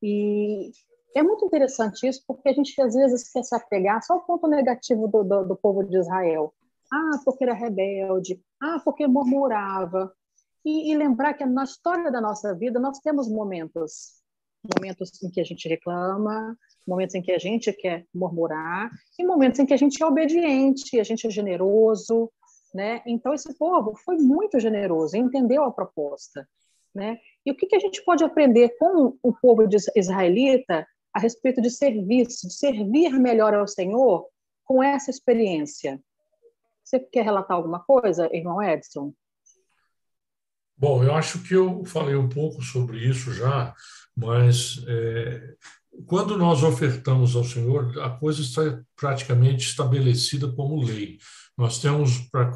E 0.01 0.71
é 1.15 1.23
muito 1.23 1.45
interessante 1.45 2.07
isso, 2.07 2.23
porque 2.27 2.49
a 2.49 2.53
gente 2.53 2.79
às 2.81 2.93
vezes 2.93 3.31
quer 3.31 3.43
se 3.43 3.55
apegar 3.55 4.01
só 4.03 4.13
ao 4.13 4.25
ponto 4.25 4.47
negativo 4.47 5.07
do, 5.07 5.23
do, 5.23 5.43
do 5.43 5.55
povo 5.55 5.83
de 5.83 5.97
Israel. 5.97 6.53
Ah, 6.91 7.19
porque 7.23 7.43
era 7.43 7.53
rebelde. 7.53 8.41
Ah, 8.61 8.79
porque 8.83 9.07
murmurava. 9.07 10.13
E, 10.65 10.91
e, 10.91 10.97
lembrar 10.97 11.33
que 11.33 11.45
na 11.45 11.63
história 11.63 12.11
da 12.11 12.21
nossa 12.21 12.55
vida 12.55 12.79
nós 12.79 12.99
temos 12.99 13.27
momentos. 13.27 14.21
Momentos 14.77 15.11
em 15.21 15.29
que 15.29 15.41
a 15.41 15.43
gente 15.43 15.67
reclama, 15.67 16.57
momentos 16.87 17.15
em 17.15 17.21
que 17.21 17.31
a 17.31 17.37
gente 17.37 17.71
quer 17.73 18.05
murmurar, 18.13 18.89
e 19.19 19.25
momentos 19.25 19.59
em 19.59 19.65
que 19.65 19.73
a 19.73 19.77
gente 19.77 20.01
é 20.01 20.05
obediente, 20.05 20.99
a 20.99 21.03
gente 21.03 21.27
é 21.27 21.29
generoso. 21.29 22.31
Né? 22.73 23.01
Então, 23.05 23.33
esse 23.33 23.53
povo 23.57 23.93
foi 24.05 24.17
muito 24.17 24.59
generoso, 24.59 25.17
entendeu 25.17 25.63
a 25.63 25.71
proposta. 25.71 26.47
Né? 26.95 27.17
E 27.45 27.51
o 27.51 27.55
que, 27.55 27.67
que 27.67 27.75
a 27.75 27.79
gente 27.79 28.03
pode 28.05 28.23
aprender 28.23 28.77
com 28.77 29.17
o 29.21 29.33
povo 29.33 29.67
israelita 29.95 30.87
a 31.13 31.19
respeito 31.19 31.61
de 31.61 31.69
serviço, 31.69 32.47
de 32.47 32.53
servir 32.53 33.11
melhor 33.11 33.53
ao 33.53 33.67
Senhor 33.67 34.27
com 34.63 34.81
essa 34.81 35.11
experiência. 35.11 36.01
Você 36.83 36.99
quer 36.99 37.23
relatar 37.23 37.55
alguma 37.55 37.79
coisa, 37.79 38.29
irmão 38.33 38.61
Edson? 38.61 39.13
Bom, 40.75 41.03
eu 41.03 41.13
acho 41.13 41.41
que 41.43 41.53
eu 41.53 41.85
falei 41.85 42.15
um 42.15 42.27
pouco 42.27 42.61
sobre 42.61 42.97
isso 42.97 43.31
já, 43.31 43.73
mas 44.15 44.83
é, 44.87 45.55
quando 46.07 46.37
nós 46.37 46.63
ofertamos 46.63 47.35
ao 47.35 47.43
Senhor, 47.43 47.99
a 48.01 48.09
coisa 48.09 48.41
está 48.41 48.83
praticamente 48.95 49.67
estabelecida 49.67 50.51
como 50.51 50.83
lei. 50.83 51.19
Nós 51.55 51.79
temos, 51.79 52.17
pra, 52.31 52.51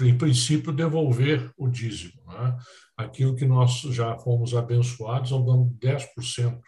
é, 0.00 0.04
em 0.06 0.18
princípio, 0.18 0.72
devolver 0.72 1.50
o 1.56 1.68
dízimo. 1.68 2.20
Né? 2.26 2.56
Aquilo 2.96 3.36
que 3.36 3.46
nós 3.46 3.80
já 3.82 4.18
fomos 4.18 4.54
abençoados, 4.54 5.30
ao 5.32 5.44
dando 5.44 5.70
10% 5.78 6.58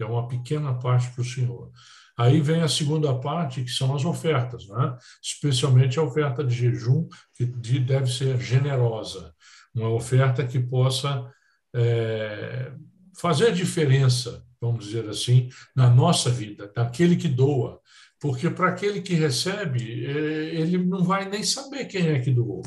que 0.00 0.04
é 0.04 0.06
uma 0.06 0.26
pequena 0.26 0.72
parte 0.72 1.10
para 1.10 1.20
o 1.20 1.24
Senhor. 1.24 1.70
Aí 2.16 2.40
vem 2.40 2.62
a 2.62 2.68
segunda 2.68 3.14
parte, 3.14 3.62
que 3.62 3.70
são 3.70 3.94
as 3.94 4.02
ofertas, 4.02 4.66
né? 4.66 4.96
especialmente 5.22 5.98
a 5.98 6.02
oferta 6.02 6.42
de 6.42 6.54
jejum, 6.54 7.06
que 7.34 7.44
deve 7.44 8.10
ser 8.10 8.40
generosa, 8.40 9.34
uma 9.74 9.90
oferta 9.90 10.46
que 10.46 10.58
possa 10.58 11.30
é, 11.74 12.72
fazer 13.14 13.52
diferença, 13.52 14.42
vamos 14.58 14.86
dizer 14.86 15.06
assim, 15.06 15.50
na 15.76 15.90
nossa 15.90 16.30
vida, 16.30 16.72
daquele 16.74 17.14
que 17.14 17.28
doa. 17.28 17.78
Porque 18.18 18.48
para 18.48 18.68
aquele 18.68 19.02
que 19.02 19.12
recebe, 19.12 20.06
é, 20.06 20.54
ele 20.54 20.78
não 20.78 21.04
vai 21.04 21.28
nem 21.28 21.42
saber 21.42 21.84
quem 21.84 22.08
é 22.08 22.20
que 22.20 22.30
doou. 22.30 22.62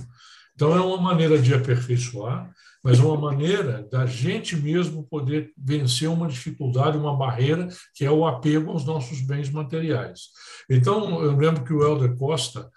Então, 0.55 0.75
é 0.75 0.81
uma 0.81 1.01
maneira 1.01 1.37
de 1.39 1.53
aperfeiçoar, 1.53 2.51
mas 2.83 2.99
uma 2.99 3.17
maneira 3.17 3.87
da 3.89 4.05
gente 4.05 4.55
mesmo 4.55 5.03
poder 5.03 5.51
vencer 5.57 6.09
uma 6.09 6.27
dificuldade, 6.27 6.97
uma 6.97 7.15
barreira, 7.15 7.67
que 7.95 8.03
é 8.03 8.11
o 8.11 8.25
apego 8.25 8.71
aos 8.71 8.85
nossos 8.85 9.21
bens 9.21 9.49
materiais. 9.49 10.27
Então, 10.69 11.23
eu 11.23 11.35
lembro 11.35 11.63
que 11.63 11.73
o 11.73 11.81
Helder 11.81 12.15
Costa 12.17 12.69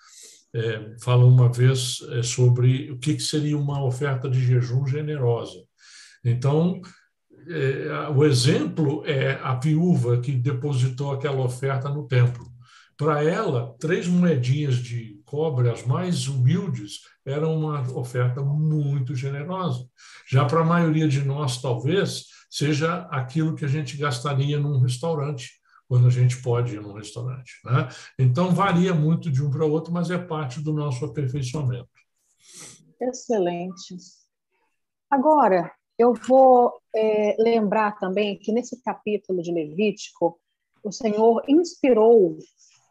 é, 0.54 0.96
fala 1.02 1.24
uma 1.24 1.52
vez 1.52 1.98
é, 2.12 2.22
sobre 2.22 2.90
o 2.90 2.98
que, 2.98 3.14
que 3.14 3.22
seria 3.22 3.58
uma 3.58 3.84
oferta 3.84 4.30
de 4.30 4.40
jejum 4.40 4.86
generosa. 4.86 5.58
Então, 6.24 6.80
é, 7.48 8.08
o 8.08 8.24
exemplo 8.24 9.02
é 9.04 9.32
a 9.42 9.54
viúva 9.54 10.20
que 10.20 10.32
depositou 10.32 11.12
aquela 11.12 11.44
oferta 11.44 11.88
no 11.88 12.06
templo. 12.06 12.46
Para 12.96 13.22
ela, 13.22 13.74
três 13.78 14.06
moedinhas 14.06 14.76
de 14.76 15.15
cobre, 15.26 15.68
as 15.68 15.84
mais 15.84 16.28
humildes, 16.28 17.00
eram 17.24 17.54
uma 17.58 17.80
oferta 17.98 18.40
muito 18.40 19.14
generosa. 19.14 19.86
Já 20.26 20.44
para 20.44 20.60
a 20.60 20.64
maioria 20.64 21.08
de 21.08 21.22
nós, 21.24 21.60
talvez, 21.60 22.26
seja 22.48 23.06
aquilo 23.10 23.54
que 23.54 23.64
a 23.64 23.68
gente 23.68 23.96
gastaria 23.96 24.58
num 24.58 24.78
restaurante, 24.78 25.50
quando 25.88 26.06
a 26.06 26.10
gente 26.10 26.40
pode 26.40 26.74
ir 26.74 26.80
num 26.80 26.94
restaurante. 26.94 27.54
Né? 27.64 27.88
Então, 28.18 28.54
varia 28.54 28.94
muito 28.94 29.30
de 29.30 29.44
um 29.44 29.50
para 29.50 29.66
outro, 29.66 29.92
mas 29.92 30.10
é 30.10 30.18
parte 30.18 30.60
do 30.60 30.72
nosso 30.72 31.04
aperfeiçoamento. 31.04 31.88
Excelente. 33.00 33.96
Agora, 35.10 35.70
eu 35.98 36.14
vou 36.14 36.80
é, 36.94 37.36
lembrar 37.38 37.98
também 37.98 38.38
que 38.38 38.52
nesse 38.52 38.80
capítulo 38.82 39.42
de 39.42 39.52
Levítico, 39.52 40.38
o 40.82 40.92
Senhor 40.92 41.42
inspirou 41.48 42.38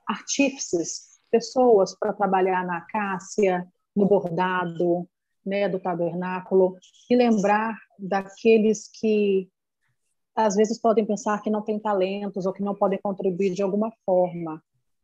artífices, 0.07 1.14
pessoas 1.35 1.93
para 1.99 2.13
trabalhar 2.13 2.65
na 2.65 2.77
acácia, 2.77 3.67
no 3.93 4.05
bordado, 4.05 5.05
né, 5.45 5.67
do 5.67 5.79
tabernáculo, 5.79 6.77
e 7.09 7.15
lembrar 7.15 7.77
daqueles 7.99 8.89
que 8.89 9.49
às 10.33 10.55
vezes 10.55 10.79
podem 10.79 11.05
pensar 11.05 11.41
que 11.41 11.49
não 11.49 11.61
têm 11.61 11.77
talentos 11.77 12.45
ou 12.45 12.53
que 12.53 12.63
não 12.63 12.73
podem 12.73 12.99
contribuir 13.03 13.53
de 13.53 13.61
alguma 13.61 13.91
forma. 14.05 14.63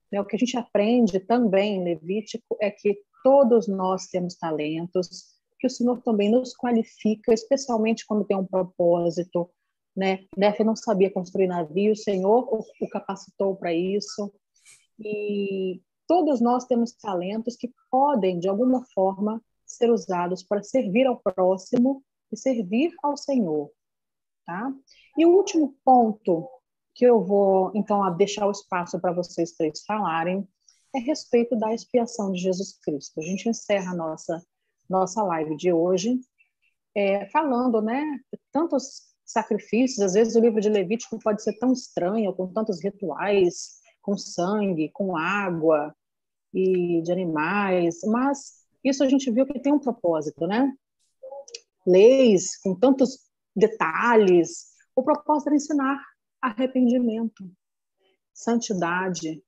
Né? 0.09 0.21
O 0.21 0.25
que 0.25 0.37
a 0.37 0.39
gente 0.39 0.57
aprende 0.57 1.19
também 1.19 1.75
em 1.75 1.83
Levítico 1.83 2.57
é 2.61 2.71
que 2.71 2.97
todos 3.23 3.67
nós 3.67 4.07
temos 4.07 4.35
talentos, 4.35 5.35
que 5.59 5.67
o 5.67 5.69
Senhor 5.69 6.01
também 6.01 6.31
nos 6.31 6.55
qualifica, 6.55 7.33
especialmente 7.33 8.05
quando 8.05 8.25
tem 8.25 8.37
um 8.37 8.45
propósito. 8.45 9.49
Né? 9.95 10.25
Nefe 10.35 10.63
não 10.63 10.77
sabia 10.77 11.11
construir 11.11 11.47
navio, 11.47 11.91
o 11.91 11.97
Senhor 11.97 12.47
o 12.49 12.89
capacitou 12.89 13.55
para 13.55 13.73
isso. 13.73 14.33
E 14.97 15.81
todos 16.07 16.41
nós 16.41 16.65
temos 16.65 16.91
talentos 16.93 17.55
que 17.55 17.71
podem, 17.89 18.39
de 18.39 18.47
alguma 18.47 18.83
forma, 18.93 19.41
ser 19.65 19.89
usados 19.89 20.43
para 20.43 20.63
servir 20.63 21.07
ao 21.07 21.19
próximo 21.19 22.03
e 22.31 22.37
servir 22.37 22.93
ao 23.01 23.15
Senhor. 23.15 23.71
Tá? 24.45 24.73
E 25.17 25.25
o 25.25 25.35
último 25.35 25.75
ponto 25.83 26.47
que 26.93 27.05
eu 27.05 27.23
vou, 27.23 27.71
então, 27.73 28.15
deixar 28.17 28.47
o 28.47 28.51
espaço 28.51 28.99
para 28.99 29.13
vocês 29.13 29.53
três 29.53 29.83
falarem 29.85 30.47
é 30.93 30.99
a 30.99 31.03
respeito 31.03 31.55
da 31.55 31.73
expiação 31.73 32.31
de 32.31 32.39
Jesus 32.39 32.77
Cristo. 32.83 33.19
A 33.19 33.23
gente 33.23 33.47
encerra 33.47 33.91
a 33.91 33.95
nossa, 33.95 34.43
nossa 34.89 35.23
live 35.23 35.55
de 35.55 35.71
hoje 35.71 36.19
é, 36.95 37.25
falando, 37.29 37.81
né, 37.81 38.03
tantos 38.51 39.11
sacrifícios, 39.25 40.01
às 40.01 40.13
vezes 40.13 40.35
o 40.35 40.41
livro 40.41 40.59
de 40.59 40.69
Levítico 40.69 41.17
pode 41.19 41.41
ser 41.41 41.57
tão 41.57 41.71
estranho, 41.71 42.33
com 42.33 42.51
tantos 42.51 42.83
rituais, 42.83 43.80
com 44.01 44.17
sangue, 44.17 44.89
com 44.89 45.15
água 45.15 45.95
e 46.53 47.01
de 47.01 47.11
animais, 47.11 47.99
mas 48.05 48.65
isso 48.83 49.03
a 49.03 49.09
gente 49.09 49.29
viu 49.31 49.45
que 49.45 49.59
tem 49.59 49.73
um 49.73 49.79
propósito, 49.79 50.47
né? 50.47 50.71
Leis 51.85 52.57
com 52.61 52.75
tantos 52.75 53.19
detalhes, 53.55 54.71
o 54.95 55.03
propósito 55.03 55.47
era 55.47 55.55
ensinar 55.55 56.03
arrependimento, 56.41 57.49
santidade, 58.33 59.43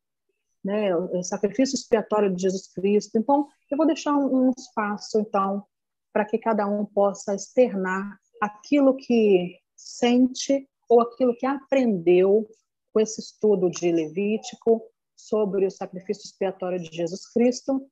né, 0.63 0.95
o 0.95 1.21
sacrifício 1.23 1.75
expiatório 1.75 2.33
de 2.33 2.41
Jesus 2.41 2.71
Cristo. 2.71 3.17
Então, 3.17 3.47
eu 3.69 3.77
vou 3.77 3.85
deixar 3.85 4.15
um, 4.15 4.47
um 4.47 4.51
espaço, 4.57 5.19
então, 5.19 5.65
para 6.13 6.23
que 6.23 6.37
cada 6.37 6.65
um 6.67 6.85
possa 6.85 7.35
externar 7.35 8.17
aquilo 8.41 8.95
que 8.95 9.59
sente 9.75 10.69
ou 10.87 11.01
aquilo 11.01 11.35
que 11.35 11.45
aprendeu 11.45 12.47
com 12.93 12.99
esse 12.99 13.19
estudo 13.19 13.69
de 13.69 13.91
Levítico 13.91 14.81
sobre 15.15 15.65
o 15.65 15.71
sacrifício 15.71 16.25
expiatório 16.25 16.79
de 16.79 16.95
Jesus 16.95 17.27
Cristo. 17.31 17.89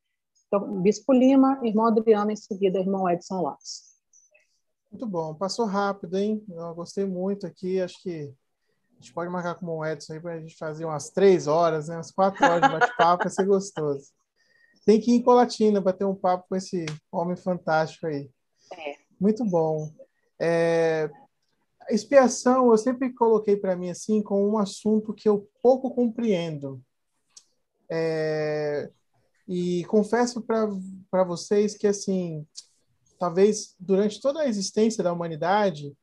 Então, 0.47 0.81
Bispo 0.81 1.11
Lima, 1.11 1.59
irmão 1.63 1.87
Adriano, 1.87 2.31
em 2.31 2.35
seguida, 2.35 2.79
irmão 2.79 3.09
Edson 3.09 3.41
Lopes. 3.41 3.91
Muito 4.91 5.07
bom, 5.07 5.33
passou 5.33 5.65
rápido, 5.65 6.17
hein? 6.17 6.43
Eu 6.49 6.75
gostei 6.75 7.05
muito 7.05 7.47
aqui, 7.47 7.81
acho 7.81 8.01
que 8.01 8.33
a 8.91 9.01
gente 9.01 9.13
pode 9.13 9.31
marcar 9.31 9.55
com 9.55 9.65
o 9.65 9.85
Edson 9.85 10.13
aí 10.13 10.19
para 10.19 10.33
a 10.33 10.39
gente 10.39 10.55
fazer 10.57 10.85
umas 10.85 11.09
três 11.09 11.47
horas, 11.47 11.87
né? 11.87 11.95
Umas 11.95 12.11
quatro 12.11 12.45
horas 12.45 12.61
de 12.61 12.69
bate-papo, 12.69 13.23
vai 13.23 13.31
ser 13.31 13.45
gostoso. 13.45 14.11
Tem 14.85 14.99
que 14.99 15.11
ir 15.11 15.15
em 15.15 15.23
Colatina 15.23 15.81
para 15.81 15.93
ter 15.93 16.05
um 16.05 16.15
papo 16.15 16.45
com 16.49 16.55
esse 16.55 16.85
homem 17.11 17.37
fantástico 17.37 18.07
aí. 18.07 18.29
É. 18.73 18.95
Muito 19.19 19.45
bom. 19.45 19.89
É, 20.39 21.09
expiação, 21.89 22.71
eu 22.71 22.77
sempre 22.77 23.13
coloquei 23.13 23.57
para 23.57 23.75
mim 23.75 23.89
assim 23.89 24.21
como 24.21 24.47
um 24.47 24.57
assunto 24.57 25.13
que 25.13 25.27
eu 25.27 25.49
pouco 25.61 25.91
compreendo. 25.91 26.81
É, 27.89 28.89
e 29.47 29.83
confesso 29.85 30.41
para 30.41 31.23
vocês 31.23 31.75
que, 31.75 31.87
assim, 31.87 32.45
talvez 33.19 33.75
durante 33.79 34.21
toda 34.21 34.41
a 34.41 34.47
existência 34.47 35.03
da 35.03 35.11
humanidade, 35.11 35.93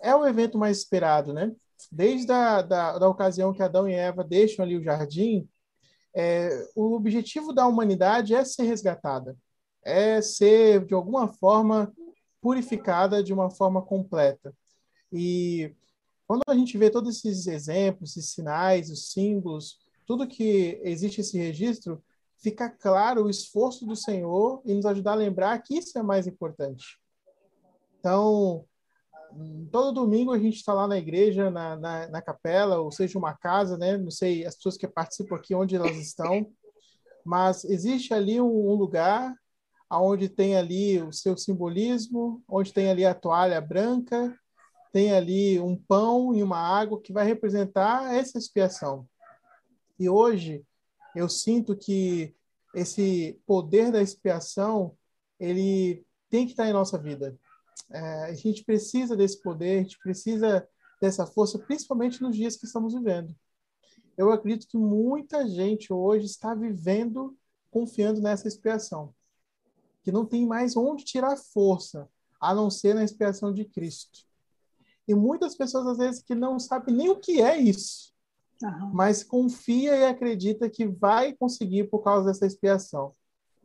é 0.00 0.14
o 0.14 0.26
evento 0.26 0.56
mais 0.56 0.78
esperado, 0.78 1.32
né? 1.32 1.52
desde 1.90 2.32
a 2.32 2.62
da, 2.62 2.98
da 2.98 3.08
ocasião 3.08 3.52
que 3.52 3.62
Adão 3.62 3.88
e 3.88 3.94
Eva 3.94 4.24
deixam 4.24 4.64
ali 4.64 4.76
o 4.76 4.82
jardim, 4.82 5.48
é, 6.14 6.48
o 6.74 6.94
objetivo 6.94 7.52
da 7.52 7.66
humanidade 7.66 8.34
é 8.34 8.44
ser 8.44 8.64
resgatada, 8.64 9.36
é 9.84 10.20
ser, 10.20 10.84
de 10.84 10.94
alguma 10.94 11.28
forma, 11.28 11.92
purificada 12.40 13.22
de 13.22 13.32
uma 13.32 13.50
forma 13.50 13.82
completa. 13.82 14.52
E 15.12 15.74
quando 16.26 16.42
a 16.46 16.54
gente 16.54 16.76
vê 16.76 16.90
todos 16.90 17.16
esses 17.16 17.46
exemplos, 17.46 18.16
esses 18.16 18.32
sinais, 18.32 18.90
os 18.90 19.10
símbolos, 19.12 19.78
tudo 20.06 20.26
que 20.26 20.80
existe 20.84 21.20
esse 21.20 21.38
registro, 21.38 22.02
fica 22.36 22.68
claro 22.70 23.24
o 23.24 23.30
esforço 23.30 23.86
do 23.86 23.96
Senhor 23.96 24.62
e 24.64 24.74
nos 24.74 24.86
ajudar 24.86 25.12
a 25.12 25.16
lembrar 25.16 25.58
que 25.62 25.76
isso 25.76 25.98
é 25.98 26.02
mais 26.02 26.26
importante. 26.26 26.98
Então, 27.98 28.64
todo 29.70 29.92
domingo 29.92 30.32
a 30.32 30.38
gente 30.38 30.56
está 30.56 30.72
lá 30.72 30.86
na 30.86 30.96
igreja, 30.96 31.50
na, 31.50 31.76
na, 31.76 32.08
na, 32.08 32.22
capela, 32.22 32.78
ou 32.78 32.90
seja, 32.92 33.18
uma 33.18 33.34
casa, 33.34 33.76
né? 33.76 33.96
Não 33.96 34.10
sei 34.10 34.46
as 34.46 34.54
pessoas 34.56 34.76
que 34.76 34.86
participam 34.86 35.36
aqui 35.36 35.54
onde 35.54 35.76
elas 35.76 35.96
estão, 35.96 36.50
mas 37.24 37.64
existe 37.64 38.14
ali 38.14 38.40
um, 38.40 38.70
um 38.70 38.74
lugar 38.74 39.34
onde 39.90 40.28
tem 40.28 40.56
ali 40.56 41.00
o 41.02 41.12
seu 41.12 41.36
simbolismo, 41.36 42.42
onde 42.48 42.72
tem 42.72 42.90
ali 42.90 43.04
a 43.04 43.14
toalha 43.14 43.60
branca, 43.60 44.38
tem 44.92 45.12
ali 45.12 45.60
um 45.60 45.76
pão 45.76 46.34
e 46.34 46.42
uma 46.42 46.58
água 46.58 47.00
que 47.00 47.12
vai 47.12 47.26
representar 47.26 48.14
essa 48.14 48.38
expiação. 48.38 49.08
E 49.98 50.08
hoje 50.08 50.64
eu 51.14 51.28
sinto 51.28 51.76
que 51.76 52.34
esse 52.74 53.40
poder 53.46 53.90
da 53.90 54.02
expiação 54.02 54.96
ele 55.38 56.04
tem 56.28 56.44
que 56.44 56.52
estar 56.52 56.68
em 56.68 56.72
nossa 56.72 56.98
vida 56.98 57.38
é, 57.90 58.24
a 58.24 58.34
gente 58.34 58.64
precisa 58.64 59.16
desse 59.16 59.40
poder, 59.40 59.78
a 59.78 59.82
gente 59.82 59.98
precisa 59.98 60.68
dessa 61.00 61.26
força, 61.26 61.58
principalmente 61.58 62.20
nos 62.20 62.36
dias 62.36 62.56
que 62.56 62.66
estamos 62.66 62.94
vivendo. 62.94 63.34
Eu 64.16 64.30
acredito 64.30 64.66
que 64.66 64.76
muita 64.76 65.46
gente 65.46 65.92
hoje 65.92 66.26
está 66.26 66.54
vivendo 66.54 67.36
confiando 67.70 68.20
nessa 68.20 68.48
expiação, 68.48 69.14
que 70.02 70.10
não 70.10 70.24
tem 70.24 70.46
mais 70.46 70.76
onde 70.76 71.04
tirar 71.04 71.36
força, 71.36 72.08
a 72.40 72.54
não 72.54 72.70
ser 72.70 72.94
na 72.94 73.04
expiação 73.04 73.52
de 73.52 73.64
Cristo. 73.64 74.26
E 75.08 75.14
muitas 75.14 75.56
pessoas, 75.56 75.86
às 75.86 75.96
vezes, 75.96 76.22
que 76.22 76.34
não 76.34 76.58
sabem 76.58 76.94
nem 76.94 77.08
o 77.08 77.16
que 77.16 77.40
é 77.40 77.56
isso, 77.56 78.12
uhum. 78.62 78.90
mas 78.92 79.24
confia 79.24 79.96
e 79.96 80.04
acredita 80.04 80.68
que 80.68 80.86
vai 80.86 81.32
conseguir 81.32 81.84
por 81.84 82.00
causa 82.00 82.26
dessa 82.26 82.46
expiação. 82.46 83.12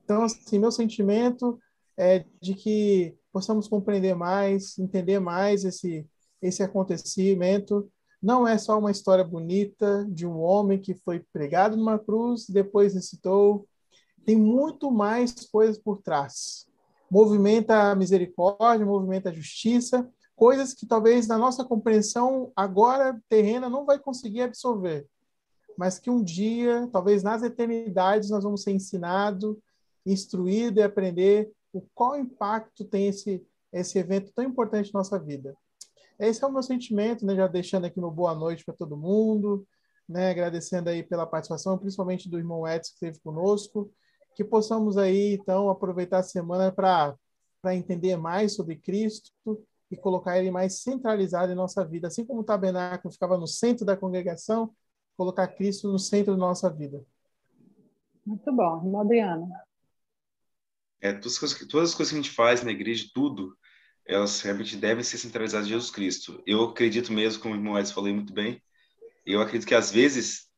Então, 0.05 0.23
assim, 0.23 0.57
meu 0.57 0.71
sentimento 0.71 1.59
é 1.97 2.25
de 2.41 2.55
que 2.55 3.13
possamos 3.31 3.67
compreender 3.67 4.15
mais, 4.15 4.77
entender 4.79 5.19
mais 5.19 5.65
esse, 5.65 6.07
esse 6.41 6.63
acontecimento. 6.63 7.91
Não 8.21 8.47
é 8.47 8.57
só 8.57 8.79
uma 8.79 8.91
história 8.91 9.23
bonita 9.23 10.07
de 10.09 10.25
um 10.25 10.39
homem 10.39 10.79
que 10.79 10.95
foi 10.95 11.19
pregado 11.33 11.75
numa 11.75 11.99
cruz, 11.99 12.47
depois 12.47 12.93
recitou. 12.93 13.67
Tem 14.25 14.37
muito 14.37 14.89
mais 14.89 15.33
coisas 15.51 15.77
por 15.77 16.01
trás. 16.01 16.67
Movimenta 17.11 17.91
a 17.91 17.95
misericórdia, 17.95 18.85
movimenta 18.85 19.29
a 19.29 19.33
justiça, 19.33 20.09
coisas 20.35 20.73
que 20.73 20.85
talvez 20.85 21.27
na 21.27 21.37
nossa 21.37 21.63
compreensão 21.63 22.51
agora 22.55 23.19
terrena 23.29 23.69
não 23.69 23.85
vai 23.85 23.99
conseguir 23.99 24.41
absorver, 24.41 25.07
mas 25.77 25.99
que 25.99 26.09
um 26.09 26.23
dia, 26.23 26.87
talvez 26.91 27.23
nas 27.23 27.43
eternidades, 27.43 28.29
nós 28.29 28.43
vamos 28.43 28.63
ser 28.63 28.71
ensinados, 28.71 29.55
instruídos 30.05 30.79
e 30.79 30.83
aprender 30.83 31.51
o 31.71 31.81
qual 31.93 32.17
impacto 32.17 32.85
tem 32.85 33.07
esse 33.07 33.45
esse 33.73 33.97
evento 33.97 34.31
tão 34.33 34.45
importante 34.45 34.93
na 34.93 34.99
nossa 34.99 35.17
vida. 35.17 35.57
Esse 36.19 36.43
é 36.43 36.47
o 36.47 36.51
meu 36.51 36.61
sentimento, 36.61 37.25
né? 37.25 37.35
Já 37.35 37.47
deixando 37.47 37.85
aqui 37.85 37.99
uma 37.99 38.11
boa 38.11 38.35
noite 38.35 38.63
para 38.63 38.75
todo 38.75 38.95
mundo, 38.95 39.67
né? 40.07 40.29
Agradecendo 40.29 40.89
aí 40.89 41.01
pela 41.01 41.25
participação, 41.25 41.77
principalmente 41.77 42.29
do 42.29 42.37
irmão 42.37 42.67
Edson 42.67 42.91
que 42.91 43.05
esteve 43.05 43.19
conosco, 43.21 43.91
que 44.35 44.43
possamos 44.43 44.95
aí 44.95 45.33
então 45.33 45.69
aproveitar 45.69 46.19
a 46.19 46.23
semana 46.23 46.71
para 46.71 47.15
para 47.61 47.75
entender 47.75 48.17
mais 48.17 48.55
sobre 48.55 48.75
Cristo 48.75 49.31
e 49.93 49.97
colocar 49.97 50.39
ele 50.39 50.49
mais 50.49 50.81
centralizado 50.81 51.51
em 51.51 51.55
nossa 51.55 51.85
vida, 51.85 52.07
assim 52.07 52.25
como 52.25 52.41
o 52.41 52.43
tabernáculo 52.43 53.13
ficava 53.13 53.37
no 53.37 53.47
centro 53.47 53.85
da 53.85 53.95
congregação, 53.95 54.73
colocar 55.15 55.47
Cristo 55.47 55.91
no 55.91 55.99
centro 55.99 56.33
da 56.33 56.39
nossa 56.39 56.67
vida. 56.67 57.05
Muito 58.25 58.51
bom, 58.51 58.77
irmão 58.77 59.01
Adriano. 59.01 59.51
É, 60.99 61.13
todas, 61.13 61.33
as 61.33 61.37
coisas, 61.37 61.67
todas 61.67 61.89
as 61.89 61.95
coisas 61.95 62.11
que 62.11 62.17
a 62.17 62.21
gente 62.23 62.35
faz 62.35 62.63
na 62.63 62.71
igreja, 62.71 63.07
tudo, 63.13 63.55
elas 64.03 64.41
realmente 64.41 64.75
devem 64.75 65.03
ser 65.03 65.19
centralizadas 65.19 65.67
em 65.67 65.71
Jesus 65.71 65.91
Cristo. 65.91 66.41
Eu 66.47 66.63
acredito 66.63 67.13
mesmo, 67.13 67.43
como 67.43 67.53
o 67.53 67.57
irmão 67.57 67.77
Edson 67.77 67.93
falou 67.93 68.11
muito 68.11 68.33
bem, 68.33 68.59
eu 69.25 69.41
acredito 69.41 69.67
que 69.67 69.75
às 69.75 69.91
vezes 69.91 70.49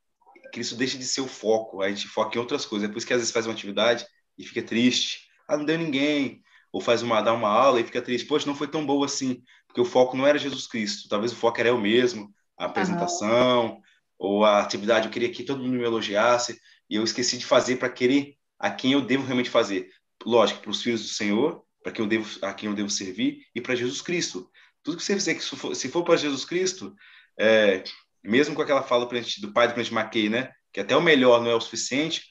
Cristo 0.53 0.78
deixa 0.78 0.98
de 0.98 1.03
ser 1.03 1.22
o 1.22 1.28
foco, 1.28 1.82
a 1.82 1.90
gente 1.90 2.07
foca 2.07 2.38
em 2.38 2.40
outras 2.40 2.66
coisas. 2.66 2.88
É 2.88 2.91
por 2.91 2.98
isso 2.98 3.07
que 3.07 3.14
às 3.14 3.20
vezes 3.20 3.34
faz 3.34 3.45
uma 3.45 3.53
atividade 3.53 4.06
e 4.38 4.45
fica 4.45 4.64
triste. 4.64 5.28
Ah, 5.45 5.57
não 5.57 5.66
deu 5.66 5.78
ninguém. 5.78 6.41
Ou 6.76 6.81
faz 6.81 7.02
uma, 7.02 7.22
dá 7.22 7.34
uma 7.34 7.47
aula 7.47 7.80
e 7.80 7.85
fica 7.85 8.02
triste, 8.02 8.27
poxa, 8.27 8.45
não 8.45 8.53
foi 8.53 8.68
tão 8.68 8.85
boa 8.85 9.06
assim, 9.06 9.41
porque 9.65 9.80
o 9.80 9.85
foco 9.85 10.18
não 10.18 10.27
era 10.27 10.38
Jesus 10.38 10.68
Cristo, 10.68 11.07
talvez 11.07 11.31
o 11.31 11.35
foco 11.38 11.57
era 11.57 11.69
eu 11.69 11.77
mesmo, 11.77 12.30
a 12.57 12.65
apresentação, 12.65 13.68
uhum. 13.68 13.81
ou 14.19 14.43
a 14.43 14.60
atividade, 14.60 15.06
eu 15.06 15.11
queria 15.11 15.31
que 15.31 15.45
todo 15.45 15.64
mundo 15.64 15.77
me 15.77 15.85
elogiasse, 15.85 16.60
e 16.89 16.97
eu 16.97 17.03
esqueci 17.06 17.38
de 17.38 17.45
fazer 17.45 17.77
para 17.77 17.88
querer 17.88 18.35
a 18.60 18.69
quem 18.69 18.91
eu 18.91 18.99
devo 18.99 19.23
realmente 19.23 19.49
fazer. 19.49 19.89
Lógico, 20.26 20.60
para 20.60 20.69
os 20.69 20.84
filhos 20.84 21.02
do 21.02 21.07
Senhor, 21.07 21.64
para 21.81 21.93
quem 21.93 22.03
eu 22.03 22.10
devo, 22.10 22.30
a 22.41 22.53
quem 22.53 22.68
eu 22.68 22.76
devo 22.76 22.89
servir, 22.89 23.45
e 23.56 23.61
para 23.61 23.73
Jesus 23.73 24.02
Cristo. 24.02 24.52
Tudo 24.84 24.97
que 24.97 25.03
você 25.03 25.14
fizer, 25.14 25.35
que 25.35 25.76
se 25.76 25.88
for 25.88 26.03
para 26.03 26.18
Jesus 26.18 26.43
Cristo, 26.43 26.93
é, 27.39 27.85
mesmo 28.22 28.53
com 28.53 28.61
aquela 28.61 28.84
fala 28.84 29.06
do 29.06 29.53
pai 29.53 29.69
do 29.69 29.73
presidente 29.73 29.93
Mackey, 29.93 30.27
né, 30.27 30.52
que 30.73 30.81
até 30.81 30.93
o 30.93 31.02
melhor 31.02 31.41
não 31.41 31.52
é 31.52 31.56
o 31.56 31.61
suficiente, 31.61 32.22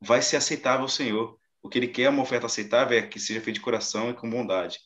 vai 0.00 0.22
ser 0.22 0.38
aceitável 0.38 0.84
ao 0.84 0.88
Senhor. 0.88 1.38
O 1.62 1.68
que 1.68 1.78
ele 1.78 1.88
quer 1.88 2.04
é 2.04 2.08
uma 2.10 2.22
oferta 2.22 2.46
aceitável, 2.46 2.98
é 2.98 3.02
que 3.02 3.18
seja 3.18 3.40
feita 3.40 3.58
de 3.58 3.60
coração 3.60 4.10
e 4.10 4.14
com 4.14 4.28
bondade. 4.28 4.78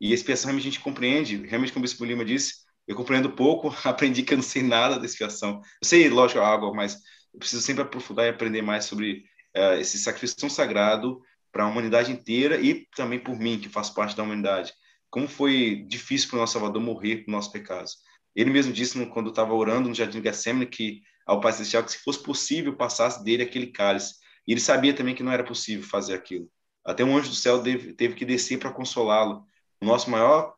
E 0.00 0.12
expiação 0.12 0.48
realmente 0.48 0.68
a 0.68 0.70
gente 0.70 0.80
compreende, 0.80 1.36
realmente 1.46 1.72
como 1.72 1.84
o 1.84 1.88
Bispo 1.88 2.04
Lima 2.04 2.24
disse, 2.24 2.62
eu 2.86 2.96
compreendo 2.96 3.30
pouco, 3.30 3.74
aprendi 3.84 4.22
que 4.22 4.32
eu 4.32 4.38
não 4.38 4.42
sei 4.42 4.62
nada 4.62 4.98
da 4.98 5.06
expiação. 5.06 5.60
Eu 5.80 5.88
sei, 5.88 6.08
lógico, 6.08 6.40
algo, 6.40 6.74
mas 6.74 6.96
eu 7.32 7.38
preciso 7.38 7.62
sempre 7.62 7.82
aprofundar 7.82 8.26
e 8.26 8.30
aprender 8.30 8.62
mais 8.62 8.84
sobre 8.84 9.24
uh, 9.56 9.74
esse 9.78 9.98
sacrifício 9.98 10.36
tão 10.36 10.50
sagrado 10.50 11.20
para 11.52 11.64
a 11.64 11.68
humanidade 11.68 12.10
inteira 12.10 12.60
e 12.60 12.86
também 12.96 13.18
por 13.18 13.38
mim, 13.38 13.58
que 13.58 13.68
faço 13.68 13.94
parte 13.94 14.16
da 14.16 14.22
humanidade. 14.22 14.72
Como 15.10 15.28
foi 15.28 15.84
difícil 15.86 16.28
para 16.28 16.36
o 16.36 16.40
nosso 16.40 16.54
Salvador 16.54 16.80
morrer 16.80 17.18
por 17.18 17.30
nossos 17.30 17.52
pecados. 17.52 17.98
Ele 18.34 18.50
mesmo 18.50 18.72
disse 18.72 19.04
quando 19.06 19.28
estava 19.28 19.52
orando 19.52 19.88
no 19.88 19.94
Jardim 19.94 20.20
de 20.20 20.28
Getsemane 20.28 20.66
que 20.66 21.02
ao 21.26 21.40
Pai 21.40 21.52
Celestial 21.52 21.84
que 21.84 21.92
se 21.92 21.98
fosse 21.98 22.22
possível 22.22 22.74
passasse 22.74 23.22
dele 23.22 23.42
aquele 23.42 23.66
cálice. 23.66 24.14
E 24.46 24.52
ele 24.52 24.60
sabia 24.60 24.94
também 24.94 25.14
que 25.14 25.22
não 25.22 25.32
era 25.32 25.44
possível 25.44 25.86
fazer 25.86 26.14
aquilo. 26.14 26.50
Até 26.84 27.04
um 27.04 27.16
anjo 27.16 27.30
do 27.30 27.34
céu 27.34 27.62
teve, 27.62 27.92
teve 27.92 28.14
que 28.14 28.24
descer 28.24 28.58
para 28.58 28.72
consolá-lo. 28.72 29.44
O 29.80 29.86
nosso 29.86 30.10
maior 30.10 30.54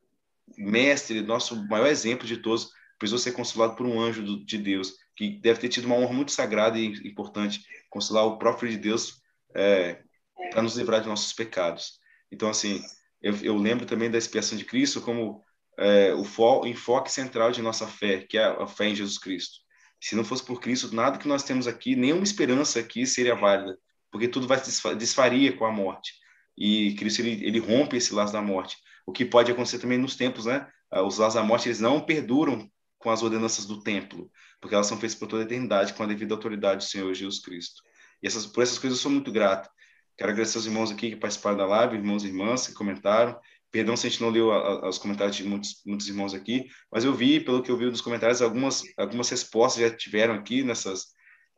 mestre, 0.57 1.21
nosso 1.23 1.67
maior 1.69 1.87
exemplo 1.87 2.27
de 2.27 2.39
todos, 2.39 2.71
precisou 2.99 3.19
ser 3.19 3.33
consolado 3.33 3.75
por 3.77 3.87
um 3.87 4.01
anjo 4.01 4.23
do, 4.23 4.45
de 4.45 4.59
Deus, 4.59 4.95
que 5.17 5.39
deve 5.41 5.61
ter 5.61 5.69
tido 5.69 5.85
uma 5.85 5.97
honra 5.97 6.13
muito 6.13 6.33
sagrada 6.33 6.79
e 6.79 6.87
importante, 7.07 7.65
consolar 7.91 8.25
o 8.25 8.39
próprio 8.39 8.71
de 8.71 8.79
Deus 8.79 9.21
é, 9.55 10.03
para 10.51 10.63
nos 10.63 10.77
livrar 10.77 11.01
de 11.01 11.09
nossos 11.09 11.33
pecados. 11.33 11.99
Então, 12.31 12.49
assim, 12.49 12.83
eu, 13.21 13.35
eu 13.43 13.57
lembro 13.57 13.87
também 13.87 14.11
da 14.11 14.19
expiação 14.19 14.57
de 14.57 14.65
Cristo 14.65 15.01
como 15.01 15.43
é, 15.79 16.15
o, 16.15 16.25
fo, 16.25 16.63
o 16.63 16.67
enfoque 16.67 17.11
central 17.11 17.53
de 17.53 17.63
nossa 17.63 17.87
fé, 17.87 18.21
que 18.21 18.39
é 18.39 18.45
a 18.45 18.67
fé 18.67 18.89
em 18.89 18.95
Jesus 18.95 19.19
Cristo. 19.19 19.64
Se 20.05 20.15
não 20.15 20.23
fosse 20.23 20.45
por 20.45 20.61
Cristo, 20.61 20.95
nada 20.95 21.17
que 21.17 21.27
nós 21.27 21.45
temos 21.45 21.67
aqui, 21.67 21.97
nenhuma 21.97 22.25
esperança 22.25 22.79
aqui 22.79 23.07
seria 23.07 23.35
válida, 23.35 23.79
porque 24.11 24.29
tudo 24.29 24.47
vai 24.47 24.59
se 24.59 24.95
desfaria 24.97 25.57
com 25.57 25.65
a 25.65 25.73
morte. 25.73 26.13
E 26.59 26.95
Cristo 26.97 27.23
ele, 27.23 27.43
ele 27.43 27.59
rompe 27.59 27.97
esse 27.97 28.13
laço 28.13 28.31
da 28.31 28.43
morte. 28.43 28.77
O 29.07 29.13
que 29.13 29.25
pode 29.25 29.51
acontecer 29.51 29.79
também 29.79 29.97
nos 29.97 30.15
tempos, 30.15 30.45
né? 30.45 30.69
Ah, 30.91 31.03
os 31.03 31.17
laços 31.17 31.37
da 31.37 31.43
morte 31.43 31.69
eles 31.69 31.81
não 31.81 32.03
perduram 32.03 32.71
com 32.99 33.09
as 33.09 33.23
ordenanças 33.23 33.65
do 33.65 33.83
templo, 33.83 34.31
porque 34.61 34.75
elas 34.75 34.87
são 34.87 34.99
feitas 34.99 35.19
por 35.19 35.27
toda 35.27 35.43
a 35.43 35.47
eternidade 35.47 35.95
com 35.95 36.03
a 36.03 36.07
devida 36.07 36.35
autoridade 36.35 36.85
do 36.85 36.91
Senhor 36.91 37.15
Jesus 37.15 37.39
Cristo. 37.41 37.81
E 38.23 38.27
essas, 38.27 38.45
por 38.45 38.63
essas 38.63 38.79
coisas 38.79 38.99
eu 38.99 39.03
sou 39.03 39.11
muito 39.11 39.33
grato. 39.33 39.71
Quero 40.19 40.33
agradecer 40.33 40.59
aos 40.59 40.67
irmãos 40.67 40.91
aqui 40.91 41.13
que 41.13 41.17
participaram 41.17 41.57
da 41.57 41.65
live, 41.65 41.97
irmãos 41.97 42.25
e 42.25 42.27
irmãs 42.27 42.67
que 42.67 42.75
comentaram. 42.75 43.41
Perdão 43.75 43.97
se 43.97 44.07
a 44.07 44.11
gente 44.11 44.23
não 44.23 44.31
leu 44.31 44.53
a, 44.53 44.87
a, 44.87 44.89
os 44.89 44.99
comentários 44.99 45.35
de 45.35 45.43
muitos, 45.43 45.83
muitos 45.85 46.07
irmãos 46.07 46.33
aqui, 46.33 46.71
mas 46.93 47.03
eu 47.03 47.13
vi, 47.13 47.41
pelo 47.41 47.61
que 47.61 47.73
eu 47.73 47.77
vi 47.77 47.87
nos 47.87 48.01
comentários, 48.01 48.41
algumas, 48.41 48.85
algumas 48.97 49.29
respostas 49.29 49.83
já 49.83 49.97
tiveram 49.97 50.35
aqui 50.35 50.63
nessas. 50.63 51.07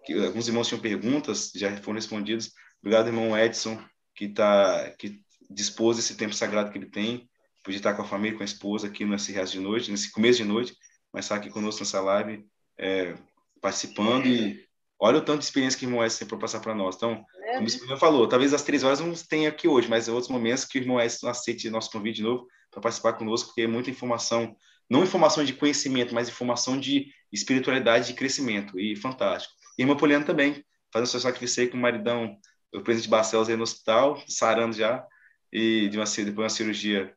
Que, 0.02 0.14
alguns 0.24 0.48
irmãos 0.48 0.66
tinham 0.66 0.80
perguntas, 0.80 1.52
já 1.55 1.76
foram 1.82 1.97
respondidas. 1.97 2.52
Obrigado, 2.80 3.09
irmão 3.09 3.36
Edson, 3.36 3.78
que, 4.14 4.30
tá, 4.30 4.94
que 4.98 5.20
dispôs 5.51 5.98
esse 5.98 6.16
tempo 6.16 6.32
sagrado 6.32 6.72
que 6.72 6.78
ele 6.78 6.88
tem, 6.88 7.28
podia 7.62 7.76
estar 7.76 7.93
com 7.93 8.01
a 8.01 8.06
família, 8.06 8.34
com 8.34 8.43
a 8.43 8.47
esposa 8.47 8.86
aqui 8.86 9.05
nesse 9.05 9.30
resto 9.30 9.52
de 9.52 9.60
noite, 9.60 9.90
nesse 9.90 10.10
começo 10.10 10.38
de 10.38 10.48
noite, 10.48 10.74
mas 11.12 11.26
está 11.26 11.34
aqui 11.34 11.51
conosco 11.51 11.82
nessa 11.82 12.01
live, 12.01 12.47
é, 12.78 13.14
participando 13.60 14.24
e 14.24 14.66
olha 14.98 15.18
o 15.18 15.22
tanto 15.22 15.40
de 15.40 15.44
experiência 15.44 15.78
que 15.78 15.84
o 15.84 15.88
irmão 15.90 16.02
Edson 16.02 16.20
tem 16.20 16.28
para 16.28 16.38
passar 16.38 16.60
para 16.60 16.74
nós. 16.74 16.97
Então, 16.97 17.22
como 17.55 17.66
o 17.66 17.70
irmão 17.70 17.97
falou, 17.97 18.28
talvez 18.28 18.52
às 18.52 18.62
três 18.62 18.82
horas 18.82 19.01
não 19.01 19.12
tenha 19.14 19.48
aqui 19.48 19.68
hoje, 19.68 19.89
mas 19.89 20.09
em 20.09 20.10
outros 20.10 20.31
momentos 20.31 20.64
que 20.64 20.78
o 20.78 20.82
irmão 20.82 21.01
Edson 21.01 21.28
aceite 21.28 21.70
nosso 21.70 21.90
convite 21.90 22.16
de 22.16 22.23
novo 22.23 22.47
para 22.70 22.81
participar 22.81 23.14
conosco, 23.14 23.48
porque 23.48 23.62
é 23.62 23.66
muita 23.66 23.90
informação, 23.90 24.56
não 24.89 25.02
informação 25.02 25.44
de 25.44 25.52
conhecimento, 25.52 26.14
mas 26.14 26.28
informação 26.28 26.78
de 26.78 27.12
espiritualidade, 27.32 28.09
de 28.09 28.14
crescimento, 28.14 28.78
e 28.78 28.97
fantástico. 28.97 29.55
E 29.78 29.82
irmã 29.82 29.97
Poliana 29.97 30.24
também, 30.24 30.64
fazendo 30.93 31.09
seu 31.09 31.20
sacrifício 31.20 31.70
com 31.70 31.77
o 31.77 31.81
maridão, 31.81 32.36
o 32.74 32.81
presidente 32.81 33.05
de 33.05 33.10
Barcelos 33.10 33.48
aí 33.48 33.56
no 33.56 33.62
hospital, 33.62 34.23
sarando 34.28 34.77
já, 34.77 35.05
e 35.52 35.89
de 35.89 35.98
uma, 35.98 36.05
depois 36.05 36.35
de 36.35 36.40
uma 36.40 36.48
cirurgia 36.48 37.14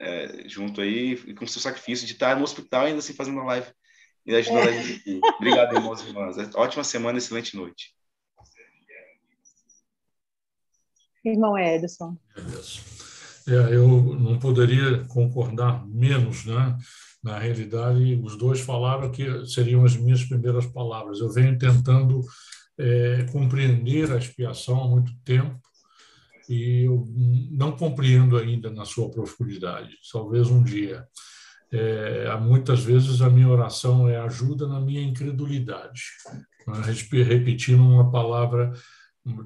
é, 0.00 0.44
junto 0.46 0.80
aí, 0.80 1.34
com 1.34 1.46
seu 1.46 1.60
sacrifício 1.60 2.06
de 2.06 2.12
estar 2.12 2.36
no 2.36 2.42
hospital 2.42 2.86
ainda 2.86 2.98
assim 2.98 3.14
fazendo 3.14 3.34
uma 3.34 3.44
live 3.44 3.66
e 4.26 4.34
ajudando 4.34 4.68
é. 4.68 4.68
a 4.68 4.82
gente 4.82 5.00
aqui. 5.00 5.20
Obrigado, 5.36 5.74
irmãos 5.74 6.00
e 6.02 6.06
irmãs. 6.08 6.36
Ótima 6.54 6.84
semana, 6.84 7.18
excelente 7.18 7.56
noite. 7.56 7.94
Irmão 11.24 11.58
Edson. 11.58 12.16
É, 13.48 13.74
eu 13.74 13.86
não 14.18 14.38
poderia 14.38 15.04
concordar 15.04 15.86
menos, 15.86 16.44
né? 16.44 16.76
Na 17.22 17.38
realidade, 17.38 18.18
os 18.22 18.36
dois 18.36 18.60
falaram 18.60 19.10
que 19.10 19.46
seriam 19.46 19.84
as 19.84 19.96
minhas 19.96 20.24
primeiras 20.24 20.66
palavras. 20.66 21.20
Eu 21.20 21.30
venho 21.30 21.58
tentando 21.58 22.20
é, 22.78 23.26
compreender 23.30 24.10
a 24.10 24.16
expiação 24.16 24.82
há 24.82 24.88
muito 24.88 25.12
tempo 25.24 25.60
e 26.48 26.84
eu 26.84 27.06
não 27.50 27.72
compreendo 27.72 28.36
ainda 28.36 28.70
na 28.70 28.84
sua 28.84 29.10
profundidade. 29.10 29.96
Talvez 30.10 30.48
um 30.48 30.62
dia. 30.62 31.06
É, 31.72 32.36
muitas 32.40 32.82
vezes 32.82 33.20
a 33.20 33.30
minha 33.30 33.48
oração 33.48 34.08
é 34.08 34.16
ajuda 34.16 34.66
na 34.66 34.80
minha 34.80 35.02
incredulidade, 35.02 36.02
né? 36.66 36.82
repetindo 37.22 37.80
uma 37.80 38.10
palavra 38.10 38.72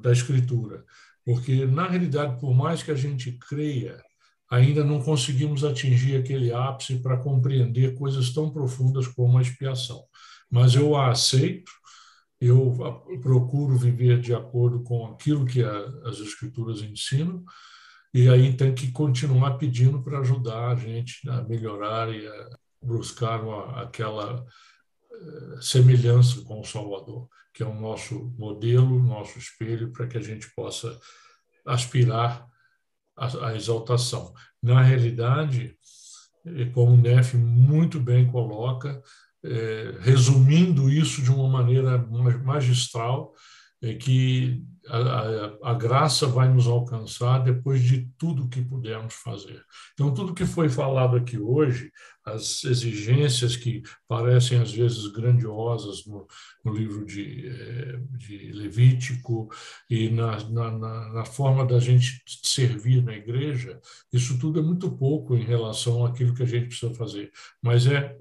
da 0.00 0.10
Escritura. 0.10 0.84
Porque, 1.24 1.64
na 1.64 1.88
realidade, 1.88 2.38
por 2.38 2.54
mais 2.54 2.82
que 2.82 2.90
a 2.90 2.94
gente 2.94 3.32
creia, 3.32 4.02
ainda 4.50 4.84
não 4.84 5.02
conseguimos 5.02 5.64
atingir 5.64 6.16
aquele 6.16 6.52
ápice 6.52 7.00
para 7.00 7.16
compreender 7.16 7.94
coisas 7.94 8.32
tão 8.32 8.50
profundas 8.50 9.06
como 9.06 9.38
a 9.38 9.42
expiação. 9.42 10.04
Mas 10.50 10.74
eu 10.74 10.94
a 10.94 11.10
aceito, 11.10 11.72
eu 12.40 12.76
procuro 13.22 13.76
viver 13.76 14.20
de 14.20 14.34
acordo 14.34 14.82
com 14.82 15.06
aquilo 15.06 15.46
que 15.46 15.62
as 15.62 16.18
Escrituras 16.18 16.82
ensinam, 16.82 17.42
e 18.12 18.28
aí 18.28 18.56
tem 18.56 18.74
que 18.74 18.92
continuar 18.92 19.58
pedindo 19.58 20.02
para 20.02 20.20
ajudar 20.20 20.68
a 20.68 20.76
gente 20.76 21.28
a 21.28 21.42
melhorar 21.42 22.14
e 22.14 22.26
a 22.26 22.50
buscar 22.80 23.40
aquela 23.76 24.44
semelhança 25.60 26.42
com 26.42 26.60
o 26.60 26.64
Salvador 26.64 27.28
que 27.54 27.62
é 27.62 27.66
o 27.66 27.80
nosso 27.80 28.34
modelo, 28.36 29.00
nosso 29.00 29.38
espelho, 29.38 29.92
para 29.92 30.08
que 30.08 30.18
a 30.18 30.20
gente 30.20 30.52
possa 30.56 30.98
aspirar 31.64 32.44
à, 33.16 33.54
exaltação. 33.54 34.34
Na 34.60 34.82
realidade, 34.82 35.78
como 36.74 36.94
o 36.94 36.96
Neff 36.96 37.36
muito 37.36 38.00
bem 38.00 38.26
coloca, 38.26 39.00
é, 39.44 39.94
resumindo 40.00 40.90
isso 40.90 41.22
de 41.22 41.30
uma 41.30 41.48
maneira 41.48 41.96
magistral, 42.42 43.32
é 43.80 43.94
que 43.94 44.64
a, 44.88 45.70
a, 45.70 45.74
graça 45.74 46.26
vai 46.26 46.48
nos 46.48 46.66
alcançar 46.66 47.38
depois 47.38 47.82
de 47.82 48.08
tudo 48.18 48.48
que 48.48 48.62
pudermos 48.62 49.14
fazer. 49.14 49.64
Então, 49.94 50.12
tudo 50.12 50.34
que 50.34 50.44
foi 50.44 50.68
falado 50.68 51.16
aqui 51.16 51.38
hoje, 51.38 51.90
as 52.24 52.64
exigências 52.64 53.54
que 53.54 53.82
parecem 54.08 54.58
às 54.58 54.72
vezes 54.72 55.06
grandiosas 55.08 56.06
no, 56.06 56.26
no 56.64 56.72
livro 56.72 57.04
de, 57.04 57.46
eh, 57.46 58.00
de, 58.16 58.52
Levítico 58.52 59.50
e 59.90 60.08
na, 60.08 60.38
na, 60.48 60.70
na, 61.12 61.24
forma 61.26 61.66
da 61.66 61.78
gente 61.78 62.22
servir 62.26 63.02
na 63.02 63.14
igreja, 63.14 63.78
isso 64.10 64.38
tudo 64.38 64.58
é 64.58 64.62
muito 64.62 64.90
pouco 64.90 65.36
em 65.36 65.44
relação 65.44 66.06
àquilo 66.06 66.34
que 66.34 66.42
a 66.42 66.46
gente 66.46 66.68
precisa 66.68 66.94
fazer. 66.94 67.30
Mas 67.60 67.86
é, 67.86 68.16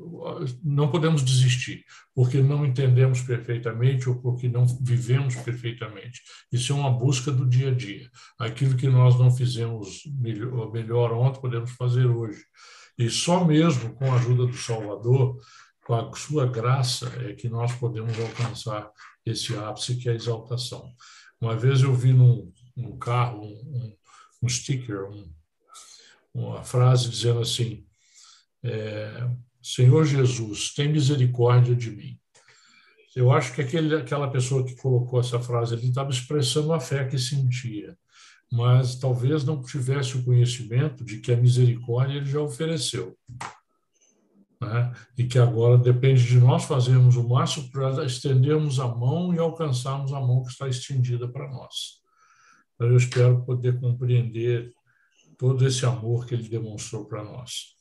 não 0.61 0.91
podemos 0.91 1.23
desistir, 1.23 1.85
porque 2.13 2.41
não 2.41 2.65
entendemos 2.65 3.21
perfeitamente 3.21 4.09
ou 4.09 4.15
porque 4.15 4.49
não 4.49 4.65
vivemos 4.65 5.35
perfeitamente. 5.37 6.21
Isso 6.53 6.71
é 6.71 6.75
uma 6.75 6.91
busca 6.91 7.31
do 7.31 7.47
dia 7.47 7.69
a 7.69 7.73
dia. 7.73 8.07
Aquilo 8.37 8.77
que 8.77 8.87
nós 8.87 9.17
não 9.17 9.31
fizemos 9.31 10.03
melhor, 10.05 10.71
melhor 10.71 11.11
ontem, 11.11 11.41
podemos 11.41 11.71
fazer 11.71 12.05
hoje. 12.05 12.45
E 12.95 13.09
só 13.09 13.43
mesmo 13.43 13.95
com 13.95 14.11
a 14.11 14.15
ajuda 14.17 14.45
do 14.45 14.55
Salvador, 14.55 15.39
com 15.83 15.95
a 15.95 16.13
sua 16.15 16.45
graça, 16.45 17.11
é 17.27 17.33
que 17.33 17.49
nós 17.49 17.73
podemos 17.73 18.17
alcançar 18.19 18.87
esse 19.25 19.55
ápice 19.57 19.95
que 19.95 20.07
é 20.07 20.11
a 20.11 20.15
exaltação. 20.15 20.93
Uma 21.41 21.57
vez 21.57 21.81
eu 21.81 21.93
vi 21.93 22.13
num, 22.13 22.53
num 22.77 22.97
carro 22.99 23.43
um, 23.43 23.95
um, 24.43 24.47
sticker, 24.47 25.09
um, 25.09 25.33
uma 26.33 26.63
frase 26.63 27.09
dizendo 27.09 27.39
assim: 27.41 27.83
é, 28.63 29.27
Senhor 29.61 30.05
Jesus, 30.05 30.71
tem 30.73 30.87
misericórdia 30.87 31.75
de 31.75 31.89
mim. 31.89 32.19
Eu 33.15 33.31
acho 33.31 33.53
que 33.53 33.61
aquele, 33.61 33.95
aquela 33.95 34.29
pessoa 34.29 34.65
que 34.65 34.75
colocou 34.75 35.19
essa 35.19 35.39
frase 35.39 35.75
ali 35.75 35.89
estava 35.89 36.09
expressando 36.09 36.73
a 36.73 36.79
fé 36.79 37.05
que 37.05 37.17
sentia 37.17 37.95
mas 38.53 38.95
talvez 38.95 39.43
não 39.43 39.63
tivesse 39.63 40.15
o 40.15 40.23
conhecimento 40.23 41.03
de 41.03 41.17
que 41.19 41.31
a 41.31 41.35
misericórdia 41.35 42.17
ele 42.17 42.27
já 42.27 42.39
ofereceu. 42.39 43.17
Né? 44.61 44.93
E 45.17 45.23
que 45.23 45.39
agora 45.39 45.75
depende 45.75 46.23
de 46.23 46.37
nós 46.37 46.65
fazermos 46.65 47.15
o 47.15 47.27
máximo 47.27 47.71
para 47.71 48.05
estendermos 48.05 48.79
a 48.79 48.87
mão 48.87 49.33
e 49.33 49.39
alcançarmos 49.39 50.13
a 50.13 50.19
mão 50.19 50.43
que 50.43 50.51
está 50.51 50.67
estendida 50.67 51.27
para 51.27 51.49
nós. 51.49 52.03
Então, 52.75 52.89
eu 52.89 52.97
espero 52.97 53.43
poder 53.43 53.79
compreender 53.79 54.71
todo 55.35 55.65
esse 55.65 55.83
amor 55.83 56.27
que 56.27 56.35
ele 56.35 56.47
demonstrou 56.47 57.05
para 57.05 57.23
nós 57.23 57.75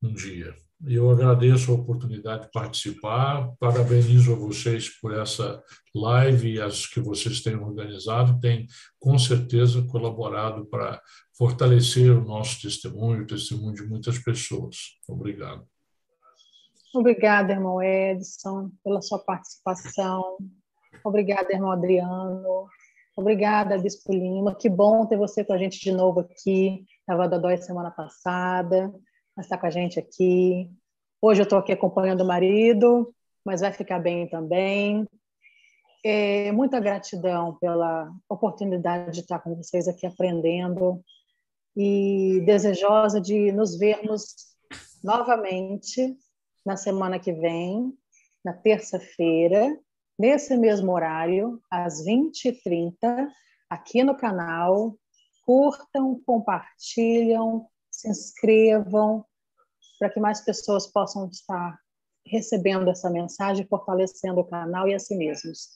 um 0.00 0.14
dia. 0.14 0.54
Eu 0.86 1.10
agradeço 1.10 1.70
a 1.70 1.74
oportunidade 1.74 2.44
de 2.44 2.52
participar, 2.52 3.52
parabenizo 3.58 4.32
a 4.32 4.36
vocês 4.36 4.88
por 4.88 5.14
essa 5.14 5.62
live 5.94 6.54
e 6.54 6.60
as 6.60 6.86
que 6.86 7.00
vocês 7.00 7.42
têm 7.42 7.54
organizado, 7.54 8.40
têm 8.40 8.66
com 8.98 9.18
certeza 9.18 9.82
colaborado 9.82 10.64
para 10.66 10.98
fortalecer 11.36 12.10
o 12.10 12.24
nosso 12.24 12.62
testemunho, 12.62 13.24
o 13.24 13.26
testemunho 13.26 13.74
de 13.74 13.86
muitas 13.86 14.18
pessoas. 14.18 14.98
Obrigado. 15.06 15.66
Obrigada, 16.94 17.52
irmão 17.52 17.82
Edson, 17.82 18.70
pela 18.82 19.02
sua 19.02 19.18
participação. 19.18 20.38
Obrigada, 21.04 21.52
irmão 21.52 21.72
Adriano. 21.72 22.66
Obrigada, 23.14 23.78
Bispo 23.78 24.14
Lima. 24.14 24.54
Que 24.54 24.70
bom 24.70 25.04
ter 25.04 25.18
você 25.18 25.44
com 25.44 25.52
a 25.52 25.58
gente 25.58 25.78
de 25.78 25.92
novo 25.92 26.20
aqui. 26.20 26.86
Estava 27.00 27.28
Dodói 27.28 27.58
semana 27.58 27.90
passada 27.90 28.90
mas 29.36 29.46
está 29.46 29.56
com 29.56 29.66
a 29.66 29.70
gente 29.70 29.98
aqui. 29.98 30.70
Hoje 31.20 31.40
eu 31.40 31.44
estou 31.44 31.58
aqui 31.58 31.72
acompanhando 31.72 32.22
o 32.22 32.26
marido, 32.26 33.14
mas 33.44 33.60
vai 33.60 33.72
ficar 33.72 33.98
bem 33.98 34.28
também. 34.28 35.06
É, 36.04 36.50
muita 36.52 36.80
gratidão 36.80 37.56
pela 37.58 38.10
oportunidade 38.28 39.12
de 39.12 39.20
estar 39.20 39.38
com 39.38 39.54
vocês 39.54 39.86
aqui 39.86 40.06
aprendendo 40.06 41.02
e 41.76 42.42
desejosa 42.46 43.20
de 43.20 43.52
nos 43.52 43.78
vermos 43.78 44.34
novamente 45.04 46.16
na 46.64 46.76
semana 46.76 47.18
que 47.18 47.32
vem, 47.32 47.92
na 48.44 48.52
terça-feira, 48.52 49.78
nesse 50.18 50.56
mesmo 50.56 50.92
horário, 50.92 51.60
às 51.70 52.04
20h30, 52.04 53.28
aqui 53.68 54.02
no 54.04 54.16
canal. 54.16 54.96
Curtam, 55.44 56.20
compartilham, 56.24 57.66
se 58.00 58.08
inscrevam, 58.08 59.24
para 59.98 60.10
que 60.10 60.20
mais 60.20 60.40
pessoas 60.40 60.86
possam 60.86 61.28
estar 61.28 61.78
recebendo 62.26 62.88
essa 62.88 63.10
mensagem, 63.10 63.66
fortalecendo 63.66 64.40
o 64.40 64.46
canal 64.46 64.88
e 64.88 64.94
a 64.94 64.98
si 64.98 65.16
mesmos. 65.16 65.68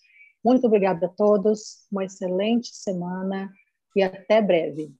Muito 0.45 0.67
obrigada 0.67 1.07
a 1.07 1.09
todos, 1.09 1.87
uma 1.91 2.05
excelente 2.05 2.75
semana 2.75 3.51
e 3.97 4.03
até 4.03 4.41
breve. 4.41 4.95